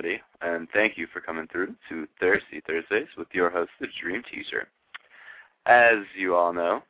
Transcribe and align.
everybody, 0.00 0.22
and 0.40 0.66
thank 0.72 0.96
you 0.96 1.06
for 1.12 1.20
coming 1.20 1.46
through 1.48 1.74
to 1.88 2.06
Thirsty 2.18 2.62
Thursdays 2.66 3.08
with 3.18 3.28
your 3.32 3.50
host, 3.50 3.70
the 3.80 3.88
Dream 4.00 4.22
Teacher. 4.32 4.66
As 5.66 5.98
you 6.16 6.34
all 6.34 6.54
know, 6.54 6.82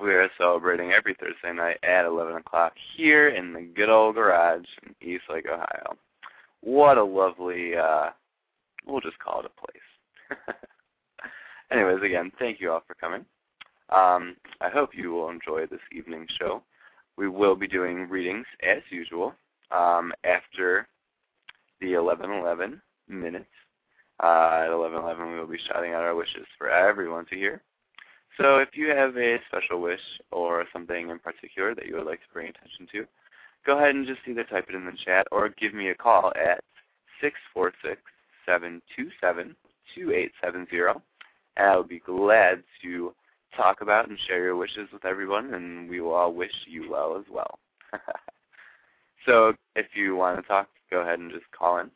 we 0.00 0.12
are 0.12 0.28
celebrating 0.38 0.92
every 0.92 1.14
Thursday 1.14 1.52
night 1.52 1.78
at 1.82 2.04
11 2.04 2.36
o'clock 2.36 2.74
here 2.96 3.30
in 3.30 3.52
the 3.52 3.62
good 3.62 3.88
old 3.88 4.14
garage 4.14 4.66
in 4.84 4.94
East 5.00 5.24
Lake, 5.28 5.46
Ohio. 5.46 5.96
What 6.60 6.98
a 6.98 7.02
lovely, 7.02 7.74
uh, 7.76 8.10
we'll 8.86 9.00
just 9.00 9.18
call 9.18 9.40
it 9.40 9.46
a 9.46 9.60
place. 9.60 10.46
Anyways, 11.72 12.02
again, 12.04 12.30
thank 12.38 12.60
you 12.60 12.70
all 12.70 12.84
for 12.86 12.94
coming. 12.94 13.24
Um, 13.88 14.36
I 14.60 14.68
hope 14.68 14.90
you 14.94 15.10
will 15.10 15.30
enjoy 15.30 15.66
this 15.66 15.80
evening's 15.90 16.30
show. 16.38 16.62
We 17.16 17.28
will 17.28 17.56
be 17.56 17.66
doing 17.66 18.08
readings 18.08 18.46
as 18.62 18.82
usual 18.90 19.34
um, 19.72 20.12
after 20.22 20.86
the 21.80 21.94
11:11 21.94 22.80
minutes. 23.08 23.50
Uh, 24.22 24.64
at 24.64 24.70
11:11, 24.70 25.32
we 25.32 25.38
will 25.38 25.46
be 25.46 25.58
shouting 25.58 25.94
out 25.94 26.02
our 26.02 26.14
wishes 26.14 26.46
for 26.58 26.68
everyone 26.68 27.24
to 27.26 27.36
hear. 27.36 27.62
So, 28.36 28.58
if 28.58 28.76
you 28.76 28.88
have 28.88 29.16
a 29.16 29.40
special 29.48 29.80
wish 29.80 30.00
or 30.30 30.66
something 30.72 31.10
in 31.10 31.18
particular 31.18 31.74
that 31.74 31.86
you 31.86 31.96
would 31.96 32.06
like 32.06 32.20
to 32.20 32.32
bring 32.32 32.48
attention 32.48 32.86
to, 32.92 33.06
go 33.66 33.78
ahead 33.78 33.94
and 33.94 34.06
just 34.06 34.20
either 34.26 34.44
type 34.44 34.66
it 34.68 34.74
in 34.74 34.84
the 34.84 34.92
chat 35.04 35.26
or 35.32 35.48
give 35.48 35.74
me 35.74 35.88
a 35.88 35.94
call 35.94 36.32
at 36.36 36.62
646-727-2870, 38.46 41.02
and 41.56 41.66
I 41.66 41.76
will 41.76 41.84
be 41.84 42.00
glad 42.00 42.62
to 42.82 43.14
talk 43.56 43.80
about 43.80 44.08
and 44.08 44.18
share 44.26 44.44
your 44.44 44.56
wishes 44.56 44.88
with 44.92 45.04
everyone, 45.04 45.54
and 45.54 45.88
we 45.88 46.00
will 46.00 46.14
all 46.14 46.32
wish 46.32 46.52
you 46.66 46.90
well 46.90 47.16
as 47.18 47.24
well. 47.30 47.58
so 49.26 49.54
if 49.76 49.86
you 49.94 50.16
want 50.16 50.40
to 50.40 50.46
talk, 50.46 50.68
go 50.90 51.00
ahead 51.00 51.18
and 51.18 51.30
just 51.30 51.50
call 51.52 51.78
in. 51.78 51.90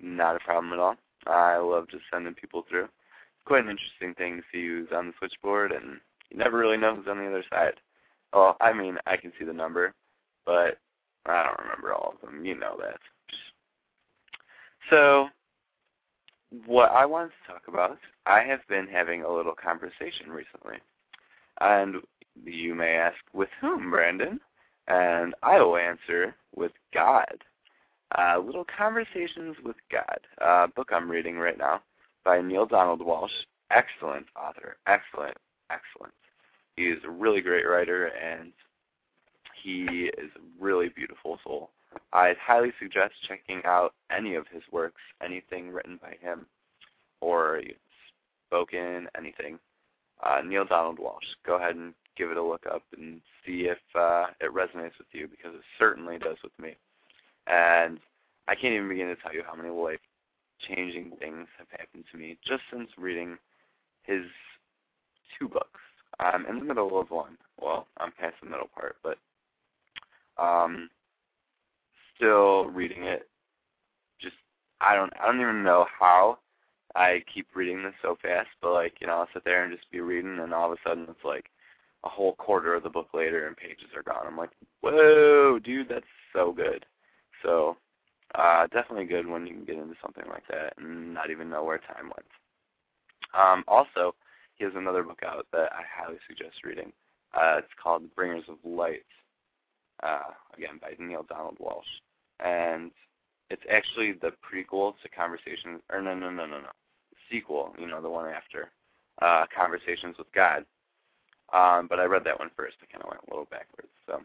Not 0.00 0.36
a 0.36 0.40
problem 0.40 0.72
at 0.72 0.78
all. 0.78 0.96
I 1.26 1.56
love 1.56 1.88
just 1.90 2.04
sending 2.12 2.34
people 2.34 2.64
through. 2.68 2.84
It's 2.84 3.46
quite 3.46 3.64
an 3.64 3.70
interesting 3.70 4.14
thing 4.14 4.36
to 4.36 4.42
see 4.52 4.66
who's 4.66 4.88
on 4.94 5.08
the 5.08 5.12
switchboard, 5.18 5.72
and 5.72 6.00
you 6.30 6.38
never 6.38 6.58
really 6.58 6.76
know 6.76 6.94
who's 6.94 7.08
on 7.08 7.18
the 7.18 7.26
other 7.28 7.44
side. 7.50 7.74
Well, 8.32 8.56
I 8.60 8.72
mean, 8.72 8.98
I 9.06 9.16
can 9.16 9.32
see 9.38 9.44
the 9.44 9.52
number, 9.52 9.94
but 10.44 10.78
I 11.26 11.44
don't 11.44 11.60
remember 11.60 11.94
all 11.94 12.14
of 12.14 12.20
them. 12.20 12.44
You 12.44 12.58
know 12.58 12.76
that. 12.80 12.98
So, 14.90 15.28
what 16.66 16.90
I 16.90 17.06
wanted 17.06 17.30
to 17.30 17.52
talk 17.52 17.62
about, 17.68 17.98
I 18.26 18.40
have 18.40 18.60
been 18.68 18.86
having 18.86 19.22
a 19.22 19.32
little 19.32 19.54
conversation 19.54 20.28
recently. 20.28 20.76
And 21.60 21.96
you 22.44 22.74
may 22.74 22.96
ask, 22.96 23.16
with 23.32 23.48
whom, 23.60 23.90
Brandon? 23.90 24.40
And 24.88 25.34
I 25.42 25.60
will 25.60 25.76
answer, 25.76 26.34
with 26.54 26.72
God. 26.92 27.42
Uh, 28.16 28.38
little 28.38 28.64
Conversations 28.76 29.56
with 29.64 29.76
God, 29.90 30.18
uh, 30.40 30.68
book 30.68 30.90
I'm 30.92 31.10
reading 31.10 31.36
right 31.36 31.58
now 31.58 31.82
by 32.24 32.40
Neale 32.40 32.66
Donald 32.66 33.00
Walsch. 33.00 33.28
Excellent 33.70 34.26
author. 34.36 34.76
Excellent. 34.86 35.36
Excellent. 35.70 36.14
He 36.76 36.84
is 36.84 36.98
a 37.04 37.10
really 37.10 37.40
great 37.40 37.66
writer, 37.66 38.06
and 38.06 38.52
he 39.62 40.10
is 40.18 40.30
a 40.36 40.62
really 40.64 40.90
beautiful 40.90 41.38
soul. 41.42 41.70
I 42.12 42.34
highly 42.40 42.72
suggest 42.80 43.14
checking 43.26 43.62
out 43.64 43.94
any 44.10 44.36
of 44.36 44.46
his 44.48 44.62
works, 44.70 45.00
anything 45.22 45.70
written 45.70 45.98
by 46.00 46.16
him, 46.20 46.46
or 47.20 47.62
spoken, 48.46 49.08
anything. 49.16 49.58
Uh, 50.22 50.40
Neale 50.44 50.64
Donald 50.64 50.98
Walsch. 50.98 51.34
Go 51.44 51.56
ahead 51.56 51.74
and 51.74 51.94
give 52.16 52.30
it 52.30 52.36
a 52.36 52.42
look 52.42 52.64
up 52.72 52.82
and 52.96 53.20
see 53.44 53.62
if 53.62 53.78
uh, 53.96 54.26
it 54.40 54.54
resonates 54.54 54.98
with 54.98 55.08
you 55.12 55.26
because 55.26 55.54
it 55.54 55.62
certainly 55.78 56.18
does 56.18 56.36
with 56.44 56.56
me. 56.60 56.76
And 57.46 57.98
I 58.48 58.54
can't 58.54 58.74
even 58.74 58.88
begin 58.88 59.08
to 59.08 59.16
tell 59.16 59.34
you 59.34 59.42
how 59.46 59.54
many 59.54 59.70
life 59.70 60.00
changing 60.68 61.12
things 61.18 61.46
have 61.58 61.66
happened 61.70 62.04
to 62.10 62.18
me 62.18 62.38
just 62.46 62.62
since 62.72 62.88
reading 62.96 63.36
his 64.02 64.22
two 65.38 65.48
books. 65.48 65.80
I'm 66.20 66.46
in 66.46 66.58
the 66.58 66.64
middle 66.64 66.98
of 67.00 67.10
one. 67.10 67.36
Well, 67.60 67.86
I'm 67.98 68.12
past 68.12 68.36
the 68.42 68.48
middle 68.48 68.68
part, 68.74 68.96
but 69.02 69.18
um, 70.42 70.88
still 72.16 72.66
reading 72.66 73.04
it. 73.04 73.28
Just 74.20 74.36
I 74.80 74.94
don't 74.94 75.12
I 75.20 75.26
don't 75.26 75.40
even 75.40 75.64
know 75.64 75.86
how 75.98 76.38
I 76.94 77.24
keep 77.32 77.48
reading 77.54 77.82
this 77.82 77.94
so 78.02 78.16
fast, 78.22 78.48
but 78.62 78.72
like 78.72 78.94
you 79.00 79.06
know 79.06 79.14
I'll 79.14 79.28
sit 79.34 79.44
there 79.44 79.64
and 79.64 79.76
just 79.76 79.90
be 79.90 80.00
reading, 80.00 80.38
and 80.38 80.54
all 80.54 80.72
of 80.72 80.78
a 80.78 80.88
sudden 80.88 81.06
it's 81.08 81.24
like 81.24 81.46
a 82.04 82.08
whole 82.08 82.34
quarter 82.36 82.74
of 82.74 82.82
the 82.82 82.90
book 82.90 83.08
later 83.14 83.46
and 83.46 83.56
pages 83.56 83.88
are 83.96 84.02
gone. 84.02 84.26
I'm 84.26 84.36
like, 84.36 84.50
whoa, 84.82 85.58
dude, 85.58 85.88
that's 85.88 86.04
so 86.32 86.52
good. 86.52 86.84
So 87.44 87.76
uh, 88.34 88.66
definitely 88.68 89.04
good 89.04 89.26
when 89.26 89.46
you 89.46 89.54
can 89.54 89.64
get 89.64 89.76
into 89.76 89.94
something 90.02 90.24
like 90.28 90.46
that 90.48 90.74
and 90.78 91.14
not 91.14 91.30
even 91.30 91.50
know 91.50 91.62
where 91.62 91.78
time 91.78 92.04
went. 92.04 92.26
Um, 93.34 93.64
also, 93.68 94.14
he 94.56 94.64
has 94.64 94.72
another 94.76 95.02
book 95.02 95.20
out 95.26 95.46
that 95.52 95.72
I 95.72 95.82
highly 95.96 96.18
suggest 96.26 96.64
reading. 96.64 96.92
Uh, 97.34 97.56
it's 97.58 97.72
called 97.82 98.04
The 98.04 98.08
Bringers 98.08 98.44
of 98.48 98.56
Light, 98.64 99.04
uh, 100.02 100.30
again 100.56 100.78
by 100.80 100.94
Neale 100.98 101.26
Donald 101.28 101.56
Walsch, 101.60 101.82
and 102.40 102.90
it's 103.50 103.62
actually 103.70 104.12
the 104.12 104.32
prequel 104.42 104.94
to 105.02 105.08
Conversations, 105.08 105.80
or 105.90 106.00
no, 106.00 106.14
no, 106.14 106.30
no, 106.30 106.46
no, 106.46 106.60
no, 106.60 106.70
sequel. 107.30 107.74
You 107.78 107.88
know, 107.88 108.00
the 108.00 108.10
one 108.10 108.30
after 108.30 108.70
uh, 109.20 109.46
Conversations 109.56 110.16
with 110.18 110.32
God. 110.32 110.64
Um, 111.52 111.86
but 111.88 112.00
I 112.00 112.04
read 112.04 112.24
that 112.24 112.38
one 112.38 112.50
first. 112.56 112.76
I 112.82 112.86
kind 112.90 113.04
of 113.04 113.10
went 113.10 113.20
a 113.26 113.30
little 113.30 113.48
backwards. 113.50 113.90
So, 114.06 114.20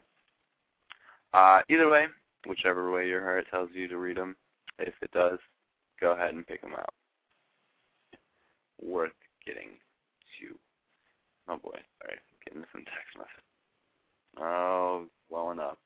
uh, 1.34 1.62
either 1.70 1.90
way, 1.90 2.06
whichever 2.46 2.92
way 2.92 3.08
your 3.08 3.22
heart 3.22 3.46
tells 3.50 3.70
you 3.74 3.88
to 3.88 3.98
read 3.98 4.18
them, 4.18 4.36
if 4.78 4.94
it 5.02 5.12
does, 5.12 5.40
go 6.00 6.14
ahead 6.14 6.34
and 6.34 6.48
pick 6.48 6.62
them 6.62 6.74
out. 6.74 6.94
Worth 8.82 9.12
getting 9.46 9.70
to. 10.40 10.58
Oh 11.48 11.58
boy, 11.58 11.80
sorry, 12.02 12.18
getting 12.46 12.64
some 12.72 12.82
text 12.82 13.18
message. 13.18 13.50
Oh, 14.40 15.06
blowing 15.30 15.60
up. 15.60 15.78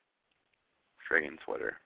Friggin' 1.09 1.39
Twitter. 1.45 1.77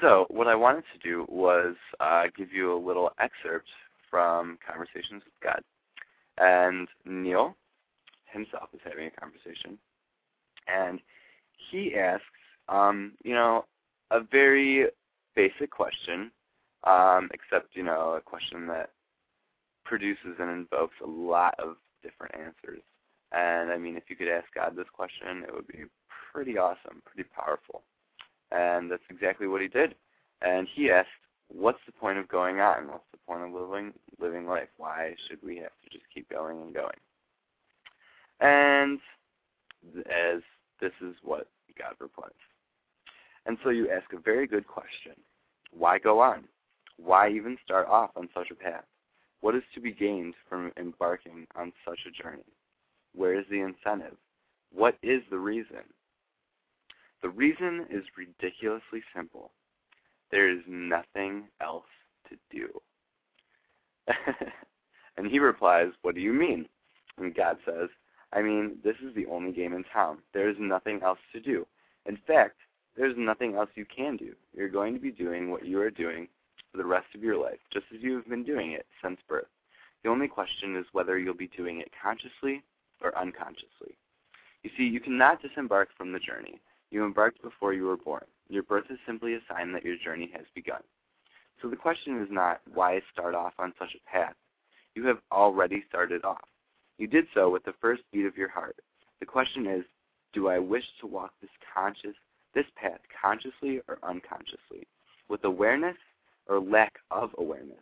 So, 0.00 0.26
what 0.30 0.46
I 0.46 0.54
wanted 0.54 0.84
to 0.92 1.08
do 1.08 1.26
was 1.28 1.74
uh, 2.00 2.24
give 2.36 2.52
you 2.52 2.72
a 2.72 2.78
little 2.78 3.10
excerpt 3.18 3.68
from 4.10 4.58
Conversations 4.66 5.22
with 5.24 5.34
God. 5.42 5.60
And 6.38 6.88
Neale 7.04 7.56
himself 8.26 8.68
is 8.72 8.80
having 8.84 9.06
a 9.06 9.20
conversation. 9.20 9.78
And 10.68 11.00
he 11.70 11.96
asks, 11.96 12.24
um, 12.68 13.12
you 13.24 13.34
know, 13.34 13.64
a 14.10 14.20
very 14.20 14.86
basic 15.34 15.70
question, 15.70 16.30
um, 16.84 17.28
except, 17.32 17.74
you 17.74 17.82
know, 17.82 18.14
a 18.16 18.20
question 18.20 18.66
that 18.68 18.90
produces 19.84 20.36
and 20.38 20.50
invokes 20.50 20.96
a 21.02 21.06
lot 21.06 21.54
of 21.58 21.76
different 22.02 22.34
answers. 22.34 22.82
And 23.32 23.70
I 23.70 23.78
mean, 23.78 23.96
if 23.96 24.04
you 24.08 24.16
could 24.16 24.28
ask 24.28 24.46
God 24.54 24.76
this 24.76 24.86
question, 24.92 25.44
it 25.46 25.54
would 25.54 25.66
be 25.66 25.84
pretty 26.32 26.58
awesome, 26.58 27.02
pretty 27.04 27.28
powerful. 27.34 27.82
And 28.50 28.90
that's 28.90 29.02
exactly 29.10 29.46
what 29.46 29.60
he 29.60 29.68
did. 29.68 29.94
And 30.40 30.66
he 30.74 30.90
asked, 30.90 31.08
what's 31.48 31.80
the 31.86 31.92
point 31.92 32.18
of 32.18 32.28
going 32.28 32.60
on? 32.60 32.88
What's 32.88 33.04
the 33.12 33.18
point 33.26 33.42
of 33.42 33.52
living 33.52 33.92
living 34.20 34.46
life? 34.46 34.68
Why 34.76 35.14
should 35.26 35.38
we 35.42 35.56
have 35.56 35.72
to 35.84 35.90
just 35.90 36.04
keep 36.14 36.28
going 36.30 36.60
and 36.60 36.74
going? 36.74 36.96
And 38.40 39.00
as 40.06 40.42
this 40.80 40.92
is 41.00 41.14
what 41.22 41.48
God 41.78 41.94
replies. 42.00 42.30
And 43.48 43.56
so 43.64 43.70
you 43.70 43.90
ask 43.90 44.12
a 44.12 44.20
very 44.20 44.46
good 44.46 44.66
question. 44.66 45.12
Why 45.72 45.98
go 45.98 46.20
on? 46.20 46.44
Why 46.98 47.30
even 47.30 47.56
start 47.64 47.88
off 47.88 48.10
on 48.14 48.28
such 48.34 48.50
a 48.50 48.54
path? 48.54 48.84
What 49.40 49.54
is 49.54 49.62
to 49.74 49.80
be 49.80 49.90
gained 49.90 50.34
from 50.50 50.70
embarking 50.76 51.46
on 51.56 51.72
such 51.82 52.00
a 52.06 52.22
journey? 52.22 52.44
Where 53.14 53.38
is 53.38 53.46
the 53.50 53.60
incentive? 53.60 54.18
What 54.70 54.98
is 55.02 55.22
the 55.30 55.38
reason? 55.38 55.80
The 57.22 57.30
reason 57.30 57.86
is 57.88 58.04
ridiculously 58.18 59.02
simple. 59.16 59.52
There 60.30 60.50
is 60.50 60.60
nothing 60.68 61.44
else 61.62 61.86
to 62.28 62.36
do. 62.50 62.68
and 65.16 65.26
he 65.26 65.38
replies, 65.38 65.88
What 66.02 66.14
do 66.14 66.20
you 66.20 66.34
mean? 66.34 66.68
And 67.16 67.34
God 67.34 67.56
says, 67.64 67.88
I 68.34 68.42
mean, 68.42 68.76
this 68.84 68.96
is 69.02 69.14
the 69.14 69.26
only 69.26 69.52
game 69.52 69.72
in 69.72 69.84
town. 69.84 70.18
There 70.34 70.50
is 70.50 70.56
nothing 70.60 71.00
else 71.02 71.18
to 71.32 71.40
do. 71.40 71.66
In 72.04 72.18
fact, 72.26 72.56
there's 72.98 73.14
nothing 73.16 73.54
else 73.54 73.70
you 73.76 73.86
can 73.86 74.16
do. 74.16 74.34
You're 74.54 74.68
going 74.68 74.92
to 74.92 75.00
be 75.00 75.12
doing 75.12 75.50
what 75.50 75.64
you 75.64 75.80
are 75.80 75.90
doing 75.90 76.26
for 76.72 76.78
the 76.78 76.84
rest 76.84 77.06
of 77.14 77.22
your 77.22 77.40
life, 77.40 77.60
just 77.72 77.86
as 77.94 78.02
you 78.02 78.16
have 78.16 78.28
been 78.28 78.44
doing 78.44 78.72
it 78.72 78.86
since 79.02 79.18
birth. 79.28 79.46
The 80.02 80.10
only 80.10 80.26
question 80.26 80.76
is 80.76 80.84
whether 80.92 81.16
you'll 81.16 81.34
be 81.34 81.50
doing 81.56 81.80
it 81.80 81.92
consciously 82.02 82.62
or 83.00 83.16
unconsciously. 83.16 83.96
You 84.64 84.70
see, 84.76 84.82
you 84.82 85.00
cannot 85.00 85.40
disembark 85.40 85.90
from 85.96 86.12
the 86.12 86.18
journey. 86.18 86.60
You 86.90 87.04
embarked 87.04 87.40
before 87.40 87.72
you 87.72 87.84
were 87.84 87.96
born. 87.96 88.24
Your 88.48 88.64
birth 88.64 88.86
is 88.90 88.98
simply 89.06 89.34
a 89.34 89.40
sign 89.48 89.72
that 89.72 89.84
your 89.84 89.96
journey 89.96 90.30
has 90.34 90.46
begun. 90.54 90.82
So 91.62 91.68
the 91.68 91.76
question 91.76 92.20
is 92.20 92.28
not 92.30 92.60
why 92.72 93.00
start 93.12 93.34
off 93.34 93.52
on 93.58 93.72
such 93.78 93.94
a 93.94 94.10
path. 94.10 94.34
You 94.94 95.06
have 95.06 95.18
already 95.30 95.84
started 95.88 96.24
off. 96.24 96.48
You 96.98 97.06
did 97.06 97.26
so 97.32 97.48
with 97.50 97.64
the 97.64 97.74
first 97.80 98.02
beat 98.12 98.26
of 98.26 98.36
your 98.36 98.48
heart. 98.48 98.76
The 99.20 99.26
question 99.26 99.66
is, 99.66 99.84
do 100.32 100.48
I 100.48 100.58
wish 100.58 100.84
to 101.00 101.06
walk 101.06 101.32
this 101.40 101.50
conscious 101.74 102.14
this 102.54 102.66
path 102.76 103.00
consciously 103.20 103.80
or 103.88 103.98
unconsciously? 104.02 104.86
with 105.28 105.44
awareness 105.44 105.96
or 106.48 106.60
lack 106.60 106.94
of 107.10 107.30
awareness, 107.38 107.76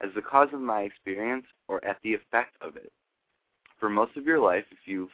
as 0.00 0.10
the 0.14 0.22
cause 0.22 0.48
of 0.52 0.60
my 0.60 0.82
experience 0.82 1.44
or 1.68 1.84
at 1.84 1.98
the 2.02 2.14
effect 2.14 2.54
of 2.60 2.76
it. 2.76 2.92
For 3.78 3.88
most 3.88 4.16
of 4.16 4.24
your 4.24 4.40
life, 4.40 4.64
if 4.70 4.78
you've 4.86 5.10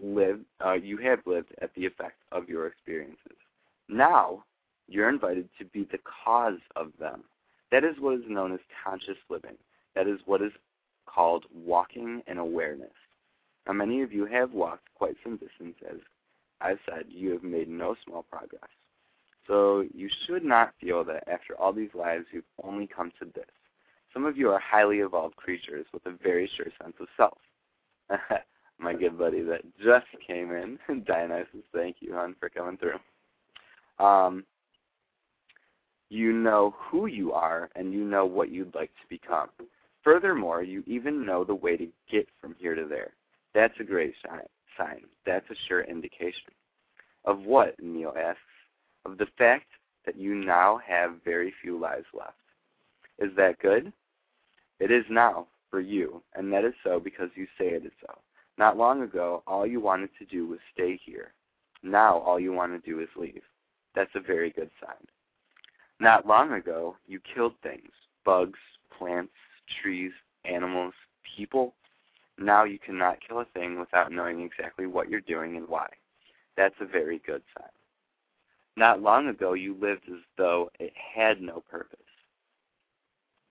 lived, 0.00 0.44
uh, 0.64 0.74
you 0.74 0.96
have 0.98 1.20
lived 1.26 1.52
at 1.60 1.74
the 1.74 1.84
effect 1.84 2.18
of 2.30 2.48
your 2.48 2.66
experiences. 2.66 3.36
Now, 3.88 4.44
you're 4.88 5.08
invited 5.08 5.48
to 5.58 5.64
be 5.64 5.88
the 5.90 5.98
cause 6.24 6.60
of 6.76 6.92
them. 7.00 7.24
That 7.72 7.84
is 7.84 7.96
what 7.98 8.14
is 8.14 8.24
known 8.28 8.52
as 8.52 8.60
conscious 8.84 9.18
living. 9.28 9.56
That 9.94 10.06
is 10.06 10.20
what 10.24 10.40
is 10.40 10.52
called 11.06 11.44
walking 11.52 12.22
in 12.26 12.38
awareness. 12.38 12.92
Now, 13.66 13.74
many 13.74 14.02
of 14.02 14.12
you 14.12 14.24
have 14.26 14.52
walked 14.52 14.88
quite 14.94 15.16
some 15.22 15.36
distance, 15.36 15.76
as 15.90 15.98
I've 16.60 16.78
said, 16.86 17.04
you 17.08 17.30
have 17.32 17.42
made 17.42 17.68
no 17.68 17.94
small 18.04 18.22
progress. 18.22 18.68
So 19.46 19.84
you 19.94 20.08
should 20.26 20.44
not 20.44 20.74
feel 20.80 21.04
that 21.04 21.26
after 21.28 21.54
all 21.58 21.72
these 21.72 21.94
lives 21.94 22.26
you've 22.32 22.44
only 22.62 22.86
come 22.86 23.12
to 23.18 23.24
this. 23.34 23.46
Some 24.12 24.24
of 24.24 24.36
you 24.36 24.50
are 24.50 24.60
highly 24.60 24.98
evolved 24.98 25.36
creatures 25.36 25.86
with 25.92 26.04
a 26.06 26.16
very 26.22 26.50
sure 26.56 26.66
sense 26.82 26.94
of 27.00 27.08
self. 27.16 27.38
My 28.78 28.94
good 28.94 29.18
buddy 29.18 29.42
that 29.42 29.62
just 29.82 30.06
came 30.26 30.52
in, 30.52 30.78
Dionysus, 31.04 31.64
thank 31.74 31.96
you, 32.00 32.14
hon, 32.14 32.36
for 32.38 32.48
coming 32.48 32.78
through. 32.78 32.98
Um, 34.04 34.44
you 36.10 36.32
know 36.32 36.74
who 36.78 37.06
you 37.06 37.32
are 37.32 37.70
and 37.74 37.92
you 37.92 38.04
know 38.04 38.24
what 38.24 38.50
you'd 38.50 38.74
like 38.74 38.90
to 38.90 39.08
become. 39.08 39.48
Furthermore, 40.02 40.62
you 40.62 40.82
even 40.86 41.26
know 41.26 41.44
the 41.44 41.54
way 41.54 41.76
to 41.76 41.88
get 42.10 42.28
from 42.40 42.54
here 42.58 42.74
to 42.74 42.84
there. 42.84 43.12
That's 43.54 43.74
a 43.80 43.84
great 43.84 44.14
sign. 44.78 45.02
That's 45.26 45.48
a 45.50 45.54
sure 45.66 45.82
indication. 45.82 46.52
Of 47.24 47.40
what? 47.40 47.74
Neale 47.82 48.14
asks. 48.18 48.40
Of 49.04 49.18
the 49.18 49.26
fact 49.36 49.66
that 50.06 50.16
you 50.16 50.34
now 50.34 50.80
have 50.86 51.22
very 51.24 51.52
few 51.60 51.78
lives 51.78 52.06
left. 52.16 52.32
Is 53.18 53.34
that 53.36 53.58
good? 53.58 53.92
It 54.80 54.90
is 54.90 55.04
now 55.10 55.48
for 55.70 55.80
you, 55.80 56.22
and 56.34 56.52
that 56.52 56.64
is 56.64 56.74
so 56.84 57.00
because 57.00 57.30
you 57.34 57.46
say 57.58 57.66
it 57.66 57.84
is 57.84 57.92
so. 58.00 58.18
Not 58.56 58.76
long 58.76 59.02
ago, 59.02 59.42
all 59.46 59.66
you 59.66 59.80
wanted 59.80 60.10
to 60.18 60.24
do 60.24 60.46
was 60.46 60.58
stay 60.72 60.98
here. 61.04 61.32
Now, 61.82 62.18
all 62.18 62.40
you 62.40 62.52
want 62.52 62.72
to 62.72 62.90
do 62.90 63.00
is 63.00 63.08
leave. 63.16 63.42
That's 63.94 64.14
a 64.14 64.20
very 64.20 64.50
good 64.50 64.70
sign. 64.80 65.06
Not 66.00 66.26
long 66.26 66.52
ago, 66.52 66.96
you 67.06 67.20
killed 67.34 67.54
things 67.62 67.90
bugs, 68.24 68.58
plants, 68.96 69.32
trees, 69.82 70.12
animals, 70.44 70.92
people. 71.36 71.74
Now 72.38 72.64
you 72.64 72.78
cannot 72.78 73.18
kill 73.26 73.40
a 73.40 73.44
thing 73.46 73.80
without 73.80 74.12
knowing 74.12 74.40
exactly 74.40 74.86
what 74.86 75.08
you're 75.08 75.20
doing 75.20 75.56
and 75.56 75.68
why. 75.68 75.88
That's 76.56 76.74
a 76.80 76.86
very 76.86 77.20
good 77.26 77.42
sign. 77.58 77.68
Not 78.76 79.02
long 79.02 79.26
ago, 79.28 79.54
you 79.54 79.74
lived 79.74 80.04
as 80.08 80.20
though 80.36 80.70
it 80.78 80.92
had 80.96 81.40
no 81.40 81.62
purpose. 81.68 81.98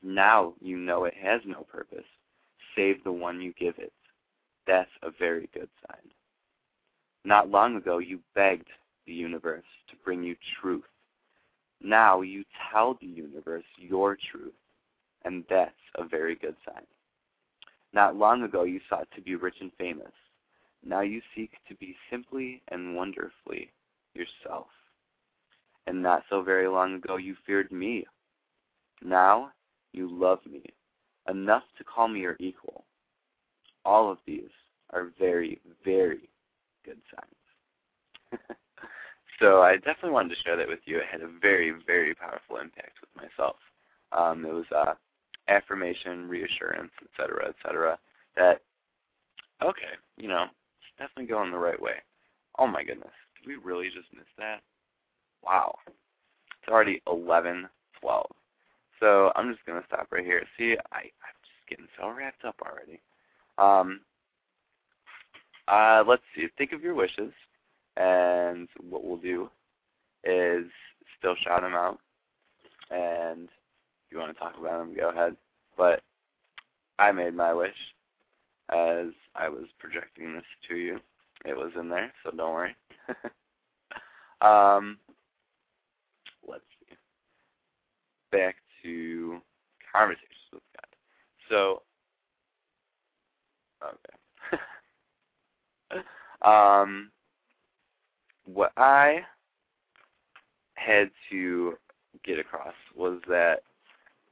Now 0.01 0.53
you 0.62 0.77
know 0.77 1.03
it 1.03 1.15
has 1.22 1.41
no 1.46 1.63
purpose, 1.63 2.06
save 2.75 3.03
the 3.03 3.12
one 3.12 3.41
you 3.41 3.53
give 3.60 3.77
it. 3.77 3.91
That's 4.65 4.89
a 5.01 5.12
very 5.12 5.50
good 5.53 5.70
sign. 5.88 6.12
Not 7.25 7.50
long 7.50 7.75
ago, 7.75 7.98
you 7.98 8.20
begged 8.36 8.70
the 9.06 9.13
universe 9.13 9.65
to 9.89 9.96
bring 10.06 10.24
you 10.24 10.36
truth. 10.62 10.84
Now 11.82 12.22
you 12.22 12.46
tell 12.72 12.98
the 13.00 13.08
universe 13.08 13.65
your 13.77 14.17
truth, 14.32 14.53
and 15.25 15.44
that's 15.50 15.72
a 15.96 16.06
very 16.06 16.36
good 16.36 16.56
sign. 16.65 16.86
Not 17.94 18.15
long 18.15 18.44
ago, 18.44 18.63
you 18.63 18.79
sought 18.89 19.08
to 19.15 19.22
be 19.22 19.36
rich 19.36 19.56
and 19.62 19.72
famous. 19.77 20.12
Now 20.86 21.01
you 21.01 21.22
seek 21.36 21.51
to 21.67 21.75
be 21.75 21.96
simply 22.10 22.62
and 22.70 22.96
wonderfully 22.96 23.72
yourself. 24.13 24.67
And 25.86 26.01
not 26.01 26.24
so 26.29 26.41
very 26.41 26.67
long 26.67 26.96
ago, 26.96 27.17
you 27.17 27.36
feared 27.46 27.72
me. 27.72 28.06
Now 29.01 29.51
you 29.94 30.10
love 30.12 30.39
me 30.46 30.63
enough 31.29 31.63
to 31.77 31.84
call 31.84 32.08
me 32.08 32.22
your 32.22 32.38
equal. 32.39 32.86
All 33.86 34.12
of 34.12 34.17
these 34.25 34.50
are 34.91 35.12
very, 35.20 35.60
very 35.84 36.29
good 36.86 37.00
signs. 37.13 38.41
so 39.39 39.62
I 39.62 39.75
definitely 39.77 40.12
wanted 40.12 40.29
to 40.29 40.41
share 40.44 40.58
that 40.58 40.67
with 40.67 40.79
you. 40.86 40.98
It 40.98 41.06
had 41.12 41.22
a 41.22 41.29
very, 41.41 41.74
very 41.86 42.13
powerful 42.15 42.58
impact 42.58 43.00
with 43.01 43.10
myself. 43.15 43.56
Um, 44.12 44.46
it 44.46 44.53
was 44.53 44.65
uh, 44.75 44.94
affirmation, 45.47 46.27
reassurance, 46.27 46.91
etc., 47.03 47.49
etc. 47.49 47.97
That 48.35 48.61
okay, 49.63 49.95
you 50.17 50.27
know, 50.27 50.43
it's 50.43 50.97
definitely 50.97 51.27
going 51.33 51.51
the 51.51 51.57
right 51.57 51.81
way. 51.81 51.95
Oh 52.59 52.67
my 52.67 52.83
goodness, 52.83 53.13
did 53.39 53.47
we 53.47 53.55
really 53.55 53.87
just 53.87 54.13
miss 54.13 54.25
that? 54.37 54.61
Wow, 55.43 55.77
it's 55.87 56.71
already 56.71 57.01
eleven 57.07 57.67
twelve. 57.99 58.31
So 58.99 59.31
I'm 59.35 59.51
just 59.51 59.65
gonna 59.65 59.83
stop 59.87 60.07
right 60.11 60.25
here. 60.25 60.43
See, 60.57 60.75
I 60.91 60.97
I'm 60.99 61.37
just 61.43 61.69
getting 61.69 61.87
so 61.99 62.09
wrapped 62.09 62.45
up 62.45 62.55
already. 62.61 62.99
Um, 63.57 64.01
uh, 65.67 66.03
let's 66.07 66.23
see. 66.35 66.47
Think 66.57 66.71
of 66.71 66.81
your 66.81 66.93
wishes, 66.95 67.31
and 67.97 68.67
what 68.89 69.03
we'll 69.03 69.17
do 69.17 69.49
is 70.23 70.65
still 71.17 71.35
shout 71.43 71.61
them 71.61 71.73
out. 71.73 71.99
And 72.89 73.49
if 74.07 74.13
you 74.13 74.19
want 74.19 74.33
to 74.33 74.39
talk 74.39 74.53
about 74.57 74.79
them, 74.79 74.95
go 74.95 75.09
ahead. 75.09 75.35
But 75.77 76.01
I 76.97 77.11
made 77.11 77.35
my 77.35 77.53
wish 77.53 77.75
as 78.69 79.07
I 79.35 79.49
was 79.49 79.65
projecting 79.79 80.33
this 80.33 80.43
to 80.69 80.75
you. 80.75 80.99
It 81.45 81.55
was 81.55 81.71
in 81.79 81.89
there, 81.89 82.11
so 82.23 82.31
don't 82.31 82.53
worry. 82.53 82.75
um, 84.41 84.97
let's 86.47 86.63
see. 86.79 86.95
Back 88.31 88.55
to 88.83 89.39
conversations 89.93 90.29
with 90.51 90.63
God. 90.75 90.87
So, 91.49 91.81
okay. 93.83 94.63
um, 96.41 97.11
what 98.45 98.71
I 98.77 99.19
had 100.75 101.11
to 101.29 101.77
get 102.23 102.39
across 102.39 102.73
was 102.95 103.19
that 103.27 103.61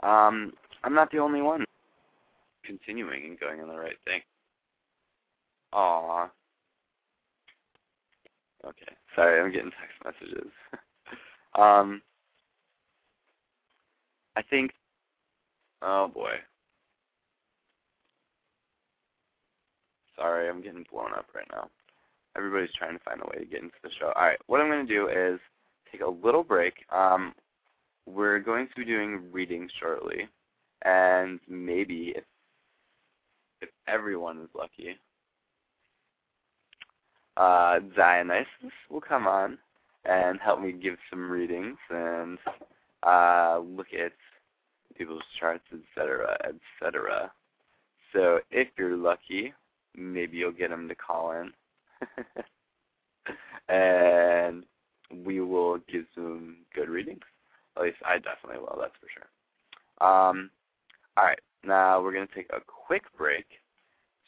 um, 0.04 0.54
I'm 0.84 0.94
not 0.94 1.12
the 1.12 1.20
only 1.20 1.42
one 1.42 1.66
continuing 2.66 3.26
and 3.26 3.40
going 3.40 3.62
on 3.62 3.68
the 3.68 3.78
right 3.78 3.98
thing. 4.06 4.22
Aw. 5.74 6.30
Okay. 8.66 8.94
Sorry, 9.16 9.40
I'm 9.40 9.52
getting 9.52 9.72
text 9.72 10.20
messages. 10.22 10.52
um, 11.56 12.02
I 14.36 14.42
think. 14.42 14.72
Oh 15.82 16.08
boy. 16.08 16.34
Sorry, 20.16 20.50
I'm 20.50 20.62
getting 20.62 20.86
blown 20.92 21.12
up 21.14 21.28
right 21.36 21.48
now. 21.52 21.70
Everybody's 22.38 22.74
trying 22.78 22.98
to 22.98 23.04
find 23.04 23.22
a 23.22 23.28
way 23.28 23.44
to 23.44 23.50
get 23.50 23.62
into 23.62 23.76
the 23.84 23.90
show. 24.00 24.12
All 24.16 24.26
right, 24.26 24.40
what 24.48 24.62
I'm 24.62 24.70
going 24.70 24.86
to 24.86 24.94
do 24.94 25.08
is 25.08 25.40
take 25.92 26.02
a 26.02 26.10
little 26.10 26.44
break. 26.44 26.74
Um, 26.94 27.34
we're 28.06 28.40
going 28.40 28.68
to 28.68 28.76
be 28.76 28.86
doing 28.86 29.32
readings 29.32 29.72
shortly, 29.80 30.28
and 30.84 31.40
maybe 31.48 32.14
if 32.16 32.24
if 33.62 33.70
everyone 33.88 34.42
is 34.42 34.50
lucky, 34.58 34.98
uh, 37.38 37.80
Dionysus 37.96 38.48
will 38.90 39.02
come 39.02 39.28
on 39.28 39.58
and 40.06 40.40
help 40.40 40.62
me 40.62 40.72
give 40.72 40.98
some 41.10 41.32
readings 41.32 41.78
and 41.90 42.38
uh, 43.04 43.60
look 43.60 43.88
at 43.94 44.12
people's 44.98 45.24
charts, 45.40 45.66
etc., 45.74 46.38
etc. 46.44 47.32
So 48.14 48.40
if 48.52 48.68
you're 48.78 48.96
lucky, 48.96 49.54
maybe 49.96 50.38
you'll 50.38 50.52
get 50.52 50.72
him 50.72 50.88
to 50.88 50.96
call 50.96 51.32
in, 51.32 51.52
and 53.74 54.64
we 55.26 55.40
will 55.42 55.80
give 55.92 56.06
some 56.14 56.58
good 56.74 56.90
readings. 56.90 57.24
At 57.78 57.84
least 57.84 57.98
I 58.06 58.16
definitely 58.16 58.60
will. 58.60 58.78
That's 58.80 58.96
for 59.00 59.08
sure. 59.14 60.08
Um, 60.08 60.50
all 61.18 61.26
right, 61.26 61.40
now 61.64 62.02
we're 62.02 62.14
going 62.14 62.28
to 62.28 62.34
take 62.34 62.50
a 62.52 62.62
quick 62.66 63.04
break 63.18 63.46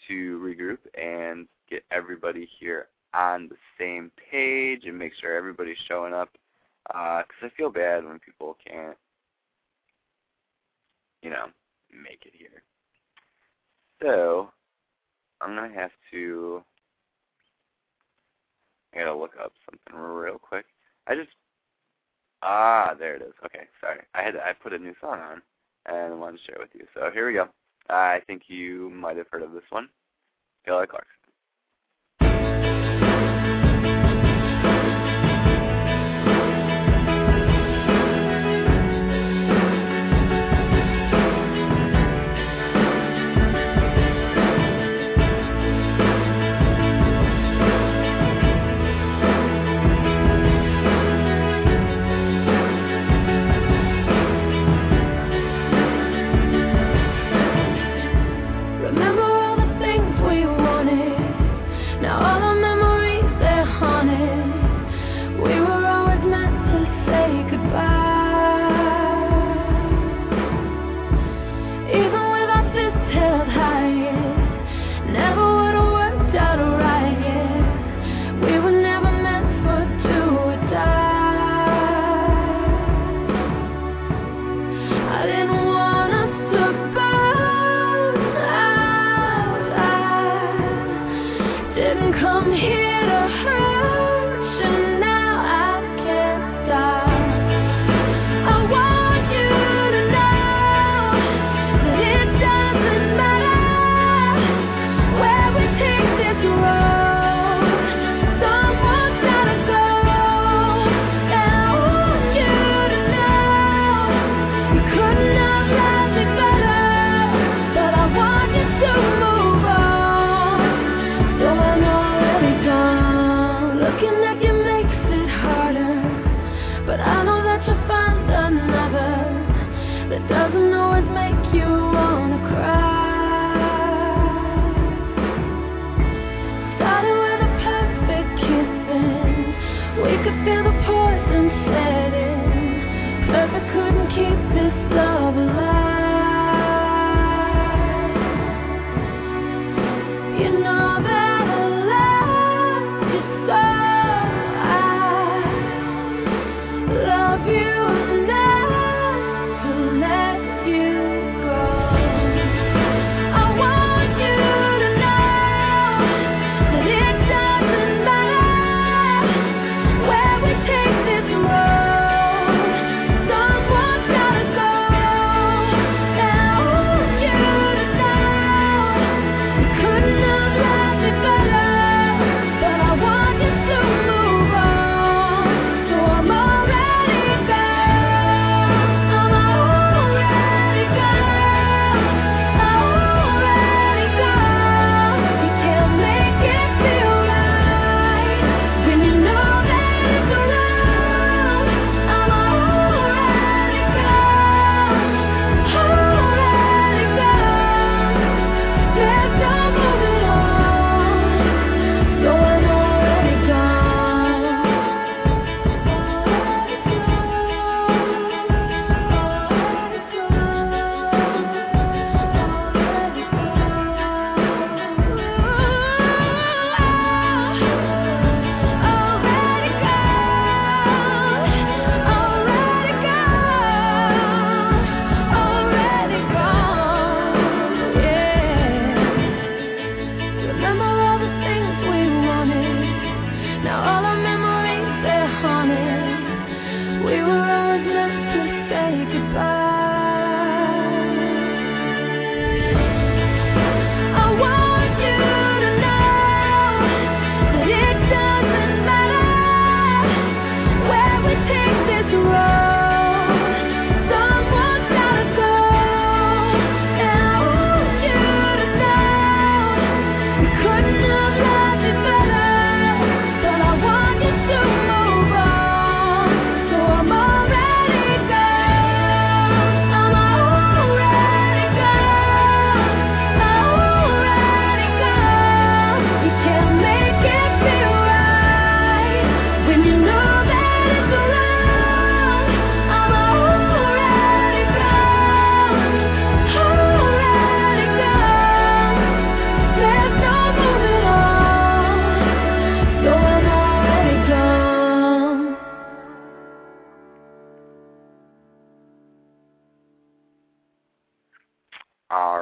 to 0.08 0.40
regroup 0.40 0.80
and 0.96 1.48
get 1.70 1.84
everybody 1.92 2.48
here 2.60 2.88
on 3.14 3.50
the 3.50 3.56
same 3.80 4.12
page 4.32 4.84
and 4.86 4.98
make 4.98 5.14
sure 5.20 5.36
everybody's 5.36 5.78
showing 5.88 6.14
up. 6.14 6.30
Because 6.88 7.26
uh, 7.44 7.46
I 7.48 7.50
feel 7.58 7.70
bad 7.70 8.06
when 8.06 8.20
people 8.20 8.56
can't, 8.66 8.96
you 11.22 11.30
know, 11.30 11.48
make 11.92 12.22
it 12.26 12.34
here. 12.34 12.64
So 14.02 14.50
I'm 15.42 15.56
gonna 15.56 15.74
have 15.74 15.92
to. 16.12 16.64
I 18.94 19.00
gotta 19.00 19.16
look 19.16 19.34
up 19.44 19.52
something 19.66 20.02
real 20.02 20.38
quick. 20.38 20.66
I 21.08 21.16
just 21.16 21.30
ah, 22.42 22.96
there 22.98 23.16
it 23.16 23.22
is. 23.22 23.34
Okay, 23.46 23.68
sorry. 23.82 24.02
I 24.14 24.24
had 24.24 24.36
I 24.36 24.54
put 24.54 24.74
a 24.74 24.78
new 24.78 24.94
song 25.02 25.20
on 25.20 25.42
and 25.86 26.20
wanted 26.20 26.38
to 26.40 26.44
share 26.44 26.56
it 26.56 26.62
with 26.62 26.76
you. 26.76 26.86
So 26.94 27.10
here 27.14 27.28
we 27.28 27.34
go. 27.34 27.48
I 27.90 28.22
think 28.28 28.44
you 28.48 28.90
might 28.90 29.18
have 29.18 29.28
heard 29.32 29.44
of 29.44 29.54
this 29.54 29.64
one. 29.70 29.90
Kelly 30.66 30.88
Clarkson. 30.88 31.17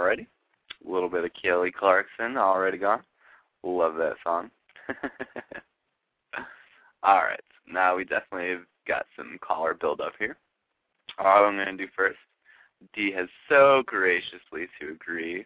Alrighty. 0.05 0.27
A 0.87 0.91
little 0.91 1.09
bit 1.09 1.25
of 1.25 1.31
Kelly 1.41 1.71
Clarkson 1.71 2.37
already 2.37 2.77
gone. 2.77 3.01
Love 3.63 3.95
that 3.95 4.15
song. 4.23 4.51
Alright. 7.03 7.41
Now 7.67 7.95
we 7.95 8.03
definitely 8.03 8.49
have 8.51 8.65
got 8.87 9.07
some 9.15 9.39
caller 9.41 9.73
build 9.73 10.01
up 10.01 10.13
here. 10.19 10.37
All 11.17 11.45
I'm 11.45 11.55
going 11.55 11.65
to 11.65 11.77
do 11.77 11.87
first, 11.95 12.19
Dee 12.93 13.11
has 13.13 13.27
so 13.49 13.81
graciously 13.87 14.67
to 14.79 14.91
agree 14.91 15.45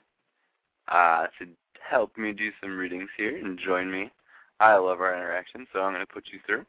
uh, 0.89 1.27
to 1.39 1.47
help 1.87 2.17
me 2.17 2.33
do 2.33 2.51
some 2.59 2.77
readings 2.77 3.09
here 3.15 3.37
and 3.37 3.57
join 3.57 3.89
me. 3.89 4.11
I 4.59 4.75
love 4.75 4.99
our 4.99 5.15
interaction, 5.15 5.67
so 5.71 5.79
I'm 5.79 5.93
going 5.93 6.05
to 6.05 6.13
put 6.13 6.25
you 6.33 6.39
through. 6.45 6.65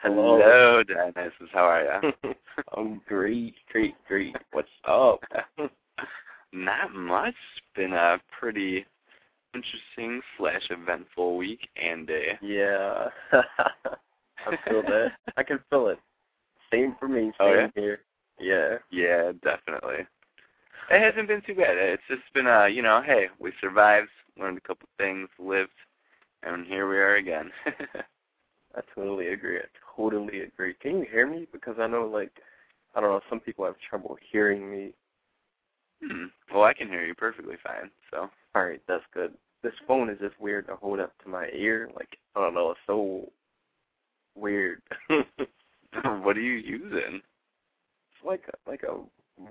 Hello. 0.06 0.82
Dionysus. 0.84 1.48
How 1.52 1.64
are 1.64 2.00
you? 2.22 2.34
I'm 2.76 3.00
great, 3.08 3.54
great, 3.72 3.94
great. 4.06 4.36
What's 4.52 4.68
up? 4.86 5.20
Not 6.52 6.94
much. 6.94 7.34
Been 7.74 7.92
a 7.92 8.18
pretty 8.38 8.86
interesting 9.52 10.20
slash 10.38 10.62
eventful 10.70 11.36
week 11.36 11.68
and 11.76 12.06
day. 12.06 12.38
Yeah. 12.40 13.08
I 13.32 14.56
feel 14.68 14.82
that. 14.82 15.08
I 15.36 15.42
can 15.42 15.58
feel 15.70 15.88
it. 15.88 15.98
Same 16.72 16.94
for 17.00 17.08
me. 17.08 17.22
Same 17.22 17.32
Oh, 17.40 17.52
yeah? 17.52 17.68
here. 17.74 17.98
Yeah. 18.38 18.76
Yeah, 18.92 19.32
definitely. 19.42 20.06
It 20.88 21.02
hasn't 21.02 21.26
been 21.26 21.42
too 21.44 21.56
bad. 21.56 21.76
It's 21.76 22.02
just 22.08 22.22
been 22.32 22.46
uh, 22.46 22.66
you 22.66 22.82
know, 22.82 23.02
hey, 23.04 23.26
we 23.40 23.52
survived, 23.60 24.08
learned 24.38 24.58
a 24.58 24.60
couple 24.68 24.88
things, 24.98 25.28
lived, 25.40 25.70
and 26.44 26.64
here 26.64 26.88
we 26.88 26.96
are 26.96 27.16
again. 27.16 27.50
I 28.76 28.80
totally 28.94 29.28
agree. 29.28 29.58
I 29.58 29.62
totally 29.96 30.40
agree. 30.40 30.74
Can 30.74 30.98
you 30.98 31.06
hear 31.10 31.26
me? 31.26 31.46
Because 31.52 31.76
I 31.78 31.86
know, 31.86 32.06
like, 32.06 32.32
I 32.94 33.00
don't 33.00 33.10
know, 33.10 33.20
some 33.28 33.40
people 33.40 33.64
have 33.64 33.76
trouble 33.88 34.16
hearing 34.30 34.70
me. 34.70 34.92
hmm. 36.02 36.26
Well, 36.52 36.64
I 36.64 36.74
can 36.74 36.88
hear 36.88 37.04
you 37.04 37.14
perfectly 37.14 37.56
fine. 37.62 37.90
So. 38.10 38.30
All 38.54 38.64
right, 38.64 38.82
that's 38.88 39.04
good. 39.12 39.34
This 39.62 39.72
phone 39.86 40.10
is 40.10 40.18
just 40.20 40.40
weird 40.40 40.66
to 40.68 40.76
hold 40.76 41.00
up 41.00 41.12
to 41.22 41.28
my 41.28 41.48
ear. 41.54 41.90
Like, 41.94 42.18
I 42.34 42.40
don't 42.40 42.54
know, 42.54 42.70
it's 42.70 42.80
so 42.86 43.30
weird. 44.34 44.82
what 46.22 46.36
are 46.36 46.40
you 46.40 46.54
using? 46.54 47.16
It's 47.16 48.24
like 48.24 48.42
a, 48.48 48.70
like 48.70 48.82
a 48.82 48.98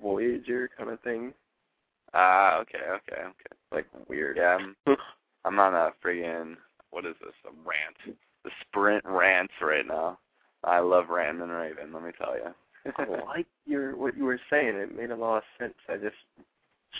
Voyager 0.02 0.70
kind 0.78 0.90
of 0.90 1.00
thing. 1.02 1.34
Ah, 2.14 2.58
okay, 2.60 2.80
okay, 2.88 3.22
okay. 3.22 3.56
Like 3.72 3.86
weird. 4.08 4.38
Yeah, 4.38 4.58
I'm, 4.60 4.76
I'm 5.46 5.60
on 5.60 5.74
a 5.74 5.92
friggin' 6.04 6.56
what 6.92 7.06
is 7.06 7.16
this? 7.22 7.34
A 7.46 7.52
rant. 7.68 8.18
The 8.44 8.52
sprint 8.62 9.04
rants 9.06 9.54
right 9.62 9.86
now. 9.86 10.18
I 10.66 10.80
love 10.80 11.10
Random 11.10 11.50
and 11.50 11.52
Raven. 11.52 11.94
Let 11.94 12.04
me 12.04 12.12
tell 12.18 12.36
you. 12.36 12.54
I 12.98 13.06
like 13.28 13.48
your 13.66 13.96
what 13.96 14.18
you 14.18 14.26
were 14.26 14.40
saying. 14.50 14.76
It 14.76 14.96
made 14.96 15.12
a 15.12 15.16
lot 15.16 15.38
of 15.38 15.44
sense. 15.60 15.74
I 15.88 15.98
just 15.98 16.16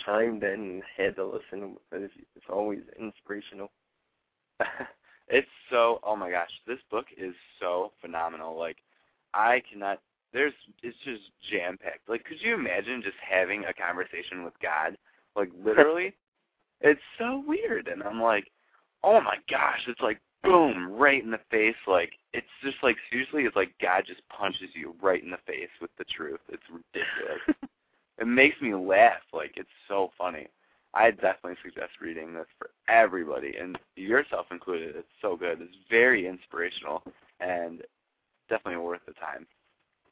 chimed 0.04 0.42
in 0.42 0.52
and 0.52 0.82
had 0.96 1.16
to 1.16 1.24
listen 1.24 1.76
because 1.90 2.10
it's 2.34 2.46
always 2.50 2.80
inspirational. 2.98 3.70
it's 5.28 5.48
so 5.70 6.00
oh 6.02 6.16
my 6.16 6.30
gosh, 6.30 6.50
this 6.66 6.78
book 6.90 7.06
is 7.16 7.34
so 7.60 7.92
phenomenal. 8.00 8.58
Like 8.58 8.78
I 9.34 9.62
cannot 9.70 10.00
there's 10.32 10.54
it's 10.82 10.96
just 11.04 11.22
jam 11.50 11.78
packed. 11.78 12.08
Like 12.08 12.24
could 12.24 12.40
you 12.40 12.54
imagine 12.54 13.02
just 13.02 13.16
having 13.28 13.64
a 13.64 13.74
conversation 13.74 14.44
with 14.44 14.54
God? 14.62 14.96
Like 15.34 15.50
literally? 15.64 16.14
it's 16.80 17.00
so 17.18 17.42
weird 17.46 17.88
and 17.88 18.02
I'm 18.02 18.20
like, 18.20 18.50
Oh 19.02 19.20
my 19.20 19.36
gosh, 19.48 19.80
it's 19.86 20.00
like 20.00 20.20
boom, 20.46 20.92
right 20.92 21.22
in 21.22 21.30
the 21.30 21.40
face, 21.50 21.76
like 21.86 22.12
it's 22.32 22.46
just 22.62 22.76
like 22.82 22.96
seriously 23.10 23.44
it's 23.44 23.56
like 23.56 23.72
God 23.80 24.04
just 24.06 24.20
punches 24.28 24.70
you 24.74 24.94
right 25.02 25.22
in 25.22 25.30
the 25.30 25.38
face 25.46 25.68
with 25.80 25.90
the 25.98 26.04
truth. 26.04 26.40
It's 26.48 26.62
ridiculous. 26.70 27.70
it 28.18 28.26
makes 28.26 28.60
me 28.60 28.74
laugh, 28.74 29.22
like 29.32 29.52
it's 29.56 29.68
so 29.88 30.10
funny. 30.16 30.46
I 30.94 31.10
definitely 31.10 31.56
suggest 31.62 31.92
reading 32.00 32.32
this 32.32 32.46
for 32.58 32.70
everybody, 32.88 33.54
and 33.60 33.78
yourself 33.96 34.46
included. 34.50 34.96
It's 34.96 35.08
so 35.20 35.36
good. 35.36 35.60
It's 35.60 35.76
very 35.90 36.26
inspirational 36.26 37.02
and 37.40 37.82
definitely 38.48 38.82
worth 38.82 39.02
the 39.06 39.12
time. 39.12 39.46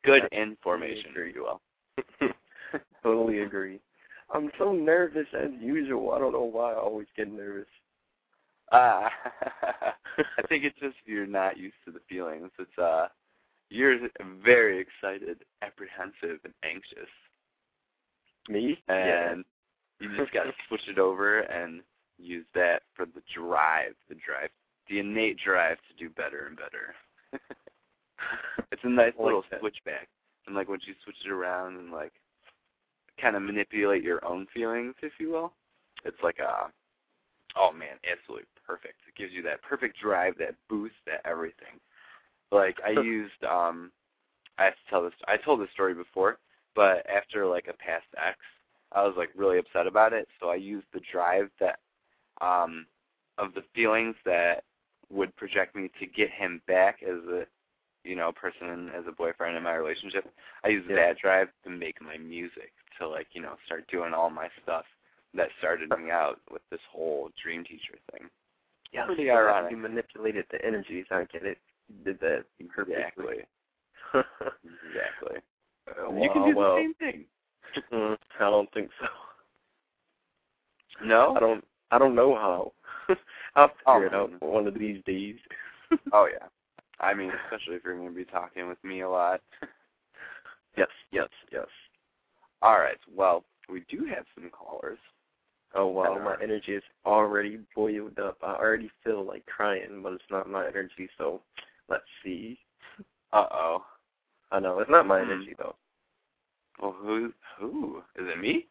Good 0.05 0.29
information, 0.33 1.13
if 1.17 1.35
you 1.35 1.45
will. 1.45 2.31
totally 3.03 3.41
agree. 3.41 3.81
I'm 4.35 4.51
so 4.59 4.73
nervous 4.73 5.27
as 5.33 5.51
usual. 5.59 6.13
I 6.13 6.19
don't 6.19 6.33
know 6.33 6.43
why 6.43 6.73
I 6.73 6.77
always 6.77 7.07
get 7.17 7.33
nervous. 7.33 7.67
Uh, 8.73 9.09
I 10.39 10.43
think 10.49 10.65
it's 10.65 10.79
just 10.81 10.97
you're 11.07 11.27
not 11.27 11.57
used 11.57 11.75
to 11.85 11.93
the 11.93 12.01
feelings. 12.09 12.51
It's 12.59 12.79
uh, 12.79 13.09
you're 13.71 13.99
very 14.45 14.79
excited, 14.81 15.45
apprehensive, 15.63 16.41
and 16.45 16.55
anxious. 16.65 17.11
Me? 18.49 18.79
And 18.89 19.45
you 20.01 20.17
just 20.17 20.33
got 20.33 20.45
to 20.45 20.53
switch 20.69 20.89
it 20.89 20.99
over 20.99 21.41
and 21.41 21.81
use 22.19 22.47
that 22.55 22.83
for 22.95 23.07
the 23.07 23.23
drive, 23.35 23.95
the 24.09 24.15
drive, 24.15 24.51
the 24.89 24.99
innate 24.99 25.39
drive 25.45 25.79
to 25.89 26.05
do 26.05 26.11
better 26.11 26.47
and 26.47 26.57
better. 26.57 26.95
it's 28.73 28.83
a 28.85 28.89
nice 28.89 29.13
like 29.19 29.25
little 29.25 29.45
that. 29.51 29.61
switchback, 29.61 30.09
and 30.47 30.55
like 30.55 30.69
once 30.69 30.83
you 30.87 30.95
switch 31.03 31.17
it 31.25 31.31
around 31.31 31.77
and 31.77 31.91
like 31.91 32.13
kind 33.21 33.37
of 33.37 33.43
manipulate 33.43 34.03
your 34.03 34.25
own 34.25 34.47
feelings, 34.55 34.95
if 35.03 35.13
you 35.19 35.31
will, 35.31 35.53
it's 36.05 36.23
like 36.23 36.39
a 36.39 36.71
oh 37.57 37.73
man, 37.73 37.97
absolutely 38.11 38.47
perfect. 38.67 39.01
It 39.09 39.15
gives 39.17 39.33
you 39.33 39.43
that 39.43 39.63
perfect 39.63 39.99
drive, 40.01 40.35
that 40.39 40.55
boost, 40.69 40.95
that 41.07 41.21
everything. 41.25 41.81
Like 42.51 42.77
I 42.85 42.91
used 42.91 43.43
um 43.45 43.91
I 44.59 44.65
have 44.65 44.75
to 44.75 44.91
tell 44.91 45.03
this 45.03 45.13
I 45.27 45.37
told 45.37 45.61
this 45.61 45.71
story 45.73 45.95
before, 45.95 46.39
but 46.75 47.07
after 47.09 47.47
like 47.47 47.67
a 47.69 47.75
past 47.75 48.07
ex, 48.17 48.39
I 48.93 49.03
was 49.05 49.15
like 49.17 49.31
really 49.37 49.59
upset 49.59 49.87
about 49.87 50.13
it, 50.13 50.29
so 50.41 50.49
I 50.51 50.57
used 50.57 50.87
the 50.93 51.01
drive 51.13 51.51
that 51.61 51.79
um 52.41 52.87
of 53.39 53.55
the 53.55 53.65
feelings 53.75 54.17
that 54.25 54.65
would 55.11 55.35
project 55.37 55.75
me 55.77 55.91
to 56.01 56.07
get 56.07 56.31
him 56.31 56.61
back 56.67 57.03
as 57.03 57.19
a 57.29 57.47
you 58.05 58.15
know, 58.17 58.33
person 58.33 58.91
as 58.97 59.05
a 59.09 59.13
boyfriend 59.13 59.57
in 59.57 59.63
my 59.63 59.75
relationship. 59.75 60.31
I 60.65 60.69
used 60.69 60.89
Yeah. 60.91 60.97
that 60.97 61.19
drive 61.19 61.49
to 61.65 61.71
make 61.71 62.01
my 62.01 62.17
music, 62.19 62.73
to 62.99 63.09
like, 63.09 63.29
you 63.33 63.43
know, 63.43 63.57
start 63.67 63.87
doing 63.89 64.15
all 64.15 64.31
my 64.31 64.49
stuff 64.63 64.85
that 65.35 65.49
started 65.59 65.91
me 65.91 66.11
out 66.11 66.41
with 66.51 66.63
this 66.71 66.81
whole 66.91 67.31
dream 67.43 67.65
teacher 67.65 67.99
thing. 68.13 68.29
Yeah, 68.95 69.07
Pretty 69.07 69.29
ironic. 69.31 69.73
You 69.73 69.77
manipulated 69.77 70.45
the 70.53 70.65
energies. 70.65 71.07
I 71.11 71.25
get 71.33 71.45
it. 71.45 71.59
You 71.89 72.05
did 72.05 72.21
that 72.21 72.45
perfectly. 72.75 72.95
Exactly. 72.95 73.37
Exactly. 74.15 75.41
Uh, 75.87 76.11
you 76.15 76.31
can 76.33 76.47
do 76.47 76.55
the 76.55 76.77
same 76.79 76.95
thing. 76.95 77.25
mm, 77.93 78.17
I 78.41 78.49
don't 78.49 78.73
think 78.73 78.89
so. 78.99 79.07
No? 81.05 81.35
I 81.37 81.41
don't. 81.41 81.63
I 81.91 81.99
don't 81.99 82.15
know 82.15 82.35
how. 82.35 82.73
I'll 83.55 83.69
figure 83.69 83.77
Oh, 83.87 84.01
it 84.03 84.15
out 84.15 84.43
one 84.43 84.67
of 84.67 84.79
these 84.79 85.03
days. 85.05 85.37
Oh 86.13 86.27
yeah. 86.33 86.47
I 87.01 87.13
mean, 87.13 87.31
especially 87.45 87.75
if 87.77 87.85
you're 87.85 87.97
going 87.97 88.09
to 88.09 88.15
be 88.15 88.25
talking 88.25 88.67
with 88.67 88.83
me 88.83 89.03
a 89.03 89.09
lot. 89.09 89.43
yes, 90.79 90.89
yes, 91.13 91.29
yes. 91.53 91.67
All 92.63 92.79
right. 92.79 92.97
Well, 93.15 93.45
we 93.69 93.85
do 93.91 94.07
have 94.07 94.25
some 94.35 94.49
callers. 94.51 94.99
Oh 95.75 95.87
wow, 95.87 96.15
And, 96.15 96.25
my 96.25 96.35
uh, 96.35 96.37
energy 96.43 96.73
is 96.75 96.83
already 97.05 97.59
boiled 97.75 98.19
up. 98.19 98.39
I 98.43 98.55
already 98.55 98.91
feel 99.03 99.25
like 99.25 99.45
crying, 99.47 100.01
but 100.03 100.13
it's 100.13 100.23
not 100.31 100.49
my 100.49 100.67
energy. 100.67 101.09
So, 101.19 101.41
let's 101.89 102.05
see. 102.23 102.59
Uh 103.33 103.47
oh. 103.51 103.85
I 104.53 104.61
know 104.61 104.79
it's 104.79 104.91
not 104.91 105.07
my 105.07 105.21
Hmm. 105.21 105.31
energy 105.31 105.55
though. 105.59 105.75
Well, 106.81 106.93
who? 106.93 107.33
Who 107.59 108.03
is 108.17 108.27
it? 108.29 108.39
Me? 108.41 108.67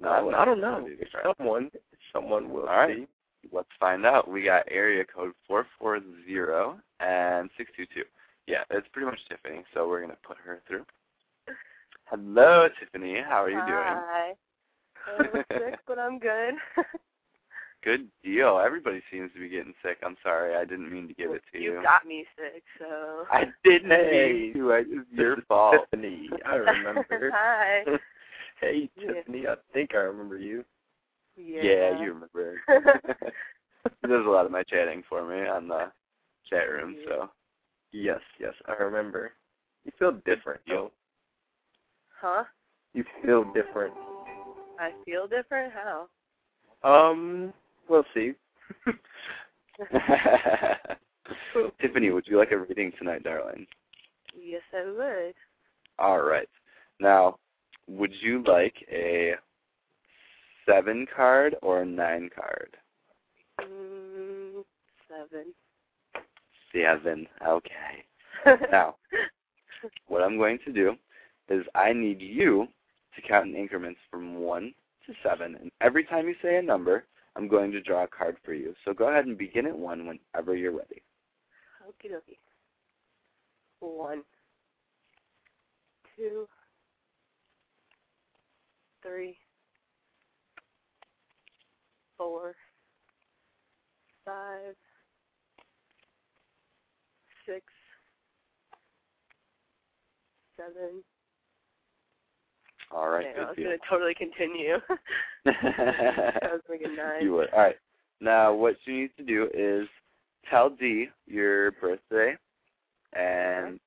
No, 0.00 0.30
No, 0.30 0.36
I 0.36 0.44
don't 0.44 0.60
know. 0.60 0.86
It's 0.88 1.10
someone. 1.38 1.70
Someone 2.12 2.50
will 2.50 2.68
All 2.68 2.76
right. 2.76 2.96
see. 2.96 3.06
Let's 3.52 3.68
find 3.78 4.04
out. 4.06 4.28
We 4.28 4.42
got 4.44 4.64
area 4.70 5.04
code 5.04 5.32
four 5.46 5.66
four 5.78 6.00
zero 6.26 6.78
and 7.00 7.50
six 7.56 7.70
two 7.76 7.86
two. 7.86 8.04
Yeah, 8.46 8.62
it's 8.70 8.86
pretty 8.92 9.06
much 9.06 9.18
Tiffany. 9.28 9.62
So 9.74 9.88
we're 9.88 10.00
gonna 10.00 10.16
put 10.26 10.36
her 10.38 10.60
through. 10.66 10.84
Hello, 12.06 12.68
Tiffany. 12.80 13.20
How 13.20 13.44
are 13.44 13.50
you 13.50 13.62
doing? 13.62 13.84
Hi. 13.86 14.32
I'm 15.06 15.44
sick, 15.58 15.78
but 15.86 15.98
I'm 15.98 16.18
good. 16.18 16.54
Good 17.84 18.06
deal. 18.22 18.62
Everybody 18.64 19.02
seems 19.10 19.32
to 19.34 19.40
be 19.40 19.48
getting 19.48 19.74
sick. 19.82 19.98
I'm 20.04 20.16
sorry. 20.22 20.54
I 20.54 20.64
didn't 20.64 20.92
mean 20.92 21.08
to 21.08 21.14
give 21.14 21.32
it 21.32 21.42
to 21.52 21.58
you. 21.58 21.74
you 21.74 21.82
got 21.82 22.06
me 22.06 22.24
sick, 22.36 22.62
so. 22.78 23.24
I 23.28 23.46
didn't 23.64 23.90
Hey, 23.90 24.52
mean 24.54 24.54
to. 24.54 24.72
I, 24.72 24.76
uh, 24.78 24.80
it's 24.82 25.10
This 25.10 25.18
your 25.18 25.36
fault. 25.48 25.88
Tiffany. 25.90 26.30
I 26.46 26.54
remember. 26.56 27.30
Hi. 27.34 27.82
hey, 28.60 28.88
Yeah. 28.96 29.14
Tiffany. 29.14 29.48
I 29.48 29.56
think 29.72 29.94
I 29.94 29.98
remember 29.98 30.38
you. 30.38 30.64
Yeah. 31.36 31.62
Yeah, 31.64 32.02
you 32.02 32.12
remember. 32.12 32.60
There's 34.02 34.26
a 34.26 34.30
lot 34.30 34.46
of 34.46 34.52
my 34.52 34.62
chatting 34.62 35.02
for 35.08 35.26
me 35.26 35.48
on 35.48 35.66
the 35.66 35.90
chat 36.48 36.70
room, 36.70 36.94
so 37.08 37.30
Yes, 37.90 38.20
yes, 38.38 38.54
I 38.68 38.74
remember. 38.74 39.32
You 39.84 39.92
feel 39.98 40.12
different, 40.24 40.60
deal. 40.66 40.76
though. 40.76 40.92
Huh? 42.20 42.44
You 42.94 43.04
feel 43.24 43.44
different. 43.52 43.92
I 44.82 44.90
feel 45.04 45.28
different? 45.28 45.72
How? 45.72 46.08
Um, 46.82 47.52
we'll 47.88 48.04
see. 48.12 48.32
Tiffany, 51.80 52.10
would 52.10 52.26
you 52.26 52.36
like 52.36 52.50
a 52.50 52.58
reading 52.58 52.90
tonight, 52.98 53.22
darling? 53.22 53.64
Yes, 54.36 54.62
I 54.74 54.90
would. 54.90 55.34
All 56.00 56.22
right. 56.22 56.48
Now, 56.98 57.38
would 57.86 58.12
you 58.20 58.42
like 58.44 58.74
a 58.90 59.34
seven 60.66 61.06
card 61.14 61.54
or 61.62 61.82
a 61.82 61.86
nine 61.86 62.28
card? 62.34 62.76
Mm, 63.60 64.64
seven. 65.08 65.54
Seven. 66.74 67.28
Okay. 67.46 68.04
Now, 68.72 68.96
what 70.08 70.22
I'm 70.22 70.36
going 70.36 70.58
to 70.64 70.72
do 70.72 70.96
is 71.48 71.64
I 71.76 71.92
need 71.92 72.20
you 72.20 72.66
to 73.16 73.22
count 73.22 73.48
in 73.48 73.56
increments 73.56 74.00
from 74.10 74.36
one 74.36 74.72
to 75.06 75.12
seven, 75.22 75.56
and 75.60 75.70
every 75.80 76.04
time 76.04 76.28
you 76.28 76.34
say 76.42 76.56
a 76.56 76.62
number, 76.62 77.04
I'm 77.34 77.48
going 77.48 77.72
to 77.72 77.80
draw 77.80 78.04
a 78.04 78.08
card 78.08 78.36
for 78.44 78.52
you. 78.52 78.74
So 78.84 78.92
go 78.92 79.08
ahead 79.08 79.26
and 79.26 79.38
begin 79.38 79.66
at 79.66 79.76
one 79.76 80.06
whenever 80.06 80.56
you're 80.56 80.76
ready. 80.76 81.02
Okie 81.86 82.10
dokie. 82.10 82.38
One. 83.80 84.22
Two. 86.16 86.46
Three. 89.02 89.36
Four. 92.16 92.54
Five. 94.24 94.76
Six. 97.46 97.64
Seven. 100.56 101.02
All 102.94 103.08
right, 103.08 103.24
Man, 103.36 103.46
I 103.46 103.48
was 103.48 103.56
gonna 103.56 103.76
totally 103.88 104.14
continue. 104.14 104.74
I 105.46 106.38
was 106.52 106.60
thinking 106.68 106.94
nine. 106.96 107.22
you 107.22 107.32
would. 107.34 107.50
All 107.52 107.60
right. 107.60 107.76
Now, 108.20 108.52
what 108.52 108.76
you 108.84 108.94
need 108.94 109.10
to 109.16 109.22
do 109.24 109.48
is 109.54 109.88
tell 110.48 110.70
D 110.70 111.08
your 111.26 111.72
birthday, 111.72 112.36
and 113.14 113.80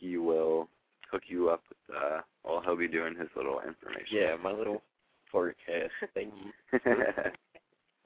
he 0.00 0.16
will 0.16 0.68
hook 1.10 1.22
you 1.26 1.50
up 1.50 1.62
with. 1.68 1.96
Uh, 1.96 2.20
well, 2.44 2.62
he'll 2.64 2.76
be 2.76 2.88
doing 2.88 3.14
his 3.18 3.28
little 3.36 3.60
information. 3.66 4.06
Yeah, 4.18 4.36
my 4.42 4.52
little 4.52 4.82
forecast 5.30 5.92
thing. 6.14 6.30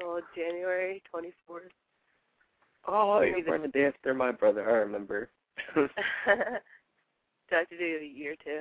So 0.00 0.20
January 0.36 1.02
twenty 1.10 1.32
fourth. 1.44 1.72
Oh, 2.86 3.18
Maybe 3.20 3.42
you're 3.44 3.58
the- 3.58 3.66
day 3.66 3.86
after 3.86 4.14
my 4.14 4.30
brother. 4.30 4.62
I 4.70 4.74
remember. 4.74 5.28
Do 5.74 5.88
I 6.24 6.60
have 7.50 7.68
to 7.68 7.76
do 7.76 7.98
a 8.00 8.06
year 8.06 8.36
too? 8.44 8.60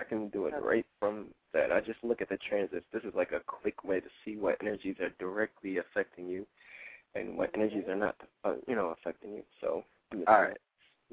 Nope, 0.00 0.06
I 0.06 0.08
can 0.08 0.28
do 0.28 0.46
it 0.46 0.54
right 0.62 0.86
from 0.98 1.26
that. 1.52 1.72
I 1.72 1.80
just 1.80 2.02
look 2.02 2.20
at 2.20 2.28
the 2.28 2.38
transits. 2.48 2.86
This 2.92 3.02
is 3.04 3.14
like 3.14 3.32
a 3.32 3.40
quick 3.46 3.84
way 3.84 4.00
to 4.00 4.08
see 4.24 4.36
what 4.36 4.56
energies 4.60 4.96
are 5.00 5.10
directly 5.18 5.78
affecting 5.78 6.28
you, 6.28 6.46
and 7.14 7.36
what 7.36 7.50
energies 7.54 7.84
are 7.88 7.96
not, 7.96 8.16
uh, 8.44 8.54
you 8.66 8.74
know, 8.74 8.94
affecting 9.00 9.32
you. 9.32 9.42
So, 9.60 9.84
give 10.10 10.20
me 10.20 10.24
a 10.26 10.30
All 10.30 10.40
minute. 10.40 10.48
right. 10.50 10.60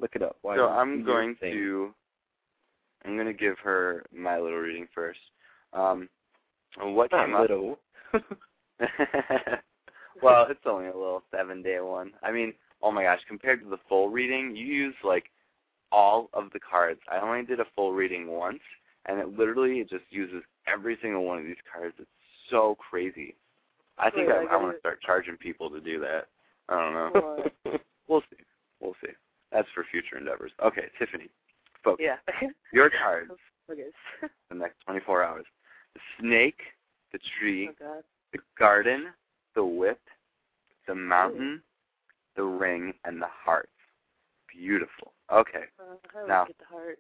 look 0.01 0.15
it 0.15 0.21
up. 0.21 0.37
While 0.41 0.57
So 0.57 0.67
I'm 0.69 1.03
going 1.03 1.35
to 1.41 1.93
I'm 3.05 3.15
going 3.15 3.27
to 3.27 3.33
give 3.33 3.57
her 3.63 4.03
my 4.13 4.39
little 4.39 4.59
reading 4.59 4.87
first. 4.93 5.19
Um, 5.73 6.09
what 6.79 7.11
Not 7.11 7.25
came 7.25 7.35
up? 7.35 7.41
little. 7.41 7.79
well, 10.21 10.47
it's 10.49 10.59
only 10.65 10.87
a 10.87 10.93
little 10.97 11.23
seven 11.31 11.61
day 11.61 11.79
one. 11.79 12.11
I 12.23 12.31
mean, 12.31 12.53
oh 12.81 12.91
my 12.91 13.03
gosh, 13.03 13.19
compared 13.27 13.63
to 13.63 13.69
the 13.69 13.77
full 13.87 14.09
reading, 14.09 14.55
you 14.55 14.65
use 14.65 14.95
like 15.03 15.25
all 15.91 16.29
of 16.33 16.45
the 16.53 16.59
cards. 16.59 16.99
I 17.11 17.19
only 17.19 17.43
did 17.45 17.59
a 17.59 17.65
full 17.75 17.93
reading 17.93 18.27
once, 18.27 18.59
and 19.05 19.19
it 19.19 19.37
literally 19.37 19.83
just 19.89 20.03
uses 20.09 20.43
every 20.67 20.97
single 21.01 21.23
one 21.23 21.37
of 21.39 21.45
these 21.45 21.55
cards. 21.71 21.95
It's 21.99 22.09
so 22.49 22.75
crazy. 22.89 23.35
I 23.97 24.09
think 24.09 24.27
Wait, 24.27 24.35
I, 24.35 24.43
I 24.45 24.53
I 24.53 24.57
want 24.57 24.73
to 24.75 24.79
start 24.79 25.01
charging 25.01 25.37
people 25.37 25.69
to 25.69 25.79
do 25.79 25.99
that. 26.01 26.27
I 26.69 26.73
don't 26.73 26.93
know. 26.93 27.77
We'll 28.09 28.21
see. 28.31 28.37
We'll 28.79 28.95
see. 29.03 29.11
That's 29.51 29.67
for 29.75 29.83
future 29.91 30.17
endeavors. 30.17 30.51
Okay, 30.63 30.85
Tiffany, 30.97 31.27
focus. 31.83 32.05
yeah. 32.05 32.47
Your 32.73 32.89
cards 32.89 33.31
Okay. 33.69 33.81
the 34.49 34.55
next 34.55 34.75
24 34.85 35.23
hours. 35.23 35.45
The 35.93 35.99
snake, 36.21 36.59
the 37.11 37.19
tree, 37.37 37.69
Oh 37.81 38.01
the 38.31 38.39
garden, 38.57 39.07
the 39.55 39.65
whip, 39.65 39.99
the 40.87 40.95
mountain, 40.95 41.61
the 42.37 42.43
ring, 42.43 42.93
and 43.03 43.21
the 43.21 43.27
heart. 43.27 43.69
Beautiful. 44.49 45.11
Okay. 45.31 45.65
Uh, 45.79 46.27
Now- 46.27 46.45
get 46.45 46.57
the 46.57 46.65
heart. 46.65 46.99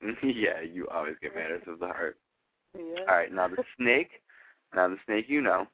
yeah, 0.22 0.60
you 0.60 0.88
always 0.88 1.14
get 1.22 1.34
matters 1.34 1.62
of 1.66 1.78
the 1.78 1.86
heart. 1.86 2.16
Yeah. 2.74 3.00
All 3.00 3.16
right, 3.16 3.30
now 3.30 3.48
the 3.48 3.62
snake. 3.76 4.08
Now 4.74 4.88
the 4.88 4.96
snake, 5.04 5.26
you 5.28 5.42
know, 5.42 5.66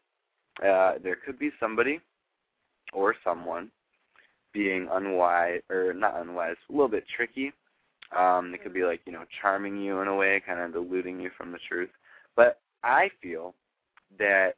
uh, 0.60 0.94
there 1.00 1.14
could 1.14 1.38
be 1.38 1.52
somebody 1.60 2.00
or 2.92 3.14
someone 3.22 3.70
being 4.52 4.88
unwise 4.90 5.60
or 5.70 5.92
not 5.92 6.20
unwise, 6.20 6.56
a 6.68 6.72
little 6.72 6.88
bit 6.88 7.04
tricky. 7.14 7.52
Um, 8.16 8.52
it 8.52 8.64
could 8.64 8.74
be 8.74 8.82
like 8.82 9.00
you 9.06 9.12
know 9.12 9.22
charming 9.40 9.80
you 9.80 10.00
in 10.00 10.08
a 10.08 10.16
way, 10.16 10.42
kind 10.44 10.58
of 10.58 10.72
deluding 10.72 11.20
you 11.20 11.30
from 11.38 11.52
the 11.52 11.58
truth. 11.68 11.90
But 12.34 12.58
I 12.82 13.10
feel 13.22 13.54
that 14.18 14.56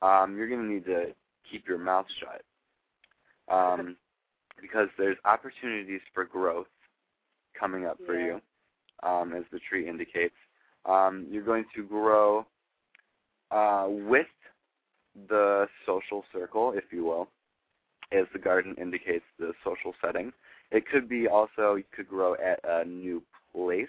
um, 0.00 0.36
you're 0.36 0.48
going 0.48 0.62
to 0.66 0.74
need 0.74 0.86
to 0.86 1.14
keep 1.48 1.68
your 1.68 1.78
mouth 1.78 2.06
shut 2.18 2.42
um, 3.54 3.96
because 4.62 4.88
there's 4.96 5.18
opportunities 5.26 6.00
for 6.14 6.24
growth 6.24 6.68
coming 7.58 7.84
up 7.84 7.98
for 8.06 8.18
you, 8.18 8.40
um, 9.02 9.34
as 9.34 9.42
the 9.52 9.58
tree 9.68 9.86
indicates. 9.86 10.34
Um, 10.86 11.26
you're 11.30 11.44
going 11.44 11.66
to 11.76 11.84
grow 11.84 12.46
uh, 13.50 13.86
with 13.88 14.26
the 15.28 15.66
social 15.84 16.24
circle, 16.32 16.72
if 16.74 16.84
you 16.90 17.04
will, 17.04 17.28
as 18.12 18.24
the 18.32 18.38
garden 18.38 18.74
indicates 18.80 19.24
the 19.38 19.52
social 19.62 19.92
setting. 20.02 20.32
It 20.70 20.84
could 20.90 21.08
be 21.08 21.28
also 21.28 21.74
you 21.74 21.84
could 21.94 22.08
grow 22.08 22.34
at 22.34 22.60
a 22.64 22.84
new 22.84 23.22
place 23.54 23.86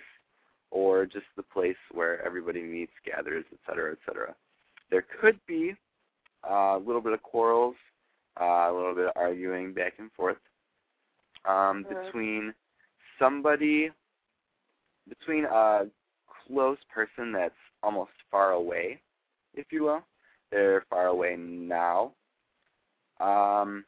or 0.71 1.05
just 1.05 1.25
the 1.38 1.43
place 1.43 1.77
where 1.91 2.25
everybody 2.25 2.62
meets, 2.62 2.91
gathers, 3.05 3.45
et 3.53 3.59
cetera, 3.65 3.91
et 3.91 3.99
cetera. 4.05 4.36
There 4.91 5.05
could 5.21 5.39
be 5.47 5.75
uh, 6.49 6.77
a 6.77 6.81
little 6.86 7.01
bit 7.01 7.13
of 7.13 7.21
quarrels, 7.23 7.75
uh, 8.41 8.69
a 8.69 8.73
little 8.73 8.95
bit 8.95 9.05
of 9.05 9.13
arguing 9.15 9.73
back 9.73 9.93
and 9.99 10.12
forth 10.12 10.38
um, 11.45 11.86
between 11.88 12.53
somebody, 13.19 13.91
between 15.08 15.45
a 15.45 15.86
close 16.47 16.77
person 16.93 17.32
that's 17.32 17.53
almost 17.82 18.12
far 18.32 18.51
away, 18.51 18.99
if 19.53 19.67
you 19.71 19.84
will. 19.84 20.03
They're 20.51 20.86
far 20.89 21.08
away 21.08 21.36
now. 21.36 22.12
Um, 23.19 23.86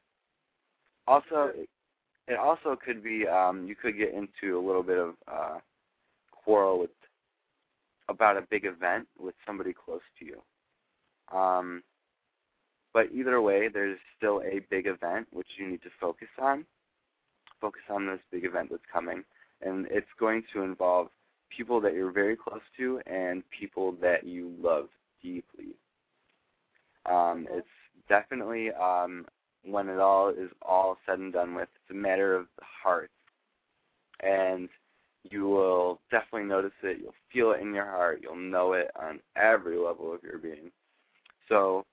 also, 1.08 1.52
it 2.28 2.38
also 2.38 2.76
could 2.84 3.04
be 3.04 3.28
um, 3.28 3.68
you 3.68 3.76
could 3.76 3.98
get 3.98 4.14
into 4.14 4.58
a 4.58 4.66
little 4.66 4.84
bit 4.84 4.98
of 4.98 5.14
uh, 5.32 5.60
quarrel 6.32 6.80
with 6.80 6.90
about 8.10 8.38
a 8.38 8.48
big 8.50 8.66
event 8.66 9.08
with 9.20 9.36
somebody 9.46 9.74
close 9.74 10.02
to 10.20 10.26
you. 10.26 11.38
Um, 11.38 11.84
but 12.94 13.08
either 13.14 13.42
way, 13.42 13.68
there's 13.68 14.00
still 14.18 14.42
a 14.42 14.62
big 14.70 14.88
event 14.88 15.28
which 15.32 15.48
you 15.58 15.68
need 15.68 15.82
to 15.84 15.90
focus 16.00 16.30
on. 16.40 16.66
Focus 17.62 17.82
on 17.90 18.06
this 18.06 18.20
big 18.32 18.46
event 18.46 18.70
that's 18.70 18.84
coming, 18.92 19.24
and 19.62 19.88
it's 19.90 20.08
going 20.20 20.44
to 20.54 20.62
involve 20.64 21.08
people 21.56 21.80
that 21.82 21.94
you're 21.94 22.12
very 22.12 22.36
close 22.36 22.62
to 22.78 23.00
and 23.06 23.44
people 23.50 23.94
that 24.02 24.26
you 24.26 24.54
love 24.62 24.88
deeply. 25.22 25.76
Um, 27.06 27.48
it's 27.52 27.68
definitely 28.10 28.72
um, 28.72 29.26
when 29.64 29.90
it 29.90 30.00
all 30.00 30.30
is 30.30 30.50
all 30.62 30.98
said 31.06 31.20
and 31.20 31.34
done 31.34 31.56
with, 31.56 31.70
it's 31.76 31.92
a 31.92 31.94
matter 31.94 32.36
of 32.36 32.48
the 32.58 32.66
heart, 32.84 33.12
and 34.22 34.70
you 35.30 35.48
will 35.48 36.00
definitely 36.12 36.48
notice 36.48 36.72
it. 36.84 37.00
You'll 37.02 37.14
feel 37.32 37.52
it 37.52 37.62
in 37.62 37.74
your 37.74 37.86
heart. 37.86 38.20
You'll 38.22 38.36
know 38.36 38.74
it 38.74 38.92
on 39.00 39.20
every 39.36 39.78
level 39.78 40.14
of 40.14 40.22
your 40.24 40.38
being. 40.38 40.72
So 41.50 41.86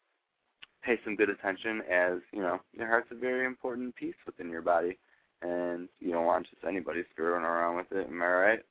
pay 0.82 0.98
some 1.04 1.16
good 1.16 1.30
attention, 1.30 1.82
as 1.90 2.18
you 2.32 2.40
know 2.40 2.60
your 2.76 2.88
heart's 2.88 3.10
a 3.10 3.14
very 3.14 3.46
important 3.46 3.94
piece 3.96 4.14
within 4.26 4.50
your 4.50 4.62
body, 4.62 4.98
and 5.42 5.88
you 6.00 6.12
don't 6.12 6.26
want 6.26 6.46
just 6.48 6.64
anybody 6.66 7.02
screwing 7.12 7.42
around 7.42 7.76
with 7.76 7.92
it. 7.92 8.08
Am 8.08 8.22
I 8.22 8.26
right? 8.26 8.60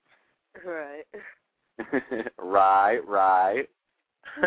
Right. 0.65 1.05
right, 2.38 2.99
right. 3.07 3.69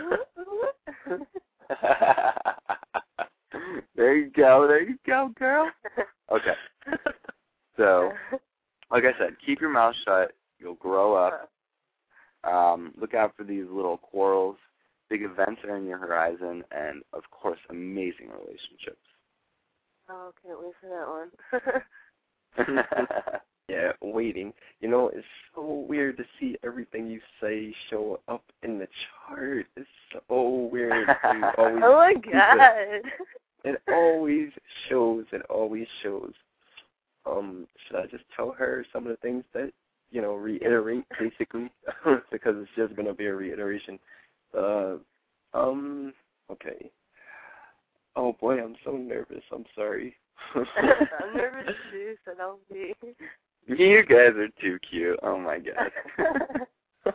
there 3.96 4.14
you 4.16 4.30
go, 4.36 4.66
there 4.68 4.82
you 4.82 4.98
go, 5.06 5.30
girl. 5.38 5.70
Okay. 6.30 6.52
So, 7.76 8.12
like 8.90 9.04
I 9.04 9.18
said, 9.18 9.36
keep 9.44 9.60
your 9.60 9.70
mouth 9.70 9.94
shut. 10.04 10.32
You'll 10.58 10.74
grow 10.74 11.14
up. 11.14 11.50
Um, 12.44 12.92
look 13.00 13.14
out 13.14 13.34
for 13.36 13.44
these 13.44 13.64
little 13.70 13.96
quarrels. 13.96 14.56
Big 15.08 15.22
events 15.22 15.62
are 15.64 15.76
in 15.76 15.86
your 15.86 15.98
horizon, 15.98 16.64
and 16.70 17.02
of 17.12 17.22
course, 17.30 17.58
amazing 17.70 18.28
relationships. 18.28 19.06
oh, 20.08 20.32
can't 20.44 20.60
wait 20.60 20.72
for 20.80 20.88
that 20.88 21.08
one. 21.08 21.82
Yeah, 23.66 23.92
waiting. 24.02 24.52
You 24.80 24.88
know, 24.90 25.08
it's 25.08 25.26
so 25.54 25.86
weird 25.88 26.18
to 26.18 26.24
see 26.38 26.54
everything 26.62 27.06
you 27.06 27.18
say 27.40 27.74
show 27.88 28.20
up 28.28 28.44
in 28.62 28.78
the 28.78 28.86
chart. 29.26 29.64
It's 29.74 29.88
so 30.12 30.68
weird. 30.70 31.08
Always 31.24 31.82
oh 31.82 31.94
my 31.96 32.12
keep 32.14 32.26
it- 32.26 32.32
god. 32.32 33.10
It 33.64 33.80
always 33.88 34.50
shows. 34.90 35.24
It 35.32 35.40
always 35.48 35.86
shows. 36.02 36.34
Um, 37.24 37.66
should 37.86 37.96
I 37.96 38.06
just 38.06 38.24
tell 38.36 38.52
her 38.52 38.84
some 38.92 39.04
of 39.06 39.10
the 39.10 39.16
things 39.16 39.44
that 39.54 39.72
you 40.10 40.20
know 40.20 40.34
reiterate 40.34 41.06
basically 41.18 41.72
because 42.30 42.54
it's 42.58 42.70
just 42.76 42.94
gonna 42.94 43.14
be 43.14 43.24
a 43.24 43.34
reiteration. 43.34 43.98
Uh, 44.54 44.96
um, 45.54 46.12
okay. 46.52 46.90
Oh 48.14 48.34
boy, 48.38 48.62
I'm 48.62 48.76
so 48.84 48.92
nervous. 48.92 49.42
I'm 49.50 49.64
sorry. 49.74 50.14
I'm 50.54 51.36
nervous 51.36 51.74
too, 51.90 52.14
so 52.24 52.32
don't 52.36 52.68
be. 52.68 52.94
you 53.66 54.02
guys 54.04 54.36
are 54.36 54.48
too 54.60 54.78
cute. 54.88 55.18
Oh 55.22 55.38
my 55.38 55.58
god. 55.58 57.14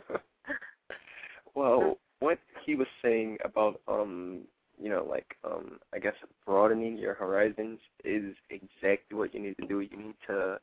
well, 1.54 1.98
what 2.20 2.38
he 2.64 2.74
was 2.74 2.86
saying 3.02 3.38
about 3.44 3.80
um, 3.88 4.42
you 4.80 4.88
know, 4.88 5.06
like 5.08 5.36
um, 5.44 5.78
I 5.94 5.98
guess 5.98 6.14
broadening 6.46 6.96
your 6.96 7.14
horizons 7.14 7.78
is 8.04 8.34
exactly 8.50 9.16
what 9.16 9.34
you 9.34 9.40
need 9.40 9.56
to 9.60 9.66
do. 9.66 9.80
You 9.80 9.96
need 9.96 10.14
to, 10.28 10.58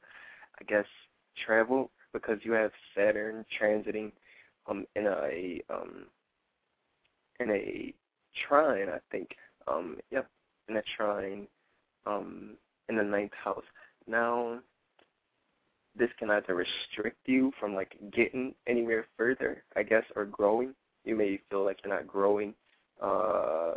I 0.60 0.64
guess, 0.68 0.86
travel 1.46 1.92
because 2.14 2.40
you 2.44 2.54
have 2.54 2.72
Saturn 2.96 3.46
transiting 3.60 4.12
um 4.68 4.86
in 4.96 5.06
a 5.08 5.62
um 5.70 6.06
in 7.40 7.52
a 7.52 7.94
trine, 8.48 8.90
I 8.90 9.00
think. 9.12 9.30
Um, 9.68 9.98
yep, 10.12 10.30
in 10.70 10.78
a 10.78 10.82
trine, 10.96 11.48
um, 12.08 12.58
in 12.90 12.96
the 12.96 13.04
ninth 13.04 13.34
house. 13.44 13.64
Now, 14.08 14.60
this 15.98 16.10
can 16.20 16.30
either 16.30 16.56
restrict 16.56 17.18
you 17.26 17.52
from 17.60 17.74
like 17.74 17.96
getting 18.14 18.54
anywhere 18.68 19.06
further, 19.18 19.64
I 19.76 19.84
guess, 19.84 20.04
or 20.16 20.26
growing. 20.26 20.74
You 21.04 21.16
may 21.16 21.40
feel 21.50 21.66
like 21.66 21.80
you're 21.84 21.94
not 21.94 22.08
growing. 22.08 22.54
Uh, 23.02 23.76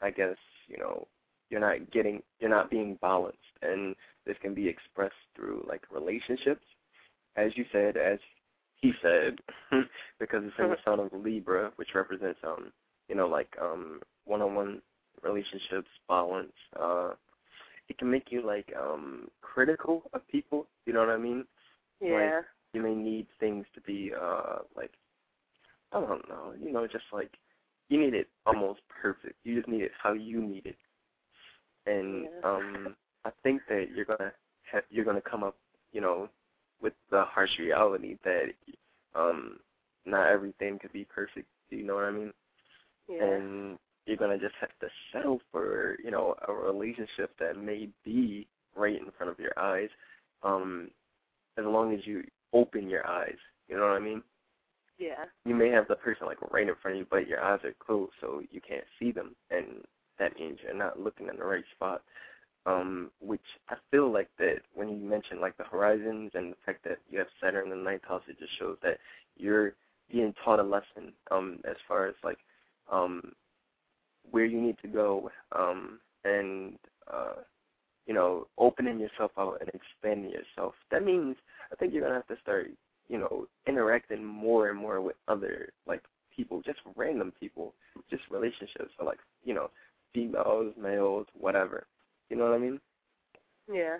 I 0.00 0.10
guess 0.10 0.36
you 0.68 0.78
know 0.78 1.06
you're 1.50 1.60
not 1.60 1.90
getting, 1.90 2.22
you're 2.40 2.50
not 2.50 2.70
being 2.70 2.98
balanced, 3.00 3.38
and 3.62 3.94
this 4.26 4.36
can 4.42 4.54
be 4.54 4.68
expressed 4.68 5.14
through 5.34 5.64
like 5.68 5.82
relationships, 5.90 6.64
as 7.36 7.52
you 7.56 7.64
said, 7.72 7.96
as 7.96 8.18
he 8.76 8.92
said, 9.02 9.38
because 10.20 10.42
it's 10.44 10.54
in 10.58 10.70
the 10.70 10.76
sign 10.84 11.00
of 11.00 11.12
Libra, 11.12 11.72
which 11.76 11.94
represents 11.94 12.38
um, 12.44 12.72
you 13.08 13.14
know, 13.14 13.26
like 13.26 13.54
um, 13.60 14.00
one-on-one 14.26 14.80
relationships, 15.22 15.88
balance. 16.08 16.52
Uh, 16.78 17.12
it 17.88 17.98
can 17.98 18.10
make 18.10 18.30
you 18.30 18.44
like 18.46 18.72
um 18.78 19.28
critical 19.40 20.02
of 20.12 20.26
people. 20.28 20.66
You 20.86 20.92
know 20.94 21.00
what 21.00 21.10
I 21.10 21.18
mean? 21.18 21.44
Yeah. 22.00 22.42
You 22.72 22.82
may 22.82 22.94
need 22.94 23.26
things 23.40 23.66
to 23.74 23.80
be 23.80 24.12
uh 24.18 24.58
like 24.76 24.92
I 25.92 26.00
don't 26.00 26.28
know, 26.28 26.52
you 26.58 26.72
know, 26.72 26.86
just 26.86 27.04
like 27.12 27.32
you 27.88 28.00
need 28.00 28.14
it 28.14 28.28
almost 28.46 28.80
perfect. 28.88 29.36
You 29.44 29.56
just 29.56 29.68
need 29.68 29.82
it 29.82 29.92
how 30.02 30.12
you 30.12 30.40
need 30.42 30.66
it. 30.66 30.76
And 31.86 32.28
Yeah. 32.28 32.40
um 32.42 32.96
I 33.24 33.30
think 33.42 33.62
that 33.68 33.86
you're 33.94 34.04
gonna 34.04 34.32
have 34.72 34.84
you're 34.90 35.04
gonna 35.04 35.20
come 35.20 35.42
up, 35.44 35.56
you 35.92 36.00
know, 36.00 36.28
with 36.80 36.94
the 37.10 37.24
harsh 37.24 37.58
reality 37.58 38.16
that 38.24 38.46
um 39.14 39.58
not 40.04 40.28
everything 40.28 40.78
could 40.78 40.92
be 40.92 41.04
perfect. 41.04 41.48
You 41.70 41.84
know 41.84 41.94
what 41.96 42.04
I 42.04 42.10
mean? 42.12 42.32
Yeah. 43.08 43.38
and 43.38 43.78
you're 44.08 44.16
gonna 44.16 44.38
just 44.38 44.54
have 44.60 44.70
to 44.80 44.88
settle 45.12 45.40
for 45.52 45.96
you 46.02 46.10
know 46.10 46.34
a 46.48 46.52
relationship 46.52 47.30
that 47.38 47.56
may 47.56 47.88
be 48.04 48.46
right 48.74 48.96
in 48.96 49.10
front 49.16 49.30
of 49.30 49.38
your 49.38 49.52
eyes, 49.58 49.90
um, 50.42 50.90
as 51.58 51.64
long 51.64 51.92
as 51.92 52.00
you 52.06 52.24
open 52.52 52.88
your 52.88 53.06
eyes. 53.06 53.36
You 53.68 53.76
know 53.76 53.82
what 53.82 53.96
I 53.96 54.00
mean? 54.00 54.22
yeah. 54.98 55.24
You 55.44 55.54
may 55.54 55.68
have 55.70 55.88
the 55.88 55.96
person 55.96 56.26
like 56.26 56.38
right 56.50 56.68
in 56.68 56.74
front 56.80 56.96
of 56.96 57.00
you, 57.00 57.06
but 57.10 57.28
your 57.28 57.42
eyes 57.42 57.60
are 57.64 57.74
closed, 57.78 58.12
so 58.20 58.42
you 58.50 58.60
can't 58.66 58.84
see 58.98 59.12
them, 59.12 59.36
and 59.50 59.84
that 60.18 60.38
means 60.38 60.58
you're 60.62 60.74
not 60.74 60.98
looking 61.00 61.28
in 61.28 61.36
the 61.36 61.44
right 61.44 61.64
spot. 61.74 62.02
Um, 62.66 63.10
which 63.20 63.40
I 63.70 63.76
feel 63.90 64.12
like 64.12 64.28
that 64.38 64.56
when 64.74 64.90
you 64.90 64.96
mentioned 64.96 65.40
like 65.40 65.56
the 65.56 65.64
horizons 65.64 66.32
and 66.34 66.52
the 66.52 66.56
fact 66.66 66.84
that 66.84 66.98
you 67.08 67.18
have 67.18 67.28
Saturn 67.40 67.70
in 67.70 67.78
the 67.78 67.84
ninth 67.84 68.02
house, 68.06 68.22
it 68.28 68.38
just 68.38 68.58
shows 68.58 68.76
that 68.82 68.98
you're 69.36 69.74
being 70.10 70.34
taught 70.44 70.58
a 70.58 70.62
lesson 70.62 71.12
um, 71.30 71.60
as 71.64 71.76
far 71.86 72.08
as 72.08 72.14
like 72.22 72.38
um, 72.92 73.32
where 74.30 74.44
you 74.44 74.60
need 74.60 74.76
to 74.82 74.88
go 74.88 75.30
um, 75.56 75.98
and 76.24 76.78
uh, 77.12 77.42
you 78.06 78.14
know 78.14 78.46
opening 78.58 78.98
yourself 78.98 79.32
out 79.38 79.58
and 79.60 79.70
expanding 79.70 80.30
yourself. 80.30 80.74
That 80.90 81.04
means 81.04 81.36
I 81.72 81.76
think 81.76 81.92
you're 81.92 82.02
gonna 82.02 82.14
have 82.14 82.26
to 82.28 82.42
start 82.42 82.70
you 83.08 83.18
know 83.18 83.46
interacting 83.66 84.24
more 84.24 84.68
and 84.68 84.78
more 84.78 85.00
with 85.00 85.16
other 85.28 85.70
like 85.86 86.02
people, 86.34 86.62
just 86.64 86.78
random 86.96 87.32
people, 87.38 87.74
just 88.10 88.22
relationships, 88.30 88.92
so 88.98 89.04
like 89.04 89.18
you 89.44 89.54
know 89.54 89.70
females, 90.14 90.74
males, 90.80 91.26
whatever. 91.38 91.86
You 92.30 92.36
know 92.36 92.44
what 92.44 92.54
I 92.54 92.58
mean? 92.58 92.80
Yeah. 93.72 93.96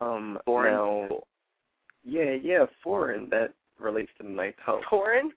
Um, 0.00 0.38
Foreign 0.44 0.74
now, 0.74 1.08
yeah, 2.04 2.34
yeah, 2.40 2.66
foreign. 2.84 3.28
That 3.30 3.52
relates 3.78 4.10
to 4.18 4.22
the 4.22 4.28
ninth 4.30 4.56
house. 4.64 4.82
Foreign? 4.88 5.32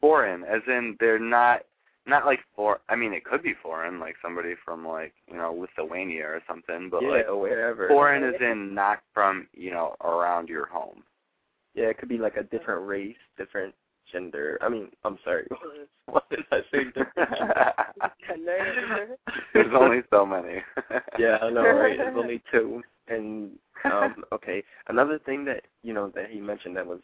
foreign, 0.00 0.44
as 0.44 0.60
in 0.66 0.96
they're 0.98 1.18
not 1.18 1.62
not 2.06 2.26
like 2.26 2.40
for. 2.54 2.80
I 2.88 2.96
mean, 2.96 3.12
it 3.12 3.24
could 3.24 3.42
be 3.42 3.54
foreign, 3.62 4.00
like 4.00 4.16
somebody 4.22 4.54
from 4.64 4.86
like 4.86 5.12
you 5.28 5.36
know 5.36 5.52
Lithuania 5.52 6.24
or 6.24 6.42
something, 6.48 6.88
but 6.90 7.02
yeah, 7.02 7.08
like 7.08 7.26
wherever. 7.28 7.88
foreign 7.88 8.24
is 8.24 8.40
in 8.40 8.74
not 8.74 9.00
from 9.14 9.46
you 9.54 9.70
know 9.70 9.94
around 10.02 10.48
your 10.48 10.66
home. 10.66 11.02
Yeah, 11.74 11.86
it 11.86 11.98
could 11.98 12.08
be 12.08 12.18
like 12.18 12.36
a 12.36 12.42
different 12.42 12.86
race, 12.86 13.16
different 13.38 13.74
gender. 14.10 14.58
I 14.60 14.68
mean, 14.68 14.88
I'm 15.04 15.18
sorry. 15.24 15.46
what 16.06 16.28
did 16.28 16.40
I 16.50 16.60
say? 16.70 16.84
Different 16.84 17.38
gender? 17.38 17.74
Gender. 18.28 19.16
There's 19.54 19.74
only 19.74 20.02
so 20.10 20.26
many. 20.26 20.60
yeah, 21.18 21.38
I 21.40 21.50
know, 21.50 21.62
right? 21.62 21.96
There's 21.96 22.16
only 22.16 22.42
two. 22.52 22.82
And 23.08 23.52
um 23.84 24.24
okay, 24.32 24.62
another 24.88 25.18
thing 25.18 25.44
that 25.46 25.62
you 25.82 25.92
know 25.92 26.08
that 26.14 26.30
he 26.30 26.40
mentioned 26.40 26.76
that 26.76 26.86
was 26.86 27.00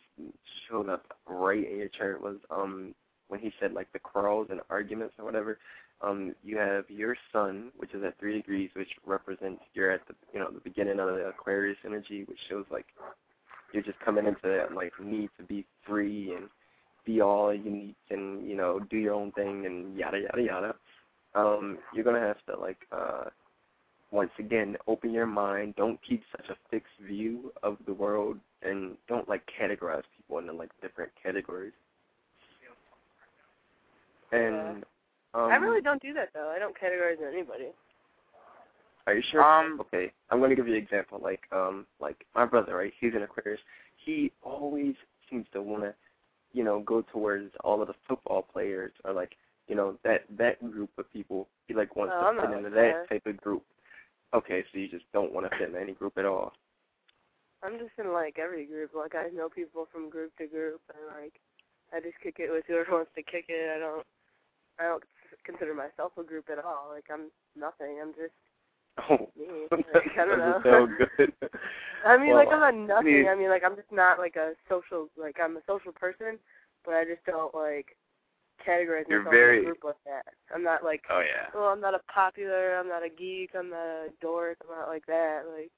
showed 0.68 0.88
up 0.88 1.06
right 1.26 1.68
in 1.70 1.78
your 1.78 1.88
chart 1.88 2.22
was 2.22 2.36
um 2.50 2.94
when 3.28 3.40
he 3.40 3.52
said 3.60 3.72
like 3.72 3.92
the 3.92 3.98
quarrels 3.98 4.48
and 4.50 4.60
arguments 4.70 5.14
or 5.18 5.24
whatever. 5.24 5.58
Um, 6.00 6.34
you 6.44 6.56
have 6.58 6.84
your 6.88 7.16
sun, 7.32 7.70
which 7.76 7.92
is 7.92 8.04
at 8.04 8.18
three 8.20 8.34
degrees, 8.34 8.70
which 8.74 8.88
represents 9.04 9.62
you're 9.74 9.90
at 9.90 10.06
the 10.06 10.14
you 10.32 10.40
know 10.40 10.50
the 10.50 10.60
beginning 10.60 11.00
of 11.00 11.08
the 11.08 11.26
Aquarius 11.28 11.78
energy, 11.84 12.24
which 12.24 12.38
shows 12.48 12.64
like 12.70 12.86
you're 13.72 13.82
just 13.82 13.98
coming 14.00 14.26
into 14.26 14.40
that 14.44 14.74
like 14.74 14.92
need 15.02 15.30
to 15.38 15.44
be 15.44 15.66
free 15.86 16.34
and 16.34 16.48
be 17.04 17.20
all 17.20 17.52
unique 17.54 17.96
and 18.10 18.48
you 18.48 18.56
know 18.56 18.78
do 18.90 18.96
your 18.96 19.14
own 19.14 19.32
thing 19.32 19.66
and 19.66 19.96
yada 19.96 20.18
yada 20.20 20.42
yada. 20.42 20.74
Um, 21.34 21.78
you're 21.94 22.04
gonna 22.04 22.20
have 22.20 22.44
to 22.46 22.60
like 22.60 22.78
uh 22.92 23.24
once 24.10 24.30
again, 24.38 24.76
open 24.86 25.12
your 25.12 25.26
mind. 25.26 25.74
Don't 25.76 26.00
keep 26.08 26.22
such 26.32 26.48
a 26.48 26.56
fixed 26.70 26.98
view 27.06 27.52
of 27.62 27.76
the 27.86 27.92
world, 27.92 28.38
and 28.62 28.96
don't 29.06 29.28
like 29.28 29.42
categorize 29.60 30.02
people 30.16 30.38
into 30.38 30.52
like 30.52 30.70
different 30.80 31.12
categories. 31.22 31.72
And 34.32 34.84
um, 35.34 35.50
I 35.50 35.56
really 35.56 35.80
don't 35.82 36.02
do 36.02 36.12
that 36.14 36.30
though. 36.34 36.52
I 36.54 36.58
don't 36.58 36.76
categorize 36.76 37.16
anybody. 37.26 37.68
Are 39.06 39.14
you 39.14 39.22
sure? 39.30 39.42
Um, 39.42 39.80
okay, 39.80 40.12
I'm 40.30 40.38
going 40.38 40.50
to 40.50 40.56
give 40.56 40.68
you 40.68 40.74
an 40.74 40.82
example. 40.82 41.18
Like, 41.22 41.40
um, 41.50 41.86
like 41.98 42.26
my 42.34 42.44
brother, 42.44 42.76
right? 42.76 42.92
He's 43.00 43.14
an 43.14 43.22
Aquarius. 43.22 43.60
He 44.04 44.30
always 44.42 44.94
seems 45.30 45.46
to 45.54 45.62
want 45.62 45.82
to, 45.82 45.94
you 46.52 46.62
know, 46.62 46.80
go 46.80 47.02
towards 47.10 47.50
all 47.64 47.80
of 47.80 47.88
the 47.88 47.94
football 48.06 48.42
players 48.42 48.92
or 49.04 49.14
like, 49.14 49.32
you 49.66 49.74
know, 49.74 49.96
that 50.04 50.24
that 50.36 50.60
group 50.70 50.90
of 50.98 51.10
people. 51.12 51.48
He 51.66 51.74
like 51.74 51.96
wants 51.96 52.14
Oh, 52.16 52.26
I'm 52.26 52.36
to 52.36 52.40
fit 52.42 52.50
not 52.50 52.58
into 52.58 52.68
like 52.70 52.74
that 52.74 53.08
that. 53.08 53.08
type 53.08 53.26
of 53.26 53.36
group. 53.38 53.62
Okay, 54.34 54.62
so 54.70 54.78
you 54.78 54.88
just 54.88 55.04
don't 55.14 55.32
want 55.32 55.50
to 55.50 55.58
fit 55.58 55.70
in 55.70 55.76
any 55.76 55.92
group 55.92 56.18
at 56.18 56.26
all. 56.26 56.52
I'm 57.62 57.78
just 57.78 57.92
in 57.98 58.12
like 58.12 58.38
every 58.38 58.66
group. 58.66 58.90
Like 58.94 59.14
I 59.14 59.28
know 59.34 59.48
people 59.48 59.88
from 59.90 60.10
group 60.10 60.36
to 60.36 60.46
group, 60.46 60.80
and 60.94 61.22
like 61.22 61.32
I 61.94 62.00
just 62.00 62.20
kick 62.22 62.36
it 62.38 62.50
with 62.52 62.64
whoever 62.68 62.92
wants 62.92 63.10
to 63.16 63.22
kick 63.22 63.46
it. 63.48 63.74
I 63.74 63.78
don't, 63.78 64.04
I 64.78 64.84
don't 64.84 65.02
consider 65.44 65.74
myself 65.74 66.12
a 66.18 66.22
group 66.22 66.48
at 66.50 66.64
all. 66.64 66.88
Like 66.92 67.06
I'm 67.12 67.30
nothing. 67.56 67.98
I'm 68.02 68.12
just 68.14 68.32
Oh, 69.10 69.30
me. 69.38 69.46
Like, 69.94 70.18
I 70.18 70.24
don't 70.24 70.38
know. 70.38 70.60
doesn't 70.64 70.72
sound 70.72 70.90
good. 71.16 71.32
I 72.04 72.16
mean, 72.16 72.34
like 72.34 72.48
Well, 72.48 72.62
I'm 72.62 72.86
not 72.86 72.96
nothing. 72.96 73.14
mean- 73.22 73.28
I 73.28 73.34
mean, 73.34 73.48
like 73.48 73.62
I'm 73.64 73.76
just 73.76 73.92
not 73.92 74.18
like 74.18 74.36
a 74.36 74.52
social. 74.68 75.08
Like 75.16 75.36
I'm 75.42 75.56
a 75.56 75.60
social 75.66 75.92
person, 75.92 76.38
but 76.84 76.94
I 76.94 77.04
just 77.04 77.24
don't 77.26 77.54
like 77.54 77.96
categorize 78.66 79.08
myself 79.08 79.30
very- 79.30 79.58
in 79.58 79.62
a 79.62 79.66
group 79.66 79.84
like 79.84 80.02
that. 80.06 80.26
I'm 80.54 80.62
not 80.64 80.82
like, 80.82 81.02
oh 81.10 81.20
yeah. 81.20 81.46
well, 81.54 81.68
I'm 81.68 81.80
not 81.80 81.94
a 81.94 82.00
popular. 82.12 82.76
I'm 82.78 82.88
not 82.88 83.04
a 83.04 83.08
geek. 83.08 83.50
I'm 83.56 83.70
not 83.70 83.86
a 83.86 84.08
dork. 84.20 84.58
I'm 84.68 84.76
not 84.76 84.88
like 84.88 85.06
that. 85.06 85.42
Like 85.54 85.70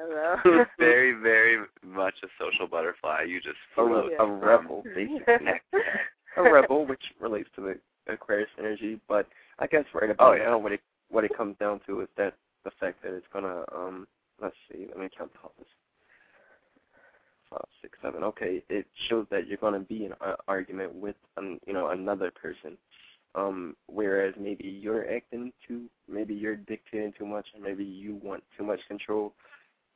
I 0.00 0.02
don't 0.02 0.10
know. 0.10 0.64
very, 0.78 1.12
very 1.12 1.64
much 1.84 2.14
a 2.22 2.28
social 2.38 2.66
butterfly. 2.68 3.24
You 3.26 3.40
just 3.40 3.56
oh, 3.76 3.86
a, 3.86 3.88
float 3.88 4.12
a 4.12 4.16
from 4.16 4.40
rebel, 4.40 4.84
basically. 4.94 5.82
Neck 6.36 6.36
to 6.36 6.42
neck. 6.44 6.50
a 6.50 6.54
rebel, 6.54 6.86
which 6.86 7.02
relates 7.20 7.48
to 7.56 7.60
the 7.62 8.12
Aquarius 8.12 8.48
energy. 8.58 9.00
But 9.08 9.26
I 9.58 9.66
guess 9.66 9.84
right 9.94 10.10
about 10.10 10.32
Oh, 10.32 10.34
yeah. 10.34 10.44
now, 10.44 10.58
what 10.58 10.72
it 10.72 10.80
what 11.10 11.24
it 11.24 11.36
comes 11.36 11.56
down 11.58 11.80
to 11.86 12.00
is 12.02 12.08
that 12.16 12.34
the 12.64 12.70
fact 12.78 13.02
that 13.02 13.14
it's 13.14 13.26
gonna 13.32 13.64
um 13.74 14.06
let's 14.40 14.56
see, 14.70 14.86
let 14.88 14.98
me 14.98 15.08
count 15.16 15.32
the 15.32 15.38
houses. 15.38 15.66
Five, 17.50 17.64
six, 17.80 17.98
seven. 18.02 18.22
Okay, 18.24 18.62
it 18.68 18.86
shows 19.08 19.26
that 19.30 19.46
you're 19.46 19.56
gonna 19.56 19.80
be 19.80 20.04
in 20.04 20.12
an 20.20 20.34
argument 20.46 20.94
with 20.94 21.16
um, 21.36 21.58
you 21.66 21.72
know 21.72 21.88
another 21.88 22.30
person. 22.30 22.76
Um, 23.34 23.76
whereas 23.86 24.34
maybe 24.38 24.66
you're 24.66 25.10
acting 25.14 25.52
too, 25.66 25.84
maybe 26.08 26.34
you're 26.34 26.56
dictating 26.56 27.12
too 27.16 27.26
much, 27.26 27.46
or 27.54 27.60
maybe 27.60 27.84
you 27.84 28.18
want 28.22 28.42
too 28.56 28.64
much 28.64 28.80
control, 28.88 29.32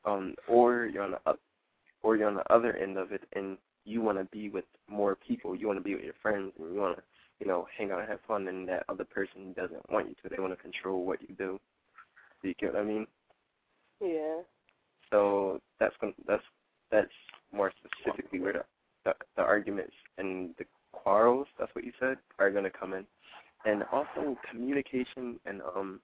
um, 0.05 0.35
or 0.49 0.87
you're 0.87 1.03
on 1.03 1.13
the 1.13 1.21
up, 1.27 1.41
or 2.03 2.17
you're 2.17 2.29
on 2.29 2.35
the 2.35 2.53
other 2.53 2.77
end 2.77 2.97
of 2.99 3.11
it, 3.13 3.23
and 3.35 3.57
you 3.85 4.01
want 4.01 4.19
to 4.19 4.25
be 4.25 4.49
with 4.49 4.65
more 4.89 5.17
people. 5.17 5.57
You 5.57 5.67
want 5.67 5.79
to 5.79 5.85
be 5.85 5.95
with 5.95 6.05
your 6.05 6.15
friends, 6.23 6.53
and 6.59 6.75
you 6.75 6.81
want 6.81 6.97
to, 6.97 7.03
you 7.41 7.47
know, 7.47 7.67
hang 7.77 7.91
out 7.91 8.01
and 8.01 8.09
have 8.09 8.21
fun, 8.27 8.49
and 8.49 8.69
that 8.69 8.85
other 8.89 9.05
person 9.05 9.53
doesn't 9.57 9.91
want 9.91 10.09
you 10.09 10.15
to. 10.23 10.29
They 10.29 10.41
want 10.41 10.57
to 10.57 10.63
control 10.63 11.05
what 11.05 11.21
you 11.23 11.35
do. 11.37 11.61
Do 12.43 12.49
you 12.49 12.55
get 12.55 12.75
what 12.75 12.83
I 12.83 12.85
mean? 12.85 13.07
yeah. 14.01 14.41
So 15.11 15.61
that's 15.79 15.95
that's 16.27 16.43
that's 16.91 17.11
more 17.53 17.73
specifically 17.79 18.41
where 18.41 18.53
the, 18.53 18.65
the 19.05 19.15
the 19.37 19.43
arguments 19.43 19.95
and 20.19 20.51
the 20.59 20.65
quarrels. 20.93 21.47
That's 21.59 21.75
what 21.75 21.85
you 21.85 21.93
said 22.01 22.19
are 22.39 22.51
going 22.51 22.65
to 22.65 22.71
come 22.71 22.95
in, 22.95 23.05
and 23.65 23.85
also 23.93 24.37
communication 24.51 25.39
and 25.45 25.61
um 25.77 26.01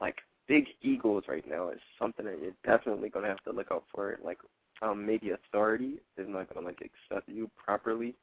like 0.00 0.18
big 0.46 0.66
egos 0.82 1.24
right 1.28 1.48
now 1.48 1.70
is 1.70 1.80
something 1.98 2.24
that 2.26 2.38
you're 2.40 2.52
definitely 2.64 3.08
going 3.08 3.24
to 3.24 3.30
have 3.30 3.42
to 3.44 3.52
look 3.52 3.68
out 3.72 3.84
for. 3.94 4.18
Like 4.22 4.38
um 4.82 5.04
maybe 5.06 5.30
authority 5.30 5.94
is 6.16 6.26
not 6.28 6.48
going 6.52 6.60
to 6.60 6.66
like 6.66 6.80
accept 6.82 7.28
you 7.28 7.50
properly, 7.62 8.14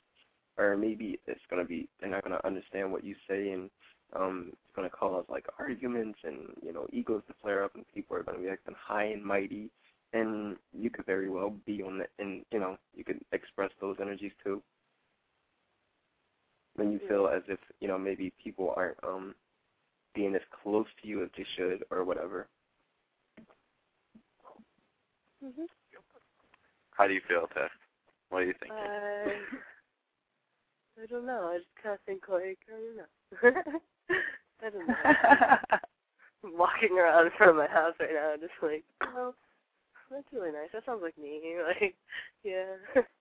or 0.58 0.78
maybe 0.78 1.20
it's 1.28 1.42
going 1.50 1.62
to 1.62 1.68
be 1.68 1.88
they're 2.00 2.10
not 2.10 2.24
going 2.24 2.38
to 2.38 2.46
understand 2.48 2.92
what 2.92 3.04
you 3.04 3.16
say 3.28 3.52
and 3.52 3.70
um 4.16 4.50
it's 4.52 4.76
going 4.76 4.90
to 4.90 4.96
cause 4.96 5.26
like 5.30 5.46
arguments 5.60 6.20
and 6.24 6.40
you 6.64 6.74
know 6.74 6.88
egos 6.92 7.24
to 7.28 7.34
flare 7.42 7.64
up 7.64 7.76
and 7.76 7.86
people 7.94 8.16
are 8.16 8.24
going 8.24 8.38
to 8.38 8.44
be 8.44 8.50
acting 8.50 8.76
high 8.80 9.06
and 9.06 9.24
mighty. 9.24 9.70
And 10.14 10.58
you 10.74 10.90
could 10.90 11.06
very 11.06 11.30
well 11.30 11.54
be 11.66 11.82
on 11.84 12.00
the 12.00 12.06
and 12.20 12.44
you 12.52 12.60
know 12.60 12.78
you 12.96 13.04
could 13.04 13.22
express 13.32 13.72
those 13.80 13.98
energies 14.02 14.34
too. 14.44 14.62
When 16.76 16.92
you 16.92 17.00
feel 17.08 17.28
as 17.28 17.44
if 17.48 17.60
you 17.80 17.88
know 17.88 17.98
maybe 17.98 18.34
people 18.44 18.74
aren't 18.76 19.02
um 19.04 19.36
being 20.14 20.36
as 20.36 20.42
close 20.64 20.88
to 21.02 21.08
you 21.08 21.24
as 21.24 21.30
they 21.38 21.46
should 21.56 21.84
or 21.92 22.04
whatever. 22.04 22.48
Mhm. 25.44 25.68
How 27.02 27.08
do 27.08 27.16
you 27.16 27.22
feel, 27.28 27.48
Tess? 27.48 27.72
What 28.30 28.44
are 28.44 28.46
you 28.46 28.54
thinking? 28.60 28.78
I, 28.78 29.34
I 31.02 31.06
don't 31.10 31.26
know. 31.26 31.50
I 31.52 31.58
just 31.58 31.70
kind 31.82 31.96
of 31.96 32.02
think 32.06 32.30
like 32.30 32.60
I 32.70 32.78
don't 32.78 32.96
know. 32.96 33.62
I 34.64 34.70
don't 34.70 34.86
know. 34.88 34.94
I'm 36.46 36.56
walking 36.60 36.96
around 37.00 37.26
in 37.26 37.32
front 37.36 37.50
of 37.50 37.56
my 37.56 37.66
house 37.66 37.96
right 38.00 38.12
now, 38.14 38.36
just 38.40 38.54
like, 38.62 38.84
oh, 39.02 39.34
that's 40.12 40.28
really 40.32 40.52
nice. 40.52 40.70
That 40.74 40.86
sounds 40.86 41.02
like 41.02 41.18
me. 41.18 41.42
Like, 41.82 41.96
yeah. 42.44 42.66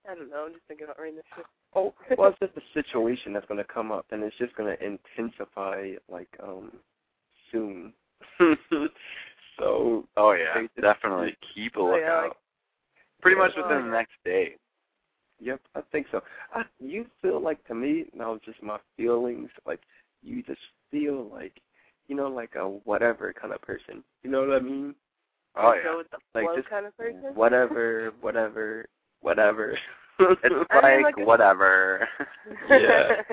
I 0.07 0.13
don't 0.13 0.29
know. 0.29 0.45
I'm 0.45 0.53
just 0.53 0.65
thinking 0.67 0.83
about 0.83 0.99
writing 0.99 1.15
this 1.15 1.25
shit. 1.35 1.45
Oh, 1.73 1.95
well, 2.19 2.29
it's 2.29 2.39
just 2.39 2.53
a 2.63 2.79
situation 2.79 3.33
that's 3.33 3.47
gonna 3.47 3.63
come 3.63 3.91
up, 3.91 4.05
and 4.11 4.21
it's 4.21 4.37
just 4.37 4.55
gonna 4.55 4.75
intensify 4.79 5.93
like 6.07 6.29
um 6.43 6.71
soon. 7.51 7.93
so 9.57 10.05
Oh 10.17 10.33
yeah, 10.33 10.67
definitely 10.79 11.35
keep 11.55 11.77
a 11.77 11.79
Oh, 11.79 11.95
yeah, 11.95 12.11
lookout. 12.11 12.23
like- 12.25 12.37
Pretty 13.21 13.37
much 13.37 13.51
within 13.55 13.85
the 13.85 13.91
next 13.91 14.13
day. 14.25 14.55
Yep, 15.39 15.59
I 15.75 15.81
think 15.91 16.07
so. 16.11 16.21
I, 16.53 16.63
you 16.79 17.05
feel 17.21 17.41
like 17.41 17.65
to 17.67 17.73
me 17.75 18.05
now, 18.15 18.39
just 18.45 18.61
my 18.61 18.77
feelings. 18.95 19.49
Like 19.65 19.79
you 20.21 20.43
just 20.43 20.61
feel 20.91 21.29
like, 21.31 21.53
you 22.07 22.15
know, 22.15 22.27
like 22.27 22.55
a 22.55 22.63
whatever 22.63 23.33
kind 23.33 23.53
of 23.53 23.61
person. 23.61 24.03
You 24.23 24.29
know 24.29 24.41
what 24.41 24.55
I 24.55 24.59
mean? 24.59 24.93
Oh 25.55 25.69
Like, 25.69 25.79
yeah. 25.83 25.91
go 25.91 25.97
with 25.97 26.07
the 26.11 26.17
Like 26.39 26.55
just 26.55 26.69
kind 26.69 26.85
of 26.85 26.95
person. 26.95 27.33
Whatever, 27.33 28.11
whatever, 28.21 28.85
whatever. 29.21 29.77
It's 30.19 30.53
I 30.69 30.95
mean, 30.97 31.03
like 31.03 31.17
like, 31.17 31.25
whatever. 31.25 32.07
Yeah. 32.69 33.23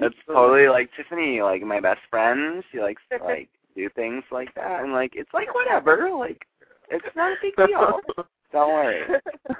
That's 0.00 0.14
totally 0.26 0.68
like 0.68 0.90
Tiffany, 0.96 1.40
like 1.40 1.62
my 1.62 1.78
best 1.78 2.00
friend. 2.10 2.64
She 2.72 2.80
likes 2.80 3.00
to 3.12 3.24
like 3.24 3.48
do 3.76 3.88
things 3.90 4.24
like 4.32 4.52
that, 4.56 4.82
and 4.82 4.92
like 4.92 5.12
it's 5.14 5.32
like 5.32 5.54
whatever. 5.54 6.10
Like 6.12 6.44
it's 6.90 7.04
not 7.16 7.32
a 7.32 7.36
big 7.40 7.54
deal. 7.56 8.00
Don't 8.54 8.72
worry. 8.72 9.02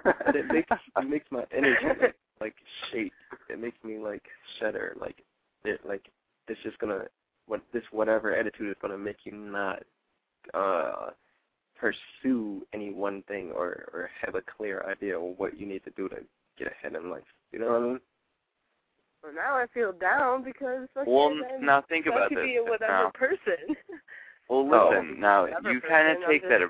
But 0.04 0.36
it 0.36 0.46
makes 0.46 0.70
it 0.70 1.10
makes 1.10 1.26
my 1.30 1.44
energy 1.54 1.84
like, 2.00 2.14
like 2.40 2.54
shake. 2.90 3.12
It 3.50 3.60
makes 3.60 3.76
me 3.84 3.98
like 3.98 4.22
shudder. 4.58 4.96
Like 5.00 5.16
it 5.64 5.80
like 5.86 6.06
it's 6.48 6.60
just 6.62 6.78
gonna 6.78 7.02
what 7.46 7.60
this 7.72 7.82
whatever 7.90 8.34
attitude 8.34 8.70
is 8.70 8.76
gonna 8.80 8.96
make 8.96 9.16
you 9.24 9.32
not 9.32 9.82
uh 10.54 11.10
pursue 11.76 12.64
any 12.72 12.92
one 12.92 13.22
thing 13.26 13.50
or 13.50 13.88
or 13.92 14.10
have 14.24 14.36
a 14.36 14.42
clear 14.56 14.84
idea 14.88 15.18
of 15.18 15.38
what 15.38 15.58
you 15.58 15.66
need 15.66 15.82
to 15.84 15.90
do 15.96 16.08
to 16.08 16.16
get 16.56 16.68
ahead 16.72 16.94
in 16.94 17.10
life. 17.10 17.24
You 17.52 17.58
know 17.58 17.66
what 17.66 17.76
I 17.76 17.80
mean? 17.80 18.00
well, 19.24 19.32
now 19.34 19.56
I 19.56 19.66
feel 19.74 19.92
down 19.92 20.44
because 20.44 20.86
fucking 20.94 21.12
well, 21.12 21.32
I'm 21.56 21.64
now 21.66 21.82
think 21.88 22.06
about 22.06 22.28
about 22.28 22.30
this. 22.30 22.44
be 22.44 22.56
a 22.56 22.62
whatever 22.62 22.92
Now, 22.92 23.10
person. 23.14 23.74
well, 24.48 24.68
Oh. 24.72 24.90
listen. 24.90 25.18
Now 25.20 25.46
you 25.46 25.80
kind 25.80 26.08
of 26.16 26.28
take 26.28 26.42
just- 26.42 26.50
that. 26.50 26.60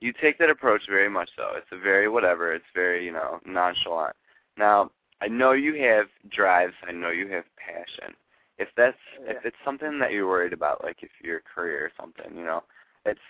You 0.00 0.12
take 0.12 0.38
that 0.38 0.50
approach 0.50 0.82
very 0.88 1.08
much 1.08 1.30
so. 1.36 1.52
It's 1.56 1.66
a 1.72 1.78
very 1.78 2.08
whatever. 2.08 2.52
It's 2.52 2.64
very 2.74 3.04
you 3.04 3.12
know 3.12 3.40
nonchalant. 3.46 4.16
Now 4.56 4.90
I 5.20 5.28
know 5.28 5.52
you 5.52 5.74
have 5.82 6.06
drives. 6.30 6.74
I 6.86 6.92
know 6.92 7.10
you 7.10 7.28
have 7.28 7.44
passion. 7.56 8.14
If 8.58 8.68
that's 8.76 8.96
oh, 9.20 9.30
if 9.30 9.44
it's 9.44 9.56
something 9.64 9.98
that 9.98 10.12
you're 10.12 10.28
worried 10.28 10.52
about, 10.52 10.84
like 10.84 10.98
if 11.02 11.10
your 11.22 11.40
career 11.40 11.84
or 11.84 11.90
something, 11.98 12.36
you 12.36 12.44
know, 12.44 12.62
it's 13.04 13.20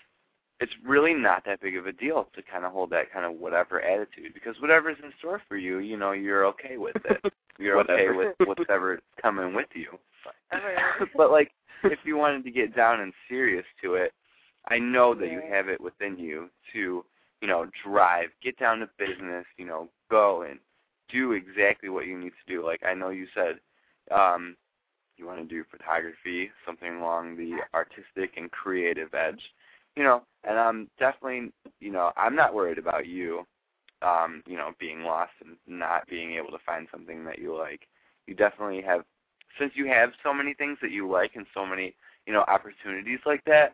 it's 0.59 0.71
really 0.85 1.13
not 1.13 1.43
that 1.45 1.61
big 1.61 1.75
of 1.75 1.85
a 1.85 1.91
deal 1.91 2.27
to 2.35 2.41
kind 2.41 2.63
of 2.63 2.71
hold 2.71 2.89
that 2.91 3.11
kind 3.11 3.25
of 3.25 3.33
whatever 3.33 3.81
attitude 3.81 4.33
because 4.33 4.55
whatever's 4.61 4.97
in 5.03 5.11
store 5.19 5.41
for 5.47 5.57
you, 5.57 5.79
you 5.79 5.97
know, 5.97 6.11
you're 6.11 6.45
okay 6.45 6.77
with 6.77 6.95
it. 7.05 7.33
You're 7.57 7.79
okay 7.79 8.09
with 8.09 8.35
whatever's 8.45 8.99
coming 9.21 9.53
with 9.53 9.69
you. 9.73 9.87
Oh, 10.51 10.57
whatever. 10.57 11.11
but 11.15 11.31
like 11.31 11.51
if 11.83 11.99
you 12.03 12.17
wanted 12.17 12.43
to 12.43 12.51
get 12.51 12.75
down 12.75 12.99
and 12.99 13.13
serious 13.29 13.65
to 13.83 13.93
it, 13.93 14.11
I 14.69 14.79
know 14.79 15.13
that 15.15 15.29
you 15.31 15.41
have 15.49 15.69
it 15.69 15.79
within 15.79 16.17
you 16.17 16.49
to, 16.73 17.05
you 17.41 17.47
know, 17.47 17.67
drive, 17.83 18.29
get 18.41 18.57
down 18.57 18.79
to 18.79 18.89
business, 18.97 19.45
you 19.57 19.65
know, 19.65 19.89
go 20.09 20.43
and 20.43 20.59
do 21.09 21.33
exactly 21.33 21.89
what 21.89 22.07
you 22.07 22.17
need 22.17 22.31
to 22.31 22.53
do. 22.53 22.65
Like 22.65 22.81
I 22.85 22.93
know 22.93 23.09
you 23.09 23.27
said 23.33 23.59
um 24.11 24.55
you 25.17 25.25
want 25.25 25.39
to 25.39 25.45
do 25.45 25.63
photography, 25.71 26.51
something 26.65 26.95
along 26.97 27.37
the 27.37 27.57
artistic 27.73 28.37
and 28.37 28.51
creative 28.51 29.13
edge. 29.13 29.41
You 29.95 30.03
know, 30.03 30.23
and 30.43 30.59
I'm 30.59 30.89
definitely, 30.99 31.53
you 31.79 31.91
know, 31.91 32.11
I'm 32.17 32.35
not 32.35 32.53
worried 32.53 32.77
about 32.77 33.07
you 33.07 33.45
um, 34.01 34.43
you 34.45 34.57
know, 34.57 34.71
being 34.79 35.03
lost 35.03 35.31
and 35.43 35.55
not 35.67 36.07
being 36.07 36.33
able 36.33 36.51
to 36.51 36.63
find 36.65 36.87
something 36.91 37.25
that 37.25 37.39
you 37.39 37.57
like. 37.57 37.87
You 38.27 38.35
definitely 38.35 38.81
have 38.81 39.03
since 39.59 39.71
you 39.75 39.87
have 39.87 40.11
so 40.23 40.33
many 40.33 40.53
things 40.53 40.77
that 40.81 40.91
you 40.91 41.09
like 41.09 41.31
and 41.35 41.45
so 41.53 41.65
many, 41.65 41.95
you 42.27 42.33
know, 42.33 42.43
opportunities 42.47 43.19
like 43.25 43.43
that, 43.45 43.73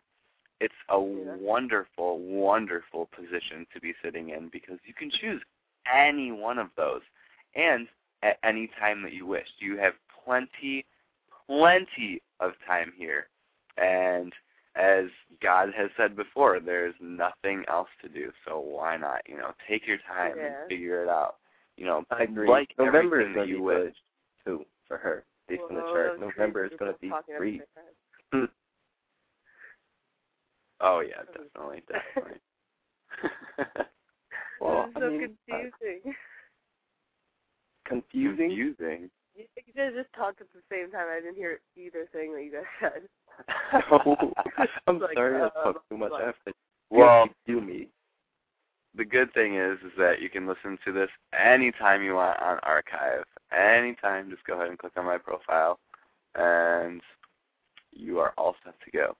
it's 0.62 0.74
a 0.90 0.98
wonderful, 1.00 2.20
wonderful 2.20 3.08
position 3.14 3.66
to 3.74 3.80
be 3.80 3.92
sitting 4.02 4.30
in 4.30 4.48
because 4.52 4.78
you 4.84 4.94
can 4.94 5.10
choose 5.10 5.42
any 5.92 6.30
one 6.30 6.58
of 6.58 6.68
those 6.76 7.00
and 7.56 7.88
at 8.22 8.38
any 8.44 8.70
time 8.78 9.02
that 9.02 9.12
you 9.12 9.26
wish. 9.26 9.48
You 9.58 9.76
have 9.78 9.94
plenty, 10.24 10.86
plenty 11.48 12.22
of 12.38 12.52
time 12.64 12.92
here. 12.96 13.26
And 13.76 14.32
as 14.76 15.06
God 15.42 15.70
has 15.76 15.90
said 15.96 16.14
before, 16.14 16.60
there's 16.60 16.94
nothing 17.00 17.64
else 17.68 17.88
to 18.02 18.08
do. 18.08 18.30
So 18.46 18.60
why 18.60 18.96
not? 18.96 19.22
You 19.28 19.38
know, 19.38 19.50
take 19.68 19.84
your 19.86 19.98
time 19.98 20.34
Yeah. 20.36 20.46
and 20.46 20.68
figure 20.68 21.02
it 21.02 21.08
out. 21.08 21.38
You 21.76 21.86
know, 21.86 22.04
I 22.10 22.22
agree. 22.22 22.48
like 22.48 22.72
November 22.78 23.20
is 23.20 23.24
everything 23.26 23.34
gonna 23.34 23.46
that 23.46 23.50
you 23.50 23.56
be 23.56 23.62
wish. 23.62 23.76
good 23.82 23.94
too 24.44 24.66
for 24.86 24.96
her. 24.98 25.24
Based 25.48 25.62
on 25.68 25.74
the 25.74 25.82
Well, 25.82 25.92
chart. 25.92 26.10
those 26.12 26.20
November 26.20 26.64
is 26.66 26.72
gonna 26.78 26.92
be 27.00 27.08
talking 27.08 27.34
at 27.34 27.40
the 27.40 27.60
great. 28.30 28.50
Same 30.82 30.88
time. 30.90 30.94
Oh 30.94 31.00
yeah, 31.00 31.22
definitely, 31.32 31.82
definitely. 31.92 32.40
Well, 34.60 34.86
This 34.86 34.90
is 34.90 34.96
I 34.96 35.00
so 35.00 35.10
mean, 35.10 35.22
uh, 35.24 35.26
confusing. 35.46 36.14
confusing. 37.84 38.48
Confusing. 38.50 39.10
You 39.34 39.44
you 39.66 39.72
guys 39.74 39.92
just 39.96 40.12
talked 40.14 40.40
at 40.40 40.46
the 40.54 40.60
same 40.70 40.90
time. 40.92 41.06
I 41.10 41.20
didn't 41.20 41.36
hear 41.36 41.60
either 41.76 42.06
thing 42.12 42.32
that 42.34 42.44
you 42.44 42.52
guys 42.52 42.64
said. 42.80 43.82
oh, 43.90 44.32
I'm 44.86 44.98
Like, 45.00 45.14
sorry 45.14 45.40
I 45.42 45.46
uh, 45.46 45.50
talked 45.64 45.88
too 45.88 45.96
much 45.98 46.12
like- 46.12 46.22
after. 46.24 46.52
Well, 46.90 47.26
you 47.46 47.60
me. 47.62 47.88
the 48.94 49.04
good 49.04 49.32
thing 49.32 49.56
is 49.56 49.78
is 49.78 49.92
that 49.96 50.20
you 50.20 50.28
can 50.28 50.46
listen 50.46 50.78
to 50.84 50.92
this 50.92 51.08
anytime 51.36 52.02
you 52.02 52.14
want 52.16 52.38
on 52.42 52.58
archive. 52.62 53.24
Anytime, 53.50 54.28
just 54.30 54.44
go 54.44 54.54
ahead 54.54 54.68
and 54.68 54.78
click 54.78 54.92
on 54.96 55.06
my 55.06 55.16
profile, 55.18 55.78
and 56.34 57.00
you 57.92 58.18
are 58.18 58.34
all 58.36 58.54
set 58.64 58.74
to 58.84 58.90
go. 58.90 59.16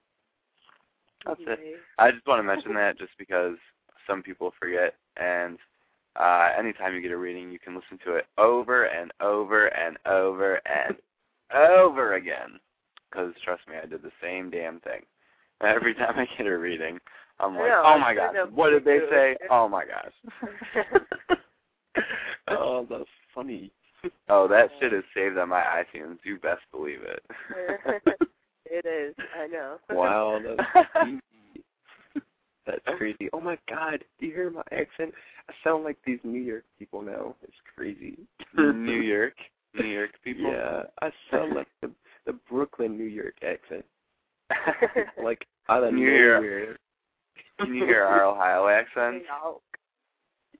That's 1.25 1.39
it. 1.47 1.59
I 1.97 2.11
just 2.11 2.25
want 2.27 2.39
to 2.39 2.43
mention 2.43 2.73
that 2.75 2.97
just 2.97 3.11
because 3.17 3.55
some 4.07 4.21
people 4.21 4.53
forget, 4.59 4.95
and 5.17 5.57
uh, 6.15 6.49
anytime 6.57 6.93
you 6.93 7.01
get 7.01 7.11
a 7.11 7.17
reading, 7.17 7.51
you 7.51 7.59
can 7.59 7.75
listen 7.75 7.99
to 8.05 8.15
it 8.15 8.25
over 8.37 8.85
and 8.85 9.11
over 9.21 9.67
and 9.67 9.97
over 10.05 10.61
and 10.67 10.95
over 11.53 12.13
again. 12.15 12.59
Because 13.09 13.33
trust 13.43 13.67
me, 13.67 13.75
I 13.81 13.85
did 13.85 14.01
the 14.03 14.11
same 14.21 14.49
damn 14.49 14.79
thing. 14.81 15.01
Every 15.61 15.93
time 15.93 16.17
I 16.17 16.27
get 16.37 16.47
a 16.47 16.57
reading, 16.57 16.99
I'm 17.39 17.55
like, 17.55 17.69
know, 17.69 17.83
oh 17.85 17.99
my 17.99 18.13
gosh, 18.13 18.35
what 18.53 18.69
did 18.71 18.85
they 18.85 18.99
say? 19.09 19.37
Oh 19.49 19.67
my 19.67 19.85
gosh. 19.85 20.47
oh, 22.49 22.85
that's 22.89 23.03
funny. 23.33 23.71
oh, 24.29 24.47
that 24.47 24.69
shit 24.79 24.93
is 24.93 25.03
saved 25.15 25.37
on 25.37 25.49
my 25.49 25.61
iTunes. 25.61 26.17
You 26.23 26.37
best 26.37 26.61
believe 26.71 26.99
it. 27.01 27.23
it 28.73 28.85
is. 28.85 29.15
I 29.39 29.47
know. 29.47 29.77
Wow, 29.89 30.39
that's 30.57 30.89
crazy. 30.93 31.19
That's 32.65 32.97
crazy. 32.97 33.29
Oh 33.33 33.41
my 33.41 33.57
God, 33.69 34.03
do 34.19 34.25
you 34.25 34.33
hear 34.33 34.49
my 34.49 34.63
accent? 34.71 35.13
I 35.49 35.53
sound 35.63 35.83
like 35.83 35.97
these 36.05 36.19
New 36.23 36.39
York 36.41 36.63
people 36.79 37.01
now. 37.01 37.35
It's 37.43 37.53
crazy. 37.75 38.17
New 38.57 39.01
York, 39.01 39.35
New 39.75 39.85
York 39.87 40.11
people. 40.23 40.51
Yeah, 40.51 40.83
I 41.01 41.11
sound 41.29 41.55
like 41.55 41.67
the 41.81 41.91
the 42.25 42.33
Brooklyn, 42.49 42.97
New 42.97 43.05
York 43.05 43.35
accent. 43.43 43.85
Like 45.23 45.45
out 45.69 45.83
of 45.83 45.93
New 45.93 46.05
York. 46.05 46.43
nowhere. 46.43 46.77
Can 47.59 47.73
you 47.75 47.85
hear 47.85 48.03
our 48.03 48.25
Ohio 48.25 48.67
accent? 48.67 49.23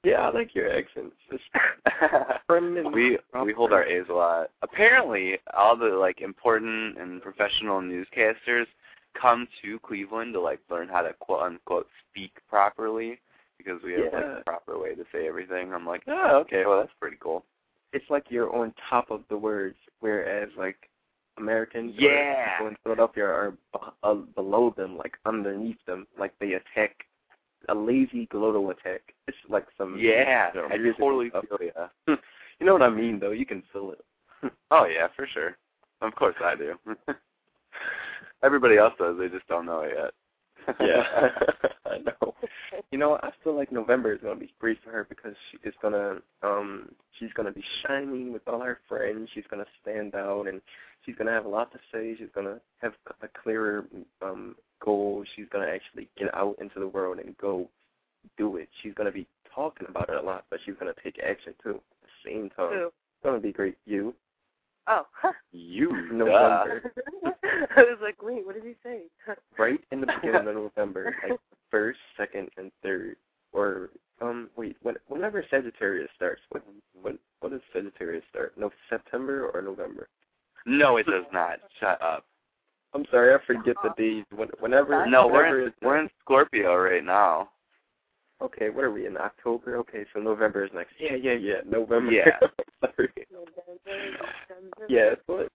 Yeah, 0.04 0.28
I 0.28 0.32
like 0.32 0.54
your 0.54 0.72
accents. 0.72 1.16
We 2.94 3.18
we 3.44 3.54
hold 3.54 3.72
our 3.74 3.84
A's 3.86 4.06
a 4.10 4.14
lot. 4.14 4.50
Apparently, 4.62 5.38
all 5.56 5.76
the 5.76 5.88
like 5.88 6.22
important 6.22 6.98
and 6.98 7.22
professional 7.22 7.82
newscasters 7.82 8.66
come 9.20 9.48
to 9.62 9.80
Cleveland 9.80 10.34
to 10.34 10.40
like 10.42 10.60
learn 10.70 10.88
how 10.88 11.02
to 11.02 11.14
quote 11.20 11.42
unquote 11.44 11.88
speak 12.10 12.32
properly 12.50 13.20
because 13.58 13.82
we 13.84 13.94
have 13.94 14.14
like 14.14 14.24
Yeah. 14.24 14.38
a 14.40 14.44
proper 14.44 14.78
way 14.80 14.96
to 14.96 15.06
say 15.12 15.28
everything. 15.28 15.74
I'm 15.74 15.86
like, 15.88 16.04
oh, 16.08 16.38
okay, 16.42 16.66
well 16.66 16.80
that's 16.80 16.94
pretty 17.00 17.18
cool. 17.20 17.44
It's 17.94 18.10
like 18.10 18.26
you're 18.30 18.54
on 18.54 18.74
top 18.90 19.10
of 19.12 19.22
the 19.30 19.38
words, 19.38 19.78
whereas 20.00 20.50
like 20.58 20.90
Americans 21.38 21.96
or 21.98 22.02
Yeah. 22.02 22.58
people 22.58 22.68
in 22.68 22.78
Philadelphia 22.84 23.26
are 23.26 23.52
b- 23.52 23.80
uh, 24.04 24.14
below 24.36 24.74
them, 24.76 24.98
like 24.98 25.18
underneath 25.26 25.84
them, 25.88 26.08
like 26.20 26.34
they 26.40 26.54
attack 26.54 27.06
a 27.70 27.76
lazy 27.76 28.28
glottal 28.28 28.72
attack. 28.72 29.02
It's 29.28 29.38
like 29.50 29.66
some 29.78 29.98
Yeah, 30.00 30.50
you 30.54 30.62
know, 30.62 30.68
I 30.72 30.78
totally 31.00 31.30
stuff. 31.30 31.46
feel 31.48 31.68
ya. 32.08 32.16
You 32.60 32.66
know 32.66 32.74
what 32.74 32.82
I 32.82 32.90
mean, 32.90 33.20
though. 33.20 33.32
You 33.32 33.46
can 33.46 33.64
feel 33.72 33.92
it. 33.92 34.04
Oh 34.72 34.86
yeah, 34.86 35.08
for 35.16 35.26
sure. 35.34 35.58
Of 36.02 36.14
course 36.16 36.36
I 36.44 36.56
do. 36.56 36.74
Everybody 38.44 38.78
else 38.78 38.94
does. 39.00 39.18
They 39.18 39.30
just 39.30 39.48
don't 39.48 39.66
know 39.66 39.82
it 39.82 39.94
yet. 39.98 40.14
Yeah, 40.80 41.30
I 41.86 41.98
know. 42.00 42.36
You 42.92 42.98
know, 42.98 43.16
I 43.22 43.32
feel 43.44 43.56
like 43.56 43.72
November 43.72 44.14
is 44.14 44.20
gonna 44.22 44.36
be 44.40 44.54
great 44.60 44.78
for 44.84 44.92
her 44.92 45.06
because 45.08 45.34
she 45.52 45.58
is 45.68 45.74
gonna 45.82 46.18
um 46.42 46.90
she's 47.20 47.32
gonna 47.36 47.52
be 47.52 47.64
shining 47.86 48.32
with 48.34 48.48
all 48.48 48.60
her 48.62 48.80
friends. 48.88 49.30
She's 49.34 49.44
gonna 49.50 49.66
stand 49.82 50.16
out 50.16 50.48
and 50.48 50.62
she's 51.06 51.16
gonna 51.16 51.32
have 51.32 51.46
a 51.46 51.50
lot 51.50 51.72
to 51.74 51.80
say. 51.92 52.16
She's 52.18 52.30
gonna 52.36 52.60
have 52.82 52.94
a 53.22 53.28
clearer 53.42 53.86
um 54.22 54.56
goal. 54.84 55.24
She's 55.36 55.46
gonna 55.52 55.68
actually 55.68 56.10
get 56.18 56.34
out 56.34 56.56
into 56.60 56.80
the 56.80 56.88
world 56.88 57.20
and 57.20 57.38
go 57.38 57.70
do 58.38 58.58
it. 58.58 58.70
She's 58.82 58.94
gonna 58.94 59.12
be 59.12 59.28
talking 59.54 59.88
about 59.90 60.10
it 60.10 60.16
a 60.16 60.22
lot, 60.22 60.46
but 60.50 60.60
she's 60.66 60.76
gonna 60.80 60.94
take 61.04 61.20
action 61.20 61.54
too 61.64 61.76
at 61.76 61.82
the 62.02 62.30
same 62.30 62.50
time. 62.50 62.74
Who? 62.74 62.92
gonna 63.24 63.40
be 63.40 63.52
great. 63.52 63.78
You. 63.86 64.14
Oh, 64.88 65.06
You 65.52 65.92
November. 66.12 66.92
I 67.76 67.84
was 67.84 68.00
like, 68.02 68.22
wait, 68.22 68.46
what 68.46 68.56
did 68.56 68.66
he 68.66 68.76
say? 68.84 69.04
Right 69.58 69.80
in 69.92 70.02
the 70.02 70.08
beginning 70.08 70.48
of 70.48 70.56
November, 70.56 71.16
like 71.28 71.40
first, 71.72 72.00
second, 72.18 72.50
and 72.58 72.72
third, 72.82 73.16
or 73.54 73.92
um, 74.22 74.50
wait, 74.58 74.76
when, 74.82 74.96
whenever 75.08 75.46
Sagittarius 75.50 76.10
starts, 76.16 76.42
what 76.50 76.64
what 77.02 77.18
what 77.40 77.52
does 77.52 77.62
Sagittarius 77.74 78.24
start? 78.30 78.54
No, 78.58 78.72
September 78.90 79.50
or 79.54 79.62
November? 79.62 80.10
No, 80.66 80.98
it 80.98 81.06
does 81.06 81.26
not. 81.32 81.60
Shut 81.80 82.02
up. 82.02 82.26
I'm 82.94 83.06
sorry, 83.10 83.34
I 83.34 83.38
forget 83.46 83.76
the 83.84 83.94
days. 83.98 84.24
Whenever 84.60 85.06
No, 85.08 85.28
we're 85.28 85.68
in, 85.68 85.74
we're 85.82 86.00
in 86.00 86.10
Scorpio 86.22 86.76
right 86.76 87.04
now. 87.04 87.50
Okay, 88.42 88.70
what 88.70 88.84
are 88.84 88.92
we 88.92 89.08
in 89.08 89.18
October? 89.18 89.78
Okay, 89.78 90.06
so 90.14 90.20
November 90.20 90.66
is 90.66 90.72
next. 90.74 90.94
Yeah, 91.00 91.16
yeah, 91.16 91.34
yeah. 91.34 91.62
November. 91.66 92.12
Yeah. 92.12 92.40
Sorry. 92.82 93.10
November, 93.32 94.30
Yeah, 94.90 95.16
what? 95.28 95.48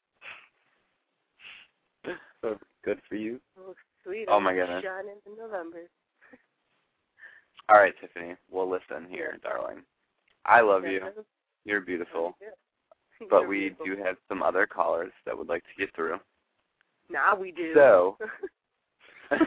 So 2.40 2.56
good 2.84 2.98
for 3.08 3.16
you. 3.16 3.40
Oh, 3.58 3.74
sweet. 4.04 4.26
Oh, 4.28 4.40
my 4.40 4.54
goodness. 4.54 4.82
Shining 4.82 5.16
in 5.26 5.36
November. 5.36 5.82
All 7.68 7.76
right, 7.76 7.94
Tiffany. 8.00 8.36
Well, 8.50 8.70
listen 8.70 9.06
here, 9.10 9.36
darling. 9.42 9.82
I 10.46 10.62
love 10.62 10.84
you. 10.86 11.00
You're 11.64 11.82
beautiful. 11.82 12.36
But 13.28 13.48
we 13.48 13.74
do 13.84 13.96
have 14.02 14.16
some 14.28 14.42
other 14.42 14.66
callers 14.66 15.12
that 15.26 15.36
would 15.36 15.48
like 15.48 15.64
to 15.64 15.84
get 15.84 15.94
through. 15.94 16.18
Now 17.10 17.34
we 17.34 17.52
do. 17.52 17.72
So, 17.74 18.16
when 19.28 19.40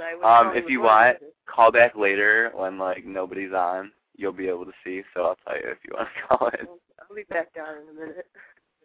I 0.00 0.14
was 0.14 0.46
um, 0.46 0.56
if 0.56 0.68
you 0.68 0.80
want, 0.80 1.18
call 1.46 1.72
back 1.72 1.96
later 1.96 2.50
when 2.54 2.78
like 2.78 3.04
nobody's 3.04 3.52
on. 3.52 3.92
You'll 4.16 4.32
be 4.32 4.48
able 4.48 4.66
to 4.66 4.72
see. 4.84 5.02
So 5.14 5.22
I'll 5.22 5.36
tell 5.46 5.56
you 5.56 5.68
if 5.70 5.78
you 5.86 5.94
want 5.94 6.08
to 6.08 6.22
call 6.36 6.48
in. 6.48 6.66
I'll 6.68 7.16
be 7.16 7.24
back 7.24 7.52
down 7.54 7.74
in 7.82 7.88
a 7.96 8.00
minute. 8.00 8.26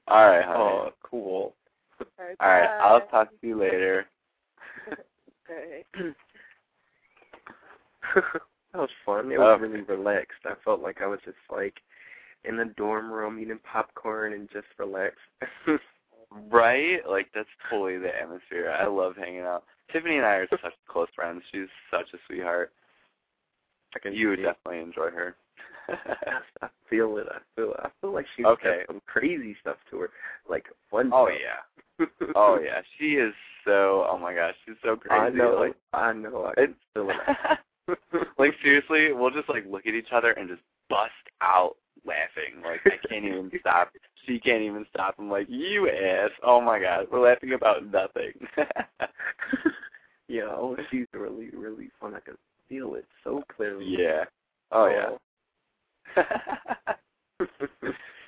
All 0.08 0.28
right, 0.28 0.46
honey. 0.46 0.60
Oh, 0.60 0.90
cool. 1.04 1.56
All 2.00 2.08
right. 2.20 2.36
All 2.40 2.48
right. 2.48 2.70
I'll 2.82 3.08
talk 3.08 3.30
to 3.30 3.48
you 3.48 3.60
later. 3.60 4.06
All 5.50 5.56
right. 5.56 5.86
that 8.16 8.80
was 8.80 8.90
fun. 9.06 9.32
It 9.32 9.40
was 9.40 9.60
really 9.62 9.82
relaxed. 9.82 10.46
I 10.46 10.54
felt 10.64 10.82
like 10.82 11.02
I 11.02 11.08
was 11.08 11.20
just 11.26 11.38
like 11.52 11.76
in 12.44 12.58
the 12.58 12.66
dorm 12.78 13.12
room 13.12 13.40
eating 13.40 13.60
popcorn 13.64 14.34
and 14.34 14.50
just 14.52 14.68
relaxed. 14.78 15.20
Right? 16.50 17.00
Like 17.10 17.28
that's 17.34 17.48
totally 17.70 17.98
the 17.98 18.10
atmosphere. 18.16 18.76
I 18.78 18.88
love 18.88 19.16
hanging 19.16 19.42
out. 19.42 19.64
Tiffany 19.92 20.18
and 20.18 20.26
I 20.26 20.36
are 20.36 20.48
such 20.50 20.60
close 20.88 21.08
friends. 21.16 21.42
She's 21.52 21.68
such 21.92 22.08
a 22.14 22.18
sweetheart. 22.28 22.72
I 23.96 24.00
can 24.00 24.14
You 24.14 24.30
would 24.30 24.40
it. 24.40 24.44
definitely 24.44 24.82
enjoy 24.82 25.10
her. 25.12 25.36
I 26.62 26.68
feel 26.90 27.18
it. 27.18 27.28
I 27.32 27.38
feel 27.56 27.72
it. 27.72 27.80
I 27.84 27.90
feel 28.02 28.12
like 28.14 28.26
she's 28.36 28.46
Okay. 28.46 28.80
got 28.80 28.88
some 28.88 29.02
crazy 29.06 29.56
stuff 29.62 29.78
to 29.92 30.00
her. 30.00 30.10
Like 30.50 30.66
one. 30.90 31.12
oh 31.14 31.28
yeah. 31.30 32.06
Oh 32.36 32.60
yeah. 32.62 32.82
She 32.98 33.14
is 33.16 33.34
so. 33.64 34.06
Oh 34.10 34.18
my 34.18 34.34
gosh, 34.34 34.56
she's 34.66 34.76
so 34.84 34.96
crazy. 34.96 35.16
I 35.22 35.30
know. 35.30 35.56
Like, 35.60 35.76
I 35.94 36.12
know. 36.12 36.46
I 36.48 36.54
can 36.56 36.64
it's 36.64 36.74
feel 36.94 37.10
it. 37.10 38.28
like 38.38 38.54
seriously, 38.62 39.14
we'll 39.14 39.30
just 39.32 39.48
like 39.48 39.64
look 39.70 39.86
at 39.88 39.94
each 39.94 40.12
other 40.12 40.32
and 40.32 40.50
just 40.50 40.62
bust 40.90 41.12
out 41.42 41.76
laughing. 42.06 42.62
Like 42.64 42.82
I 42.86 43.08
can't 43.08 43.26
even 43.26 43.52
stop. 43.60 43.92
She 44.26 44.40
can't 44.40 44.64
even 44.64 44.86
stop. 44.90 45.16
I'm 45.20 45.30
like, 45.30 45.48
you 45.50 45.90
ass. 45.90 46.32
Oh 46.44 46.62
my 46.62 46.80
god, 46.80 47.08
we're 47.12 47.28
laughing 47.30 47.54
about 47.54 47.86
nothing. 47.92 48.34
yeah. 50.28 50.48
Oh, 50.50 50.76
she's 50.90 51.08
really, 51.14 51.50
really 51.54 51.90
fun. 52.00 52.16
I 52.16 52.20
can 52.20 52.36
feel 52.68 52.96
it 52.96 53.06
so 53.24 53.44
clearly. 53.56 53.86
yeah. 53.88 54.24
Oh 54.72 54.88
yeah. 54.88 56.26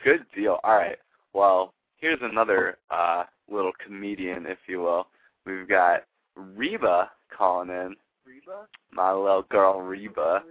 Good 0.04 0.26
deal. 0.36 0.60
All 0.64 0.76
right. 0.78 0.98
Well, 1.34 1.74
here's 1.98 2.20
another 2.22 2.78
uh 2.92 3.24
little 3.50 3.74
comedian, 3.84 4.46
if 4.46 4.60
you 4.68 4.82
will. 4.82 5.08
We've 5.46 5.68
got 5.68 6.04
Reba 6.36 7.10
calling 7.36 7.70
in. 7.70 7.96
Reba? 8.26 8.68
My 8.92 9.12
little 9.14 9.44
girl 9.44 9.82
Reba. 9.82 10.44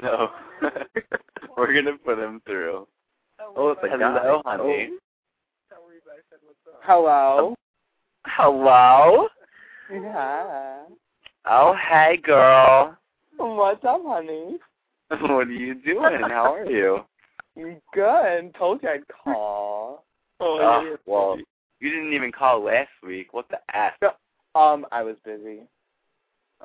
So 0.00 0.28
we're 1.56 1.72
gonna 1.72 1.96
put 1.98 2.18
him 2.18 2.42
through. 2.46 2.86
Oh, 3.40 3.70
it's 3.70 3.80
a 3.82 3.88
guy. 3.88 3.98
Hello, 3.98 4.42
honey. 4.44 4.90
Hello. 6.82 7.54
Hello. 8.26 9.28
Yeah. 9.90 10.82
Oh, 11.46 11.74
hey, 11.90 12.18
girl. 12.22 12.96
What's 13.36 13.84
up, 13.84 14.02
honey? 14.04 14.58
What 15.20 15.48
are 15.48 15.52
you 15.52 15.74
doing? 15.74 16.20
How 16.28 16.54
are 16.54 16.64
you? 16.64 17.04
Good. 17.94 18.54
Told 18.58 18.82
you 18.82 18.88
I'd 18.88 19.02
call. 19.06 20.04
Oh, 20.40 20.96
well, 21.06 21.38
you 21.78 21.90
didn't 21.90 22.12
even 22.12 22.32
call 22.32 22.64
last 22.64 22.90
week. 23.06 23.32
What 23.32 23.48
the 23.48 23.58
f? 23.72 23.94
Um, 24.54 24.86
I 24.90 25.02
was 25.02 25.16
busy. 25.24 25.60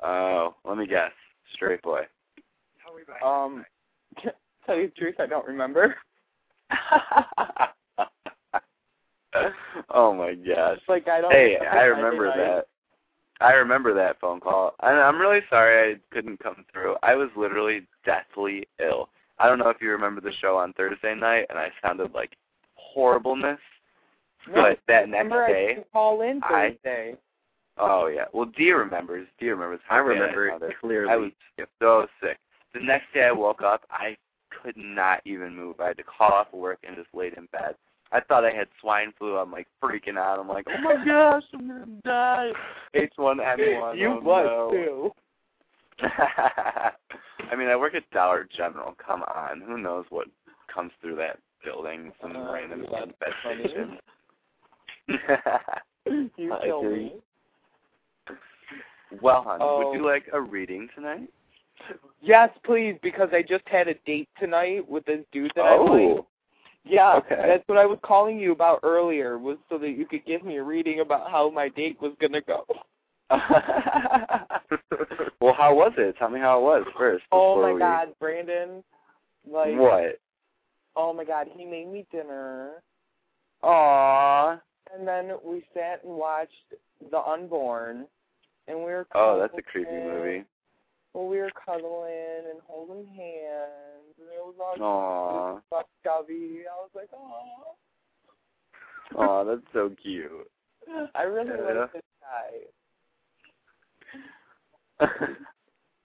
Oh, 0.02 0.54
let 0.64 0.78
me 0.78 0.86
guess. 0.86 1.12
Straight 1.54 1.82
boy. 1.82 2.02
Um, 3.24 3.64
tell 4.66 4.76
you 4.76 4.86
the 4.88 4.94
truth, 4.96 5.16
I 5.18 5.26
don't 5.26 5.46
remember. 5.46 5.94
oh 9.90 10.14
my 10.14 10.34
gosh. 10.34 10.78
Like 10.88 11.08
I 11.08 11.20
don't. 11.20 11.32
Hey, 11.32 11.56
remember 11.60 11.78
I 11.78 11.84
remember 11.84 12.26
night. 12.26 12.36
that. 12.36 12.66
I 13.40 13.52
remember 13.52 13.94
that 13.94 14.20
phone 14.20 14.40
call. 14.40 14.74
I, 14.80 14.90
I'm 14.90 15.18
really 15.18 15.40
sorry 15.48 15.94
I 15.94 16.14
couldn't 16.14 16.40
come 16.40 16.64
through. 16.72 16.96
I 17.02 17.14
was 17.14 17.30
literally 17.36 17.86
deathly 18.04 18.66
ill. 18.78 19.08
I 19.38 19.48
don't 19.48 19.58
know 19.58 19.70
if 19.70 19.78
you 19.80 19.90
remember 19.90 20.20
the 20.20 20.32
show 20.42 20.58
on 20.58 20.74
Thursday 20.74 21.14
night, 21.14 21.46
and 21.48 21.58
I 21.58 21.70
sounded 21.82 22.12
like 22.12 22.36
horribleness. 22.74 23.58
No, 24.46 24.54
but 24.54 24.78
that 24.88 25.08
next 25.08 25.24
remember 25.24 25.44
I 25.44 25.52
day, 25.52 25.66
didn't 25.68 25.92
call 25.92 26.22
in 26.22 26.40
I- 26.42 26.76
oh 27.78 28.06
yeah. 28.08 28.24
Well, 28.32 28.46
Dee 28.56 28.72
remembers. 28.72 29.26
Dee 29.38 29.50
remembers. 29.50 29.80
I 29.90 29.96
remember 29.96 30.48
it 30.48 30.52
sounded. 30.52 30.72
clearly. 30.80 31.10
I 31.10 31.16
was 31.16 31.30
so 31.80 32.06
sick. 32.22 32.38
The 32.74 32.80
next 32.80 33.06
day 33.14 33.24
I 33.24 33.32
woke 33.32 33.62
up, 33.62 33.82
I 33.90 34.16
could 34.62 34.76
not 34.76 35.20
even 35.24 35.54
move. 35.56 35.80
I 35.80 35.88
had 35.88 35.96
to 35.98 36.02
call 36.02 36.32
off 36.32 36.52
work 36.52 36.78
and 36.86 36.96
just 36.96 37.08
laid 37.14 37.34
in 37.34 37.46
bed. 37.52 37.74
I 38.12 38.20
thought 38.20 38.44
I 38.44 38.50
had 38.50 38.66
swine 38.80 39.12
flu. 39.18 39.36
I'm 39.36 39.52
like 39.52 39.68
freaking 39.82 40.18
out. 40.18 40.38
I'm 40.40 40.48
like, 40.48 40.66
oh 40.68 40.80
my 40.82 41.04
gosh, 41.04 41.44
I'm 41.54 41.68
gonna 41.68 41.86
die. 42.04 42.50
H1N1. 42.94 43.96
You 43.98 44.08
oh, 44.08 44.20
was 44.20 44.46
no. 44.46 44.70
too. 44.72 45.12
I 47.50 47.56
mean, 47.56 47.68
I 47.68 47.76
work 47.76 47.94
at 47.94 48.08
Dollar 48.10 48.48
General. 48.56 48.94
Come 49.04 49.22
on, 49.22 49.60
who 49.60 49.78
knows 49.78 50.06
what 50.10 50.28
comes 50.72 50.92
through 51.00 51.16
that 51.16 51.38
building? 51.64 52.12
Some 52.20 52.36
Uh, 52.36 52.52
random 52.52 52.84
infestation. 52.84 53.98
You 56.38 56.52
I 56.54 56.66
agree. 56.66 57.04
me. 57.04 57.12
well, 59.20 59.42
hon, 59.42 59.58
Oh. 59.60 59.78
would 59.90 59.94
you 59.98 60.04
like 60.04 60.28
a 60.32 60.40
reading 60.40 60.88
tonight? 60.94 61.28
Yes, 62.22 62.50
please, 62.64 62.96
because 63.02 63.28
I 63.32 63.42
just 63.42 63.66
had 63.66 63.88
a 63.88 63.94
date 64.06 64.28
tonight 64.38 64.88
with 64.88 65.04
this 65.06 65.24
dude 65.32 65.52
that 65.56 65.62
I 65.62 65.76
like. 65.76 65.88
Oh, 65.90 66.26
Yeah, 66.84 67.14
Okay. 67.16 67.42
that's 67.46 67.66
what 67.66 67.78
I 67.78 67.86
was 67.86 67.98
calling 68.02 68.38
you 68.38 68.52
about 68.52 68.80
earlier, 68.82 69.38
was 69.38 69.56
so 69.68 69.78
that 69.78 69.90
you 69.90 70.06
could 70.06 70.24
give 70.26 70.44
me 70.44 70.56
a 70.58 70.62
reading 70.62 71.00
about 71.00 71.30
how 71.30 71.50
my 71.50 71.68
date 71.68 72.00
was 72.00 72.12
gonna 72.20 72.40
go. 72.42 72.64
well, 75.40 75.54
how 75.54 75.74
was 75.74 75.92
it? 75.98 76.16
Tell 76.18 76.30
me 76.30 76.40
how 76.40 76.58
it 76.58 76.62
was 76.62 76.84
first. 76.98 77.24
Oh 77.30 77.62
my 77.62 77.72
we... 77.72 77.78
god, 77.78 78.08
Brandon. 78.18 78.82
Like 79.48 79.76
What? 79.78 80.18
oh 80.96 81.12
my 81.14 81.24
god, 81.24 81.46
he 81.56 81.64
made 81.64 81.88
me 81.88 82.04
dinner 82.12 82.82
Aww. 83.62 84.60
and 84.94 85.06
then 85.06 85.32
we 85.44 85.64
sat 85.74 86.02
and 86.04 86.12
watched 86.14 86.74
The 87.10 87.18
Unborn 87.18 88.06
and 88.68 88.78
we 88.78 88.84
were 88.84 89.06
Oh, 89.14 89.38
that's 89.40 89.54
a 89.56 89.62
creepy 89.62 89.90
movie. 89.90 90.44
Well, 91.12 91.26
we 91.26 91.38
were 91.38 91.50
cuddling 91.64 92.44
and 92.50 92.60
holding 92.66 93.06
hands 93.06 94.14
and 94.18 94.28
it 94.28 94.42
was 94.44 94.54
all 94.60 94.76
Aww. 94.78 95.60
lovey. 96.06 96.62
I 96.70 96.76
was 96.76 96.90
like, 96.94 97.10
oh. 97.14 97.76
Aw, 99.16 99.44
that's 99.44 99.72
so 99.72 99.90
cute. 100.00 100.50
I 101.14 101.22
really 101.22 101.50
Yeah. 101.50 101.80
like 101.80 101.92
this 101.92 102.02
guy. 105.00 105.06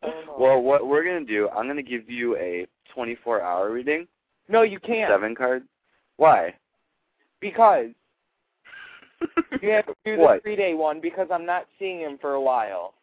Oh, 0.04 0.36
well, 0.38 0.62
what 0.62 0.86
we're 0.86 1.04
gonna 1.04 1.26
do, 1.26 1.50
I'm 1.50 1.66
gonna 1.66 1.82
give 1.82 2.08
you 2.08 2.38
a 2.38 2.68
24-hour 2.96 3.72
reading, 3.72 4.08
no, 4.48 4.62
you 4.62 4.80
can't 4.80 5.10
seven 5.10 5.34
cards. 5.34 5.66
Why? 6.18 6.54
because 7.46 7.88
you 9.62 9.70
have 9.70 9.86
to 9.86 9.96
do 10.04 10.18
the 10.18 10.40
three 10.42 10.56
day 10.56 10.74
one 10.74 11.00
because 11.00 11.28
I'm 11.32 11.46
not 11.46 11.68
seeing 11.78 12.00
him 12.00 12.18
for 12.20 12.34
a 12.34 12.42
while. 12.42 12.95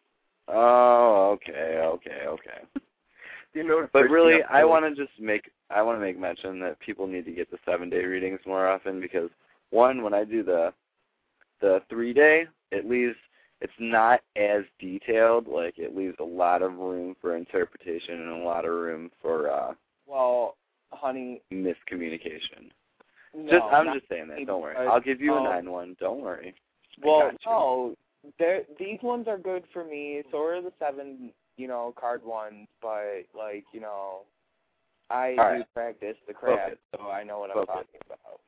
Oh, 0.47 1.31
okay, 1.33 1.79
okay, 1.83 2.25
okay. 2.27 2.61
you 3.53 3.63
know, 3.63 3.87
But 3.93 4.09
really, 4.09 4.43
I 4.43 4.63
want 4.63 4.85
to 4.85 4.95
just 4.95 5.19
make 5.19 5.51
I 5.69 5.81
want 5.81 5.97
to 5.97 6.01
make 6.01 6.19
mention 6.19 6.59
that 6.59 6.79
people 6.79 7.07
need 7.07 7.25
to 7.25 7.31
get 7.31 7.49
the 7.49 7.57
seven 7.65 7.89
day 7.89 8.03
readings 8.05 8.39
more 8.45 8.67
often 8.67 8.99
because 8.99 9.29
one, 9.69 10.03
when 10.03 10.13
I 10.13 10.23
do 10.23 10.43
the 10.43 10.73
the 11.61 11.81
three 11.89 12.13
day, 12.13 12.45
it 12.71 12.89
leaves 12.89 13.15
it's 13.61 13.73
not 13.79 14.19
as 14.35 14.63
detailed. 14.79 15.47
Like 15.47 15.77
it 15.77 15.95
leaves 15.95 16.17
a 16.19 16.23
lot 16.23 16.61
of 16.61 16.73
room 16.73 17.15
for 17.21 17.37
interpretation 17.37 18.21
and 18.21 18.41
a 18.41 18.45
lot 18.45 18.65
of 18.65 18.71
room 18.71 19.09
for 19.21 19.49
uh 19.49 19.73
Well, 20.05 20.57
honey. 20.91 21.41
miscommunication. 21.51 22.69
No, 23.35 23.49
just 23.49 23.73
I'm 23.73 23.93
just 23.93 24.09
saying 24.09 24.27
that. 24.27 24.45
Don't 24.45 24.61
worry. 24.61 24.75
I'll 24.77 25.01
give 25.01 25.21
you 25.21 25.35
a 25.37 25.41
nine 25.41 25.71
one. 25.71 25.95
Don't 25.99 26.21
worry. 26.21 26.53
Well, 27.03 27.31
no, 27.45 27.95
there 28.39 28.61
these 28.79 28.99
ones 29.01 29.27
are 29.27 29.37
good 29.37 29.63
for 29.73 29.83
me. 29.83 30.23
So 30.31 30.43
are 30.43 30.61
the 30.61 30.71
seven, 30.79 31.31
you 31.57 31.67
know, 31.67 31.93
card 31.99 32.23
ones. 32.23 32.67
But 32.81 33.25
like, 33.37 33.65
you 33.73 33.81
know, 33.81 34.21
I 35.09 35.35
All 35.37 35.57
do 35.57 35.63
practice 35.73 36.15
the 36.27 36.33
craft, 36.33 36.77
Focus. 36.91 37.05
so 37.05 37.09
I 37.09 37.23
know 37.23 37.39
what 37.39 37.51
Focus. 37.53 37.69
I'm 37.69 37.83
talking 37.83 38.01
about. 38.05 38.39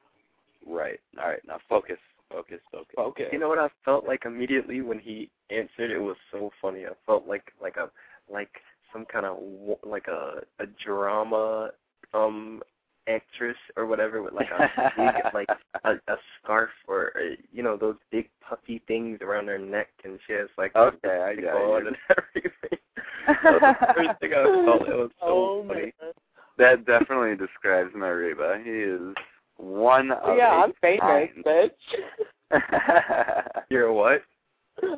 Right. 0.66 1.00
All 1.22 1.30
right. 1.30 1.42
Now 1.48 1.60
focus. 1.70 1.98
Focus. 2.30 2.60
Focus. 2.72 2.96
Okay. 2.98 3.28
You 3.32 3.40
know 3.40 3.50
what 3.50 3.60
I 3.60 3.70
felt 3.84 4.08
like 4.08 4.24
immediately 4.26 4.82
when 4.82 5.00
he 5.00 5.30
answered? 5.52 5.92
It 5.92 6.00
was 6.00 6.18
so 6.32 6.52
funny. 6.62 6.86
I 6.86 6.94
felt 7.06 7.28
like 7.28 7.54
like 7.62 7.78
a 7.78 7.90
like 8.32 8.50
some 8.92 9.06
kind 9.06 9.26
of 9.26 9.38
like 9.84 10.08
a 10.08 10.42
a 10.60 10.66
drama 10.84 11.70
um 12.14 12.62
actress 13.08 13.58
or 13.78 13.86
whatever 13.86 14.22
with 14.24 14.34
like 14.34 14.50
a 14.50 14.92
big 14.98 15.24
like 15.34 15.50
a, 15.84 15.92
a 16.12 16.18
scarf 16.42 16.70
or 16.88 17.12
uh 17.16 17.36
you 17.52 17.62
know 17.62 17.78
those 17.78 17.96
big 18.12 18.30
puffy 18.48 18.82
things 18.88 19.20
around 19.22 19.48
her 19.48 19.58
neck 19.60 19.90
and 20.04 20.20
she 20.26 20.34
has 20.34 20.48
like 20.58 20.76
Okay, 20.76 21.22
I 21.22 21.36
got 21.36 21.56
on 21.56 21.84
you. 21.84 21.88
and 21.90 21.98
everything. 22.18 22.80
That 23.28 23.78
the 23.80 23.94
first 23.96 24.20
thing 24.20 24.34
I 24.34 24.44
felt. 24.66 24.88
It 24.88 24.96
was 24.96 25.12
so 25.20 25.28
oh 25.28 25.66
funny. 25.68 25.94
man. 26.02 26.14
That 26.58 26.86
definitely 26.86 27.36
describes 27.36 27.92
my 27.96 28.08
Reba. 28.10 28.62
He 28.64 28.70
is 28.72 29.14
one 29.58 30.12
of 30.12 30.38
yeah, 30.38 30.64
I'm 30.64 30.74
famous, 30.82 31.00
kind. 31.02 31.46
bitch. 31.46 31.72
You're 33.70 33.92
what? 33.92 34.22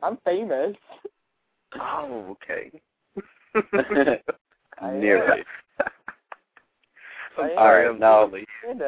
I'm 0.04 0.18
famous. 0.26 0.76
Oh, 1.80 2.36
okay. 2.46 2.72
Nearly. 4.94 5.44
I'm 7.38 7.50
sorry. 7.56 8.00
Now- 8.00 8.30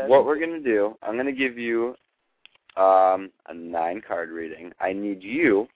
What 0.08 0.26
we're 0.26 0.40
gonna 0.40 0.60
do? 0.60 0.98
I'm 1.02 1.18
gonna 1.18 1.32
give 1.32 1.58
you 1.58 1.96
um, 2.78 3.32
a 3.48 3.54
nine 3.54 4.02
card 4.06 4.30
reading. 4.30 4.72
I 4.80 4.94
need 4.94 5.22
you 5.22 5.68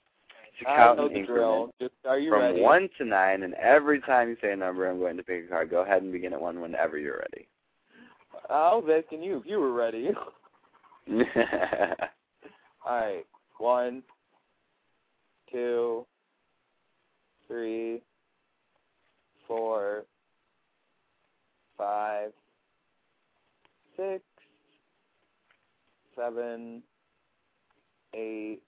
to 0.60 0.66
count 0.66 1.00
increment. 1.12 1.74
Just 1.80 1.94
are 2.06 2.20
you 2.20 2.30
from 2.30 2.42
ready? 2.42 2.62
one 2.62 2.90
to 2.98 3.06
nine, 3.06 3.44
and 3.44 3.54
every 3.56 4.00
time 4.02 4.30
you 4.30 4.38
say 4.42 4.52
a 4.54 4.56
number, 4.56 4.90
I'm 4.90 5.00
going 5.00 5.18
to 5.18 5.24
pick 5.24 5.46
a 5.46 5.48
card. 5.48 5.70
Go 5.70 5.82
ahead 5.82 6.02
and 6.04 6.12
begin 6.12 6.34
at 6.34 6.42
one 6.42 6.62
whenever 6.62 6.98
you're 6.98 7.18
ready. 7.18 7.48
I 8.50 8.76
was 8.76 8.86
asking 9.04 9.24
you 9.24 9.38
if 9.38 9.46
you 9.46 9.60
were 9.60 9.74
ready. 9.74 10.12
All 11.08 11.26
right. 12.86 13.26
One, 13.58 14.04
two, 15.52 16.06
three, 17.48 18.02
four, 19.48 20.04
five, 21.78 22.32
six, 23.98 24.24
seven, 26.16 26.82
eight. 28.14 28.60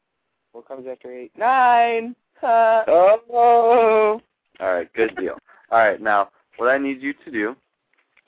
What 0.52 0.68
comes 0.68 0.88
after 0.90 1.12
eight? 1.12 1.32
Nine. 1.38 2.16
Ha. 2.42 2.84
oh. 2.88 4.22
All 4.60 4.74
right. 4.74 4.92
Good 4.94 5.16
deal. 5.18 5.38
All 5.72 5.80
right. 5.80 6.02
Now, 6.02 6.30
what 6.58 6.70
I 6.70 6.78
need 6.78 7.02
you 7.02 7.14
to 7.26 7.32
do 7.32 7.56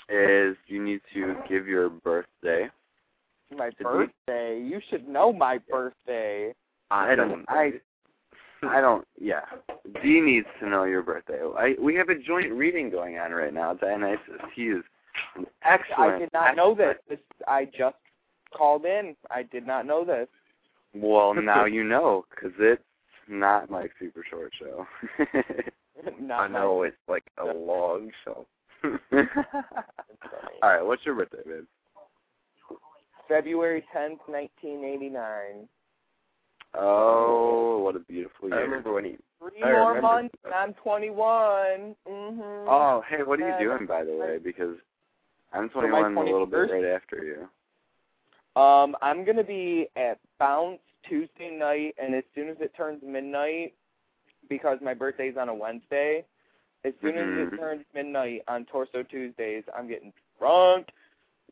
is 0.10 0.56
you 0.68 0.84
need 0.84 1.02
to 1.14 1.36
give 1.48 1.68
your 1.68 1.90
birthday. 1.90 2.70
My 3.56 3.70
birthday. 3.82 4.62
You 4.62 4.82
should 4.90 5.08
know 5.08 5.32
my 5.32 5.60
birthday. 5.70 6.54
I 6.92 7.16
don't. 7.16 7.46
I 7.48 7.74
I 8.64 8.82
don't. 8.82 9.06
Yeah, 9.20 9.42
Dee 10.02 10.22
needs 10.22 10.48
to 10.60 10.70
know 10.70 10.84
your 10.84 11.04
birthday. 11.04 11.40
I 11.58 11.76
we 11.80 11.96
have 11.96 12.10
a 12.10 12.16
joint 12.16 12.52
reading 12.52 12.90
going 12.90 13.18
on 13.18 13.32
right 13.32 13.54
now. 13.54 13.74
Dionysus. 13.74 14.20
He 14.56 14.64
is 14.64 14.84
excellent. 15.64 16.14
I 16.14 16.20
did 16.20 16.30
not 16.34 16.56
know 16.56 16.76
this. 16.76 16.96
this. 17.10 17.20
I 17.48 17.66
just 17.66 17.96
called 18.56 18.86
in. 18.86 19.16
I 19.32 19.44
did 19.44 19.66
not 19.66 19.86
know 19.86 20.06
this. 20.06 20.28
Well, 20.94 21.34
now 21.42 21.66
you 21.66 21.84
know 21.84 22.26
because 22.30 22.54
it's 22.60 22.82
not 23.28 23.70
my 23.70 23.88
super 24.00 24.24
short 24.30 24.52
show. 24.58 24.86
not 26.22 26.42
I 26.42 26.48
know 26.48 26.84
it's 26.84 26.96
like 27.08 27.26
a 27.38 27.46
long 27.46 28.12
show. 28.24 28.46
All 28.84 30.70
right, 30.70 30.86
what's 30.86 31.06
your 31.06 31.16
birthday, 31.16 31.40
babe? 31.46 31.66
February 33.28 33.84
tenth, 33.92 34.20
nineteen 34.30 34.86
eighty 34.86 35.10
nine. 35.10 35.68
Oh, 36.74 37.80
what 37.80 37.96
a 37.96 38.00
beautiful 38.00 38.50
year! 38.50 38.58
I 38.58 38.62
year. 38.62 38.70
remember 38.70 38.94
when 38.94 39.06
he. 39.06 39.18
Three 39.40 39.64
I 39.64 39.72
more 39.72 39.88
remember. 39.90 40.02
months 40.02 40.36
and 40.46 40.54
I'm 40.54 40.74
twenty 40.76 41.10
one. 41.10 41.96
Mhm. 42.08 42.66
Oh, 42.68 43.04
hey, 43.10 43.24
what 43.24 43.40
are 43.40 43.60
you 43.60 43.66
doing, 43.66 43.88
by 43.88 44.04
the 44.04 44.16
way? 44.16 44.38
Because 44.38 44.78
I'm 45.54 45.70
For 45.70 45.88
my 45.88 46.02
21, 46.02 46.18
a 46.18 46.32
little 46.32 46.46
bit 46.46 46.72
right 46.72 46.86
after 46.86 47.24
you. 47.24 48.62
Um, 48.62 48.96
I'm 49.02 49.24
gonna 49.24 49.44
be 49.44 49.88
at 49.96 50.20
Bounce 50.40 50.80
Tuesday 51.08 51.52
night, 51.52 51.96
and 52.02 52.16
as 52.16 52.24
soon 52.34 52.50
as 52.50 52.58
it 52.60 52.74
turns 52.76 53.02
midnight, 53.04 53.74
because 54.50 54.80
my 54.82 54.94
birthday's 54.94 55.38
on 55.38 55.50
a 55.50 55.54
Wednesday, 55.54 56.26
as 56.84 56.94
soon 57.02 57.18
as 57.18 57.28
Mhm. 57.28 57.54
it 57.54 57.58
turns 57.58 57.86
midnight 57.94 58.44
on 58.48 58.66
Torso 58.66 59.04
Tuesdays, 59.04 59.64
I'm 59.76 59.88
getting 59.88 60.14
drunk. 60.40 60.90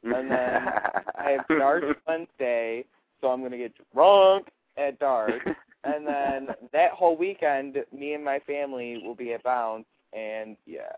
And 0.04 0.30
then 0.30 0.68
I 1.16 1.32
have 1.32 1.48
dark 1.48 1.84
Wednesday, 2.08 2.86
so 3.22 3.32
I'm 3.32 3.42
gonna 3.42 3.58
get 3.58 3.74
drunk 3.94 4.50
at 4.78 5.00
dark. 5.00 5.42
And 5.84 6.06
then 6.08 6.50
that 6.72 6.92
whole 6.92 7.16
weekend, 7.16 7.84
me 7.92 8.14
and 8.14 8.24
my 8.24 8.40
family 8.40 8.98
will 9.04 9.16
be 9.16 9.34
at 9.34 9.44
Bounce, 9.44 9.88
and 10.14 10.58
yeah. 10.66 10.92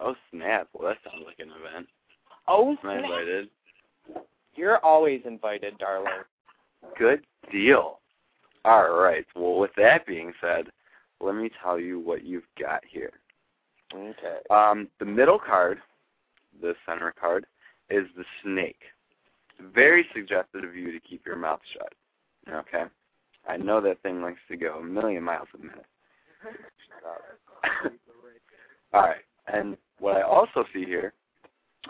Oh 0.00 0.14
snap! 0.30 0.68
Well, 0.72 0.88
that 0.88 0.98
sounds 1.04 1.24
like 1.26 1.38
an 1.38 1.50
event. 1.50 1.86
Oh, 2.48 2.76
Am 2.82 2.88
I 2.90 2.96
invited? 2.96 3.48
you're 4.54 4.78
always 4.78 5.20
invited, 5.24 5.78
darling. 5.78 6.12
Good 6.98 7.22
deal. 7.52 8.00
All 8.64 8.90
right. 8.98 9.26
Well, 9.34 9.58
with 9.58 9.70
that 9.76 10.06
being 10.06 10.32
said, 10.40 10.66
let 11.20 11.34
me 11.34 11.50
tell 11.62 11.78
you 11.78 12.00
what 12.00 12.24
you've 12.24 12.46
got 12.58 12.82
here. 12.88 13.12
Okay. 13.94 14.38
Um, 14.50 14.88
the 14.98 15.04
middle 15.04 15.38
card, 15.38 15.78
the 16.60 16.74
center 16.86 17.12
card, 17.18 17.46
is 17.90 18.06
the 18.16 18.24
snake. 18.42 18.80
Very 19.74 20.06
suggestive 20.14 20.64
of 20.64 20.74
you 20.74 20.92
to 20.92 21.00
keep 21.00 21.24
your 21.24 21.36
mouth 21.36 21.60
shut. 21.72 21.92
Okay. 22.52 22.84
I 23.48 23.56
know 23.56 23.80
that 23.80 24.02
thing 24.02 24.20
likes 24.22 24.40
to 24.48 24.56
go 24.56 24.78
a 24.78 24.84
million 24.84 25.22
miles 25.22 25.48
a 25.54 25.58
minute. 25.58 25.86
All 28.92 29.02
right. 29.02 29.16
And 29.52 29.76
what 29.98 30.16
I 30.16 30.22
also 30.22 30.64
see 30.72 30.84
here 30.84 31.12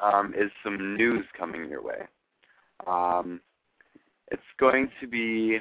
um, 0.03 0.35
is 0.37 0.51
some 0.63 0.97
news 0.97 1.25
coming 1.39 1.69
your 1.69 1.83
way. 1.83 2.03
Um, 2.87 3.41
it's 4.31 4.43
going 4.59 4.91
to 5.01 5.07
be, 5.07 5.59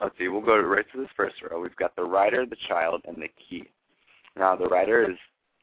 let's 0.00 0.16
see, 0.18 0.28
we'll 0.28 0.40
go 0.40 0.58
right 0.58 0.86
to 0.92 1.00
this 1.00 1.10
first 1.16 1.36
row. 1.48 1.60
We've 1.60 1.76
got 1.76 1.94
the 1.96 2.04
rider, 2.04 2.44
the 2.46 2.56
child, 2.68 3.02
and 3.06 3.16
the 3.16 3.28
key. 3.48 3.68
Now, 4.36 4.56
the 4.56 4.66
rider 4.66 5.08
is 5.08 5.16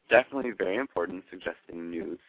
definitely 0.10 0.52
very 0.58 0.78
important, 0.78 1.24
suggesting 1.30 1.90
news 1.90 2.20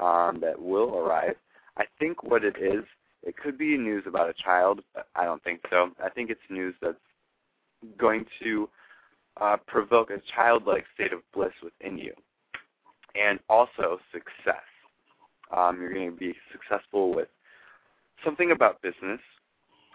um, 0.00 0.40
that 0.40 0.60
will 0.60 0.96
arrive. 0.98 1.36
I 1.76 1.84
think 1.98 2.22
what 2.22 2.44
it 2.44 2.56
is, 2.60 2.84
it 3.22 3.36
could 3.36 3.58
be 3.58 3.76
news 3.76 4.04
about 4.06 4.28
a 4.28 4.34
child, 4.34 4.82
but 4.94 5.08
I 5.16 5.24
don't 5.24 5.42
think 5.42 5.60
so. 5.70 5.90
I 6.02 6.10
think 6.10 6.30
it's 6.30 6.40
news 6.50 6.74
that's 6.80 6.96
going 7.98 8.26
to 8.42 8.68
uh, 9.40 9.56
provoke 9.66 10.10
a 10.10 10.20
childlike 10.34 10.84
state 10.94 11.12
of 11.12 11.20
bliss 11.32 11.52
within 11.62 11.98
you, 11.98 12.12
and 13.14 13.38
also 13.48 13.98
success. 14.12 14.62
Um, 15.54 15.80
you're 15.80 15.92
going 15.92 16.10
to 16.10 16.16
be 16.16 16.34
successful 16.52 17.14
with 17.14 17.28
something 18.24 18.50
about 18.50 18.80
business, 18.82 19.20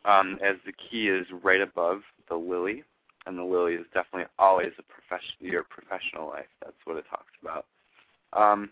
um, 0.05 0.37
as 0.43 0.55
the 0.65 0.73
key 0.73 1.07
is 1.09 1.25
right 1.43 1.61
above 1.61 2.01
the 2.29 2.35
lily, 2.35 2.83
and 3.25 3.37
the 3.37 3.43
lily 3.43 3.73
is 3.73 3.85
definitely 3.93 4.27
always 4.37 4.71
a 4.77 4.83
profession, 4.83 5.35
your 5.39 5.63
professional 5.63 6.27
life. 6.29 6.45
That's 6.63 6.77
what 6.85 6.97
it 6.97 7.05
talks 7.09 7.33
about. 7.41 7.65
Um, 8.33 8.69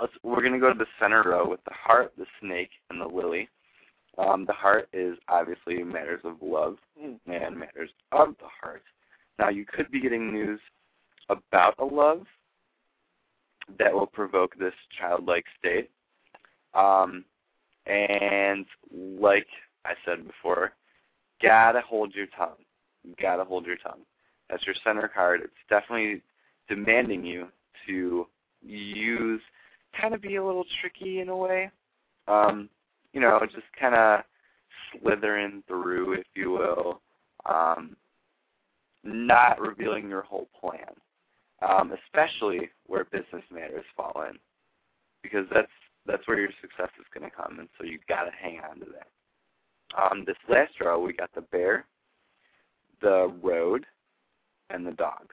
let's, 0.00 0.12
we're 0.22 0.40
going 0.40 0.52
to 0.52 0.58
go 0.58 0.72
to 0.72 0.78
the 0.78 0.86
center 1.00 1.22
row 1.22 1.48
with 1.48 1.62
the 1.64 1.74
heart, 1.74 2.12
the 2.18 2.26
snake, 2.40 2.70
and 2.90 3.00
the 3.00 3.06
lily. 3.06 3.48
Um, 4.18 4.44
the 4.46 4.52
heart 4.52 4.88
is 4.92 5.16
obviously 5.28 5.82
matters 5.82 6.20
of 6.24 6.36
love 6.40 6.76
Hmm. 7.00 7.14
and 7.26 7.56
matters 7.56 7.90
of 8.12 8.34
the 8.38 8.48
heart. 8.62 8.82
Now, 9.38 9.48
you 9.48 9.64
could 9.64 9.90
be 9.90 10.00
getting 10.00 10.32
news 10.32 10.60
about 11.28 11.74
a 11.78 11.84
love 11.84 12.26
that 13.78 13.92
will 13.92 14.06
provoke 14.06 14.56
this 14.58 14.74
childlike 14.98 15.46
state. 15.58 15.90
Um, 16.74 17.24
and 17.86 18.66
like 18.92 19.46
I 19.84 19.94
said 20.04 20.26
before, 20.26 20.72
gotta 21.42 21.80
hold 21.80 22.14
your 22.14 22.26
tongue. 22.36 22.62
Gotta 23.20 23.44
hold 23.44 23.66
your 23.66 23.76
tongue. 23.76 24.00
That's 24.48 24.64
your 24.66 24.74
center 24.84 25.08
card. 25.08 25.40
It's 25.42 25.52
definitely 25.68 26.22
demanding 26.68 27.24
you 27.24 27.48
to 27.86 28.26
use, 28.62 29.40
kind 30.00 30.14
of 30.14 30.22
be 30.22 30.36
a 30.36 30.44
little 30.44 30.64
tricky 30.80 31.20
in 31.20 31.28
a 31.28 31.36
way. 31.36 31.70
Um, 32.28 32.68
you 33.12 33.20
know, 33.20 33.40
just 33.44 33.66
kind 33.78 33.94
of 33.94 34.20
slithering 34.92 35.62
through, 35.68 36.14
if 36.14 36.26
you 36.34 36.50
will. 36.50 37.00
Um, 37.46 37.96
not 39.04 39.60
revealing 39.60 40.08
your 40.08 40.22
whole 40.22 40.48
plan, 40.60 40.94
um, 41.68 41.92
especially 42.06 42.70
where 42.86 43.04
business 43.04 43.42
matters 43.52 43.84
fall 43.96 44.24
in. 44.28 44.38
because 45.22 45.46
that's 45.52 45.70
that's 46.06 46.26
where 46.28 46.38
your 46.38 46.50
success 46.60 46.90
is 46.98 47.06
going 47.14 47.28
to 47.28 47.34
come, 47.34 47.58
and 47.58 47.68
so 47.78 47.84
you've 47.84 48.06
got 48.08 48.24
to 48.24 48.30
hang 48.40 48.60
on 48.70 48.78
to 48.78 48.86
that. 48.86 49.08
Um, 50.00 50.24
this 50.26 50.36
last 50.50 50.72
draw, 50.78 50.98
we 50.98 51.14
got 51.14 51.30
the 51.34 51.40
bear, 51.40 51.86
the 53.00 53.32
road, 53.42 53.86
and 54.68 54.86
the 54.86 54.92
dog. 54.92 55.32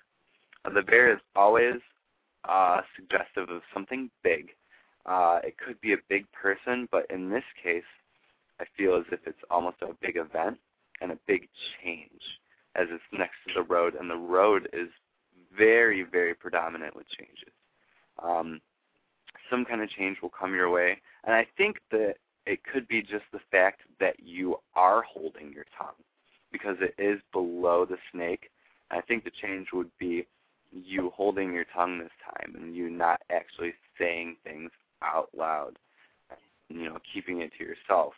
Uh, 0.63 0.69
the 0.74 0.82
bear 0.82 1.11
is 1.11 1.19
always 1.36 1.76
uh, 2.47 2.82
suggestive 2.95 3.49
of 3.49 3.61
something 3.74 4.09
big. 4.24 4.49
Uh, 5.05 5.39
it 5.43 5.55
could 5.57 5.80
be 5.82 5.93
a 5.93 5.97
big 6.09 6.26
person, 6.32 6.88
but 6.91 7.05
in 7.09 7.30
this 7.30 7.43
case, 7.61 7.84
I 8.61 8.65
feel 8.78 8.95
as 8.95 9.03
if 9.11 9.19
it's 9.26 9.43
almost 9.49 9.78
a 9.82 9.88
big 10.01 10.15
event 10.15 10.57
and 11.01 11.11
a 11.11 11.17
big 11.28 11.49
change, 11.84 12.22
as 12.76 12.88
it's 12.89 13.03
next 13.11 13.36
to 13.47 13.53
the 13.55 13.63
road, 13.63 13.95
and 13.95 14.09
the 14.09 14.15
road 14.15 14.69
is 14.74 14.89
very, 15.55 16.03
very 16.03 16.34
predominant 16.34 16.95
with 16.95 17.07
changes. 17.09 17.53
Um, 18.22 18.61
some 19.49 19.65
kind 19.65 19.82
of 19.82 19.89
change 19.89 20.17
will 20.22 20.30
come 20.30 20.55
your 20.55 20.69
way, 20.69 20.97
and 21.26 21.36
I 21.36 21.45
think 21.57 21.80
that 21.91 22.15
it 22.45 22.59
could 22.63 22.88
be 22.88 23.01
just 23.01 23.26
the 23.32 23.39
fact 23.51 23.82
that 23.99 24.15
you 24.19 24.57
are 24.76 25.03
holding 25.03 25.51
your 25.53 25.65
tongue 25.78 25.89
because 26.51 26.78
it 26.82 26.95
is 26.97 27.19
below 27.32 27.86
the 27.86 27.97
snake. 28.11 28.49
I 28.89 29.01
think 29.01 29.24
the 29.24 29.32
change 29.41 29.67
would 29.74 29.89
be 29.99 30.26
you 30.72 31.11
holding 31.15 31.53
your 31.53 31.65
tongue 31.74 31.99
this 31.99 32.11
time 32.26 32.55
and 32.55 32.76
you 32.76 32.89
not 32.89 33.22
actually 33.30 33.74
saying 33.97 34.38
things 34.43 34.72
out 35.01 35.30
loud, 35.38 35.78
you 36.69 36.86
know, 36.86 36.97
keeping 37.13 37.41
it 37.41 37.51
to 37.57 37.63
yourself. 37.63 38.13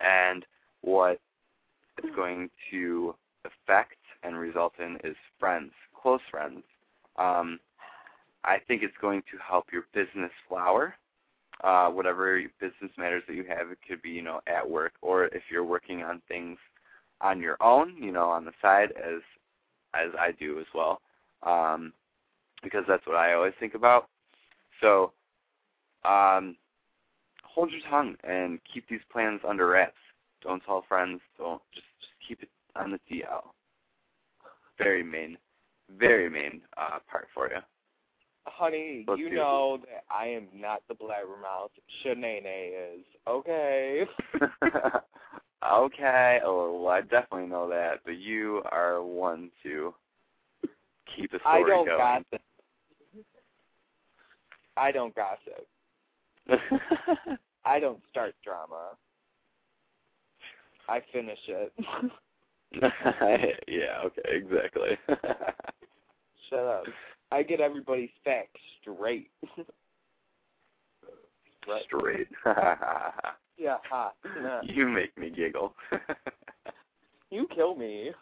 And 0.00 0.44
what 0.82 1.20
it's 1.98 2.14
going 2.14 2.50
to 2.70 3.14
affect 3.46 3.96
and 4.22 4.38
result 4.38 4.74
in 4.78 4.98
is 5.04 5.16
friends, 5.38 5.72
close 6.00 6.20
friends. 6.30 6.62
Um, 7.16 7.58
I 8.44 8.58
think 8.66 8.82
it's 8.82 8.96
going 9.00 9.22
to 9.22 9.38
help 9.46 9.66
your 9.72 9.84
business 9.92 10.30
flower. 10.48 10.94
Uh, 11.64 11.88
whatever 11.88 12.40
business 12.60 12.90
matters 12.98 13.22
that 13.26 13.34
you 13.34 13.44
have, 13.48 13.70
it 13.70 13.78
could 13.88 14.02
be, 14.02 14.10
you 14.10 14.22
know, 14.22 14.40
at 14.46 14.68
work 14.68 14.92
or 15.00 15.26
if 15.26 15.42
you're 15.50 15.64
working 15.64 16.02
on 16.02 16.20
things 16.28 16.58
on 17.22 17.40
your 17.40 17.56
own, 17.62 17.96
you 17.98 18.12
know, 18.12 18.28
on 18.28 18.44
the 18.44 18.52
side 18.60 18.92
as 18.92 19.22
as 19.94 20.10
I 20.18 20.32
do 20.32 20.60
as 20.60 20.66
well. 20.74 21.00
Um, 21.42 21.92
because 22.62 22.84
that's 22.86 23.06
what 23.06 23.16
I 23.16 23.34
always 23.34 23.54
think 23.58 23.74
about. 23.74 24.08
So 24.80 25.12
um, 26.04 26.56
hold 27.42 27.70
your 27.70 27.80
tongue 27.88 28.16
and 28.24 28.58
keep 28.72 28.88
these 28.88 29.00
plans 29.10 29.40
under 29.46 29.68
wraps. 29.68 29.96
Don't 30.42 30.62
tell 30.64 30.84
friends. 30.88 31.20
Don't 31.38 31.62
just, 31.74 31.86
just 32.00 32.12
keep 32.26 32.42
it 32.42 32.48
on 32.78 32.92
the 32.92 33.00
DL. 33.10 33.42
Very 34.78 35.02
main, 35.02 35.38
very 35.98 36.28
main 36.28 36.60
uh, 36.76 36.98
part 37.10 37.28
for 37.34 37.48
you. 37.48 37.58
Honey, 38.46 39.04
Let's 39.08 39.18
you 39.18 39.30
do 39.30 39.34
it. 39.34 39.38
know 39.38 39.78
that 39.80 40.04
I 40.10 40.26
am 40.26 40.46
not 40.54 40.82
the 40.88 40.94
blabbermouth. 40.94 41.70
Shanae 42.04 42.94
is. 42.94 43.04
Okay. 43.26 44.04
okay. 45.72 46.40
Oh, 46.44 46.80
well, 46.80 46.92
I 46.92 47.00
definitely 47.00 47.48
know 47.48 47.68
that, 47.68 48.00
but 48.04 48.18
you 48.18 48.62
are 48.70 49.02
one 49.02 49.50
to 49.64 49.92
keep 51.16 51.32
the 51.32 51.38
story 51.38 51.64
I 51.64 51.66
don't 51.66 51.86
going. 51.86 51.98
gossip. 51.98 52.42
I 54.76 54.92
don't 54.92 55.14
gossip. 55.14 55.66
I 57.64 57.80
don't 57.80 58.00
start 58.10 58.34
drama. 58.44 58.90
I 60.88 61.00
finish 61.12 61.38
it. 61.48 61.72
yeah. 63.68 64.00
Okay. 64.04 64.22
Exactly. 64.26 64.98
Shut 66.50 66.58
up. 66.60 66.84
I 67.32 67.42
get 67.42 67.60
everybody's 67.60 68.10
facts 68.24 68.60
straight. 68.80 69.30
right. 71.68 71.82
Straight. 71.86 72.28
Yeah, 73.58 73.76
ha. 73.88 74.12
Nah. 74.42 74.60
you 74.62 74.86
make 74.88 75.16
me 75.18 75.30
giggle. 75.30 75.74
You 77.30 77.48
kill 77.54 77.74
me. 77.74 78.12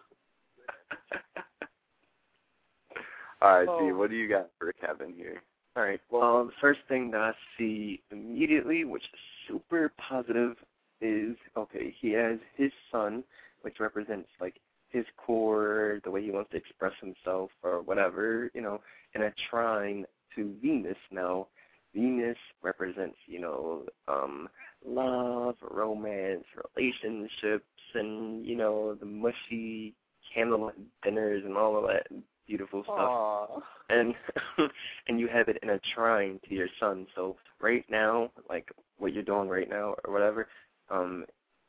All 3.43 3.59
right, 3.59 3.69
Oh. 3.69 3.79
Steve. 3.79 3.97
What 3.97 4.11
do 4.11 4.17
you 4.17 4.29
got 4.29 4.49
for 4.59 4.73
Kevin 4.73 5.13
here? 5.15 5.43
All 5.77 5.83
right. 5.83 6.01
Well, 6.11 6.45
the 6.47 6.53
first 6.61 6.81
thing 6.89 7.11
that 7.11 7.21
I 7.21 7.33
see 7.59 8.01
immediately, 8.11 8.85
which 8.85 9.03
is 9.03 9.21
super 9.49 9.93
positive, 9.99 10.57
is 11.01 11.37
okay. 11.57 11.95
He 12.01 12.13
has 12.13 12.39
his 12.57 12.71
sun, 12.91 13.25
which 13.65 13.81
represents 13.81 14.29
like 14.41 14.61
his 14.91 15.05
core, 15.17 16.01
the 16.05 16.11
way 16.11 16.23
he 16.23 16.31
wants 16.31 16.51
to 16.53 16.57
express 16.57 16.93
himself, 17.01 17.51
or 17.63 17.83
whatever, 17.83 18.51
you 18.55 18.61
know, 18.61 18.81
in 19.15 19.23
a 19.23 19.33
trine 19.51 20.07
to 20.37 20.55
Venus. 20.63 20.97
Now, 21.11 21.49
Venus 21.95 22.39
represents, 22.63 23.17
you 23.27 23.41
know, 23.41 23.87
um, 24.09 24.49
love, 24.87 25.57
romance, 25.63 26.45
relationships, 26.77 27.65
and 27.95 28.45
you 28.47 28.57
know, 28.57 28.95
the 28.95 29.07
mushy 29.07 29.95
candlelit 30.37 30.73
dinners 31.03 31.45
and 31.45 31.57
all 31.57 31.77
of 31.77 31.87
that 31.87 32.07
beautiful 32.47 32.83
stuff 32.85 32.99
Aww. 32.99 33.63
and 33.89 34.15
and 35.09 35.19
you 35.19 35.29
have 35.29 35.49
it 35.49 35.59
in 35.63 35.71
a 35.71 35.81
trine 35.95 36.41
to 36.49 36.55
your 36.55 36.69
sun. 36.79 37.07
So 37.15 37.37
right 37.61 37.85
now, 37.89 38.31
like 38.49 38.71
what 38.99 39.13
you're 39.13 39.23
doing 39.23 39.49
right 39.49 39.69
now 39.69 39.95
or 40.05 40.13
whatever, 40.13 40.49
um, 40.91 41.25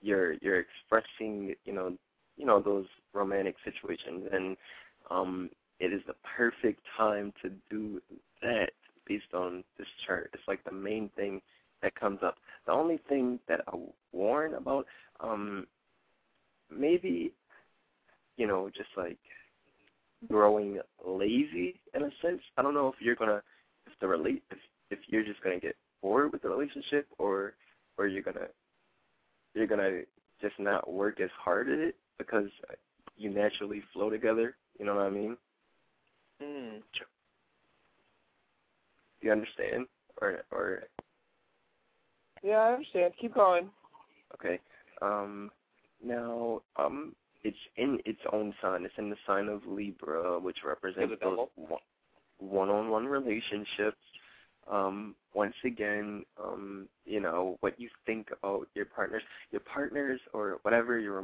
you're 0.06 0.34
you're 0.34 0.60
expressing, 0.60 1.56
you 1.66 1.74
know, 1.74 1.98
you 2.38 2.46
know 2.46 2.62
those 2.62 2.86
romantic 3.14 3.56
situations, 3.66 4.28
and 4.32 4.56
um, 5.10 5.50
it 5.80 5.92
is 5.92 6.02
the 6.08 6.14
perfect 6.38 6.82
time 6.96 7.34
to 7.42 7.50
do 7.70 8.02
that 8.42 8.70
based 9.08 9.34
on 9.34 9.64
this 9.78 9.88
chart. 10.06 10.30
It's 10.34 10.48
like 10.48 10.64
the 10.64 10.72
main 10.72 11.10
thing 11.16 11.42
that 11.82 11.96
comes 11.96 12.20
up. 12.24 12.36
The 12.68 12.72
only 12.72 13.00
thing 13.10 13.40
that 13.48 13.62
I 13.68 13.78
warn 14.12 14.54
about, 14.54 14.86
um, 15.20 15.66
maybe, 16.76 17.32
you 18.38 18.48
know, 18.48 18.70
just 18.76 18.90
like 18.96 19.18
growing 20.30 20.80
lazy 21.06 21.80
in 21.96 22.04
a 22.04 22.10
sense. 22.22 22.42
I 22.58 22.62
don't 22.62 22.74
know 22.76 22.88
if 22.90 22.96
you're 23.00 23.16
gonna 23.16 23.42
if 23.88 23.94
the 24.00 24.08
relate 24.08 24.44
if 24.52 24.58
if 24.92 25.00
you're 25.08 25.24
just 25.26 25.42
gonna 25.42 25.60
get 25.60 25.76
bored 26.02 26.32
with 26.32 26.44
the 26.44 26.50
relationship 26.50 27.08
or 27.18 27.54
or 27.98 28.08
you're 28.08 28.24
gonna 28.24 28.48
you're 29.56 29.68
gonna 29.68 30.02
just 30.42 30.60
not 30.60 30.92
work 30.92 31.15
as 31.26 31.32
hard 31.44 31.70
at 31.70 31.80
it 31.80 31.96
because 32.18 32.50
you 33.18 33.32
naturally 33.32 33.84
flow 33.94 34.10
together. 34.10 34.56
You 34.80 34.86
know 34.86 34.96
what 34.96 35.08
I 35.08 35.10
mean? 35.10 35.38
Mm. 36.42 36.82
You 39.22 39.32
understand? 39.32 39.88
Or 40.22 40.44
or 40.52 40.84
Yeah, 42.44 42.58
I 42.60 42.74
understand. 42.74 43.14
Keep 43.20 43.36
going. 43.36 43.70
okay. 44.36 44.60
Um 45.02 45.52
now 46.04 46.62
um 46.78 47.16
it's 47.44 47.58
in 47.78 48.00
its 48.06 48.22
own 48.34 48.54
sign. 48.62 48.86
It's 48.86 48.98
in 48.98 49.10
the 49.10 49.18
sign 49.28 49.50
of 49.50 49.62
Libra, 49.68 50.40
which 50.40 50.58
represents 50.66 51.14
those 51.22 51.48
one- 51.56 51.80
one-on-one 52.40 53.08
relationships. 53.08 54.02
Um, 54.68 55.16
once 55.36 55.56
again, 55.64 56.26
um, 56.44 56.90
you 57.06 57.20
know 57.20 57.58
what 57.60 57.80
you 57.80 57.90
think 58.08 58.30
about 58.32 58.68
your 58.74 58.86
partners, 58.86 59.24
your 59.52 59.62
partners, 59.62 60.20
or 60.34 60.60
whatever 60.64 60.98
your 60.98 61.20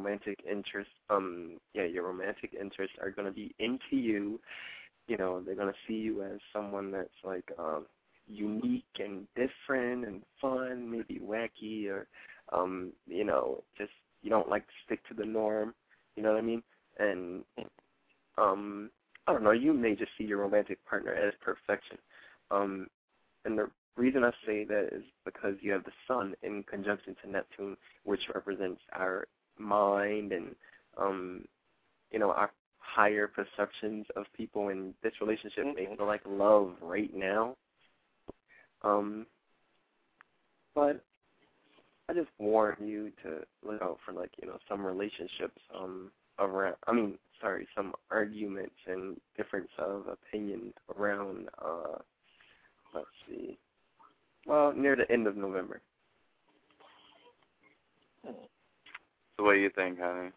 interests. 0.61 0.93
Um, 1.09 1.59
yeah, 1.73 1.85
your 1.85 2.07
romantic 2.07 2.55
interests 2.59 2.95
are 3.01 3.11
going 3.11 3.27
to 3.27 3.33
be 3.33 3.53
into 3.59 3.95
you. 3.95 4.39
You 5.07 5.17
know, 5.17 5.41
they're 5.41 5.55
going 5.55 5.67
to 5.73 5.79
see 5.87 5.95
you 5.95 6.23
as 6.23 6.39
someone 6.53 6.91
that's 6.91 7.09
like 7.23 7.49
um, 7.57 7.85
unique 8.27 8.83
and 8.99 9.27
different 9.35 10.05
and 10.05 10.21
fun, 10.39 10.89
maybe 10.89 11.19
wacky, 11.19 11.89
or 11.89 12.07
um, 12.53 12.91
you 13.07 13.23
know, 13.23 13.63
just 13.77 13.91
you 14.21 14.29
don't 14.29 14.49
like 14.49 14.65
to 14.65 14.73
stick 14.85 14.99
to 15.07 15.13
the 15.13 15.25
norm. 15.25 15.73
You 16.15 16.23
know 16.23 16.33
what 16.33 16.37
I 16.39 16.45
mean? 16.45 16.63
And 16.99 17.43
um, 18.37 18.89
I 19.27 19.33
don't 19.33 19.43
know. 19.43 19.51
You 19.51 19.73
may 19.73 19.95
just 19.95 20.11
see 20.17 20.25
your 20.25 20.39
romantic 20.39 20.83
partner 20.85 21.13
as 21.13 21.33
perfection. 21.41 21.97
Um, 22.51 22.87
and 23.45 23.57
the 23.57 23.69
reason 23.97 24.23
I 24.23 24.31
say 24.45 24.63
that 24.65 24.89
is 24.91 25.03
because 25.25 25.55
you 25.61 25.71
have 25.71 25.83
the 25.83 25.91
sun 26.07 26.33
in 26.43 26.63
conjunction 26.63 27.15
to 27.23 27.29
Neptune, 27.29 27.77
which 28.03 28.21
represents 28.33 28.81
our 28.93 29.27
mind 29.61 30.31
and 30.31 30.55
um, 30.97 31.45
you 32.11 32.19
know 32.19 32.31
our 32.31 32.51
higher 32.77 33.27
perceptions 33.27 34.05
of 34.15 34.25
people. 34.35 34.69
And 34.69 34.93
this 35.03 35.13
relationship 35.21 35.65
may 35.75 35.87
feel 35.95 36.05
like 36.05 36.21
love 36.27 36.75
right 36.81 37.13
now. 37.15 37.55
Um, 38.83 39.25
but 40.75 41.03
I 42.09 42.13
just 42.13 42.29
warn 42.39 42.75
you 42.81 43.11
to 43.23 43.45
look 43.65 43.81
out 43.81 43.99
for 44.05 44.13
like 44.13 44.31
you 44.41 44.47
know 44.47 44.57
some 44.67 44.85
relationships 44.85 45.61
um 45.73 46.11
around. 46.39 46.75
I 46.87 46.93
mean, 46.93 47.17
sorry, 47.39 47.67
some 47.75 47.93
arguments 48.09 48.75
and 48.87 49.17
difference 49.37 49.69
of 49.77 50.07
opinion 50.07 50.73
around. 50.97 51.49
uh 51.63 51.99
Let's 52.93 53.07
see. 53.27 53.57
Well, 54.45 54.73
near 54.73 54.95
the 54.95 55.09
end 55.11 55.27
of 55.27 55.37
November. 55.37 55.81
So 59.41 59.45
what 59.45 59.53
do 59.53 59.59
you 59.59 59.71
think, 59.73 59.99
honey? 59.99 60.29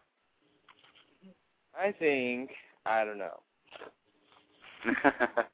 I 1.79 1.91
think 1.91 2.49
I 2.87 3.05
don't 3.05 3.19
know. 3.19 3.39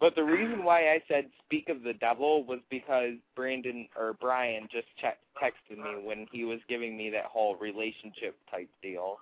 But 0.00 0.16
the 0.16 0.24
reason 0.24 0.64
why 0.64 0.90
I 0.90 1.02
said 1.08 1.26
speak 1.46 1.68
of 1.70 1.82
the 1.82 1.94
devil 1.94 2.44
was 2.44 2.58
because 2.68 3.12
Brandon 3.36 3.88
or 3.96 4.14
Brian 4.20 4.68
just 4.70 4.88
check, 5.00 5.18
texted 5.40 5.78
me 5.78 6.04
when 6.04 6.26
he 6.30 6.44
was 6.44 6.58
giving 6.68 6.94
me 6.96 7.08
that 7.10 7.24
whole 7.24 7.56
relationship 7.56 8.36
type 8.50 8.68
deal. 8.82 9.18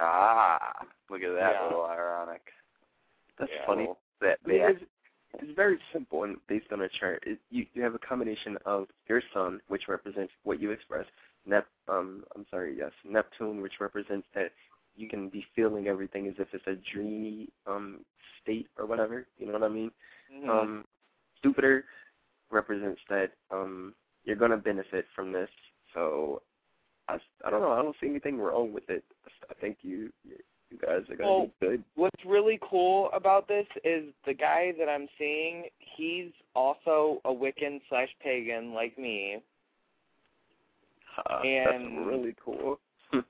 Ah, 0.00 0.86
look 1.10 1.22
at 1.22 1.34
that, 1.34 1.52
Yeah. 1.52 1.62
a 1.62 1.68
little 1.68 1.84
ironic. 1.84 2.42
That's 3.38 3.52
Yeah. 3.52 3.66
funny. 3.66 3.88
That 4.20 4.38
I 4.44 4.48
mean, 4.48 4.60
it's, 4.62 4.82
it's 5.34 5.52
very 5.54 5.78
simple 5.92 6.24
and 6.24 6.38
based 6.48 6.72
on 6.72 6.80
a 6.80 6.88
chart. 6.88 7.22
It, 7.26 7.38
you 7.50 7.66
you 7.74 7.82
have 7.82 7.94
a 7.94 8.00
combination 8.00 8.56
of 8.64 8.88
your 9.06 9.22
sun, 9.32 9.60
which 9.68 9.86
represents 9.86 10.32
what 10.44 10.60
you 10.60 10.70
express. 10.70 11.04
Nep 11.46 11.66
um 11.88 12.24
I'm 12.34 12.46
sorry, 12.50 12.76
yes, 12.78 12.92
Neptune, 13.04 13.60
which 13.60 13.74
represents 13.80 14.26
that 14.34 14.52
you 14.96 15.08
can 15.08 15.28
be 15.28 15.44
feeling 15.54 15.88
everything 15.88 16.26
as 16.26 16.34
if 16.38 16.48
it's 16.52 16.66
a 16.66 16.76
dreamy 16.92 17.48
um 17.66 18.00
state 18.42 18.68
or 18.78 18.86
whatever. 18.86 19.26
You 19.38 19.46
know 19.46 19.52
what 19.54 19.62
I 19.62 19.68
mean? 19.68 19.90
Mhm. 20.32 20.48
Um, 20.48 20.84
Jupiter 21.42 21.84
represents 22.50 23.00
that 23.08 23.32
um 23.50 23.94
you're 24.24 24.36
gonna 24.36 24.56
benefit 24.56 25.06
from 25.14 25.32
this. 25.32 25.50
So 25.92 26.42
I, 27.08 27.18
I 27.44 27.50
don't 27.50 27.60
know. 27.60 27.72
I 27.72 27.82
don't 27.82 27.96
see 28.00 28.08
anything 28.08 28.38
wrong 28.38 28.72
with 28.72 28.88
it. 28.88 29.04
I 29.50 29.54
think 29.54 29.78
you 29.82 30.10
you 30.70 30.78
guys 30.78 31.08
are 31.10 31.16
gonna 31.16 31.30
Well, 31.30 31.46
be 31.60 31.66
good. 31.66 31.84
What's 31.94 32.24
really 32.24 32.58
cool 32.68 33.10
about 33.12 33.46
this 33.48 33.66
is 33.84 34.04
the 34.26 34.34
guy 34.34 34.72
that 34.78 34.88
I'm 34.88 35.08
seeing, 35.18 35.64
he's 35.78 36.32
also 36.54 37.20
a 37.24 37.30
Wiccan 37.30 37.80
slash 37.88 38.08
pagan 38.22 38.72
like 38.72 38.98
me. 38.98 39.42
Uh, 41.18 41.40
and- 41.44 41.96
that's 41.98 42.06
really 42.06 42.34
cool. 42.44 42.80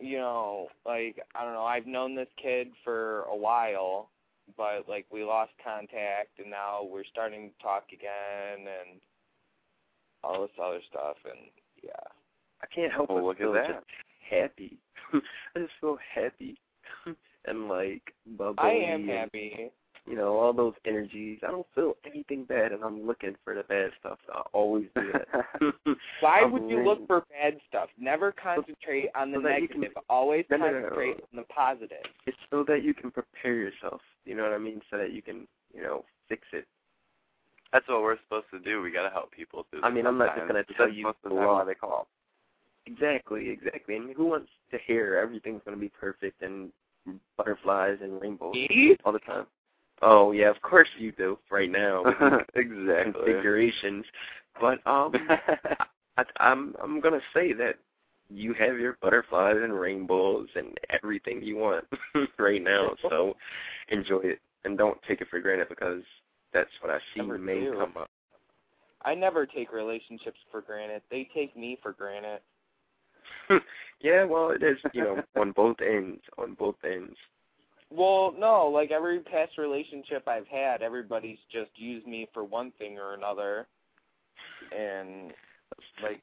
You 0.00 0.18
know, 0.18 0.68
like 0.84 1.20
I 1.34 1.44
don't 1.44 1.54
know, 1.54 1.62
I've 1.64 1.86
known 1.86 2.14
this 2.16 2.28
kid 2.42 2.68
for 2.82 3.20
a 3.22 3.36
while, 3.36 4.10
but 4.56 4.86
like 4.88 5.06
we 5.10 5.22
lost 5.24 5.52
contact 5.64 6.38
and 6.38 6.50
now 6.50 6.80
we're 6.82 7.04
starting 7.10 7.48
to 7.50 7.62
talk 7.62 7.84
again 7.92 8.66
and 8.66 9.00
all 10.22 10.42
this 10.42 10.50
other 10.62 10.80
stuff 10.90 11.16
and 11.24 11.38
yeah. 11.82 11.90
I 12.62 12.66
can't 12.74 12.92
help 12.92 13.08
Oh, 13.08 13.14
but 13.16 13.24
look 13.24 13.36
at 13.36 13.42
feel 13.42 13.52
that. 13.52 13.66
just 13.68 13.86
happy. 14.28 14.78
I 15.14 15.60
just 15.60 15.72
feel 15.80 15.96
happy 16.14 16.58
and 17.46 17.68
like 17.68 18.02
bubbly. 18.36 18.56
I 18.64 18.70
am 18.92 19.02
and, 19.02 19.10
happy. 19.10 19.70
You 20.06 20.16
know 20.16 20.36
all 20.36 20.52
those 20.52 20.74
energies. 20.84 21.38
I 21.42 21.50
don't 21.50 21.66
feel 21.74 21.94
anything 22.04 22.44
bad, 22.44 22.72
and 22.72 22.84
I'm 22.84 23.06
looking 23.06 23.34
for 23.42 23.54
the 23.54 23.62
bad 23.62 23.90
stuff. 24.00 24.18
I 24.30 24.42
always 24.52 24.86
do 24.94 25.10
that. 25.12 25.44
Why 26.20 26.40
I'm 26.40 26.52
would 26.52 26.68
you 26.68 26.76
really- 26.78 26.84
look 26.84 27.06
for 27.06 27.24
bad 27.30 27.58
stuff? 27.68 27.88
Never 27.98 28.30
concentrate 28.32 29.08
on 29.14 29.30
the 29.30 29.38
so 29.38 29.42
negative. 29.42 29.94
can- 29.94 30.02
Always 30.10 30.44
No, 30.50 30.58
no, 30.58 30.66
no, 30.66 30.72
no. 30.72 30.80
concentrate 30.80 31.20
on 31.32 31.36
the 31.36 31.42
positive. 31.44 32.04
It's 32.26 32.36
so 32.50 32.64
that 32.68 32.82
you 32.84 32.92
can 32.92 33.10
prepare 33.10 33.54
yourself. 33.54 34.02
You 34.26 34.34
know 34.34 34.42
what 34.42 34.52
I 34.52 34.58
mean? 34.58 34.82
So 34.90 34.98
that 34.98 35.12
you 35.12 35.22
can, 35.22 35.48
you 35.74 35.82
know, 35.82 36.04
fix 36.28 36.42
it. 36.52 36.66
That's 37.72 37.88
what 37.88 38.02
we're 38.02 38.18
supposed 38.24 38.46
to 38.52 38.60
do. 38.60 38.82
We 38.82 38.90
got 38.92 39.02
to 39.04 39.10
help 39.10 39.32
people 39.32 39.66
through. 39.70 39.82
I 39.84 39.90
mean, 39.90 40.06
I'm 40.06 40.18
not 40.18 40.36
just 40.36 40.46
gonna 40.46 40.64
That's 40.68 40.76
tell 40.76 40.88
you 40.88 41.04
most 41.04 41.16
of 41.24 41.30
the 41.30 41.36
go 41.36 41.36
time 41.40 41.46
why 41.46 41.60
off. 41.62 41.66
they 41.66 41.74
call. 41.74 42.08
Exactly, 42.86 43.48
exactly. 43.48 43.94
I 43.94 43.98
And 43.98 44.14
who 44.14 44.26
wants 44.26 44.50
to 44.70 44.78
hear 44.86 45.16
everything's 45.16 45.62
going 45.64 45.76
to 45.76 45.80
be 45.80 45.88
perfect 45.88 46.42
and 46.42 46.70
butterflies 47.38 47.96
and 48.02 48.20
rainbows 48.20 48.52
Me? 48.52 48.96
all 49.04 49.12
the 49.12 49.18
time? 49.20 49.46
Oh 50.02 50.32
yeah, 50.32 50.50
of 50.50 50.60
course 50.62 50.88
you 50.98 51.12
do. 51.12 51.38
Right 51.50 51.70
now, 51.70 52.04
exactly. 52.54 53.12
configurations. 53.12 54.04
But 54.60 54.84
um, 54.86 55.14
I, 56.16 56.24
I'm 56.38 56.74
I'm 56.82 57.00
gonna 57.00 57.20
say 57.32 57.52
that 57.54 57.76
you 58.30 58.54
have 58.54 58.78
your 58.78 58.96
butterflies 59.00 59.56
and 59.62 59.78
rainbows 59.78 60.48
and 60.56 60.78
everything 60.90 61.42
you 61.42 61.56
want 61.56 61.84
right 62.38 62.62
now. 62.62 62.94
So 63.08 63.36
enjoy 63.88 64.20
it 64.20 64.40
and 64.64 64.78
don't 64.78 64.98
take 65.06 65.20
it 65.20 65.28
for 65.28 65.40
granted 65.40 65.68
because 65.68 66.02
that's 66.52 66.70
what 66.80 66.90
I 66.92 66.98
see 67.14 67.20
Never 67.22 67.38
may 67.38 67.60
do. 67.60 67.74
come 67.78 67.94
up. 67.98 68.10
I 69.04 69.14
never 69.14 69.44
take 69.44 69.72
relationships 69.72 70.38
for 70.50 70.62
granted. 70.62 71.02
They 71.10 71.28
take 71.34 71.56
me 71.56 71.78
for 71.82 71.92
granted. 71.92 72.40
yeah, 74.00 74.24
well, 74.24 74.50
it 74.50 74.62
is 74.62 74.78
you 74.92 75.02
know 75.02 75.22
on 75.36 75.52
both 75.52 75.76
ends, 75.80 76.22
on 76.38 76.54
both 76.54 76.76
ends. 76.84 77.16
Well, 77.96 78.34
no, 78.36 78.66
like 78.66 78.90
every 78.90 79.20
past 79.20 79.56
relationship 79.56 80.26
I've 80.26 80.48
had, 80.48 80.82
everybody's 80.82 81.38
just 81.52 81.70
used 81.76 82.06
me 82.06 82.28
for 82.34 82.42
one 82.42 82.72
thing 82.76 82.98
or 82.98 83.14
another. 83.14 83.66
And 84.76 85.32
like 86.02 86.20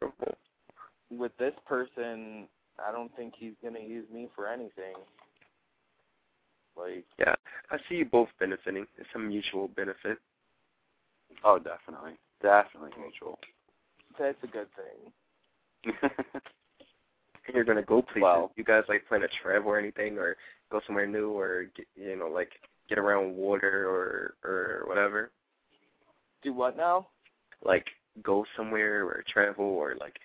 with 1.10 1.32
this 1.38 1.54
person, 1.66 2.48
I 2.86 2.92
don't 2.92 3.16
think 3.16 3.34
he's 3.38 3.54
gonna 3.64 3.80
use 3.80 4.06
me 4.14 4.28
for 4.36 4.48
anything. 4.48 4.96
Like 6.76 7.06
Yeah, 7.18 7.36
I 7.70 7.78
see 7.88 7.96
you 7.96 8.06
both 8.06 8.30
benefiting. 8.40 8.86
It's 8.98 9.10
a 9.16 9.20
mutual 9.20 9.70
benefit. 9.70 10.18
Oh, 11.46 11.58
definitely, 11.58 12.18
definitely 12.42 12.92
mutual. 13.00 13.40
that's 14.20 14.38
a 14.44 14.48
good 14.48 14.68
thing. 14.76 15.94
And 17.48 17.56
you're 17.56 17.66
gonna 17.66 17.82
go 17.82 18.04
places. 18.04 18.22
Well- 18.22 18.52
you 18.56 18.64
guys 18.64 18.84
like 18.88 19.08
plan 19.08 19.22
to 19.22 19.28
travel 19.42 19.72
or 19.72 19.80
anything, 19.80 20.18
or 20.18 20.38
go 20.72 20.82
somewhere 20.86 21.08
new, 21.08 21.32
or 21.32 21.66
get, 21.76 21.86
you 21.96 22.16
know, 22.16 22.28
like 22.28 22.52
get 22.90 22.98
around 22.98 23.36
water 23.36 23.88
or 23.88 24.50
or 24.50 24.88
whatever. 24.88 25.32
Do 26.42 26.54
what 26.54 26.78
now? 26.78 27.08
Like 27.64 27.86
go 28.24 28.46
somewhere 28.58 29.06
or 29.06 29.24
travel 29.32 29.66
or 29.66 29.96
like 30.00 30.18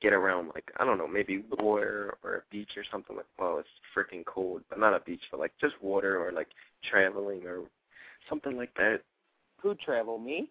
get 0.00 0.12
around 0.12 0.48
like 0.54 0.70
I 0.78 0.84
don't 0.84 0.98
know, 0.98 1.08
maybe 1.08 1.44
water 1.58 2.16
or 2.22 2.36
a 2.36 2.42
beach 2.50 2.70
or 2.76 2.84
something 2.90 3.16
like. 3.16 3.26
Well, 3.38 3.58
it's 3.58 3.68
freaking 3.94 4.24
cold, 4.24 4.62
but 4.68 4.78
not 4.78 4.94
a 4.94 5.00
beach, 5.00 5.22
but 5.30 5.40
like 5.40 5.52
just 5.60 5.74
water 5.82 6.18
or 6.18 6.32
like 6.32 6.48
traveling 6.88 7.44
or 7.46 7.62
something 8.28 8.56
like 8.56 8.74
that. 8.76 9.00
Who 9.62 9.74
travel 9.74 10.18
me? 10.18 10.50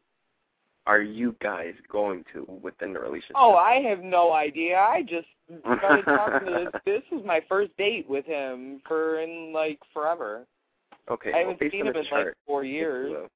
Are 0.88 1.02
you 1.02 1.36
guys 1.42 1.74
going 1.92 2.24
to 2.34 2.46
within 2.62 2.94
the 2.94 3.00
relationship? 3.00 3.36
Oh, 3.38 3.56
I 3.56 3.82
have 3.82 4.02
no 4.02 4.34
idea. 4.34 4.78
I 4.78 5.02
just 5.02 5.28
started 5.78 6.06
talking 6.06 6.48
to 6.48 6.70
this. 6.72 6.82
This 6.86 7.20
is 7.20 7.26
my 7.26 7.42
first 7.50 7.76
date 7.78 8.08
with 8.10 8.26
him 8.26 8.82
for 8.88 9.20
in 9.20 9.52
like 9.54 9.80
forever. 9.94 10.46
okay. 11.10 11.34
I 11.34 11.40
haven't 11.40 11.60
based 11.60 11.72
seen 11.74 11.88
him 11.88 11.94
the 11.94 12.00
in 12.00 12.06
like 12.12 12.34
four 12.46 12.64
years. 12.64 13.12
Oh, 13.12 13.14
well, 13.14 13.30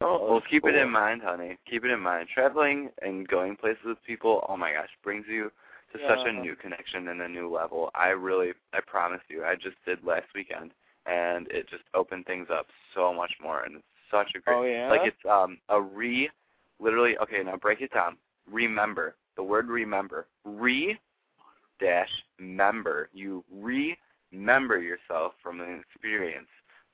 Oh, 0.00 0.24
well, 0.24 0.34
that's 0.38 0.46
keep 0.48 0.64
it 0.64 0.76
in 0.76 0.90
mind, 0.90 1.22
honey. 1.22 1.58
Keep 1.68 1.84
it 1.84 1.90
in 1.90 1.98
mind. 2.00 2.28
Traveling 2.32 2.90
and 3.02 3.26
going 3.26 3.56
places 3.56 3.82
with 3.84 3.98
people, 4.06 4.46
oh 4.48 4.56
my 4.56 4.72
gosh, 4.72 4.88
brings 5.02 5.26
you 5.28 5.50
to 5.92 5.98
such 6.08 6.24
a 6.24 6.32
new 6.32 6.54
connection 6.54 7.08
and 7.08 7.20
a 7.20 7.28
new 7.28 7.52
level. 7.52 7.90
I 7.96 8.08
really, 8.08 8.52
I 8.72 8.78
promise 8.86 9.20
you, 9.28 9.44
I 9.44 9.54
just 9.56 9.74
did 9.84 10.04
last 10.04 10.26
weekend, 10.36 10.70
and 11.06 11.48
it 11.50 11.68
just 11.68 11.82
opened 11.94 12.26
things 12.26 12.46
up 12.52 12.66
so 12.94 13.12
much 13.12 13.32
more, 13.42 13.62
and 13.62 13.76
it's 13.76 13.84
such 14.10 14.28
a 14.34 14.40
great, 14.40 14.56
Oh 14.56 14.62
yeah. 14.64 14.88
like 14.90 15.00
it's 15.04 15.24
um 15.30 15.58
a 15.68 15.80
re, 15.80 16.30
literally. 16.80 17.16
Okay, 17.18 17.42
now 17.44 17.56
break 17.56 17.80
it 17.80 17.92
down. 17.92 18.16
Remember 18.50 19.16
the 19.36 19.42
word 19.42 19.68
remember. 19.68 20.26
Re 20.44 20.98
dash 21.80 22.10
member. 22.38 23.08
You 23.12 23.44
remember 23.50 24.78
yourself 24.78 25.32
from 25.42 25.60
an 25.60 25.80
experience 25.80 26.48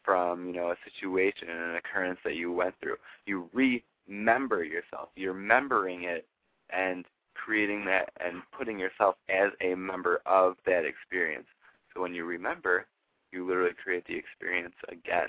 from 0.04 0.46
you 0.46 0.52
know 0.52 0.70
a 0.70 0.76
situation 0.84 1.48
and 1.48 1.60
an 1.70 1.76
occurrence 1.76 2.18
that 2.24 2.34
you 2.36 2.52
went 2.52 2.74
through. 2.80 2.96
You 3.26 3.48
remember 3.52 4.64
yourself. 4.64 5.08
You're 5.16 5.32
remembering 5.32 6.04
it 6.04 6.26
and 6.70 7.04
creating 7.34 7.84
that 7.86 8.10
and 8.20 8.42
putting 8.56 8.78
yourself 8.78 9.16
as 9.28 9.50
a 9.60 9.74
member 9.74 10.20
of 10.26 10.56
that 10.66 10.84
experience. 10.84 11.46
So 11.94 12.02
when 12.02 12.14
you 12.14 12.24
remember, 12.24 12.86
you 13.32 13.46
literally 13.46 13.74
create 13.82 14.04
the 14.06 14.16
experience 14.16 14.74
again. 14.88 15.28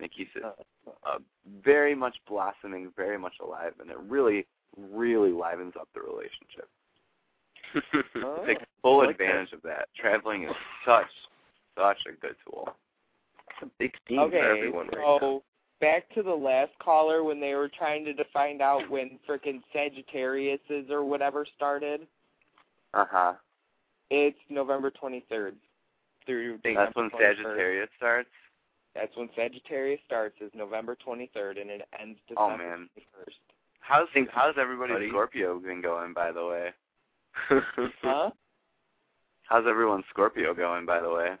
And 0.00 0.06
it 0.06 0.16
keeps 0.16 0.30
it 0.34 0.42
uh, 0.42 1.18
very 1.62 1.94
much 1.94 2.16
blossoming, 2.26 2.90
very 2.96 3.18
much 3.18 3.34
alive, 3.44 3.74
and 3.80 3.90
it 3.90 3.98
really, 4.08 4.46
really 4.78 5.30
livens 5.30 5.74
up 5.78 5.88
the 5.94 6.00
relationship. 6.00 6.68
Oh, 8.16 8.42
Take 8.46 8.58
full 8.80 9.02
I 9.02 9.06
like 9.06 9.18
that. 9.18 9.24
advantage 9.24 9.52
of 9.52 9.62
that. 9.62 9.88
Traveling 9.94 10.44
is 10.44 10.50
such, 10.86 11.04
such 11.78 11.98
a 12.08 12.12
good 12.18 12.34
tool. 12.44 12.74
It's 13.50 13.62
a 13.62 13.70
big 13.78 13.92
theme 14.08 14.20
okay, 14.20 14.40
for 14.40 14.56
everyone 14.56 14.86
right 14.86 14.96
now. 14.98 15.18
so 15.20 15.42
back 15.82 16.12
to 16.14 16.22
the 16.22 16.32
last 16.34 16.72
caller 16.82 17.22
when 17.22 17.40
they 17.40 17.54
were 17.54 17.68
trying 17.68 18.06
to 18.06 18.14
find 18.32 18.62
out 18.62 18.88
when 18.90 19.18
frickin' 19.28 19.60
Sagittariuses 19.74 20.88
or 20.90 21.04
whatever 21.04 21.46
started. 21.56 22.06
Uh 22.94 23.04
huh. 23.08 23.34
It's 24.10 24.38
November 24.48 24.90
23rd 24.90 25.52
through 26.26 26.56
December 26.58 26.84
That's 26.86 26.96
when 26.96 27.10
21st. 27.10 27.36
Sagittarius 27.36 27.88
starts. 27.98 28.30
That's 28.94 29.16
when 29.16 29.28
Sagittarius 29.36 30.00
starts 30.06 30.36
is 30.40 30.50
November 30.54 30.96
23rd 31.06 31.60
and 31.60 31.70
it 31.70 31.82
ends 32.00 32.18
Oh 32.36 32.48
December 32.48 32.68
man, 32.68 32.88
21st. 32.98 33.34
how's 33.80 34.08
Thank 34.14 34.28
how's 34.30 34.54
everybody's 34.58 34.94
buddy. 34.96 35.08
Scorpio 35.10 35.58
been 35.60 35.80
going? 35.80 36.12
By 36.12 36.32
the 36.32 36.44
way, 36.44 36.68
Huh? 38.02 38.30
how's 39.44 39.66
everyone's 39.68 40.04
Scorpio 40.10 40.54
going? 40.54 40.86
By 40.86 41.00
the 41.00 41.10
way. 41.10 41.36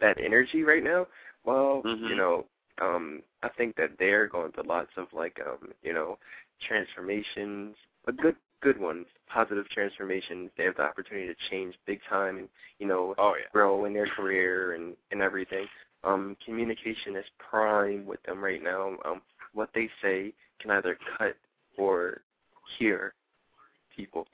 that 0.00 0.16
energy 0.20 0.62
right 0.62 0.84
now, 0.84 1.06
well, 1.44 1.82
Mhm. 1.84 2.08
you 2.08 2.14
know, 2.14 2.46
um, 2.80 3.20
I 3.42 3.48
think 3.48 3.74
that 3.76 3.98
they're 3.98 4.28
going 4.28 4.52
through 4.52 4.62
lots 4.68 4.96
of 4.96 5.12
like, 5.12 5.40
um, 5.44 5.72
you 5.82 5.92
know, 5.92 6.18
transformations, 6.60 7.76
but 8.04 8.16
good, 8.16 8.36
good 8.60 8.78
ones, 8.78 9.06
positive 9.26 9.68
transformations. 9.70 10.50
They 10.56 10.62
have 10.64 10.76
the 10.76 10.84
opportunity 10.84 11.26
to 11.26 11.34
change 11.50 11.74
big 11.84 12.00
time 12.08 12.38
and, 12.38 12.48
you 12.78 12.86
know, 12.86 13.14
Oh 13.18 13.34
yeah. 13.34 13.46
grow 13.52 13.86
in 13.86 13.92
their 13.92 14.06
career 14.06 14.74
and 14.74 14.96
and 15.10 15.20
everything. 15.20 15.66
Um, 16.08 16.36
communication 16.44 17.16
is 17.16 17.24
prime 17.38 18.06
with 18.06 18.22
them 18.24 18.42
right 18.42 18.62
now. 18.62 18.96
Um, 19.04 19.20
what 19.52 19.70
they 19.74 19.88
say 20.02 20.32
can 20.60 20.70
either 20.70 20.96
cut 21.16 21.36
or 21.76 22.20
hear 22.78 23.14
people. 23.94 24.26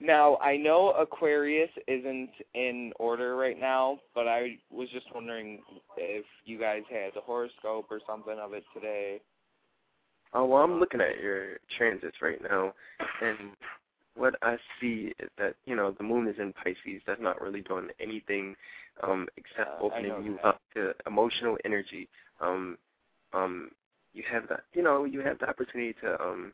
Now 0.00 0.38
I 0.38 0.56
know 0.56 0.92
Aquarius 0.92 1.70
isn't 1.86 2.30
in 2.54 2.92
order 2.98 3.36
right 3.36 3.60
now, 3.60 3.98
but 4.14 4.26
I 4.26 4.58
was 4.70 4.88
just 4.94 5.06
wondering 5.14 5.60
if 5.98 6.24
you 6.46 6.58
guys 6.58 6.82
had 6.90 7.10
the 7.14 7.20
horoscope 7.20 7.86
or 7.90 8.00
something 8.06 8.38
of 8.40 8.54
it 8.54 8.64
today. 8.72 9.20
Oh 10.32 10.46
well, 10.46 10.62
I'm 10.62 10.80
looking 10.80 11.02
at 11.02 11.20
your 11.20 11.58
transits 11.76 12.16
right 12.22 12.40
now, 12.40 12.72
and 13.20 13.50
what 14.14 14.36
I 14.42 14.56
see 14.80 15.12
is 15.18 15.28
that 15.36 15.56
you 15.66 15.76
know 15.76 15.90
the 15.90 16.04
moon 16.04 16.28
is 16.28 16.36
in 16.38 16.54
Pisces. 16.54 17.02
That's 17.06 17.20
not 17.20 17.40
really 17.42 17.60
doing 17.60 17.88
anything 18.00 18.56
um, 19.02 19.28
except 19.36 19.70
Uh, 19.70 19.84
opening 19.84 20.24
you 20.24 20.36
that. 20.36 20.44
up 20.44 20.60
to 20.74 20.94
emotional 21.06 21.56
energy. 21.64 22.08
Um, 22.40 22.78
um, 23.32 23.70
you 24.12 24.22
have 24.30 24.48
the 24.48 24.58
you 24.72 24.82
know 24.82 25.04
you 25.04 25.20
have 25.20 25.38
the 25.38 25.48
opportunity 25.48 25.92
to 26.00 26.20
um, 26.22 26.52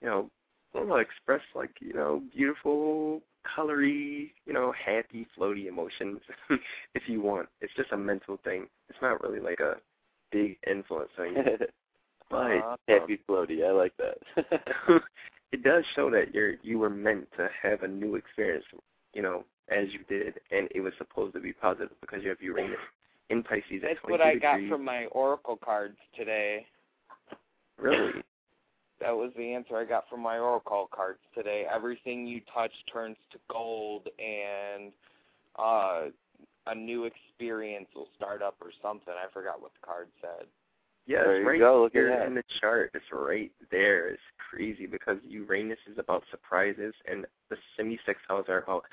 you 0.00 0.08
know 0.08 0.30
I 0.74 1.00
express 1.00 1.42
like 1.54 1.70
you 1.80 1.92
know 1.92 2.22
beautiful, 2.34 3.22
colory, 3.44 4.32
you 4.46 4.52
know 4.52 4.72
happy, 4.72 5.26
floaty 5.36 5.66
emotions 5.66 6.20
if 6.94 7.08
you 7.08 7.20
want. 7.20 7.48
It's 7.60 7.74
just 7.76 7.92
a 7.92 7.96
mental 7.96 8.38
thing. 8.44 8.66
It's 8.88 8.98
not 9.00 9.22
really 9.22 9.40
like 9.40 9.60
a 9.60 9.76
big 10.32 10.58
influence 10.66 11.12
on 11.18 11.32
you. 11.36 11.58
But 12.30 12.38
Uh, 12.38 12.76
Happy 12.88 13.20
floaty, 13.28 13.66
I 13.66 13.70
like 13.70 13.92
that. 13.98 14.18
it 15.52 15.62
does 15.62 15.84
show 15.94 16.10
that 16.10 16.34
you're 16.34 16.54
you 16.62 16.78
were 16.78 16.90
meant 16.90 17.28
to 17.36 17.48
have 17.62 17.82
a 17.82 17.88
new 17.88 18.16
experience, 18.16 18.64
you 19.12 19.22
know, 19.22 19.44
as 19.68 19.86
you 19.92 20.00
did, 20.08 20.34
and 20.50 20.68
it 20.74 20.80
was 20.80 20.92
supposed 20.98 21.34
to 21.34 21.40
be 21.40 21.52
positive 21.52 21.90
because 22.00 22.22
you 22.22 22.28
have 22.28 22.40
Uranus 22.42 22.76
in 23.30 23.42
Pisces 23.42 23.82
at 23.82 23.88
That's 23.96 24.00
22 24.00 24.10
what 24.12 24.20
I 24.20 24.34
got 24.36 24.54
degrees. 24.54 24.70
from 24.70 24.84
my 24.84 25.06
oracle 25.06 25.56
cards 25.62 25.96
today. 26.16 26.66
Really? 27.78 28.12
That 29.00 29.10
was 29.16 29.32
the 29.36 29.52
answer 29.52 29.76
I 29.76 29.84
got 29.84 30.08
from 30.08 30.20
my 30.20 30.38
oracle 30.38 30.88
cards 30.94 31.18
today. 31.34 31.64
Everything 31.72 32.26
you 32.26 32.40
touch 32.52 32.72
turns 32.92 33.16
to 33.32 33.38
gold, 33.50 34.08
and 34.18 34.92
uh, 35.58 36.02
a 36.66 36.74
new 36.74 37.04
experience 37.04 37.88
will 37.94 38.08
start 38.16 38.40
up 38.42 38.56
or 38.60 38.70
something. 38.82 39.12
I 39.12 39.30
forgot 39.32 39.60
what 39.60 39.72
the 39.80 39.86
card 39.86 40.08
said. 40.20 40.46
Yeah, 41.06 41.22
There 41.24 41.36
it's 41.36 41.42
you 41.44 41.48
right 41.50 41.58
go, 41.58 41.82
look 41.82 41.94
at 41.94 41.98
here 41.98 42.16
that. 42.18 42.26
in 42.26 42.34
the 42.34 42.44
chart. 42.60 42.90
It's 42.94 43.04
right 43.12 43.50
there. 43.70 44.08
It's 44.08 44.22
crazy 44.50 44.86
because 44.86 45.18
Uranus 45.28 45.78
is 45.90 45.98
about 45.98 46.22
surprises, 46.30 46.94
and 47.10 47.26
the 47.50 47.56
semi-sextiles 47.76 48.48
are 48.48 48.58
about 48.62 48.84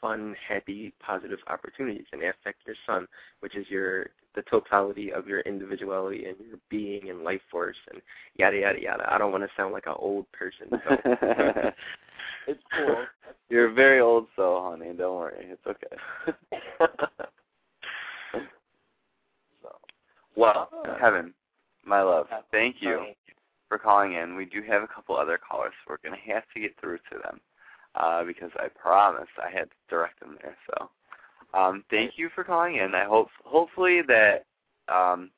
fun, 0.00 0.34
happy, 0.48 0.92
positive 1.00 1.38
opportunities, 1.48 2.06
and 2.12 2.22
affect 2.22 2.66
your 2.66 2.76
sun, 2.86 3.06
which 3.40 3.56
is 3.56 3.66
your 3.68 4.06
the 4.34 4.42
totality 4.42 5.12
of 5.12 5.26
your 5.26 5.40
individuality 5.40 6.26
and 6.26 6.36
your 6.46 6.58
being 6.68 7.08
and 7.08 7.22
life 7.24 7.40
force, 7.50 7.76
and 7.90 8.02
yada 8.36 8.58
yada 8.58 8.80
yada. 8.80 9.12
I 9.12 9.18
don't 9.18 9.32
want 9.32 9.44
to 9.44 9.50
sound 9.56 9.72
like 9.72 9.86
an 9.86 9.94
old 9.96 10.26
person, 10.32 10.68
so 10.70 11.70
It's 12.46 12.62
cool. 12.76 13.04
You're 13.48 13.72
very 13.72 14.00
old 14.00 14.26
so 14.36 14.60
honey. 14.62 14.92
Don't 14.96 15.16
worry, 15.16 15.46
it's 15.50 15.66
okay. 15.66 17.16
So. 19.62 19.70
Well, 20.36 20.68
uh, 20.86 20.98
Kevin, 20.98 21.32
my 21.84 22.02
love, 22.02 22.26
thank 22.50 22.76
you 22.80 23.06
for 23.68 23.78
calling 23.78 24.12
in. 24.12 24.36
We 24.36 24.44
do 24.44 24.62
have 24.68 24.82
a 24.82 24.86
couple 24.86 25.16
other 25.16 25.38
callers, 25.38 25.72
so 25.84 25.92
we're 25.94 26.08
going 26.08 26.20
to 26.20 26.32
have 26.32 26.42
to 26.54 26.60
get 26.60 26.78
through 26.80 26.98
to 27.10 27.18
them 27.22 27.40
uh, 27.96 28.24
because 28.24 28.50
I 28.56 28.68
promised 28.68 29.30
I 29.42 29.50
had 29.50 29.64
to 29.64 29.76
direct 29.88 30.20
them 30.20 30.36
there. 30.42 30.56
So, 30.70 30.90
um, 31.58 31.84
thank 31.90 32.12
you 32.16 32.28
for 32.34 32.44
calling 32.44 32.76
in. 32.76 32.94
I 32.94 33.04
hope, 33.04 33.28
hopefully, 33.44 34.02
that 34.08 34.44
um, 34.92 35.30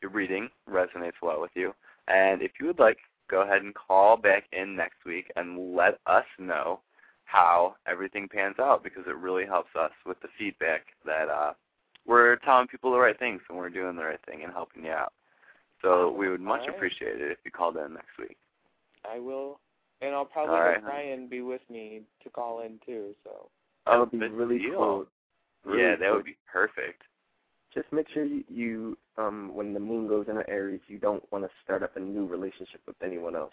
your 0.00 0.10
reading 0.10 0.48
resonates 0.68 1.20
well 1.22 1.40
with 1.40 1.50
you. 1.54 1.74
And 2.08 2.42
if 2.42 2.52
you 2.60 2.66
would 2.66 2.78
like, 2.78 2.98
go 3.30 3.42
ahead 3.42 3.62
and 3.62 3.74
call 3.74 4.16
back 4.16 4.44
in 4.52 4.74
next 4.74 5.04
week 5.04 5.30
and 5.36 5.74
let 5.76 5.98
us 6.06 6.24
know 6.38 6.80
how 7.24 7.74
everything 7.86 8.26
pans 8.26 8.56
out 8.58 8.82
because 8.82 9.04
it 9.06 9.16
really 9.16 9.44
helps 9.44 9.68
us 9.78 9.90
with 10.06 10.18
the 10.22 10.28
feedback 10.38 10.86
that 11.04 11.28
uh, 11.28 11.52
we're 12.06 12.36
telling 12.36 12.66
people 12.66 12.90
the 12.90 12.98
right 12.98 13.18
things 13.18 13.42
and 13.48 13.58
we're 13.58 13.68
doing 13.68 13.96
the 13.96 14.04
right 14.04 14.24
thing 14.24 14.42
and 14.42 14.52
helping 14.52 14.84
you 14.84 14.90
out. 14.90 15.12
So 15.82 16.10
we 16.10 16.28
would 16.30 16.40
much 16.40 16.60
Alright. 16.60 16.76
appreciate 16.76 17.20
it 17.20 17.30
if 17.30 17.38
you 17.44 17.50
called 17.50 17.76
in 17.76 17.92
next 17.92 18.18
week. 18.18 18.38
I 19.04 19.18
will, 19.18 19.60
and 20.00 20.14
I'll 20.14 20.24
probably 20.24 20.54
All 20.54 20.62
right, 20.62 20.74
have 20.74 20.84
Brian 20.84 21.28
be 21.28 21.40
with 21.40 21.62
me 21.70 22.02
to 22.22 22.30
call 22.30 22.60
in 22.60 22.78
too. 22.84 23.14
So. 23.24 23.48
that 23.86 23.98
would 23.98 24.10
be 24.10 24.18
really 24.28 24.58
deal. 24.58 24.76
cool. 24.76 25.06
Really 25.64 25.82
yeah, 25.82 25.90
that 25.96 26.00
cool. 26.00 26.16
would 26.16 26.24
be 26.24 26.36
perfect. 26.50 27.02
Just 27.74 27.92
make 27.92 28.06
sure 28.14 28.24
you, 28.24 28.44
you 28.48 28.98
um 29.16 29.50
when 29.54 29.74
the 29.74 29.80
moon 29.80 30.08
goes 30.08 30.26
into 30.28 30.48
Aries, 30.48 30.80
you 30.88 30.98
don't 30.98 31.22
want 31.32 31.44
to 31.44 31.50
start 31.64 31.82
up 31.82 31.96
a 31.96 32.00
new 32.00 32.26
relationship 32.26 32.80
with 32.86 32.96
anyone 33.04 33.36
else. 33.36 33.52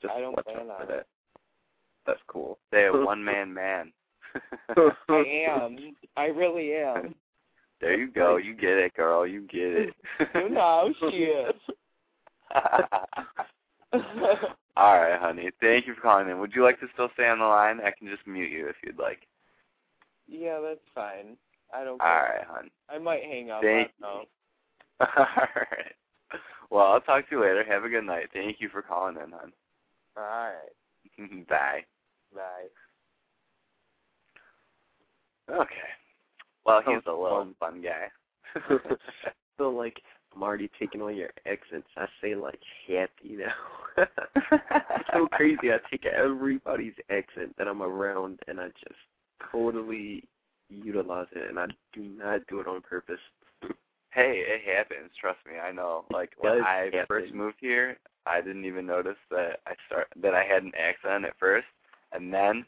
Just 0.00 0.12
I 0.14 0.20
don't 0.20 0.32
watch 0.32 0.44
plan 0.46 0.70
out 0.70 0.76
for 0.78 0.82
on 0.82 0.88
that. 0.88 1.06
That's 2.06 2.20
cool. 2.26 2.58
Say 2.72 2.86
a 2.86 2.92
one 3.04 3.22
man 3.22 3.52
man. 3.52 3.92
I 5.08 5.46
am. 5.48 5.94
I 6.16 6.24
really 6.26 6.74
am. 6.74 7.14
There 7.80 7.98
you 7.98 8.10
go. 8.10 8.36
You 8.36 8.54
get 8.54 8.78
it, 8.78 8.94
girl. 8.94 9.26
You 9.26 9.42
get 9.42 9.60
it. 9.60 9.94
You 10.34 10.48
know 10.50 10.92
she 11.00 11.16
is. 11.16 11.54
All 14.76 14.98
right, 15.00 15.20
honey. 15.20 15.50
Thank 15.60 15.86
you 15.86 15.94
for 15.94 16.00
calling 16.00 16.28
in. 16.28 16.38
Would 16.38 16.54
you 16.54 16.62
like 16.62 16.80
to 16.80 16.86
still 16.94 17.10
stay 17.14 17.28
on 17.28 17.38
the 17.40 17.44
line? 17.44 17.80
I 17.80 17.90
can 17.96 18.08
just 18.08 18.26
mute 18.26 18.50
you 18.50 18.68
if 18.68 18.76
you'd 18.84 18.98
like. 18.98 19.20
yeah, 20.26 20.60
that's 20.62 20.80
fine. 20.94 21.36
I 21.74 21.84
don't 21.84 22.00
All 22.00 22.06
care. 22.08 22.36
right, 22.38 22.46
hon. 22.48 22.70
I 22.88 22.98
might 22.98 23.22
hang 23.22 23.50
up. 23.50 23.62
Thank 23.62 23.90
I 24.02 24.06
don't. 24.06 24.28
All 25.18 25.46
right. 25.56 25.94
Well, 26.70 26.86
I'll 26.86 27.00
talk 27.00 27.28
to 27.28 27.36
you 27.36 27.42
later. 27.42 27.64
Have 27.68 27.84
a 27.84 27.88
good 27.90 28.04
night. 28.04 28.28
Thank 28.32 28.60
you 28.60 28.68
for 28.70 28.80
calling 28.82 29.16
in, 29.16 29.30
hon. 29.32 29.52
All 30.16 30.22
right. 30.22 31.46
Bye. 31.48 31.84
Bye. 32.34 32.68
Okay. 35.54 35.74
Well, 36.64 36.80
That 36.80 36.88
he's 36.88 36.96
was 36.96 37.04
a 37.06 37.10
little 37.12 37.44
fun. 37.44 37.54
fun 37.60 37.82
guy. 37.82 38.10
so 39.58 39.70
like 39.70 40.00
I'm 40.34 40.42
already 40.42 40.70
taking 40.78 41.02
all 41.02 41.10
your 41.10 41.30
accents. 41.46 41.88
I 41.96 42.06
say 42.20 42.34
like 42.34 42.60
happy 42.88 43.36
now. 43.36 43.52
it's 44.36 45.08
so 45.12 45.26
crazy. 45.32 45.72
I 45.72 45.78
take 45.90 46.06
everybody's 46.06 46.94
accent 47.10 47.54
that 47.58 47.68
I'm 47.68 47.82
around 47.82 48.40
and 48.48 48.60
I 48.60 48.68
just 48.68 48.98
totally 49.50 50.24
utilize 50.68 51.26
it 51.32 51.48
and 51.48 51.58
I 51.58 51.66
do 51.92 52.02
not 52.02 52.40
do 52.48 52.60
it 52.60 52.66
on 52.66 52.80
purpose. 52.80 53.20
Hey, 54.10 54.44
it 54.46 54.62
happens. 54.76 55.10
Trust 55.18 55.38
me, 55.46 55.58
I 55.58 55.72
know. 55.72 56.04
Like 56.10 56.30
when 56.38 56.62
I 56.62 56.90
first 57.08 57.32
moved 57.32 57.56
here, 57.60 57.98
I 58.26 58.40
didn't 58.40 58.66
even 58.66 58.86
notice 58.86 59.16
that 59.30 59.60
I 59.66 59.72
start 59.86 60.08
that 60.20 60.34
I 60.34 60.44
had 60.44 60.62
an 60.62 60.72
accent 60.78 61.24
at 61.24 61.38
first, 61.38 61.66
and 62.12 62.32
then 62.32 62.64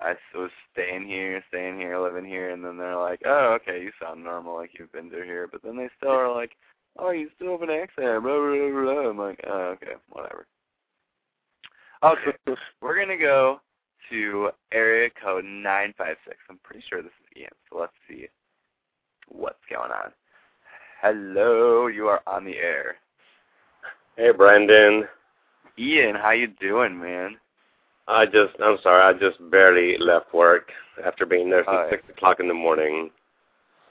I 0.00 0.14
was 0.34 0.50
staying 0.72 1.06
here, 1.06 1.42
staying 1.48 1.78
here, 1.78 1.98
living 1.98 2.24
here, 2.24 2.50
and 2.50 2.64
then 2.64 2.76
they're 2.76 2.96
like, 2.96 3.20
"Oh, 3.24 3.56
okay, 3.60 3.82
you 3.82 3.92
sound 4.02 4.24
normal, 4.24 4.56
like 4.56 4.70
you've 4.78 4.92
been 4.92 5.10
through 5.10 5.24
here," 5.24 5.46
but 5.46 5.62
then 5.62 5.76
they 5.76 5.88
still 5.96 6.10
are 6.10 6.34
like, 6.34 6.56
"Oh, 6.98 7.10
you 7.10 7.30
still 7.36 7.52
have 7.52 7.62
an 7.62 7.70
accent." 7.70 8.22
Blah 8.22 8.38
blah 8.38 8.70
blah. 8.70 8.82
blah. 8.82 9.10
I'm 9.10 9.18
like, 9.18 9.40
"Oh, 9.46 9.76
okay, 9.76 9.94
whatever." 10.10 10.46
Okay, 12.02 12.36
we're 12.80 12.98
gonna 12.98 13.18
go 13.18 13.60
to 14.10 14.50
area 14.72 15.10
code 15.22 15.44
nine 15.44 15.94
five 15.96 16.16
six. 16.26 16.38
I'm 16.48 16.58
pretty 16.62 16.84
sure 16.88 17.02
this 17.02 17.12
is 17.20 17.42
Ian, 17.42 17.50
so 17.70 17.78
let's 17.78 17.92
see 18.08 18.28
what's 19.28 19.64
going 19.70 19.90
on. 19.90 20.12
Hello, 21.02 21.86
you 21.86 22.08
are 22.08 22.22
on 22.26 22.44
the 22.44 22.56
air. 22.56 22.96
Hey, 24.16 24.32
Brandon. 24.32 25.04
Ian, 25.78 26.14
how 26.14 26.32
you 26.32 26.48
doing, 26.60 27.00
man? 27.00 27.38
I 28.06 28.26
just, 28.26 28.54
I'm 28.62 28.76
sorry, 28.82 29.02
I 29.02 29.18
just 29.18 29.38
barely 29.50 29.96
left 29.98 30.34
work 30.34 30.70
after 31.04 31.24
being 31.24 31.48
there 31.48 31.64
since 31.64 31.68
Hi. 31.68 31.90
6 31.90 32.02
o'clock 32.10 32.40
in 32.40 32.48
the 32.48 32.54
morning. 32.54 33.10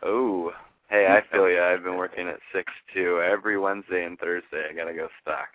Oh, 0.04 0.52
hey, 0.90 1.08
I 1.08 1.22
feel 1.32 1.50
you. 1.50 1.62
I've 1.62 1.84
been 1.84 1.98
working 1.98 2.28
at 2.28 2.40
six 2.54 2.72
too. 2.94 3.22
Every 3.22 3.58
Wednesday 3.58 4.06
and 4.06 4.20
Thursday, 4.20 4.66
I 4.70 4.74
gotta 4.74 4.94
go 4.94 5.08
stock. 5.22 5.50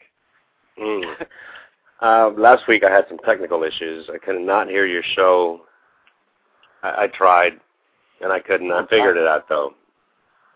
Mm. 0.80 1.26
uh, 2.02 2.30
last 2.30 2.66
week 2.68 2.82
I 2.84 2.90
had 2.90 3.04
some 3.08 3.18
technical 3.18 3.62
issues. 3.62 4.08
I 4.12 4.18
could 4.18 4.40
not 4.40 4.68
hear 4.68 4.86
your 4.86 5.04
show. 5.14 5.62
I, 6.82 7.04
I 7.04 7.06
tried, 7.08 7.54
and 8.20 8.32
I 8.32 8.40
couldn't. 8.40 8.72
I 8.72 8.86
figured 8.86 9.16
it 9.16 9.26
out, 9.26 9.48
though. 9.48 9.74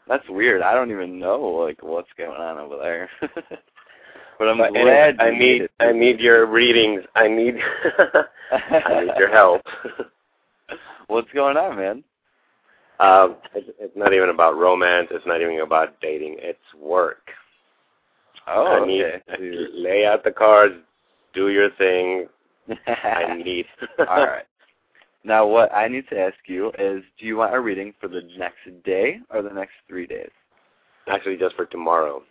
That's 0.08 0.28
weird. 0.28 0.62
I 0.62 0.74
don't 0.74 0.90
even 0.90 1.18
know 1.18 1.40
like 1.40 1.82
what's 1.82 2.08
going 2.16 2.40
on 2.40 2.58
over 2.58 2.76
there. 2.78 3.10
but 4.38 4.48
I'm 4.48 4.58
But 4.58 4.72
glad 4.72 5.20
I 5.20 5.30
need, 5.30 5.68
I 5.80 5.92
need 5.92 6.18
your 6.18 6.46
readings. 6.46 7.02
I 7.14 7.28
need, 7.28 7.56
I 8.50 9.04
need 9.04 9.12
your 9.18 9.30
help. 9.30 9.62
What's 11.08 11.30
going 11.32 11.56
on, 11.56 11.76
man? 11.76 12.04
Uh, 12.98 13.28
it's, 13.54 13.68
it's 13.78 13.96
not 13.96 14.12
even 14.12 14.28
about 14.28 14.56
romance. 14.56 15.08
It's 15.10 15.26
not 15.26 15.40
even 15.40 15.60
about 15.60 16.00
dating. 16.00 16.36
It's 16.38 16.58
work. 16.80 17.30
Oh, 18.46 18.82
I 18.82 18.86
need 18.86 19.04
okay. 19.04 19.36
to 19.36 19.68
lay 19.74 20.06
out 20.06 20.24
the 20.24 20.30
cards, 20.30 20.74
do 21.34 21.50
your 21.50 21.70
thing. 21.72 22.26
I 22.86 23.36
need. 23.44 23.66
All 23.98 24.26
right. 24.26 24.44
Now, 25.24 25.46
what 25.46 25.72
I 25.74 25.88
need 25.88 26.08
to 26.10 26.18
ask 26.18 26.36
you 26.46 26.68
is, 26.78 27.02
do 27.18 27.26
you 27.26 27.36
want 27.36 27.54
a 27.54 27.60
reading 27.60 27.92
for 28.00 28.08
the 28.08 28.22
next 28.38 28.84
day 28.84 29.18
or 29.30 29.42
the 29.42 29.50
next 29.50 29.72
three 29.86 30.06
days? 30.06 30.30
Actually, 31.08 31.36
just 31.36 31.56
for 31.56 31.66
tomorrow. 31.66 32.22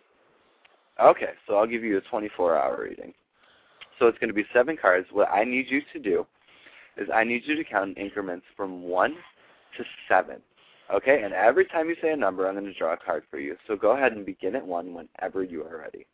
Okay, 1.02 1.32
so 1.46 1.56
I'll 1.56 1.68
give 1.68 1.84
you 1.84 1.98
a 1.98 2.02
24-hour 2.02 2.82
reading. 2.82 3.14
So 4.00 4.08
it's 4.08 4.18
going 4.18 4.30
to 4.30 4.34
be 4.34 4.46
seven 4.54 4.78
cards. 4.78 5.08
What 5.12 5.30
I 5.30 5.44
need 5.44 5.68
you 5.70 5.82
to 5.94 6.00
do 6.00 6.26
is 6.98 7.08
I 7.14 7.24
need 7.24 7.44
you 7.46 7.56
to 7.56 7.64
count 7.64 7.98
in 7.98 8.04
increments 8.04 8.46
from 8.56 8.84
one 8.84 9.16
to 9.78 9.84
seven. 10.08 10.38
Okay, 10.94 11.24
and 11.24 11.34
every 11.34 11.66
time 11.66 11.90
you 11.90 11.96
say 12.02 12.12
a 12.12 12.16
number, 12.16 12.48
I'm 12.48 12.54
going 12.56 12.66
to 12.66 12.74
draw 12.74 12.94
a 12.94 12.98
card 12.98 13.24
for 13.30 13.40
you. 13.40 13.58
So 13.68 13.76
go 13.76 13.92
ahead 13.92 14.14
and 14.14 14.26
begin 14.26 14.56
at 14.56 14.66
one 14.66 14.94
whenever 14.94 15.44
you 15.44 15.64
are 15.64 15.80
ready. 15.80 16.06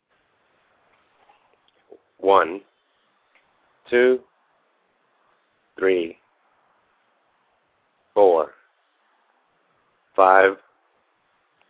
One, 2.18 2.60
two, 3.88 4.20
three, 5.78 6.18
four, 8.14 8.52
five, 10.16 10.56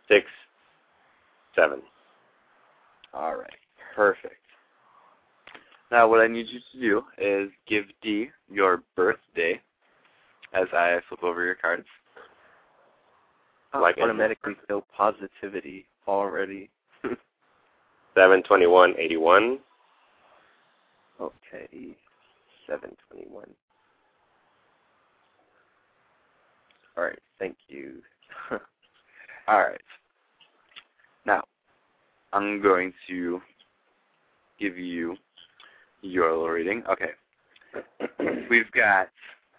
six, 0.07 0.25
seven. 1.55 1.81
All 3.13 3.35
right, 3.35 3.49
perfect. 3.95 4.35
Now, 5.91 6.09
what 6.09 6.21
I 6.21 6.27
need 6.27 6.47
you 6.47 6.59
to 6.71 6.79
do 6.79 7.03
is 7.17 7.49
give 7.67 7.85
Dee 8.01 8.29
your 8.51 8.83
birthday 8.95 9.61
as 10.53 10.67
I 10.73 10.99
flip 11.07 11.23
over 11.23 11.45
your 11.45 11.55
cards. 11.55 11.85
I 13.75 13.79
Like 13.79 13.97
automatically 13.97 14.53
feel 14.67 14.85
positivity 14.95 15.85
already. 16.07 16.69
Seven 18.15 18.41
twenty-one 18.43 18.93
eighty-one. 18.97 19.59
Okay, 21.19 21.95
seven 22.67 22.91
twenty-one. 23.09 23.49
All 26.97 27.03
right, 27.03 27.19
thank 27.37 27.57
you. 27.67 27.95
All 29.47 29.59
right. 29.59 29.81
Now, 31.25 31.43
I'm 32.31 32.61
going 32.61 32.93
to 33.07 33.41
give 34.57 34.77
you 34.77 35.17
your 36.01 36.31
little 36.31 36.49
reading. 36.49 36.81
Okay. 36.89 37.11
We've 38.49 38.71
got 38.71 39.09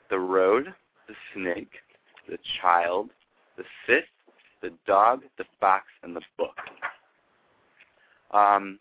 the 0.09 0.19
road, 0.19 0.73
the 1.07 1.15
snake, 1.35 1.73
the 2.29 2.39
child, 2.63 3.11
the 3.57 3.65
Sith, 3.87 4.05
the 4.63 4.73
dog, 4.87 5.23
the 5.39 5.45
fox, 5.61 5.85
and 6.03 6.15
the 6.15 6.21
book. 6.37 6.57
Um, 8.33 8.79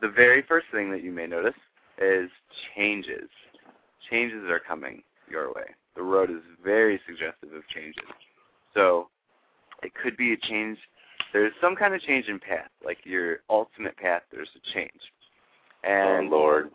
the 0.00 0.08
very 0.08 0.42
first 0.42 0.66
thing 0.72 0.90
that 0.90 1.02
you 1.02 1.12
may 1.12 1.26
notice 1.26 1.54
is 2.00 2.30
changes. 2.74 3.28
Changes 4.10 4.44
are 4.48 4.60
coming 4.60 5.02
your 5.30 5.48
way. 5.48 5.66
The 5.96 6.02
road 6.02 6.30
is 6.30 6.42
very 6.64 7.00
suggestive 7.06 7.52
of 7.52 7.66
changes. 7.68 8.04
So 8.74 9.08
it 9.82 9.92
could 9.94 10.16
be 10.16 10.32
a 10.32 10.36
change. 10.36 10.78
There's 11.32 11.52
some 11.60 11.76
kind 11.76 11.94
of 11.94 12.00
change 12.00 12.26
in 12.26 12.38
path, 12.38 12.70
like 12.84 12.98
your 13.04 13.40
ultimate 13.48 13.96
path. 13.96 14.22
There's 14.32 14.50
a 14.56 14.72
change. 14.74 15.00
And 15.84 16.28
oh 16.28 16.36
Lord. 16.36 16.70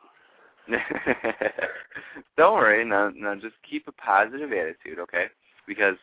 don't 2.38 2.54
worry. 2.56 2.84
Now, 2.86 3.12
now 3.16 3.36
just 3.36 3.56
keep 3.70 3.88
a 3.88 3.92
positive 3.92 4.52
attitude, 4.52 5.00
okay? 5.00 5.26
Because 5.68 5.96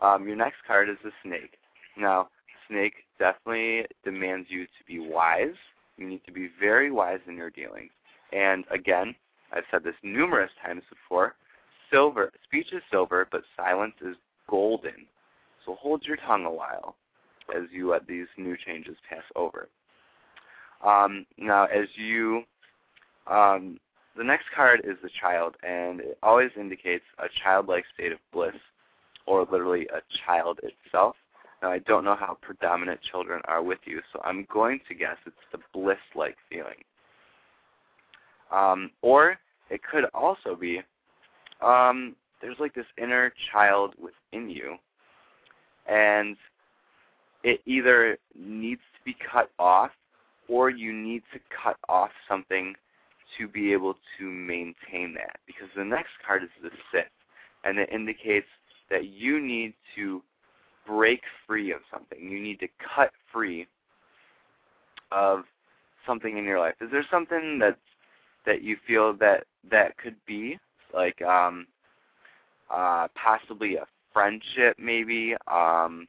um, 0.00 0.26
your 0.26 0.36
next 0.36 0.58
card 0.66 0.88
is 0.88 0.96
the 1.04 1.12
snake. 1.22 1.58
Now, 1.96 2.28
snake 2.68 2.94
definitely 3.18 3.86
demands 4.04 4.48
you 4.50 4.64
to 4.64 4.84
be 4.86 4.98
wise. 4.98 5.54
You 5.96 6.08
need 6.08 6.22
to 6.26 6.32
be 6.32 6.48
very 6.58 6.90
wise 6.90 7.20
in 7.26 7.36
your 7.36 7.50
dealings. 7.50 7.90
And 8.32 8.64
again, 8.70 9.14
I've 9.52 9.64
said 9.70 9.84
this 9.84 9.94
numerous 10.02 10.50
times 10.64 10.82
before. 10.88 11.34
Silver 11.90 12.32
speech 12.44 12.72
is 12.72 12.82
silver, 12.90 13.26
but 13.30 13.42
silence 13.56 13.94
is 14.00 14.16
golden. 14.48 15.06
So 15.66 15.74
hold 15.74 16.04
your 16.04 16.16
tongue 16.16 16.44
a 16.44 16.50
while 16.50 16.94
as 17.54 17.64
you 17.72 17.90
let 17.90 18.06
these 18.06 18.28
new 18.38 18.56
changes 18.56 18.96
pass 19.08 19.24
over. 19.34 19.68
Um, 20.84 21.26
now, 21.36 21.64
as 21.64 21.88
you, 21.96 22.44
um, 23.26 23.78
the 24.16 24.24
next 24.24 24.46
card 24.54 24.82
is 24.84 24.96
the 25.02 25.10
child, 25.20 25.56
and 25.62 26.00
it 26.00 26.18
always 26.22 26.50
indicates 26.58 27.04
a 27.18 27.26
childlike 27.42 27.84
state 27.92 28.12
of 28.12 28.18
bliss, 28.32 28.54
or 29.30 29.46
literally 29.52 29.86
a 29.94 30.00
child 30.26 30.58
itself. 30.64 31.14
Now, 31.62 31.70
I 31.70 31.78
don't 31.78 32.04
know 32.04 32.16
how 32.16 32.36
predominant 32.42 32.98
children 33.12 33.40
are 33.44 33.62
with 33.62 33.78
you, 33.84 34.00
so 34.12 34.20
I'm 34.24 34.44
going 34.52 34.80
to 34.88 34.94
guess 34.94 35.16
it's 35.24 35.36
the 35.52 35.58
bliss-like 35.72 36.36
feeling. 36.50 36.82
Um, 38.50 38.90
or 39.02 39.38
it 39.70 39.82
could 39.88 40.06
also 40.14 40.56
be 40.56 40.82
um, 41.62 42.16
there's 42.42 42.56
like 42.58 42.74
this 42.74 42.86
inner 43.00 43.32
child 43.52 43.94
within 44.02 44.50
you, 44.50 44.76
and 45.88 46.36
it 47.44 47.60
either 47.66 48.18
needs 48.36 48.80
to 48.98 49.04
be 49.04 49.14
cut 49.32 49.50
off, 49.60 49.92
or 50.48 50.70
you 50.70 50.92
need 50.92 51.22
to 51.32 51.38
cut 51.62 51.76
off 51.88 52.10
something 52.28 52.74
to 53.38 53.46
be 53.46 53.72
able 53.72 53.94
to 54.18 54.24
maintain 54.24 55.14
that. 55.14 55.38
Because 55.46 55.68
the 55.76 55.84
next 55.84 56.10
card 56.26 56.42
is 56.42 56.48
the 56.60 56.70
Sith, 56.90 57.04
and 57.62 57.78
it 57.78 57.88
indicates 57.92 58.48
that 58.90 59.06
you 59.06 59.40
need 59.40 59.74
to 59.96 60.22
break 60.86 61.22
free 61.46 61.72
of 61.72 61.80
something. 61.92 62.18
You 62.30 62.40
need 62.40 62.60
to 62.60 62.68
cut 62.94 63.12
free 63.32 63.66
of 65.12 65.44
something 66.06 66.36
in 66.38 66.44
your 66.44 66.58
life. 66.58 66.74
Is 66.80 66.90
there 66.90 67.06
something 67.10 67.58
that's 67.58 67.76
that 68.46 68.62
you 68.62 68.76
feel 68.86 69.14
that 69.14 69.44
that 69.70 69.96
could 69.98 70.16
be 70.26 70.58
like 70.94 71.20
um 71.22 71.66
uh 72.70 73.08
possibly 73.14 73.76
a 73.76 73.86
friendship 74.12 74.76
maybe 74.78 75.34
um 75.50 76.06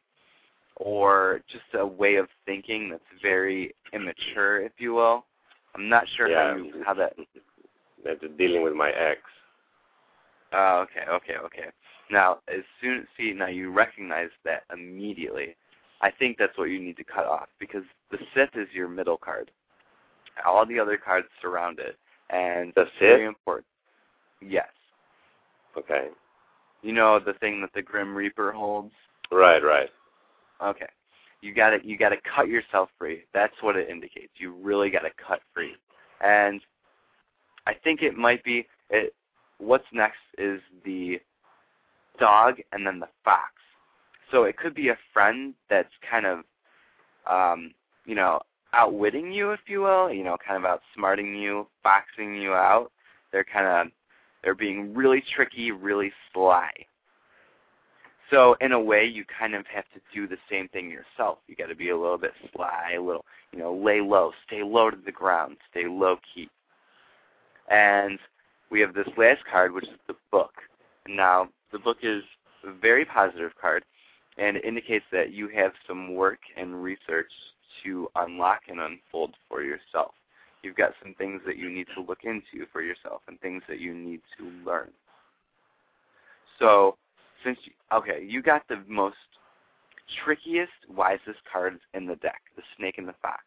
or 0.77 1.41
just 1.51 1.63
a 1.75 1.85
way 1.85 2.15
of 2.15 2.27
thinking 2.45 2.89
that's 2.89 3.03
very 3.21 3.73
immature 3.93 4.61
if 4.61 4.71
you 4.77 4.93
will 4.93 5.25
i'm 5.75 5.89
not 5.89 6.05
sure 6.15 6.29
yeah. 6.29 6.51
how 6.51 6.55
you 6.55 6.71
how 6.85 6.93
that 6.93 7.13
That's 8.03 8.19
dealing 8.37 8.63
with 8.63 8.73
my 8.73 8.89
ex. 8.89 9.19
oh 10.53 10.85
okay 10.85 11.09
okay 11.09 11.35
okay 11.45 11.69
now 12.11 12.39
as 12.47 12.63
soon 12.81 13.07
see 13.17 13.33
now 13.33 13.47
you 13.47 13.71
recognize 13.71 14.29
that 14.45 14.63
immediately 14.73 15.55
i 16.01 16.09
think 16.11 16.37
that's 16.37 16.57
what 16.57 16.65
you 16.65 16.79
need 16.79 16.97
to 16.97 17.03
cut 17.03 17.25
off 17.25 17.47
because 17.59 17.83
the 18.11 18.17
sith 18.33 18.55
is 18.55 18.67
your 18.73 18.87
middle 18.87 19.17
card 19.17 19.51
all 20.45 20.65
the 20.65 20.79
other 20.79 20.97
cards 20.97 21.27
surround 21.41 21.79
it 21.79 21.97
and 22.29 22.71
The 22.75 22.85
very 22.99 23.21
Sith? 23.21 23.27
important 23.27 23.65
yes 24.41 24.67
Okay. 25.77 26.07
You 26.81 26.93
know 26.93 27.19
the 27.19 27.33
thing 27.33 27.61
that 27.61 27.71
the 27.73 27.81
Grim 27.81 28.15
Reaper 28.15 28.51
holds? 28.51 28.91
Right, 29.31 29.63
right. 29.63 29.89
Okay. 30.63 30.87
You 31.41 31.53
gotta 31.53 31.77
you 31.83 31.97
gotta 31.97 32.17
cut 32.35 32.47
yourself 32.47 32.89
free. 32.97 33.23
That's 33.33 33.53
what 33.61 33.75
it 33.75 33.89
indicates. 33.89 34.33
You 34.35 34.53
really 34.61 34.89
gotta 34.89 35.11
cut 35.25 35.41
free. 35.53 35.73
And 36.23 36.61
I 37.65 37.73
think 37.73 38.01
it 38.01 38.15
might 38.17 38.43
be 38.43 38.67
it 38.89 39.13
what's 39.57 39.85
next 39.93 40.19
is 40.37 40.59
the 40.85 41.19
dog 42.21 42.61
and 42.71 42.85
then 42.85 42.99
the 42.99 43.09
fox. 43.25 43.51
So 44.31 44.43
it 44.43 44.55
could 44.55 44.73
be 44.73 44.89
a 44.89 44.97
friend 45.13 45.53
that's 45.69 45.91
kind 46.09 46.25
of 46.25 46.39
um, 47.29 47.73
you 48.05 48.15
know, 48.15 48.39
outwitting 48.73 49.31
you 49.31 49.51
if 49.51 49.61
you 49.67 49.81
will, 49.81 50.11
you 50.11 50.23
know, 50.23 50.37
kind 50.45 50.63
of 50.63 50.69
outsmarting 50.69 51.39
you, 51.39 51.67
foxing 51.83 52.35
you 52.35 52.53
out. 52.53 52.91
They're 53.31 53.45
kind 53.45 53.67
of 53.67 53.91
they're 54.43 54.55
being 54.55 54.93
really 54.93 55.23
tricky, 55.35 55.71
really 55.71 56.11
sly. 56.33 56.71
So 58.31 58.55
in 58.61 58.71
a 58.71 58.79
way, 58.79 59.05
you 59.05 59.25
kind 59.37 59.55
of 59.55 59.65
have 59.67 59.83
to 59.93 59.99
do 60.13 60.27
the 60.27 60.37
same 60.49 60.69
thing 60.69 60.89
yourself. 60.89 61.39
You 61.47 61.55
got 61.55 61.67
to 61.67 61.75
be 61.75 61.89
a 61.89 61.97
little 61.97 62.17
bit 62.17 62.31
sly, 62.55 62.93
a 62.97 63.01
little, 63.01 63.25
you 63.51 63.59
know, 63.59 63.73
lay 63.75 63.99
low, 63.99 64.31
stay 64.47 64.63
low 64.63 64.89
to 64.89 64.97
the 65.05 65.11
ground, 65.11 65.57
stay 65.69 65.85
low 65.87 66.17
key. 66.33 66.49
And 67.69 68.17
we 68.71 68.79
have 68.79 68.93
this 68.93 69.07
last 69.17 69.41
card, 69.51 69.73
which 69.73 69.83
is 69.83 69.99
the 70.07 70.15
book. 70.31 70.53
Now, 71.07 71.49
the 71.71 71.79
book 71.79 71.97
is 72.03 72.23
a 72.63 72.71
very 72.71 73.05
positive 73.05 73.51
card, 73.59 73.83
and 74.37 74.57
it 74.57 74.65
indicates 74.65 75.05
that 75.11 75.31
you 75.33 75.47
have 75.49 75.71
some 75.87 76.15
work 76.15 76.39
and 76.57 76.81
research 76.81 77.31
to 77.83 78.09
unlock 78.15 78.61
and 78.67 78.79
unfold 78.79 79.35
for 79.49 79.63
yourself. 79.63 80.11
You've 80.63 80.75
got 80.75 80.91
some 81.01 81.15
things 81.15 81.41
that 81.45 81.57
you 81.57 81.69
need 81.69 81.87
to 81.95 82.01
look 82.01 82.19
into 82.23 82.65
for 82.71 82.81
yourself 82.81 83.21
and 83.27 83.39
things 83.39 83.63
that 83.67 83.79
you 83.79 83.93
need 83.93 84.21
to 84.37 84.51
learn. 84.65 84.89
So, 86.59 86.97
since 87.43 87.57
you, 87.65 87.71
okay, 87.91 88.23
you 88.27 88.43
got 88.43 88.67
the 88.67 88.83
most 88.87 89.15
trickiest, 90.23 90.71
wisest 90.89 91.39
cards 91.51 91.79
in 91.93 92.05
the 92.05 92.15
deck, 92.17 92.41
the 92.55 92.61
snake 92.77 92.97
and 92.97 93.07
the 93.07 93.15
fox. 93.21 93.43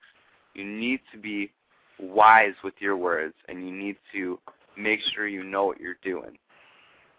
You 0.55 0.65
need 0.65 1.01
to 1.13 1.19
be 1.19 1.53
wise 2.01 2.55
with 2.65 2.75
your 2.81 2.97
words 2.97 3.35
and 3.49 3.65
you 3.67 3.73
need 3.73 3.97
to 4.13 4.39
make 4.77 5.01
sure 5.15 5.29
you 5.29 5.45
know 5.45 5.67
what 5.67 5.81
you're 5.81 5.99
doing. 6.03 6.37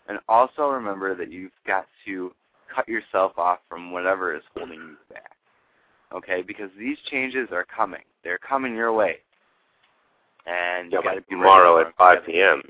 And 0.07 0.19
also 0.27 0.69
remember 0.69 1.15
that 1.15 1.31
you've 1.31 1.51
got 1.65 1.87
to 2.05 2.31
cut 2.73 2.87
yourself 2.87 3.33
off 3.37 3.59
from 3.69 3.91
whatever 3.91 4.35
is 4.35 4.43
holding 4.55 4.79
you 4.79 4.95
back. 5.09 5.31
Okay, 6.13 6.41
because 6.41 6.69
these 6.77 6.97
changes 7.09 7.49
are 7.51 7.65
coming. 7.65 8.01
They're 8.23 8.37
coming 8.37 8.75
your 8.75 8.93
way. 8.93 9.17
And 10.45 10.91
you 10.91 10.99
Yeah, 10.99 11.03
got 11.03 11.13
to 11.15 11.21
be 11.21 11.31
tomorrow 11.31 11.79
at 11.79 11.95
5 11.97 12.25
p.m. 12.25 12.61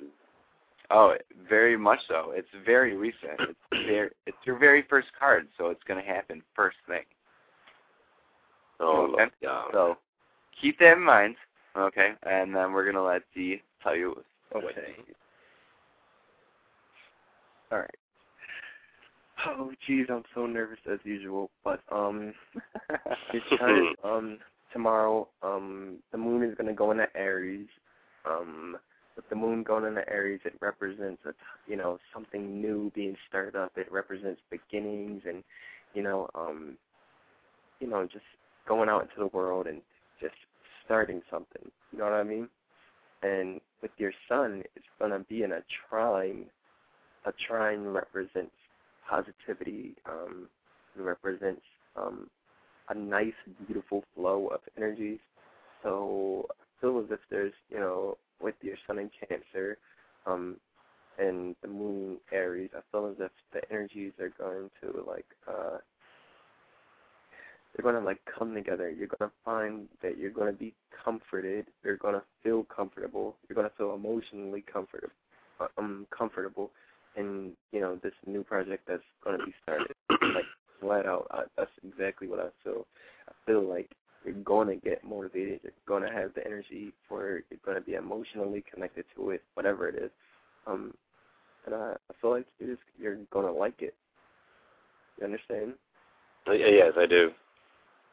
Oh, 0.91 1.15
very 1.49 1.75
much 1.77 1.99
so. 2.07 2.31
It's 2.33 2.47
very 2.65 2.95
recent. 2.95 3.39
It's 3.39 3.87
very, 3.87 4.09
it's 4.25 4.37
your 4.45 4.57
very 4.57 4.83
first 4.83 5.07
card, 5.19 5.47
so 5.57 5.69
it's 5.69 5.83
going 5.83 6.01
to 6.01 6.07
happen 6.07 6.41
first 6.55 6.77
thing. 6.87 7.03
Oh, 8.79 9.13
okay? 9.13 9.31
yeah. 9.41 9.63
So 9.71 9.97
keep 10.59 10.79
that 10.79 10.97
in 10.97 11.03
mind, 11.03 11.35
okay? 11.75 12.13
And 12.23 12.55
then 12.55 12.71
we're 12.71 12.83
going 12.83 12.95
to 12.95 13.03
let 13.03 13.23
Dee 13.33 13.61
tell 13.81 13.95
you 13.95 14.23
what 14.51 14.63
Okay. 14.65 14.95
All 17.71 17.79
right. 17.79 17.89
Oh, 19.47 19.71
geez, 19.85 20.07
I'm 20.09 20.23
so 20.33 20.45
nervous 20.45 20.79
as 20.91 20.99
usual. 21.03 21.49
But 21.63 21.81
um, 21.91 22.33
it's 23.33 23.45
because 23.49 23.95
um 24.03 24.37
tomorrow 24.71 25.27
um 25.43 25.97
the 26.11 26.17
moon 26.17 26.43
is 26.43 26.55
gonna 26.57 26.73
go 26.73 26.91
into 26.91 27.07
Aries. 27.15 27.67
Um, 28.25 28.77
with 29.15 29.29
the 29.29 29.35
moon 29.35 29.63
going 29.63 29.85
into 29.85 30.07
Aries, 30.09 30.41
it 30.45 30.53
represents 30.61 31.21
a 31.25 31.33
you 31.69 31.75
know 31.75 31.97
something 32.13 32.61
new 32.61 32.91
being 32.95 33.15
started 33.27 33.55
up. 33.55 33.71
It 33.75 33.91
represents 33.91 34.41
beginnings 34.49 35.21
and 35.27 35.43
you 35.93 36.03
know 36.03 36.29
um 36.35 36.77
you 37.79 37.87
know 37.87 38.03
just 38.03 38.25
going 38.67 38.89
out 38.89 39.03
into 39.03 39.15
the 39.19 39.35
world 39.37 39.67
and 39.67 39.81
just 40.21 40.35
starting 40.85 41.21
something. 41.29 41.71
You 41.91 41.99
know 41.99 42.05
what 42.05 42.13
I 42.13 42.23
mean? 42.23 42.47
And 43.21 43.59
with 43.81 43.91
your 43.97 44.11
sun, 44.27 44.63
it's 44.75 44.85
gonna 44.99 45.19
be 45.19 45.43
in 45.43 45.51
a 45.51 45.63
trine. 45.89 46.45
A 47.25 47.33
trine 47.47 47.83
represents 47.85 48.55
positivity. 49.09 49.95
Um, 50.07 50.47
it 50.97 51.01
represents 51.01 51.61
um, 51.95 52.29
a 52.89 52.95
nice, 52.95 53.33
beautiful 53.65 54.03
flow 54.15 54.47
of 54.47 54.59
energies. 54.77 55.19
So 55.83 56.47
I 56.51 56.81
feel 56.81 56.99
as 56.99 57.05
if 57.11 57.19
there's, 57.29 57.53
you 57.69 57.79
know, 57.79 58.17
with 58.41 58.55
your 58.61 58.75
sun 58.85 58.99
in 58.99 59.09
Cancer 59.27 59.77
um, 60.25 60.57
and 61.17 61.55
the 61.61 61.67
moon 61.67 62.17
Aries, 62.31 62.69
I 62.75 62.81
feel 62.91 63.07
as 63.07 63.15
if 63.19 63.31
the 63.53 63.61
energies 63.73 64.13
are 64.19 64.31
going 64.37 64.69
to 64.81 65.03
like 65.07 65.25
uh, 65.47 65.77
they're 67.75 67.83
going 67.83 68.01
to 68.01 68.05
like 68.05 68.19
come 68.37 68.53
together. 68.53 68.89
You're 68.89 69.07
going 69.07 69.29
to 69.29 69.35
find 69.43 69.87
that 70.01 70.17
you're 70.17 70.31
going 70.31 70.51
to 70.51 70.57
be 70.57 70.73
comforted. 71.03 71.65
You're 71.83 71.97
going 71.97 72.15
to 72.15 72.23
feel 72.43 72.63
comfortable. 72.63 73.35
You're 73.47 73.55
going 73.55 73.69
to 73.69 73.75
feel 73.75 73.95
emotionally 73.95 74.63
comfortable. 74.71 75.13
Um, 75.77 76.05
comfortable 76.15 76.71
in 77.17 77.51
you 77.71 77.79
know 77.81 77.97
this 78.03 78.13
new 78.25 78.43
project 78.43 78.83
that's 78.87 79.03
going 79.23 79.39
to 79.39 79.45
be 79.45 79.53
started. 79.63 79.93
like 80.35 80.45
flat 80.79 81.05
out, 81.05 81.27
I, 81.31 81.43
that's 81.57 81.71
exactly 81.87 82.27
what 82.27 82.39
I 82.39 82.47
feel. 82.63 82.85
I 83.29 83.33
feel 83.45 83.67
like 83.67 83.89
you're 84.23 84.33
going 84.35 84.67
to 84.67 84.75
get 84.75 85.03
motivated. 85.03 85.59
You're 85.63 85.73
going 85.87 86.03
to 86.03 86.11
have 86.11 86.33
the 86.33 86.45
energy 86.45 86.91
for 87.07 87.37
it. 87.37 87.45
You're 87.49 87.59
going 87.65 87.77
to 87.77 87.83
be 87.85 87.93
emotionally 87.95 88.63
connected 88.73 89.05
to 89.15 89.31
it, 89.31 89.43
whatever 89.53 89.87
it 89.87 89.95
is. 89.95 90.11
Um, 90.67 90.93
and 91.65 91.75
I, 91.75 91.93
I 91.93 92.13
feel 92.21 92.31
like 92.31 92.45
you're 92.59 92.69
just 92.75 92.83
you're 92.99 93.17
going 93.31 93.45
to 93.45 93.51
like 93.51 93.81
it. 93.81 93.93
You 95.19 95.25
understand? 95.25 95.73
Uh, 96.47 96.53
Yes, 96.53 96.93
I 96.97 97.05
do. 97.05 97.31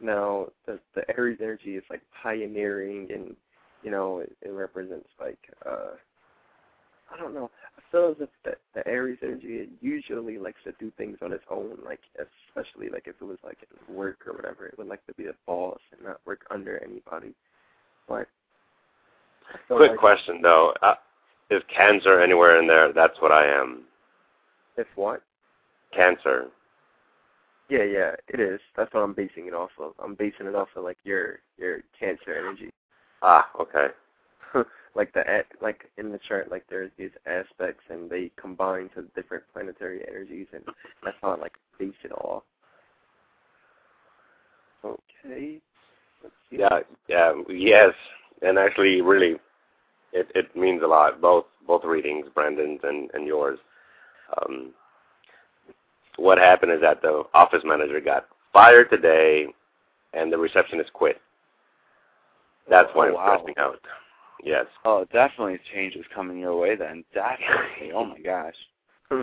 Now, 0.00 0.46
the 0.66 0.78
the 0.94 1.02
Aries 1.16 1.38
energy 1.40 1.76
is 1.76 1.84
like 1.90 2.02
pioneering, 2.22 3.08
and 3.12 3.36
you 3.82 3.90
know 3.90 4.18
it, 4.18 4.32
it 4.42 4.50
represents 4.50 5.08
like 5.20 5.38
uh 5.66 5.92
I 7.12 7.18
don't 7.18 7.34
know. 7.34 7.50
I 7.76 7.82
feel 7.90 8.10
as 8.10 8.16
if 8.20 8.28
the 8.44 8.56
the 8.74 8.86
Aries 8.88 9.18
energy 9.22 9.58
it 9.58 9.68
usually 9.80 10.38
likes 10.38 10.60
to 10.64 10.72
do 10.80 10.90
things 10.96 11.18
on 11.22 11.32
its 11.32 11.44
own, 11.50 11.78
like 11.84 12.00
especially 12.16 12.88
like 12.88 13.06
if 13.06 13.16
it 13.20 13.24
was 13.24 13.38
like 13.44 13.58
work 13.88 14.26
or 14.26 14.34
whatever, 14.34 14.66
it 14.66 14.78
would 14.78 14.86
like 14.86 15.04
to 15.06 15.14
be 15.14 15.26
a 15.26 15.34
boss 15.46 15.78
and 15.92 16.06
not 16.06 16.20
work 16.26 16.40
under 16.50 16.82
anybody. 16.82 17.34
But 18.08 18.28
Quick 19.68 19.90
like 19.90 19.98
question 19.98 20.40
though: 20.42 20.74
uh, 20.82 20.94
Is 21.50 21.62
Cancer 21.74 22.20
anywhere 22.20 22.60
in 22.60 22.66
there? 22.66 22.92
That's 22.92 23.20
what 23.20 23.32
I 23.32 23.46
am. 23.46 23.82
if 24.76 24.86
what? 24.94 25.22
Cancer. 25.94 26.46
Yeah, 27.68 27.84
yeah, 27.84 28.14
it 28.28 28.40
is. 28.40 28.60
That's 28.76 28.92
what 28.92 29.00
I'm 29.00 29.14
basing 29.14 29.46
it 29.46 29.54
off 29.54 29.70
of. 29.78 29.92
I'm 30.02 30.14
basing 30.14 30.46
it 30.46 30.54
off 30.54 30.68
of 30.76 30.84
like 30.84 30.98
your 31.04 31.40
your 31.58 31.80
Cancer 31.98 32.34
energy. 32.34 32.70
Ah, 33.22 33.48
okay. 33.60 33.88
like 34.94 35.12
the 35.12 35.20
a- 35.20 35.62
like 35.64 35.90
in 35.98 36.10
the 36.12 36.18
chart, 36.28 36.50
like 36.50 36.64
there's 36.68 36.90
these 36.98 37.10
aspects 37.26 37.84
and 37.90 38.10
they 38.10 38.30
combine 38.40 38.88
to 38.94 39.02
different 39.14 39.44
planetary 39.52 40.06
energies, 40.08 40.46
and 40.52 40.62
that's 41.04 41.16
how 41.22 41.30
I 41.32 41.40
like 41.40 41.54
base 41.78 41.92
it 42.04 42.12
all. 42.12 42.44
Okay. 44.84 45.58
Let's 46.22 46.34
see. 46.50 46.58
Yeah, 46.58 46.80
yeah, 47.08 47.32
yes, 47.48 47.92
and 48.42 48.58
actually, 48.58 49.00
really, 49.00 49.36
it 50.12 50.30
it 50.34 50.54
means 50.56 50.82
a 50.82 50.86
lot. 50.86 51.20
Both 51.20 51.46
both 51.66 51.84
readings, 51.84 52.26
Brandon's 52.34 52.80
and 52.82 53.10
and 53.14 53.26
yours. 53.26 53.58
Um, 54.40 54.72
what 56.16 56.38
happened 56.38 56.72
is 56.72 56.80
that 56.80 57.00
the 57.02 57.24
office 57.34 57.62
manager 57.64 58.00
got 58.00 58.26
fired 58.52 58.90
today, 58.90 59.46
and 60.12 60.32
the 60.32 60.38
receptionist 60.38 60.92
quit. 60.92 61.20
That's 62.68 62.88
why 62.94 63.06
Oh, 63.06 63.08
I'm 63.08 63.14
wow. 63.14 63.36
stressing 63.36 63.54
out. 63.58 63.80
Yes. 64.42 64.66
Oh, 64.84 65.06
definitely 65.12 65.58
change 65.72 65.94
is 65.94 66.04
coming 66.14 66.38
your 66.38 66.58
way 66.58 66.74
then. 66.76 67.04
Definitely. 67.14 67.92
oh 67.94 68.04
my 68.04 68.18
gosh. 68.20 68.54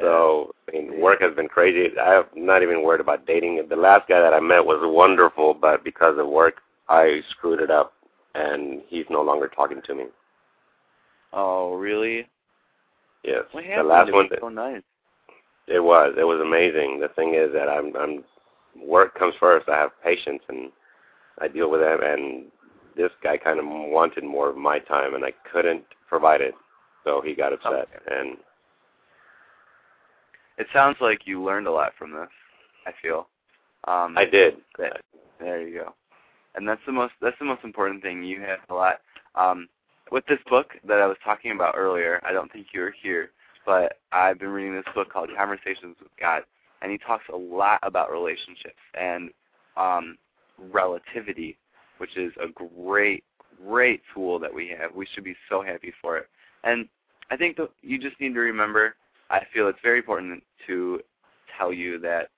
So, 0.00 0.54
I 0.68 0.72
mean, 0.72 1.00
work 1.00 1.20
has 1.22 1.34
been 1.34 1.48
crazy. 1.48 1.98
I'm 1.98 2.24
not 2.36 2.62
even 2.62 2.82
worried 2.82 3.00
about 3.00 3.26
dating. 3.26 3.64
The 3.68 3.76
last 3.76 4.08
guy 4.08 4.20
that 4.20 4.34
I 4.34 4.40
met 4.40 4.64
was 4.64 4.78
wonderful, 4.82 5.54
but 5.54 5.82
because 5.82 6.18
of 6.18 6.28
work, 6.28 6.56
I 6.88 7.20
screwed 7.30 7.60
it 7.60 7.70
up, 7.70 7.94
and 8.34 8.82
he's 8.88 9.06
no 9.10 9.22
longer 9.22 9.48
talking 9.48 9.80
to 9.84 9.94
me. 9.94 10.04
Oh, 11.32 11.74
really? 11.74 12.28
Yes. 13.24 13.44
What 13.52 13.64
the 13.64 13.70
happened? 13.70 13.88
last 13.88 14.08
it 14.08 14.14
one, 14.14 14.28
was 14.30 14.38
so 14.40 14.48
nice. 14.48 14.82
it 15.66 15.80
was. 15.80 16.14
It 16.18 16.24
was 16.24 16.40
amazing. 16.40 17.00
The 17.00 17.08
thing 17.08 17.34
is 17.34 17.52
that 17.52 17.68
I'm, 17.68 17.96
I'm, 17.96 18.24
work 18.80 19.18
comes 19.18 19.34
first. 19.40 19.68
I 19.68 19.76
have 19.78 19.90
patience, 20.04 20.42
and 20.48 20.70
I 21.40 21.48
deal 21.48 21.70
with 21.70 21.80
them. 21.80 21.98
And 22.02 22.44
this 22.98 23.12
guy 23.22 23.38
kind 23.38 23.58
of 23.58 23.64
wanted 23.66 24.24
more 24.24 24.50
of 24.50 24.56
my 24.56 24.78
time, 24.80 25.14
and 25.14 25.24
I 25.24 25.32
couldn't 25.50 25.84
provide 26.08 26.42
it, 26.42 26.54
so 27.04 27.22
he 27.24 27.34
got 27.34 27.52
upset. 27.54 27.88
And 28.10 28.36
It 30.58 30.66
sounds 30.72 30.96
like 31.00 31.20
you 31.24 31.42
learned 31.42 31.68
a 31.68 31.72
lot 31.72 31.92
from 31.96 32.10
this. 32.12 32.28
I 32.84 32.92
feel. 33.00 33.28
Um, 33.84 34.18
I 34.18 34.24
did. 34.24 34.60
that- 34.78 35.02
there 35.38 35.62
you 35.66 35.78
go. 35.78 35.94
And 36.56 36.68
that's 36.68 36.84
the 36.84 36.92
most 36.92 37.12
that's 37.20 37.38
the 37.38 37.44
most 37.44 37.62
important 37.62 38.02
thing. 38.02 38.24
You 38.24 38.40
have 38.40 38.58
a 38.68 38.74
lot. 38.74 39.00
Um, 39.36 39.68
with 40.10 40.26
this 40.26 40.40
book 40.50 40.72
that 40.84 41.00
I 41.00 41.06
was 41.06 41.16
talking 41.22 41.52
about 41.52 41.74
earlier, 41.76 42.20
I 42.24 42.32
don't 42.32 42.50
think 42.50 42.68
you 42.72 42.80
were 42.80 42.94
here, 43.02 43.30
but 43.64 43.98
I've 44.10 44.38
been 44.40 44.48
reading 44.48 44.74
this 44.74 44.92
book 44.94 45.12
called 45.12 45.30
Conversations 45.36 45.96
with 46.00 46.10
God, 46.18 46.42
and 46.82 46.90
he 46.90 46.98
talks 46.98 47.24
a 47.32 47.36
lot 47.36 47.78
about 47.82 48.10
relationships 48.10 48.80
and 48.94 49.30
um, 49.76 50.18
relativity, 50.72 51.56
which 51.98 52.16
is 52.16 52.32
a 52.42 52.48
great, 52.48 53.24
great 53.66 54.02
tool 54.14 54.38
that 54.38 54.52
we 54.52 54.68
have. 54.78 54.94
We 54.94 55.06
should 55.06 55.24
be 55.24 55.36
so 55.48 55.62
happy 55.62 55.92
for 56.00 56.16
it. 56.16 56.26
And 56.64 56.88
I 57.30 57.36
think 57.36 57.56
that 57.56 57.70
you 57.82 57.98
just 57.98 58.20
need 58.20 58.34
to 58.34 58.40
remember. 58.40 58.94
I 59.30 59.42
feel 59.52 59.68
it's 59.68 59.78
very 59.82 59.98
important 59.98 60.42
to 60.66 61.00
tell 61.56 61.72
you 61.72 61.98
that, 62.00 62.28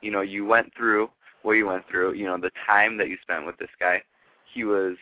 you 0.00 0.10
know, 0.10 0.20
you 0.20 0.44
went 0.44 0.72
through 0.76 1.10
what 1.42 1.52
you 1.52 1.66
went 1.66 1.88
through. 1.88 2.14
You 2.14 2.26
know, 2.26 2.36
the 2.36 2.50
time 2.66 2.96
that 2.98 3.08
you 3.08 3.16
spent 3.22 3.46
with 3.46 3.56
this 3.58 3.70
guy, 3.80 4.02
he 4.52 4.64
was. 4.64 4.96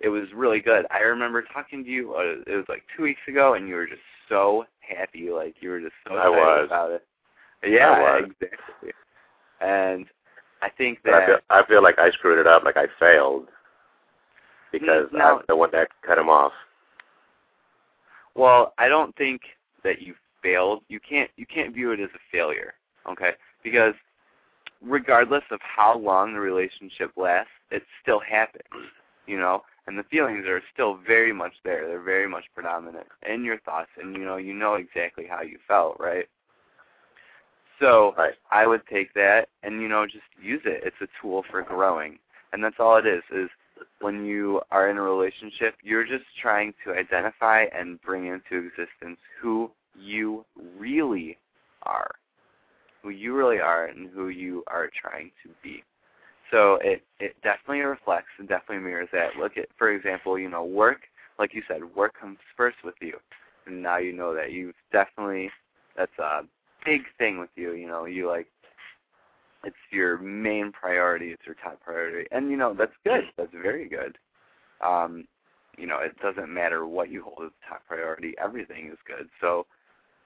It 0.00 0.10
was 0.10 0.28
really 0.32 0.60
good. 0.60 0.86
I 0.92 1.00
remember 1.00 1.42
talking 1.42 1.82
to 1.82 1.90
you. 1.90 2.14
Uh, 2.14 2.42
it 2.46 2.54
was 2.54 2.66
like 2.68 2.84
two 2.96 3.02
weeks 3.02 3.20
ago, 3.26 3.54
and 3.54 3.66
you 3.66 3.74
were 3.74 3.86
just 3.86 4.00
so 4.28 4.64
happy. 4.78 5.30
Like 5.30 5.56
you 5.60 5.70
were 5.70 5.80
just 5.80 5.94
so 6.06 6.14
excited 6.14 6.64
about 6.66 6.92
it. 6.92 7.04
Yeah, 7.64 7.90
I 7.90 8.20
was. 8.20 8.30
exactly. 8.40 8.92
And 9.60 10.06
I 10.62 10.68
think 10.70 10.98
But 11.04 11.14
I 11.14 11.20
that 11.20 11.26
feel, 11.26 11.38
I 11.50 11.66
feel 11.66 11.82
like 11.82 11.98
I 11.98 12.10
screwed 12.10 12.38
it 12.38 12.46
up, 12.46 12.64
like 12.64 12.76
I 12.76 12.86
failed, 12.98 13.48
because 14.72 15.06
mm, 15.08 15.18
No. 15.18 15.38
I'm 15.38 15.42
the 15.48 15.56
one 15.56 15.70
that 15.72 15.88
cut 16.06 16.18
him 16.18 16.28
off. 16.28 16.52
Well, 18.34 18.72
I 18.78 18.88
don't 18.88 19.14
think 19.16 19.42
that 19.84 20.02
you 20.02 20.14
failed. 20.42 20.82
You 20.88 21.00
can't 21.00 21.30
you 21.36 21.46
can't 21.46 21.74
view 21.74 21.92
it 21.92 22.00
as 22.00 22.10
a 22.14 22.18
failure, 22.30 22.74
okay? 23.10 23.32
Because 23.62 23.94
regardless 24.82 25.42
of 25.50 25.60
how 25.62 25.98
long 25.98 26.34
the 26.34 26.40
relationship 26.40 27.10
lasts, 27.16 27.50
it 27.70 27.82
still 28.02 28.20
happens, 28.20 28.86
you 29.26 29.38
know. 29.38 29.62
And 29.86 29.98
the 29.98 30.04
feelings 30.04 30.44
are 30.46 30.60
still 30.72 30.98
very 31.06 31.32
much 31.32 31.54
there. 31.64 31.86
They're 31.88 32.02
very 32.02 32.28
much 32.28 32.44
predominant 32.54 33.06
in 33.26 33.42
your 33.42 33.58
thoughts, 33.60 33.88
and 34.00 34.14
you 34.14 34.24
know 34.24 34.36
you 34.36 34.54
know 34.54 34.74
exactly 34.74 35.26
how 35.28 35.42
you 35.42 35.58
felt, 35.66 35.96
right? 35.98 36.28
So 37.80 38.14
Right. 38.16 38.34
I 38.50 38.66
would 38.66 38.86
take 38.86 39.12
that 39.14 39.48
and 39.62 39.80
you 39.82 39.88
know 39.88 40.06
just 40.06 40.24
use 40.40 40.62
it. 40.64 40.82
It's 40.84 41.00
a 41.00 41.08
tool 41.20 41.44
for 41.50 41.62
growing, 41.62 42.18
and 42.52 42.62
that's 42.62 42.76
all 42.80 42.96
it 42.96 43.06
is. 43.06 43.22
Is 43.30 43.50
when 44.00 44.24
you 44.24 44.60
are 44.70 44.90
in 44.90 44.96
a 44.98 45.02
relationship, 45.02 45.76
you're 45.82 46.04
just 46.06 46.24
trying 46.40 46.74
to 46.84 46.92
identify 46.92 47.66
and 47.72 48.00
bring 48.02 48.26
into 48.26 48.66
existence 48.68 49.18
who 49.40 49.70
you 49.94 50.44
really 50.78 51.38
are, 51.84 52.10
who 53.02 53.10
you 53.10 53.34
really 53.36 53.60
are, 53.60 53.86
and 53.86 54.08
who 54.10 54.28
you 54.28 54.64
are 54.68 54.90
trying 55.00 55.30
to 55.44 55.50
be. 55.62 55.82
So 56.50 56.76
it 56.82 57.02
it 57.20 57.36
definitely 57.42 57.80
reflects 57.80 58.30
and 58.38 58.48
definitely 58.48 58.84
mirrors 58.84 59.08
that. 59.12 59.36
Look 59.38 59.56
at, 59.56 59.68
for 59.76 59.92
example, 59.92 60.38
you 60.38 60.48
know, 60.48 60.64
work. 60.64 61.02
Like 61.38 61.54
you 61.54 61.62
said, 61.68 61.80
work 61.94 62.14
comes 62.18 62.38
first 62.56 62.78
with 62.84 62.94
you. 63.00 63.18
and 63.66 63.82
now 63.82 63.98
you 63.98 64.12
know 64.12 64.34
that 64.34 64.52
you've 64.52 64.74
definitely 64.92 65.50
that's 65.96 66.18
a 66.18 66.42
big 66.84 67.02
thing 67.18 67.38
with 67.38 67.50
you. 67.56 67.72
You 67.74 67.88
know, 67.88 68.04
you 68.04 68.28
like 68.28 68.46
it's 69.64 69.76
your 69.90 70.18
main 70.18 70.72
priority. 70.72 71.28
It's 71.28 71.44
your 71.44 71.56
top 71.62 71.80
priority, 71.80 72.28
and 72.30 72.50
you 72.50 72.56
know 72.56 72.74
that's 72.74 72.92
good. 73.04 73.24
That's 73.36 73.52
very 73.52 73.88
good. 73.88 74.16
Um, 74.80 75.26
you 75.76 75.86
know, 75.86 75.98
it 75.98 76.16
doesn't 76.20 76.52
matter 76.52 76.86
what 76.86 77.10
you 77.10 77.22
hold 77.22 77.46
as 77.46 77.52
top 77.68 77.82
priority. 77.86 78.34
Everything 78.42 78.88
is 78.88 78.98
good. 79.06 79.28
So, 79.40 79.66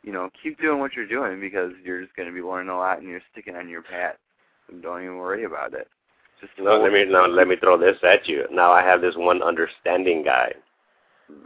you 0.02 0.12
know, 0.12 0.30
keep 0.42 0.60
doing 0.60 0.80
what 0.80 0.94
you're 0.94 1.06
doing 1.06 1.40
because 1.40 1.72
you're 1.84 2.02
just 2.02 2.16
going 2.16 2.28
to 2.28 2.34
be 2.34 2.40
learning 2.42 2.70
a 2.70 2.76
lot 2.76 2.98
and 2.98 3.08
you're 3.08 3.20
sticking 3.32 3.54
on 3.56 3.68
your 3.68 3.82
path. 3.82 4.16
So 4.68 4.76
don't 4.76 5.02
even 5.02 5.16
worry 5.16 5.44
about 5.44 5.74
it. 5.74 5.88
Just 6.40 6.52
No, 6.58 6.80
let 6.80 6.92
me 6.92 7.04
no, 7.04 7.26
let 7.26 7.46
me 7.46 7.56
throw 7.56 7.78
this 7.78 7.98
at 8.02 8.26
you. 8.26 8.46
Now 8.50 8.72
I 8.72 8.82
have 8.82 9.00
this 9.00 9.14
one 9.16 9.42
understanding 9.42 10.24
guy, 10.24 10.52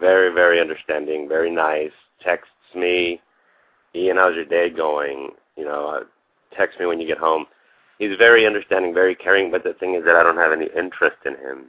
very 0.00 0.32
very 0.32 0.60
understanding, 0.60 1.28
very 1.28 1.50
nice. 1.50 1.90
Texts 2.22 2.50
me, 2.74 3.20
Ian, 3.96 4.16
how's 4.18 4.34
your 4.34 4.44
day 4.44 4.68
going? 4.70 5.30
You 5.56 5.64
know, 5.64 5.88
uh, 5.88 6.04
text 6.56 6.78
me 6.78 6.86
when 6.86 7.00
you 7.00 7.06
get 7.06 7.18
home. 7.18 7.46
He's 7.98 8.16
very 8.18 8.46
understanding, 8.46 8.92
very 8.92 9.14
caring. 9.14 9.50
But 9.50 9.64
the 9.64 9.72
thing 9.74 9.94
is 9.94 10.04
that 10.04 10.16
I 10.16 10.22
don't 10.22 10.36
have 10.36 10.52
any 10.52 10.68
interest 10.76 11.16
in 11.24 11.34
him, 11.36 11.66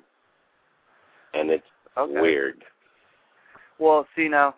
and 1.34 1.50
it's 1.50 1.66
Okay. 1.96 2.20
weird. 2.22 2.64
Well, 3.80 4.08
see 4.16 4.28
now, 4.28 4.56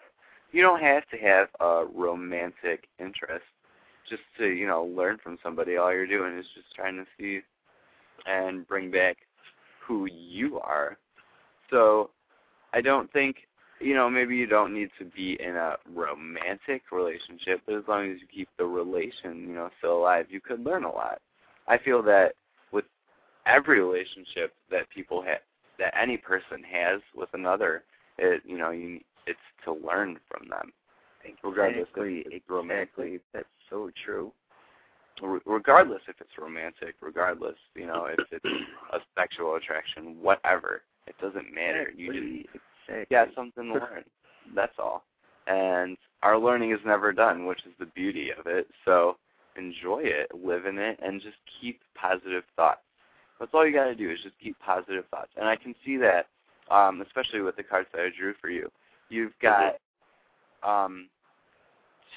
you 0.52 0.62
don't 0.62 0.82
have 0.82 1.08
to 1.10 1.18
have 1.18 1.50
a 1.60 1.86
romantic 1.94 2.88
interest 3.00 3.46
just 4.10 4.24
to, 4.38 4.48
you 4.48 4.66
know, 4.66 4.86
learn 4.86 5.18
from 5.20 5.38
somebody. 5.44 5.78
All 5.78 5.94
you're 5.94 6.08
doing 6.08 6.38
is 6.38 6.46
just 6.56 6.74
trying 6.76 6.98
to 6.98 7.06
see 7.18 7.42
and 8.26 8.68
bring 8.68 8.90
back 8.90 9.18
who 9.86 10.06
you 10.08 10.60
are. 10.60 10.98
So, 11.70 12.10
I 12.74 12.82
don't 12.82 13.12
think, 13.14 13.48
you 13.80 13.94
know, 13.94 14.10
maybe 14.10 14.36
you 14.36 14.48
don't 14.48 14.74
need 14.74 14.90
to 15.00 15.06
be 15.06 15.38
in 15.42 15.56
a 15.56 15.76
romantic 15.94 16.84
relationship, 16.92 17.62
but 17.66 17.76
as 17.76 17.84
long 17.88 18.12
as 18.12 18.18
you 18.22 18.28
keep 18.34 18.50
the 18.58 18.66
relation, 18.66 19.48
you 19.48 19.54
know, 19.54 19.70
still 19.80 19.98
alive, 19.98 20.26
you 20.30 20.42
could 20.42 20.64
learn 20.64 20.84
a 20.84 20.92
lot. 20.92 21.20
I 21.68 21.78
feel 21.78 22.02
that 22.04 22.34
with 22.72 22.86
every 23.46 23.82
relationship 23.82 24.54
that 24.72 24.90
people 24.90 25.22
have 25.22 25.40
that 25.78 25.94
any 26.00 26.18
person 26.18 26.62
has 26.70 27.02
with 27.16 27.30
another, 27.34 27.84
it 28.18 28.42
you 28.46 28.58
know 28.58 28.72
you 28.72 29.00
it's 29.28 29.40
to 29.66 29.74
learn 29.74 30.20
from 30.30 30.48
them, 30.50 30.72
regardless 31.44 31.84
Exactly, 31.84 32.20
if 32.20 32.34
it's 32.34 32.50
romantic. 32.50 32.90
exactly. 32.90 33.20
That's 33.34 33.46
so 33.70 33.90
true. 34.06 34.32
Re- 35.22 35.40
Regardless 35.46 36.02
if 36.08 36.16
it's 36.20 36.38
romantic, 36.38 36.96
regardless 37.02 37.56
you 37.76 37.86
know 37.86 38.06
if 38.06 38.20
it's 38.32 38.46
a 38.94 39.00
sexual 39.18 39.56
attraction, 39.56 40.18
whatever, 40.22 40.82
it 41.08 41.16
doesn't 41.22 41.54
matter. 41.54 41.92
You 41.96 42.12
just 42.14 42.64
exactly. 42.90 43.16
got 43.16 43.36
something 43.36 43.68
to 43.68 43.74
learn. 43.74 44.04
That's 44.56 44.78
all. 44.80 45.04
And 45.48 45.98
our 46.22 46.38
learning 46.38 46.72
is 46.72 46.80
never 46.86 47.12
done, 47.12 47.46
which 47.46 47.60
is 47.66 47.74
the 47.80 47.86
beauty 47.88 48.32
of 48.38 48.46
it. 48.48 48.68
So 48.86 49.18
enjoy 49.56 50.02
it, 50.04 50.32
live 50.34 50.66
in 50.66 50.78
it, 50.78 51.00
and 51.04 51.22
just 51.22 51.38
keep 51.62 51.80
positive 51.96 52.44
thoughts. 52.56 52.82
That's 53.40 53.52
all 53.54 53.66
you 53.66 53.74
got 53.74 53.86
to 53.86 53.96
do 53.96 54.10
is 54.10 54.20
just 54.22 54.36
keep 54.42 54.58
positive 54.60 55.06
thoughts. 55.12 55.32
And 55.38 55.48
I 55.48 55.56
can 55.56 55.74
see 55.86 55.98
that, 55.98 56.28
um, 56.70 57.02
especially 57.02 57.42
with 57.42 57.56
the 57.56 57.64
cards 57.64 57.88
that 57.94 58.02
I 58.02 58.10
drew 58.18 58.34
for 58.42 58.50
you. 58.50 58.70
You've 59.10 59.34
got 59.42 59.78
um, 60.62 61.08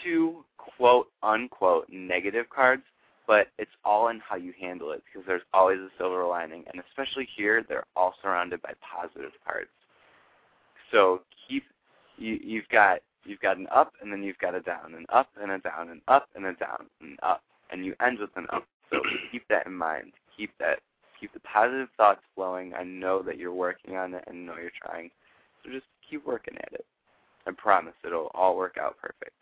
two 0.03 0.45
quote 0.59 1.09
unquote 1.23 1.89
negative 1.91 2.47
cards, 2.51 2.83
but 3.27 3.49
it's 3.59 3.71
all 3.85 4.09
in 4.09 4.21
how 4.21 4.37
you 4.37 4.53
handle 4.61 4.91
it 4.91 5.03
because 5.07 5.27
there's 5.27 5.43
always 5.55 5.79
a 5.79 5.89
silver 5.97 6.25
lining. 6.27 6.65
And 6.73 6.83
especially 6.89 7.29
here, 7.37 7.65
they're 7.67 7.87
all 7.97 8.15
surrounded 8.21 8.61
by 8.63 8.73
positive 8.81 9.33
cards. 9.47 9.71
So 10.93 11.23
keep 11.49 11.65
you 12.19 12.39
you've 12.43 12.69
got 12.69 13.01
you've 13.25 13.41
got 13.41 13.57
an 13.57 13.67
up 13.75 13.93
and 14.01 14.13
then 14.13 14.23
you've 14.23 14.39
got 14.39 14.55
a 14.55 14.61
down, 14.61 14.95
an 14.95 15.07
up 15.09 15.29
and 15.41 15.51
a 15.51 15.59
down, 15.59 15.89
and 15.89 16.01
up 16.07 16.29
and 16.37 16.47
a 16.47 16.53
down, 16.55 16.87
and 17.01 17.19
up, 17.23 17.43
and 17.71 17.85
you 17.85 17.95
end 18.05 18.19
with 18.21 18.31
an 18.37 18.47
up. 18.53 18.65
So 18.91 19.01
keep 19.33 19.49
that 19.49 19.67
in 19.67 19.75
mind. 19.75 20.13
Keep 20.37 20.51
that 20.59 20.81
keep 21.19 21.33
the 21.33 21.41
positive 21.41 21.89
thoughts 21.97 22.21
flowing. 22.35 22.75
I 22.75 22.85
know 22.85 23.23
that 23.23 23.39
you're 23.39 23.55
working 23.55 23.97
on 23.97 24.15
it 24.15 24.25
and 24.27 24.47
know 24.47 24.57
you're 24.57 24.71
trying. 24.85 25.11
So 25.65 25.71
just 25.71 25.87
keep 26.09 26.27
working 26.27 26.55
at 26.59 26.73
it. 26.73 26.85
I 27.47 27.53
promise 27.53 27.95
it'll 28.05 28.31
all 28.35 28.57
work 28.57 28.77
out 28.81 28.97
perfect. 29.01 29.33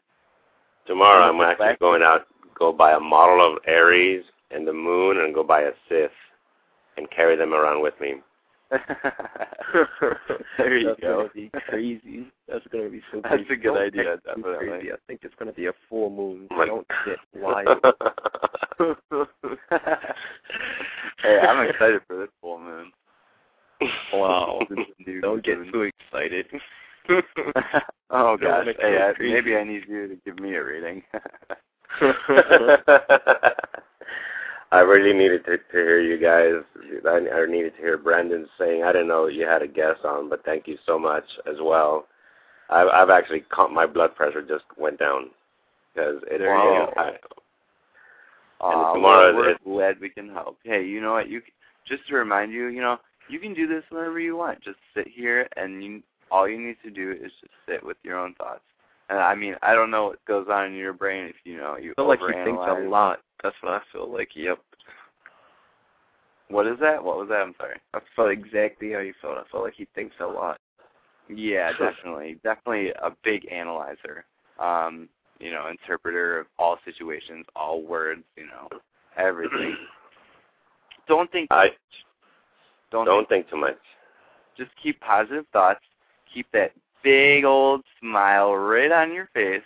Tomorrow 0.87 1.29
I'm 1.29 1.41
actually 1.41 1.57
black- 1.57 1.79
going 1.81 2.03
out, 2.03 2.27
go 2.59 2.73
buy 2.73 2.93
a 2.93 3.01
model 3.01 3.45
of 3.47 3.59
Aries 3.67 4.25
and 4.51 4.67
the 4.67 4.73
Moon, 4.73 5.21
and 5.21 5.35
go 5.35 5.43
buy 5.43 5.63
a 5.63 5.73
Sith, 5.89 6.11
and 6.97 7.11
carry 7.11 7.37
them 7.37 7.55
around 7.55 7.83
with 7.83 7.95
me. 8.01 8.15
there 10.59 10.77
you 10.79 10.89
That's 10.89 11.01
go. 11.01 11.17
gonna 11.17 11.29
be 11.35 11.51
crazy. 11.69 12.27
That's 12.49 12.65
gonna 12.73 12.89
be 12.89 13.01
so 13.13 13.21
That's 13.23 13.43
a 13.51 13.57
good 13.57 13.63
Don't 13.75 13.79
idea, 13.79 14.17
definitely. 14.25 14.69
Crazy. 14.69 14.93
I 14.93 14.97
think 15.07 15.21
it's 15.25 15.35
gonna 15.39 15.53
be 15.53 15.67
a 15.67 15.73
full 15.89 16.11
moon. 16.11 16.47
Oh 16.51 16.57
my- 16.57 16.67
Don't 16.67 16.87
get 17.05 17.19
wild. 17.35 17.79
hey, 21.23 21.39
I'm 21.41 21.69
excited 21.69 22.01
for 22.07 22.17
this 22.19 22.29
full 22.41 22.59
moon. 22.61 22.93
wow. 24.13 24.61
Don't 25.23 25.43
get 25.45 25.59
moon. 25.59 25.73
too 25.73 25.83
excited. 25.83 26.47
oh 28.11 28.37
gosh. 28.37 28.67
Hey, 28.81 28.99
I, 28.99 29.13
maybe 29.21 29.57
I 29.57 29.65
need 29.65 29.83
you 29.89 30.07
to 30.09 30.17
give 30.25 30.39
me 30.39 30.55
a 30.55 30.63
reading. 30.65 31.03
I 34.73 34.81
really 34.81 35.13
needed 35.13 35.45
to, 35.47 35.57
to 35.59 35.63
hear 35.73 36.01
you 36.01 36.17
guys. 36.17 36.63
I, 37.05 37.29
I 37.35 37.47
needed 37.47 37.75
to 37.77 37.81
hear 37.83 37.99
Brandon 37.99 38.47
saying. 38.59 38.85
I 38.85 38.93
didn't 38.93 39.09
know 39.09 39.27
you 39.27 39.47
had 39.47 39.63
a 39.63 39.69
guest 39.69 40.05
on, 40.05 40.29
but 40.29 40.45
thank 40.45 40.69
you 40.69 40.79
so 40.87 40.99
much 40.99 41.25
as 41.47 41.57
well. 41.61 42.07
I've, 42.69 42.87
I've 42.89 43.11
actually 43.11 43.41
caught 43.41 43.73
my 43.73 43.87
blood 43.87 44.15
pressure 44.15 44.43
just 44.43 44.65
went 44.79 44.99
down 45.01 45.31
because 45.93 46.23
it. 46.31 46.39
There 46.39 46.57
you 46.57 46.83
it- 46.85 46.95
go. 46.95 47.01
I, 47.01 47.13
Uh, 48.61 48.93
tomorrow 48.95 49.35
we're, 49.35 49.57
we're 49.65 49.75
glad 49.75 50.01
we 50.01 50.11
can 50.11 50.29
help. 50.29 50.59
Hey, 50.65 50.85
you 50.85 51.01
know 51.01 51.13
what? 51.13 51.29
You 51.29 51.41
just 51.89 52.07
to 52.09 52.15
remind 52.15 52.53
you, 52.53 52.67
you 52.67 52.83
know, 52.83 52.99
you 53.29 53.39
can 53.41 53.55
do 53.55 53.67
this 53.67 53.83
whenever 53.89 54.21
you 54.21 54.37
want. 54.37 54.63
Just 54.63 54.79
sit 54.95 55.09
here, 55.09 55.49
and 55.57 55.83
you 55.83 56.03
all 56.31 56.49
you 56.49 56.61
need 56.61 56.77
to 56.85 56.91
do 56.91 57.11
is 57.13 57.33
just 57.41 57.53
sit 57.67 57.83
with 57.85 57.97
your 58.05 58.19
own 58.19 58.35
thoughts. 58.35 58.61
And 59.11 59.19
I 59.19 59.35
mean, 59.35 59.57
I 59.61 59.75
don't 59.75 59.91
know 59.91 60.05
what 60.07 60.25
goes 60.25 60.47
on 60.49 60.67
in 60.67 60.75
your 60.75 60.93
brain 60.93 61.27
if 61.27 61.35
you 61.45 61.57
know 61.57 61.77
you 61.77 61.91
I 61.91 61.95
feel 61.97 62.09
like 62.09 62.21
he 62.21 62.45
thinks 62.45 62.63
a 62.67 62.89
lot. 62.89 63.19
That's 63.43 63.57
what 63.61 63.73
I 63.73 63.81
feel 63.93 64.11
like. 64.11 64.29
Yep. 64.37 64.61
What 66.49 66.67
is 66.69 66.79
that? 66.81 67.03
What 67.03 67.17
was 67.17 67.29
that? 67.29 67.43
I'm 67.43 67.55
sorry. 67.59 67.81
I 67.93 67.99
felt 68.15 68.31
exactly 68.31 68.93
how 68.93 69.01
you 69.01 69.13
felt. 69.21 69.37
I 69.37 69.43
felt 69.51 69.65
like 69.65 69.75
he 69.77 69.89
thinks 69.97 70.15
a 70.21 70.27
lot. 70.27 70.61
Yeah, 71.29 71.73
definitely, 71.79 72.39
definitely 72.45 72.91
a 72.91 73.11
big 73.25 73.51
analyzer. 73.51 74.25
Um, 74.61 75.09
you 75.41 75.51
know, 75.51 75.69
interpreter 75.69 76.39
of 76.41 76.47
all 76.59 76.79
situations, 76.85 77.47
all 77.57 77.83
words. 77.83 78.23
You 78.37 78.47
know, 78.47 78.69
everything. 79.17 79.77
don't 81.09 81.31
think. 81.33 81.49
I 81.51 81.71
Don't, 82.93 83.07
don't 83.07 83.29
think. 83.29 83.47
think 83.47 83.51
too 83.51 83.61
much. 83.61 83.79
Just 84.57 84.71
keep 84.81 85.01
positive 85.01 85.47
thoughts. 85.53 85.81
Keep 86.33 86.47
that 86.53 86.73
big 87.03 87.45
old 87.45 87.83
smile 88.01 88.55
right 88.55 88.93
on 88.93 89.13
your 89.13 89.29
face. 89.35 89.63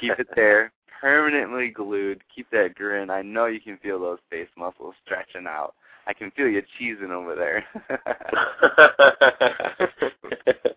Keep 0.00 0.18
it 0.18 0.28
there, 0.36 0.72
permanently 1.00 1.70
glued. 1.70 2.22
Keep 2.34 2.50
that 2.50 2.74
grin. 2.74 3.10
I 3.10 3.22
know 3.22 3.46
you 3.46 3.60
can 3.60 3.78
feel 3.78 3.98
those 3.98 4.18
face 4.30 4.48
muscles 4.56 4.94
stretching 5.04 5.46
out. 5.46 5.74
I 6.06 6.12
can 6.12 6.30
feel 6.32 6.48
you 6.48 6.62
cheesing 6.78 7.10
over 7.10 7.34
there. 7.34 7.64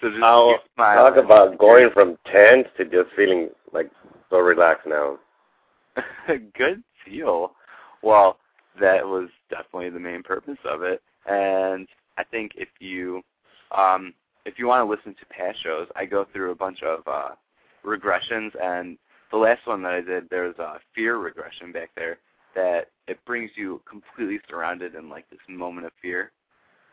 so 0.00 0.10
just 0.10 0.22
I'll 0.22 0.52
keep 0.52 0.60
smiling. 0.74 1.14
talk 1.14 1.24
about 1.24 1.58
going 1.58 1.90
from 1.92 2.16
tense 2.30 2.68
to 2.76 2.84
just 2.84 3.14
feeling 3.16 3.50
like 3.72 3.90
so 4.30 4.38
relaxed 4.38 4.86
now. 4.86 5.18
Good 6.56 6.82
deal. 7.04 7.52
Well, 8.02 8.38
that 8.80 9.04
was 9.04 9.28
definitely 9.50 9.90
the 9.90 10.00
main 10.00 10.22
purpose 10.22 10.58
of 10.64 10.82
it. 10.82 11.02
And 11.26 11.88
I 12.16 12.24
think 12.24 12.52
if 12.56 12.68
you 12.78 13.22
um 13.76 14.14
if 14.44 14.58
you 14.58 14.66
want 14.66 14.86
to 14.86 14.90
listen 14.90 15.14
to 15.14 15.26
past 15.26 15.62
shows, 15.62 15.88
I 15.96 16.04
go 16.04 16.26
through 16.32 16.50
a 16.50 16.56
bunch 16.56 16.82
of 16.82 17.06
uh 17.06 17.30
regressions 17.84 18.50
and 18.62 18.96
the 19.30 19.36
last 19.38 19.66
one 19.66 19.82
that 19.82 19.92
I 19.92 20.00
did 20.00 20.28
there's 20.30 20.58
a 20.58 20.78
fear 20.94 21.16
regression 21.16 21.72
back 21.72 21.90
there 21.96 22.18
that 22.54 22.88
it 23.08 23.18
brings 23.24 23.50
you 23.56 23.80
completely 23.88 24.40
surrounded 24.48 24.94
in 24.94 25.08
like 25.08 25.28
this 25.30 25.40
moment 25.48 25.86
of 25.86 25.92
fear. 26.00 26.30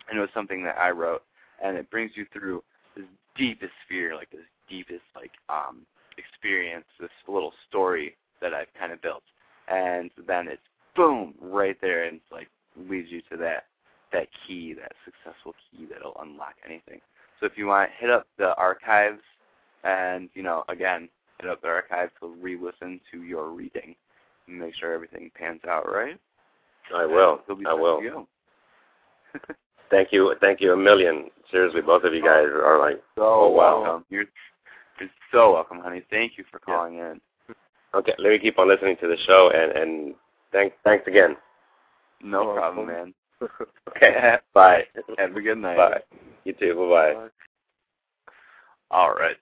And 0.09 0.17
it 0.17 0.21
was 0.21 0.29
something 0.33 0.63
that 0.63 0.77
I 0.77 0.91
wrote 0.91 1.23
and 1.63 1.77
it 1.77 1.89
brings 1.91 2.11
you 2.15 2.25
through 2.31 2.63
this 2.95 3.05
deepest 3.35 3.73
fear, 3.87 4.15
like 4.15 4.31
this 4.31 4.41
deepest 4.69 5.03
like 5.15 5.31
um 5.49 5.85
experience, 6.17 6.85
this 6.99 7.09
little 7.27 7.53
story 7.67 8.15
that 8.41 8.53
I've 8.53 8.73
kind 8.79 8.91
of 8.91 9.01
built. 9.01 9.23
And 9.67 10.09
then 10.27 10.47
it's 10.47 10.61
boom 10.95 11.33
right 11.41 11.77
there 11.81 12.05
and 12.05 12.17
it's 12.17 12.31
like 12.31 12.49
leads 12.89 13.11
you 13.11 13.21
to 13.31 13.37
that 13.37 13.65
that 14.11 14.27
key, 14.47 14.73
that 14.73 14.93
successful 15.05 15.53
key 15.69 15.85
that'll 15.91 16.17
unlock 16.21 16.55
anything. 16.65 16.99
So 17.39 17.45
if 17.45 17.57
you 17.57 17.67
want, 17.67 17.89
hit 17.97 18.09
up 18.09 18.27
the 18.37 18.55
archives 18.55 19.21
and, 19.83 20.29
you 20.33 20.43
know, 20.43 20.63
again, 20.67 21.09
hit 21.39 21.49
up 21.49 21.61
the 21.61 21.67
archives 21.67 22.11
to 22.21 22.27
re-listen 22.27 22.99
to 23.11 23.23
your 23.23 23.49
reading 23.49 23.95
and 24.47 24.59
make 24.59 24.75
sure 24.75 24.93
everything 24.93 25.31
pans 25.35 25.61
out 25.67 25.89
right. 25.91 26.19
I 26.95 27.05
will. 27.05 27.39
Be 27.47 27.65
I 27.65 27.73
will. 27.73 28.27
Thank 29.89 30.11
you. 30.11 30.35
Thank 30.41 30.61
you 30.61 30.73
a 30.73 30.77
million. 30.77 31.29
Seriously, 31.51 31.81
both 31.81 32.03
of 32.03 32.13
you 32.13 32.21
guys 32.21 32.45
are 32.45 32.79
like 32.79 33.01
So 33.15 33.23
Oh, 33.23 33.49
wow. 33.49 33.81
welcome. 33.81 34.05
You're 34.09 34.25
so 35.31 35.53
welcome, 35.53 35.79
honey. 35.79 36.03
Thank 36.09 36.37
you 36.37 36.43
for 36.51 36.59
calling 36.59 36.95
in. 36.97 37.21
Okay, 37.93 38.13
let 38.19 38.29
me 38.29 38.39
keep 38.39 38.59
on 38.59 38.67
listening 38.67 38.97
to 39.01 39.07
the 39.07 39.17
show 39.25 39.51
and 39.53 39.71
and 39.71 40.15
thanks 40.51 40.75
thanks 40.83 41.07
again. 41.07 41.35
No 42.21 42.53
problem, 42.53 42.87
man. 42.87 43.13
Okay, 43.95 44.35
bye. 44.53 44.83
Have 45.17 45.35
a 45.35 45.41
good 45.41 45.57
night. 45.57 45.77
Bye. 45.77 46.19
You 46.45 46.53
too. 46.53 46.75
Bye 46.75 47.13
bye. 47.13 47.29
All 48.91 49.13
right. 49.13 49.35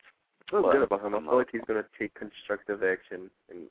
I 0.47 0.51
feel 0.51 0.63
Well, 0.63 0.71
good 0.71 0.83
about 0.83 1.05
him. 1.05 1.15
I 1.15 1.19
feel 1.19 1.37
like 1.37 1.49
he's 1.51 1.61
gonna 1.67 1.85
take 1.97 2.13
constructive 2.13 2.83
action 2.83 3.29
and 3.49 3.67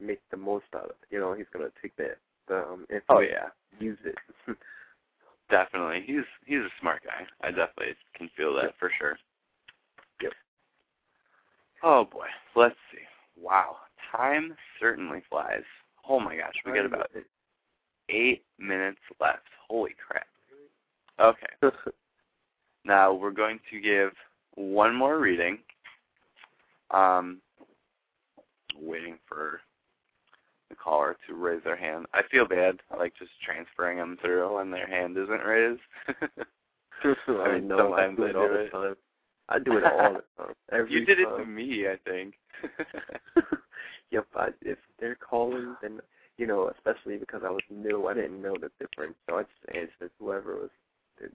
make 0.00 0.20
the 0.30 0.36
most 0.36 0.66
out 0.74 0.84
of 0.84 0.90
it. 0.90 0.96
You 1.10 1.20
know, 1.20 1.34
he's 1.34 1.46
gonna 1.52 1.70
take 1.82 1.96
that 1.96 2.18
the 2.48 2.58
um 2.66 2.86
and 2.90 3.02
Oh 3.08 3.20
yeah, 3.20 3.48
use 3.78 3.98
it. 4.04 4.16
definitely. 5.50 6.02
He's 6.06 6.24
he's 6.44 6.60
a 6.60 6.70
smart 6.80 7.02
guy. 7.04 7.26
I 7.42 7.50
definitely 7.50 7.94
can 8.14 8.30
feel 8.36 8.54
that 8.56 8.74
for 8.78 8.90
sure. 8.98 9.18
Yep. 10.22 10.32
Oh 11.82 12.04
boy. 12.04 12.26
Let's 12.54 12.76
see. 12.92 13.02
Wow. 13.40 13.76
Time 14.12 14.56
certainly 14.80 15.22
flies. 15.28 15.64
Oh 16.08 16.20
my 16.20 16.36
gosh, 16.36 16.54
we 16.64 16.72
got 16.72 16.86
about 16.86 17.10
eight 18.08 18.44
minutes 18.58 19.00
left. 19.20 19.42
Holy 19.68 19.94
crap. 20.06 20.26
Okay. 21.18 21.46
Now 22.86 23.12
we're 23.12 23.32
going 23.32 23.58
to 23.70 23.80
give 23.80 24.12
one 24.54 24.94
more 24.94 25.18
reading. 25.18 25.58
Um, 26.92 27.38
waiting 28.80 29.18
for 29.26 29.60
the 30.68 30.76
caller 30.76 31.16
to 31.26 31.34
raise 31.34 31.62
their 31.64 31.76
hand. 31.76 32.06
I 32.14 32.22
feel 32.30 32.46
bad, 32.46 32.80
like 32.96 33.14
just 33.18 33.32
transferring 33.44 33.98
them 33.98 34.16
through 34.22 34.56
when 34.56 34.70
their 34.70 34.86
hand 34.86 35.16
isn't 35.16 35.42
raised. 35.42 35.80
I, 37.28 37.54
mean, 37.54 37.68
know. 37.68 37.92
I 37.92 38.06
sometimes 38.06 38.16
do 38.16 38.24
I 38.24 38.28
it 38.28 38.36
all 38.36 38.48
the 38.48 38.68
time. 38.70 38.96
I 39.48 39.58
do 39.58 39.76
it 39.76 39.84
all 39.84 40.12
the 40.14 40.44
time. 40.44 40.54
Every 40.72 40.92
you 40.92 41.04
did 41.04 41.20
it 41.20 41.36
to 41.36 41.44
me, 41.44 41.86
I 41.88 41.96
think. 42.08 42.34
Yep. 44.12 44.26
I, 44.36 44.48
if 44.62 44.78
they're 45.00 45.16
calling, 45.16 45.74
then 45.82 46.00
you 46.38 46.46
know, 46.46 46.70
especially 46.70 47.16
because 47.16 47.42
I 47.44 47.50
was 47.50 47.62
new, 47.70 48.06
I 48.06 48.14
didn't 48.14 48.40
know 48.40 48.54
the 48.54 48.70
difference, 48.78 49.14
so 49.28 49.38
I 49.38 49.42
just 49.42 49.76
answered 49.76 50.10
whoever 50.18 50.54
was 50.56 50.70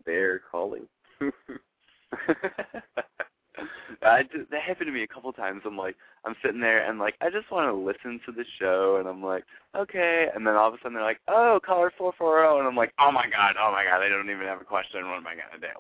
they're 0.06 0.40
calling. 0.40 0.88
I 4.04 4.24
just, 4.24 4.50
that 4.50 4.62
happened 4.62 4.88
to 4.88 4.92
me 4.92 5.04
a 5.04 5.08
couple 5.08 5.32
times. 5.34 5.62
I'm 5.66 5.78
like, 5.78 5.96
I'm 6.26 6.36
sitting 6.44 6.60
there 6.62 6.88
and 6.90 6.98
like, 7.00 7.16
I 7.22 7.30
just 7.30 7.52
want 7.52 7.68
to 7.68 7.74
listen 7.74 8.20
to 8.26 8.32
the 8.32 8.46
show, 8.60 8.98
and 9.00 9.08
I'm 9.08 9.24
like, 9.24 9.44
okay, 9.76 10.28
and 10.34 10.46
then 10.46 10.56
all 10.56 10.68
of 10.70 10.74
a 10.74 10.78
sudden 10.78 10.94
they're 10.94 11.04
like, 11.04 11.20
oh, 11.28 11.60
caller 11.64 11.92
four 11.98 12.14
four 12.18 12.40
zero, 12.40 12.60
and 12.60 12.68
I'm 12.68 12.76
like, 12.76 12.94
oh 13.00 13.12
my 13.12 13.28
god, 13.30 13.56
oh 13.60 13.72
my 13.72 13.84
god, 13.84 14.02
I 14.02 14.10
don't 14.10 14.30
even 14.30 14.48
have 14.48 14.62
a 14.62 14.66
question. 14.66 15.08
What 15.08 15.18
am 15.18 15.28
I 15.28 15.36
gonna 15.36 15.60
do? 15.62 15.76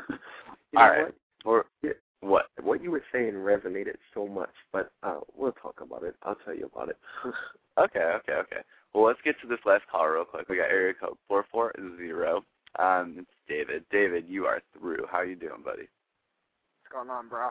All 0.76 0.90
right, 0.90 1.14
or 1.44 1.66
Yeah. 1.82 1.92
what? 2.20 2.46
What 2.62 2.82
you 2.82 2.90
were 2.90 3.04
saying 3.12 3.34
resonated 3.34 3.96
so 4.14 4.26
much, 4.26 4.52
but 4.72 4.90
uh, 5.02 5.20
we'll 5.34 5.52
talk 5.52 5.80
about 5.80 6.02
it. 6.02 6.16
I'll 6.22 6.36
tell 6.44 6.54
you 6.54 6.70
about 6.74 6.90
it. 6.90 6.98
Okay, 7.78 8.00
okay, 8.00 8.32
okay. 8.32 8.62
Well, 8.92 9.04
let's 9.04 9.20
get 9.24 9.40
to 9.40 9.46
this 9.46 9.60
last 9.64 9.84
call 9.88 10.08
real 10.08 10.24
quick. 10.24 10.48
We 10.48 10.56
got 10.56 10.64
area 10.64 10.94
code 10.94 11.16
four 11.28 11.46
four 11.48 11.72
zero. 11.96 12.44
Um, 12.78 13.16
it's 13.18 13.30
David. 13.48 13.84
David, 13.90 14.26
you 14.28 14.46
are 14.46 14.60
through. 14.76 15.06
How 15.10 15.22
you 15.22 15.36
doing, 15.36 15.62
buddy? 15.64 15.88
What's 16.82 16.92
going 16.92 17.10
on, 17.10 17.28
bro? 17.28 17.48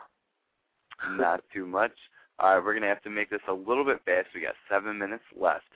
Not 1.16 1.42
too 1.52 1.66
much. 1.66 1.92
All 2.38 2.54
right, 2.54 2.64
we're 2.64 2.74
gonna 2.74 2.86
have 2.86 3.02
to 3.02 3.10
make 3.10 3.30
this 3.30 3.40
a 3.48 3.52
little 3.52 3.84
bit 3.84 4.00
fast. 4.04 4.28
We 4.34 4.40
got 4.40 4.54
seven 4.70 4.98
minutes 4.98 5.24
left. 5.36 5.66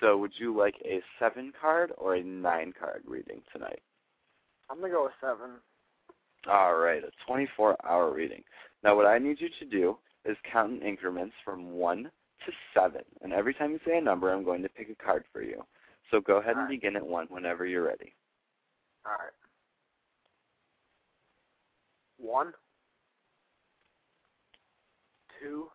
So, 0.00 0.16
would 0.18 0.32
you 0.38 0.56
like 0.56 0.74
a 0.84 1.00
seven 1.18 1.52
card 1.60 1.92
or 1.98 2.14
a 2.14 2.22
nine 2.22 2.72
card 2.78 3.02
reading 3.06 3.42
tonight? 3.52 3.80
I'm 4.70 4.80
gonna 4.80 4.92
go 4.92 5.04
with 5.04 5.12
seven. 5.20 5.56
All 6.48 6.76
right, 6.76 7.02
a 7.02 7.10
24 7.26 7.76
hour 7.86 8.12
reading. 8.12 8.42
Now, 8.82 8.96
what 8.96 9.06
I 9.06 9.18
need 9.18 9.40
you 9.40 9.48
to 9.58 9.64
do 9.66 9.98
is 10.24 10.36
count 10.50 10.72
in 10.72 10.82
increments 10.82 11.34
from 11.44 11.72
one 11.72 12.04
to 12.04 12.52
seven, 12.72 13.02
and 13.22 13.32
every 13.32 13.52
time 13.52 13.72
you 13.72 13.80
say 13.86 13.98
a 13.98 14.00
number, 14.00 14.32
I'm 14.32 14.44
going 14.44 14.62
to 14.62 14.68
pick 14.68 14.88
a 14.88 15.04
card 15.04 15.24
for 15.32 15.42
you. 15.42 15.64
So 16.10 16.20
go 16.20 16.36
ahead 16.36 16.52
and 16.52 16.60
All 16.60 16.62
right. 16.64 16.80
begin 16.80 16.96
at 16.96 17.06
one 17.06 17.26
whenever 17.28 17.66
you're 17.66 17.84
ready. 17.84 18.14
All 19.06 19.12
right. 19.12 19.32
One. 22.18 22.52
Two. 25.40 25.68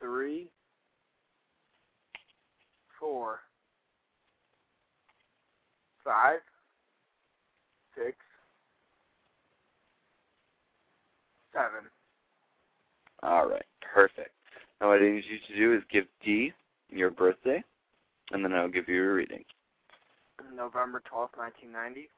Three. 0.00 0.48
Four. 2.98 3.40
Five. 6.04 6.40
Six. 7.96 8.16
Seven. 11.52 11.88
All 13.22 13.48
right, 13.48 13.64
perfect. 13.94 14.30
Now, 14.80 14.88
what 14.88 15.00
I 15.00 15.10
need 15.10 15.24
you 15.30 15.38
to 15.46 15.56
do 15.56 15.74
is 15.74 15.82
give 15.92 16.06
Dee 16.24 16.52
your 16.90 17.10
birthday, 17.10 17.62
and 18.32 18.44
then 18.44 18.52
I'll 18.52 18.68
give 18.68 18.88
you 18.88 19.02
a 19.04 19.12
reading. 19.12 19.44
November 20.54 21.02
twelfth, 21.08 21.34
nineteen 21.38 21.72
ninety. 21.72 22.08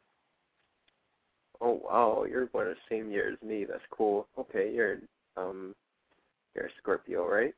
oh 1.60 1.80
wow, 1.84 2.24
you're 2.28 2.46
born 2.46 2.68
the 2.68 2.76
same 2.88 3.10
year 3.10 3.32
as 3.32 3.48
me. 3.48 3.64
That's 3.64 3.82
cool. 3.90 4.26
Okay, 4.38 4.72
you're 4.74 4.98
um, 5.36 5.74
you're 6.54 6.66
a 6.66 6.70
Scorpio, 6.80 7.28
right? 7.28 7.54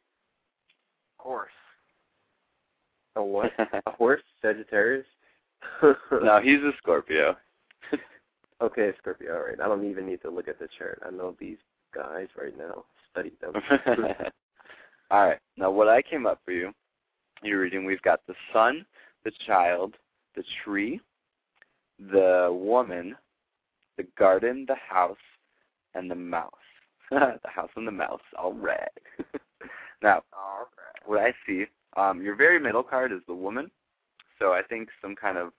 Horse. 1.19 1.51
A 3.17 3.23
what? 3.23 3.53
a 3.59 3.91
horse? 3.93 4.23
Sagittarius? 4.43 5.07
no, 5.83 6.41
he's 6.43 6.61
a 6.61 6.73
Scorpio. 6.79 7.37
Okay, 8.63 8.91
Scorpio. 8.99 9.35
All 9.35 9.43
right. 9.43 9.61
I 9.63 9.69
don't 9.69 9.89
even 9.89 10.07
need 10.07 10.23
to 10.23 10.31
look 10.31 10.49
at 10.49 10.59
the 10.59 10.69
chart. 10.79 11.03
I 11.07 11.11
know 11.11 11.37
these 11.39 11.59
guys 11.95 12.29
right 12.41 12.57
now. 12.57 12.85
Studied 13.11 13.39
them. 13.41 13.53
All 15.11 15.27
right. 15.27 15.39
Now, 15.59 15.71
what 15.71 15.89
I 15.89 16.01
came 16.01 16.27
up 16.27 16.41
for 16.43 16.53
you, 16.53 16.73
you're 17.43 17.61
reading. 17.61 17.85
We've 17.85 18.01
got 18.01 18.21
the 18.27 18.35
sun, 18.55 18.87
the 19.25 19.33
child, 19.47 19.95
the 20.37 20.45
tree, 20.65 21.01
the 21.99 22.49
woman, 22.53 23.17
the 23.97 24.07
garden, 24.19 24.65
the 24.69 24.77
house, 24.77 25.17
and 25.95 26.11
the 26.11 26.15
mouse. 26.15 26.53
the 27.11 27.39
house 27.45 27.71
and 27.77 27.87
the 27.87 27.93
mouse. 27.93 28.21
All 28.39 28.53
right. 28.53 28.89
now, 30.03 30.23
All 30.33 30.69
right. 30.77 31.09
what 31.09 31.21
I 31.21 31.33
see, 31.47 31.67
um, 31.97 32.23
your 32.23 32.37
very 32.37 32.61
middle 32.61 32.83
card 32.83 33.13
is 33.13 33.21
the 33.27 33.35
woman. 33.35 33.71
So 34.39 34.53
I 34.53 34.63
think 34.63 34.89
some 35.01 35.17
kind 35.17 35.39
of 35.39 35.53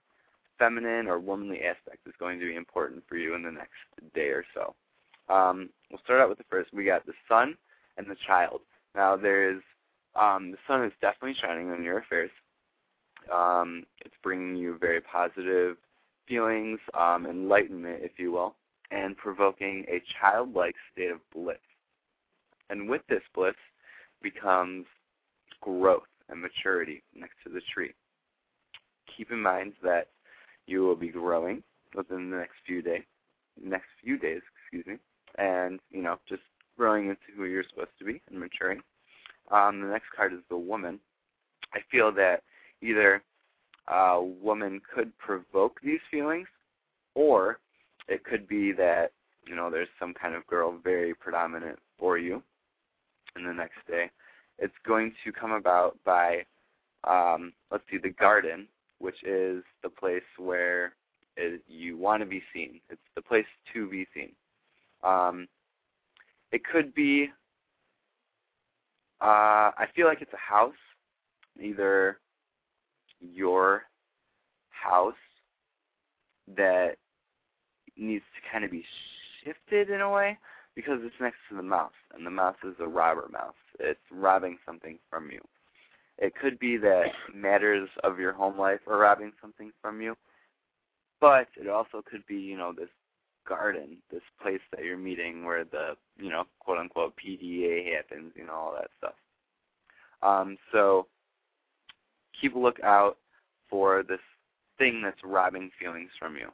feminine 0.58 1.06
or 1.06 1.18
womanly 1.18 1.60
aspect 1.62 2.06
is 2.06 2.14
going 2.18 2.38
to 2.38 2.46
be 2.46 2.56
important 2.56 3.02
for 3.08 3.16
you 3.16 3.34
in 3.34 3.42
the 3.42 3.50
next 3.50 4.14
day 4.14 4.28
or 4.28 4.44
so. 4.54 4.74
Um, 5.32 5.70
we'll 5.90 6.00
start 6.04 6.20
out 6.20 6.28
with 6.28 6.38
the 6.38 6.44
first. 6.50 6.72
We 6.72 6.84
got 6.84 7.06
the 7.06 7.12
sun 7.28 7.56
and 7.96 8.06
the 8.06 8.16
child. 8.26 8.60
Now 8.94 9.16
there's 9.16 9.62
um, 10.20 10.50
the 10.50 10.58
sun 10.66 10.84
is 10.84 10.92
definitely 11.00 11.36
shining 11.40 11.70
on 11.70 11.82
your 11.82 11.98
affairs. 11.98 12.30
Um, 13.32 13.84
it's 14.04 14.14
bringing 14.22 14.56
you 14.56 14.78
very 14.78 15.00
positive 15.00 15.76
feelings, 16.26 16.78
um, 16.94 17.26
enlightenment, 17.26 18.00
if 18.02 18.12
you 18.18 18.32
will, 18.32 18.54
and 18.90 19.16
provoking 19.16 19.84
a 19.88 20.02
childlike 20.20 20.74
state 20.92 21.10
of 21.10 21.20
bliss. 21.34 21.56
And 22.70 22.88
with 22.88 23.02
this 23.08 23.22
bliss 23.34 23.54
becomes 24.22 24.86
growth 25.60 26.02
and 26.28 26.40
maturity 26.40 27.02
next 27.14 27.34
to 27.44 27.52
the 27.52 27.60
tree. 27.72 27.92
Keep 29.16 29.32
in 29.32 29.42
mind 29.42 29.72
that 29.82 30.08
you 30.66 30.82
will 30.82 30.96
be 30.96 31.08
growing 31.08 31.62
within 31.94 32.30
the 32.30 32.36
next 32.36 32.56
few 32.66 32.82
days, 32.82 33.04
next 33.62 33.88
few 34.02 34.18
days, 34.18 34.42
excuse 34.62 34.86
me, 34.86 34.98
and 35.38 35.80
you 35.90 36.02
know 36.02 36.18
just 36.28 36.42
growing 36.76 37.08
into 37.08 37.20
who 37.36 37.44
you're 37.44 37.64
supposed 37.68 37.90
to 37.98 38.04
be 38.04 38.20
and 38.30 38.38
maturing. 38.38 38.80
Um, 39.50 39.80
the 39.80 39.88
next 39.88 40.06
card 40.14 40.32
is 40.32 40.40
the 40.50 40.56
woman. 40.56 41.00
I 41.74 41.80
feel 41.90 42.12
that 42.12 42.42
either 42.82 43.22
a 43.88 44.22
woman 44.22 44.80
could 44.94 45.16
provoke 45.18 45.80
these 45.82 46.00
feelings, 46.10 46.48
or 47.14 47.58
it 48.08 48.24
could 48.24 48.46
be 48.48 48.72
that 48.72 49.12
you 49.46 49.54
know 49.54 49.70
there's 49.70 49.88
some 49.98 50.14
kind 50.14 50.34
of 50.34 50.46
girl 50.46 50.76
very 50.82 51.14
predominant 51.14 51.78
for 51.98 52.18
you. 52.18 52.42
And 53.36 53.46
the 53.46 53.52
next 53.52 53.78
day, 53.86 54.10
it's 54.58 54.74
going 54.84 55.12
to 55.24 55.32
come 55.32 55.52
about 55.52 55.96
by 56.04 56.44
um, 57.04 57.52
let's 57.70 57.84
see, 57.90 57.98
the 57.98 58.10
garden, 58.10 58.66
which 58.98 59.22
is 59.22 59.62
the 59.82 59.88
place 59.88 60.22
where 60.36 60.94
it, 61.36 61.62
you 61.68 61.96
want 61.96 62.22
to 62.22 62.26
be 62.26 62.42
seen. 62.52 62.80
It's 62.90 63.00
the 63.14 63.22
place 63.22 63.46
to 63.72 63.88
be 63.88 64.06
seen. 64.14 64.32
Um, 65.02 65.46
it 66.50 66.62
could 66.64 66.94
be. 66.94 67.30
Uh, 69.20 69.74
I 69.76 69.86
feel 69.94 70.06
like 70.06 70.22
it's 70.22 70.32
a 70.32 70.36
house, 70.36 70.72
either 71.60 72.18
your 73.20 73.82
house 74.70 75.14
that 76.56 76.96
needs 77.96 78.24
to 78.34 78.50
kind 78.50 78.64
of 78.64 78.70
be 78.70 78.84
shifted 79.44 79.90
in 79.90 80.00
a 80.00 80.10
way 80.10 80.38
because 80.74 81.00
it's 81.02 81.14
next 81.20 81.38
to 81.48 81.56
the 81.56 81.62
mouse, 81.62 81.92
and 82.14 82.24
the 82.24 82.30
mouse 82.30 82.56
is 82.64 82.74
a 82.78 82.86
robber 82.86 83.28
mouse. 83.32 83.54
It's 83.80 83.98
robbing 84.12 84.58
something 84.64 84.98
from 85.10 85.30
you. 85.30 85.40
It 86.18 86.34
could 86.40 86.58
be 86.58 86.76
that 86.78 87.06
matters 87.34 87.88
of 88.04 88.18
your 88.18 88.32
home 88.32 88.58
life 88.58 88.80
are 88.86 88.98
robbing 88.98 89.32
something 89.40 89.72
from 89.82 90.00
you, 90.00 90.16
but 91.20 91.48
it 91.56 91.68
also 91.68 92.02
could 92.08 92.26
be, 92.26 92.36
you 92.36 92.56
know, 92.56 92.72
this 92.72 92.88
garden, 93.48 93.98
this 94.10 94.22
place 94.40 94.60
that 94.72 94.84
you're 94.84 94.98
meeting 94.98 95.44
where 95.44 95.64
the, 95.64 95.96
you 96.16 96.30
know, 96.30 96.44
quote 96.60 96.78
unquote 96.78 97.14
PDA 97.16 97.94
happens, 97.94 98.32
you 98.36 98.46
know, 98.46 98.54
all 98.54 98.74
that 98.74 98.90
stuff. 98.98 99.14
Um, 100.22 100.56
so 100.72 101.06
keep 102.40 102.54
a 102.54 102.58
lookout 102.58 103.16
for 103.68 104.02
this 104.02 104.20
thing 104.78 105.02
that's 105.02 105.22
robbing 105.24 105.70
feelings 105.78 106.10
from 106.18 106.36
you. 106.36 106.48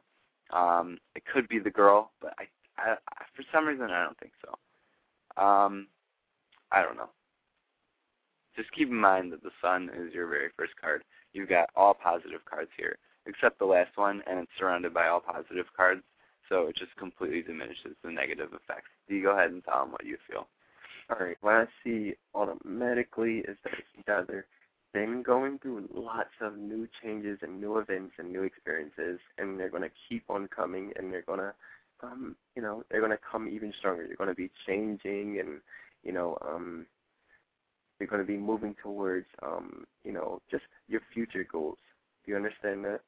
Um, 0.56 0.98
it 1.15 1.24
could 1.32 1.48
be 1.48 1.59
the 1.59 1.70
girl, 1.70 2.11
but 2.20 2.35
I, 2.39 2.44
I, 2.78 2.93
I 2.93 3.24
for 3.35 3.44
some 3.52 3.66
reason 3.66 3.90
I 3.90 4.05
don't 4.05 4.19
think 4.19 4.32
so. 4.44 5.43
Um, 5.43 5.89
I 6.70 6.82
don't 6.82 6.97
know. 6.97 7.11
Just 8.56 8.73
keep 8.73 8.89
in 8.89 8.97
mind 8.97 9.32
that 9.32 9.43
the 9.43 9.51
sun 9.61 9.90
is 9.94 10.15
your 10.15 10.28
very 10.28 10.48
first 10.56 10.73
card. 10.81 11.02
You've 11.32 11.48
got 11.48 11.70
all 11.74 11.94
positive 11.94 12.44
cards 12.48 12.70
here, 12.77 12.97
except 13.27 13.59
the 13.59 13.65
last 13.65 13.97
one, 13.97 14.23
and 14.28 14.39
it's 14.39 14.51
surrounded 14.59 14.94
by 14.94 15.09
all 15.09 15.20
positive 15.20 15.66
cards, 15.77 16.02
so 16.48 16.69
it 16.69 16.77
just 16.77 16.94
completely 16.97 17.43
diminishes 17.43 17.97
the 18.05 18.11
negative 18.11 18.51
effects. 18.52 18.90
Do 19.09 19.16
you 19.16 19.24
go 19.24 19.32
ahead 19.32 19.51
and 19.51 19.65
tell 19.65 19.81
them 19.81 19.93
what 19.93 20.06
you 20.06 20.19
feel? 20.28 20.47
Alright, 21.11 21.36
what 21.40 21.55
I 21.55 21.66
see 21.82 22.15
automatically 22.35 23.39
is 23.39 23.56
that 23.65 23.74
guys 24.06 24.27
are 24.31 24.47
been 24.94 25.22
going 25.22 25.58
through 25.58 25.88
lots 25.92 26.30
of 26.40 26.56
new 26.56 26.88
changes 27.02 27.38
and 27.42 27.60
new 27.60 27.78
events 27.78 28.14
and 28.18 28.32
new 28.32 28.44
experiences 28.44 29.18
and 29.38 29.60
they're 29.60 29.68
gonna 29.68 29.90
keep 30.08 30.24
on 30.30 30.48
coming 30.48 30.92
and 30.96 31.12
they're 31.12 31.22
gonna 31.22 31.52
um 32.02 32.36
you 32.56 32.62
know, 32.62 32.84
they're 32.90 33.00
gonna 33.02 33.18
come 33.30 33.48
even 33.48 33.72
stronger. 33.78 34.06
You're 34.06 34.16
gonna 34.16 34.34
be 34.34 34.50
changing 34.66 35.40
and 35.40 35.60
you 36.04 36.12
know, 36.12 36.38
um 36.48 36.86
you're 37.98 38.08
gonna 38.08 38.24
be 38.24 38.36
moving 38.36 38.74
towards 38.82 39.26
um, 39.42 39.84
you 40.04 40.12
know, 40.12 40.40
just 40.50 40.64
your 40.88 41.00
future 41.12 41.46
goals. 41.50 41.78
Do 42.24 42.32
you 42.32 42.36
understand 42.36 42.84
that? 42.84 43.00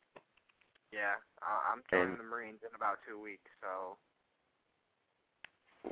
Yeah, 0.92 1.16
uh, 1.42 1.72
I'm 1.72 1.82
joining 1.90 2.16
the 2.16 2.24
Marines 2.24 2.60
in 2.62 2.74
about 2.74 2.98
two 3.08 3.20
weeks, 3.20 3.50
so 3.60 3.96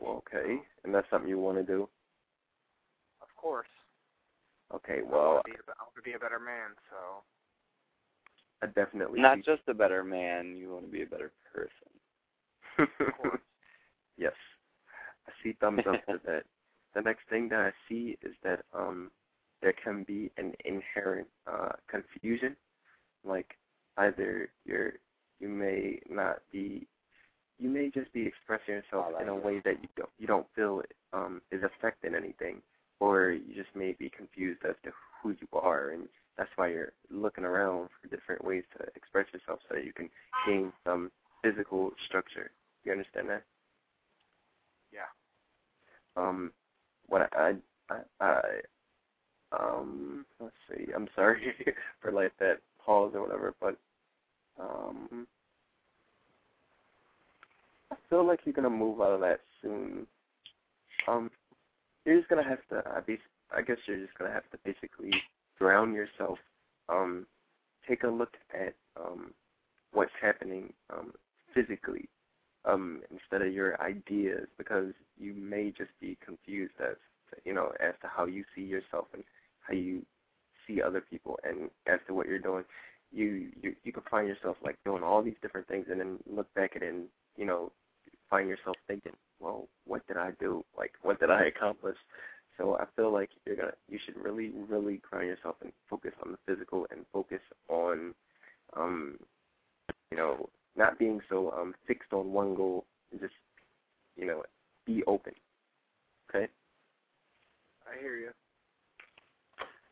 okay. 0.06 0.60
And 0.84 0.94
that's 0.94 1.08
something 1.10 1.28
you 1.28 1.38
wanna 1.38 1.62
do? 1.62 1.88
of 3.22 3.28
course. 3.36 3.68
Okay, 4.72 5.00
I 5.00 5.02
well 5.10 5.34
want 5.34 5.46
to 5.46 5.50
be 5.52 5.56
a, 5.56 5.70
I 5.70 5.82
want 5.82 5.94
to 5.96 6.02
be 6.02 6.12
a 6.12 6.18
better 6.18 6.38
man, 6.40 6.70
so 6.90 7.22
I 8.62 8.66
definitely 8.66 9.20
Not 9.20 9.36
see- 9.38 9.42
just 9.42 9.62
a 9.68 9.74
better 9.74 10.02
man, 10.04 10.56
you 10.56 10.70
want 10.70 10.86
to 10.86 10.90
be 10.90 11.02
a 11.02 11.06
better 11.06 11.32
person. 11.52 11.90
yes. 14.16 14.32
I 15.26 15.32
see 15.42 15.56
thumbs 15.60 15.82
up 15.88 16.04
to 16.06 16.20
that. 16.26 16.44
The 16.94 17.00
next 17.02 17.22
thing 17.28 17.48
that 17.50 17.60
I 17.60 17.72
see 17.88 18.16
is 18.22 18.34
that 18.42 18.64
um 18.72 19.10
there 19.62 19.74
can 19.82 20.04
be 20.04 20.30
an 20.36 20.52
inherent 20.64 21.28
uh 21.46 21.72
confusion. 21.88 22.56
Like 23.24 23.56
either 23.98 24.50
you're 24.64 24.92
you 25.40 25.48
may 25.48 26.00
not 26.08 26.40
be 26.52 26.86
you 27.58 27.68
may 27.68 27.90
just 27.90 28.12
be 28.12 28.26
expressing 28.26 28.74
yourself 28.74 29.06
in 29.20 29.28
a 29.28 29.34
way 29.36 29.60
that 29.64 29.82
you 29.82 29.88
don't 29.96 30.10
you 30.18 30.26
don't 30.26 30.46
feel 30.54 30.82
um 31.12 31.40
is 31.50 31.62
affecting 31.62 32.14
anything 32.14 32.60
or 33.00 33.30
you 33.30 33.54
just 33.54 33.74
may 33.74 33.92
be 33.92 34.10
confused 34.10 34.60
as 34.68 34.74
to 34.84 34.90
who 35.22 35.30
you 35.30 35.48
are 35.58 35.90
and 35.90 36.08
that's 36.36 36.50
why 36.56 36.68
you're 36.68 36.92
looking 37.10 37.44
around 37.44 37.88
for 38.00 38.08
different 38.08 38.44
ways 38.44 38.64
to 38.76 38.86
express 38.96 39.26
yourself 39.32 39.60
so 39.68 39.76
that 39.76 39.84
you 39.84 39.92
can 39.92 40.10
gain 40.46 40.72
some 40.84 41.12
physical 41.42 41.92
structure. 42.06 42.50
You 42.84 42.92
understand 42.92 43.28
that? 43.30 43.44
yeah. 44.94 46.22
Um, 46.22 46.52
what 47.08 47.28
I, 47.36 47.54
I, 47.90 47.96
I, 48.20 48.40
um, 49.52 50.24
let's 50.40 50.54
see. 50.68 50.92
I'm 50.94 51.08
sorry 51.14 51.52
for 52.00 52.12
like 52.12 52.32
that 52.38 52.58
pause 52.84 53.12
or 53.14 53.22
whatever, 53.22 53.54
but 53.60 53.76
um, 54.60 55.26
I 57.90 57.96
feel 58.08 58.26
like 58.26 58.40
you're 58.44 58.54
gonna 58.54 58.70
move 58.70 59.00
out 59.00 59.12
of 59.12 59.20
that 59.20 59.40
soon. 59.60 60.06
Um, 61.06 61.30
you're 62.04 62.16
just 62.18 62.28
gonna 62.28 62.48
have 62.48 62.66
to. 62.70 62.82
I 62.86 63.62
guess 63.62 63.76
you're 63.86 63.98
just 63.98 64.16
gonna 64.18 64.32
have 64.32 64.48
to 64.50 64.58
basically 64.64 65.12
ground 65.58 65.94
yourself. 65.94 66.38
Um, 66.88 67.26
take 67.88 68.02
a 68.02 68.08
look 68.08 68.34
at 68.52 68.74
um 69.00 69.32
what's 69.92 70.12
happening 70.20 70.72
um 70.90 71.12
physically 71.54 72.08
um, 72.64 73.00
instead 73.10 73.46
of 73.46 73.52
your 73.52 73.80
ideas 73.80 74.46
because 74.58 74.92
you 75.18 75.34
may 75.34 75.70
just 75.70 75.90
be 76.00 76.16
confused 76.24 76.74
as 76.80 76.96
to, 77.30 77.36
you 77.44 77.54
know 77.54 77.72
as 77.80 77.94
to 78.02 78.08
how 78.08 78.26
you 78.26 78.44
see 78.54 78.62
yourself 78.62 79.06
and 79.12 79.22
how 79.60 79.74
you 79.74 80.04
see 80.66 80.80
other 80.80 81.00
people 81.00 81.38
and 81.44 81.70
as 81.86 82.00
to 82.06 82.14
what 82.14 82.26
you're 82.26 82.38
doing. 82.38 82.64
You 83.12 83.48
you 83.62 83.74
you 83.84 83.92
can 83.92 84.02
find 84.10 84.26
yourself 84.26 84.56
like 84.64 84.76
doing 84.84 85.02
all 85.02 85.22
these 85.22 85.36
different 85.42 85.68
things 85.68 85.86
and 85.90 86.00
then 86.00 86.18
look 86.30 86.52
back 86.54 86.72
at 86.74 86.82
it 86.82 86.92
and 86.92 87.04
you 87.36 87.44
know 87.44 87.70
find 88.30 88.48
yourself 88.48 88.76
thinking, 88.88 89.12
well, 89.40 89.68
what 89.86 90.06
did 90.06 90.16
I 90.16 90.30
do? 90.40 90.64
Like 90.76 90.92
what 91.02 91.20
did 91.20 91.30
I 91.30 91.44
accomplish? 91.44 91.96
So 92.58 92.76
I 92.76 92.84
feel 92.96 93.12
like 93.12 93.30
you're 93.44 93.56
gonna 93.56 93.72
you 93.88 93.98
should 94.04 94.16
really 94.16 94.52
really 94.68 94.98
ground 95.08 95.26
yourself 95.26 95.56
and 95.62 95.72
focus 95.88 96.12
on 96.24 96.32
the 96.32 96.38
physical 96.46 96.86
and 96.90 97.04
focus 97.12 97.40
on 97.68 98.14
um 98.76 99.18
you 100.10 100.16
know 100.16 100.48
not 100.76 100.98
being 100.98 101.20
so 101.28 101.52
um 101.56 101.74
fixed 101.86 102.12
on 102.12 102.32
one 102.32 102.54
goal 102.54 102.84
and 103.10 103.20
just 103.20 103.34
you 104.16 104.26
know 104.26 104.42
be 104.86 105.02
open 105.06 105.32
okay 106.28 106.48
I 107.86 108.00
hear 108.00 108.16
you. 108.16 108.30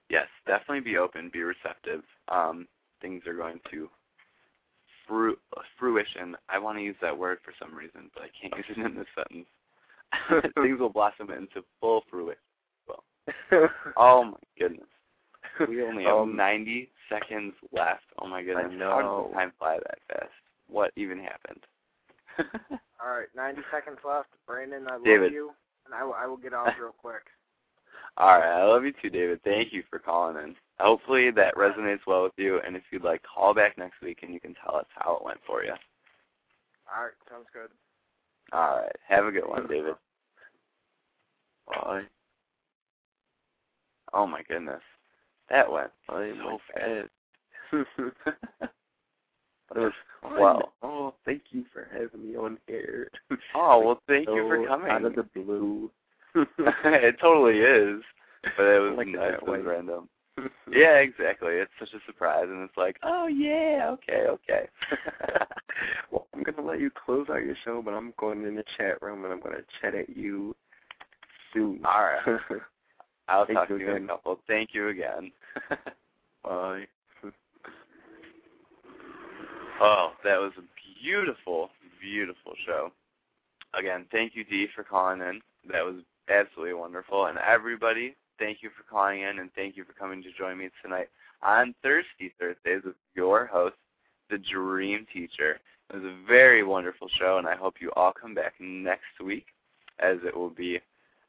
Yes, 0.09 0.27
definitely 0.47 0.81
be 0.81 0.99
open, 0.99 1.31
be 1.33 1.43
receptive. 1.43 2.03
Um, 2.29 2.67
things 3.01 3.23
are 3.27 3.35
going 3.35 3.61
to 3.71 3.89
fru- 5.07 5.39
fruition. 5.79 6.37
I 6.49 6.59
want 6.59 6.79
to 6.79 6.83
use 6.85 6.97
that 7.03 7.17
word 7.17 7.39
for 7.45 7.53
some 7.59 7.75
reason, 7.75 8.11
but 8.15 8.25
I 8.25 8.29
can't 8.41 8.55
use 8.69 8.77
it 8.77 8.85
in 8.85 8.95
this 8.97 9.07
sentence. 9.15 9.47
things 10.63 10.79
will 10.79 10.91
blossom 10.91 11.31
into 11.31 11.65
full 11.81 12.05
fruition. 12.11 12.39
Well, 12.87 13.03
oh 13.97 14.25
my 14.25 14.37
goodness. 14.59 14.87
We 15.69 15.83
only 15.83 16.05
have 16.05 16.15
Um, 16.17 16.37
90 16.37 16.91
seconds 17.09 17.55
left. 17.73 18.05
Oh 18.21 18.27
my 18.27 18.43
goodness. 18.43 18.73
How 18.73 18.77
know. 18.79 18.91
How 18.91 19.23
does 19.25 19.33
time 19.35 19.53
fly 19.59 19.79
that 19.79 19.99
fast? 20.09 20.33
What 20.69 20.93
even 20.97 21.19
happened? 21.19 21.65
All 23.05 23.11
right, 23.11 23.27
90 23.35 23.63
seconds 23.71 23.99
left. 24.07 24.29
Brandon, 24.47 24.87
I 24.89 24.95
love 24.95 25.05
David. 25.05 25.33
you, 25.33 25.51
and 25.87 25.95
I 25.95 26.05
will, 26.05 26.15
I 26.15 26.27
will 26.27 26.37
get 26.37 26.55
off 26.55 26.73
real 26.81 26.95
quick. 26.97 27.23
All 28.17 28.39
right, 28.39 28.61
I 28.61 28.65
love 28.65 28.85
you 28.85 28.93
too, 29.03 29.11
David. 29.11 29.41
Thank 29.43 29.73
you 29.73 29.83
for 29.91 29.99
calling 29.99 30.37
in. 30.37 30.55
Hopefully 30.81 31.31
that 31.31 31.55
resonates 31.55 32.01
well 32.07 32.25
with 32.25 32.33
you, 32.37 32.61
and 32.67 32.77
if 32.77 32.83
you'd 32.91 33.05
like, 33.05 33.23
call 33.23 33.55
back 33.55 33.79
next 33.79 34.01
week 34.03 34.19
and 34.23 34.35
you 34.35 34.41
can 34.41 34.55
tell 34.55 34.77
us 34.77 34.87
how 34.95 35.17
it 35.17 35.25
went 35.25 35.39
for 35.47 35.65
you. 35.65 35.73
All 36.95 37.05
right, 37.05 37.13
sounds 37.31 37.47
good. 37.53 37.71
All 38.53 38.81
right, 38.83 38.97
have 39.09 39.25
a 39.27 39.31
good 39.31 39.47
one, 39.49 39.67
David. 39.69 39.95
Bye. 41.69 42.03
Oh 44.13 44.27
my 44.27 44.43
goodness, 44.49 44.83
that 45.49 45.71
went 45.71 45.91
so 46.07 46.59
fast. 46.75 47.09
But 49.69 49.77
it 49.77 49.79
was. 49.81 49.93
Wow. 50.23 50.73
Oh, 50.83 51.15
thank 51.25 51.43
you 51.51 51.65
for 51.73 51.89
having 51.93 52.29
me 52.29 52.37
on 52.37 52.59
here. 52.67 53.11
Oh 53.55 53.81
well, 53.85 54.03
thank 54.09 54.29
you 54.29 54.49
for 54.49 54.67
coming. 54.67 54.91
Out 54.91 55.05
of 55.05 55.15
the 55.15 55.23
blue. 55.23 55.91
it 56.35 57.17
totally 57.21 57.59
is, 57.59 58.03
but 58.57 58.65
it 58.65 58.81
was 58.81 58.95
like 58.97 59.09
nice. 59.09 59.17
that 59.17 59.35
It 59.35 59.43
was 59.47 59.61
way. 59.61 59.61
random. 59.61 60.09
Yeah, 60.71 60.97
exactly. 61.01 61.53
It's 61.53 61.71
such 61.79 61.93
a 61.93 62.01
surprise, 62.07 62.47
and 62.49 62.63
it's 62.63 62.77
like, 62.79 62.97
oh 63.03 63.27
yeah, 63.27 63.91
okay, 63.93 64.27
okay. 64.29 64.69
well, 66.11 66.27
I'm 66.35 66.43
gonna 66.43 66.67
let 66.67 66.81
you 66.81 66.91
close 66.91 67.27
out 67.31 67.45
your 67.45 67.57
show, 67.63 67.83
but 67.83 67.93
I'm 67.93 68.15
going 68.19 68.47
in 68.47 68.55
the 68.55 68.65
chat 68.79 69.03
room 69.03 69.25
and 69.25 69.35
I'm 69.35 69.41
gonna 69.41 69.59
chat 69.81 69.95
at 69.95 70.17
you 70.17 70.57
soon. 71.53 71.81
All 71.85 72.05
right. 72.05 72.41
I'll 73.29 73.47
Thank 73.47 73.59
talk 73.59 73.69
to 73.69 73.79
you 73.79 73.85
in 73.85 73.91
a 73.91 73.97
again. 73.97 74.09
couple. 74.09 74.41
Thank 74.49 74.71
you 74.73 74.89
again. 74.89 75.31
Bye. 76.43 76.87
Oh, 79.81 80.13
that 80.25 80.39
was 80.41 80.53
a 80.59 80.63
beautiful, 81.03 81.71
beautiful 82.01 82.53
show. 82.67 82.93
Again, 83.75 84.07
thank 84.13 84.35
you, 84.35 84.45
Dee, 84.45 84.69
for 84.75 84.85
calling 84.85 85.21
in. 85.21 85.41
That 85.71 85.85
was 85.85 85.97
absolutely 86.29 86.75
wonderful. 86.75 87.27
And 87.27 87.39
everybody, 87.39 88.17
thank 88.39 88.63
you 88.63 88.71
for 88.71 88.83
calling 88.89 89.23
in 89.23 89.39
and 89.39 89.53
thank 89.55 89.77
you 89.77 89.85
for 89.85 89.93
coming 89.93 90.23
to 90.23 90.33
join 90.33 90.59
me 90.59 90.71
tonight 90.83 91.09
on 91.43 91.75
Thirsty 91.83 92.33
Thursdays 92.39 92.83
with 92.85 92.95
your 93.15 93.47
host, 93.47 93.77
the 94.31 94.39
Dream 94.39 95.07
Teacher. 95.13 95.61
It 95.91 95.97
was 95.97 96.05
a 96.05 96.27
very 96.27 96.63
wonderful 96.63 97.09
show, 97.19 97.39
and 97.39 97.47
I 97.47 97.57
hope 97.57 97.77
you 97.81 97.91
all 97.97 98.13
come 98.13 98.35
back 98.35 98.55
next 98.59 99.21
week, 99.23 99.47
as 99.99 100.19
it 100.27 100.37
will 100.37 100.51
be 100.51 100.81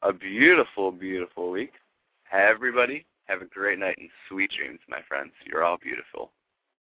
a 0.01 0.13
beautiful, 0.13 0.91
beautiful 0.91 1.51
week. 1.51 1.73
Everybody, 2.31 3.05
have 3.25 3.41
a 3.41 3.45
great 3.45 3.80
night 3.80 3.95
and 3.99 4.09
sweet 4.30 4.51
dreams, 4.51 4.80
my 4.88 4.99
friends. 5.07 5.31
You're 5.45 5.63
all 5.63 5.77
beautiful. 5.77 6.31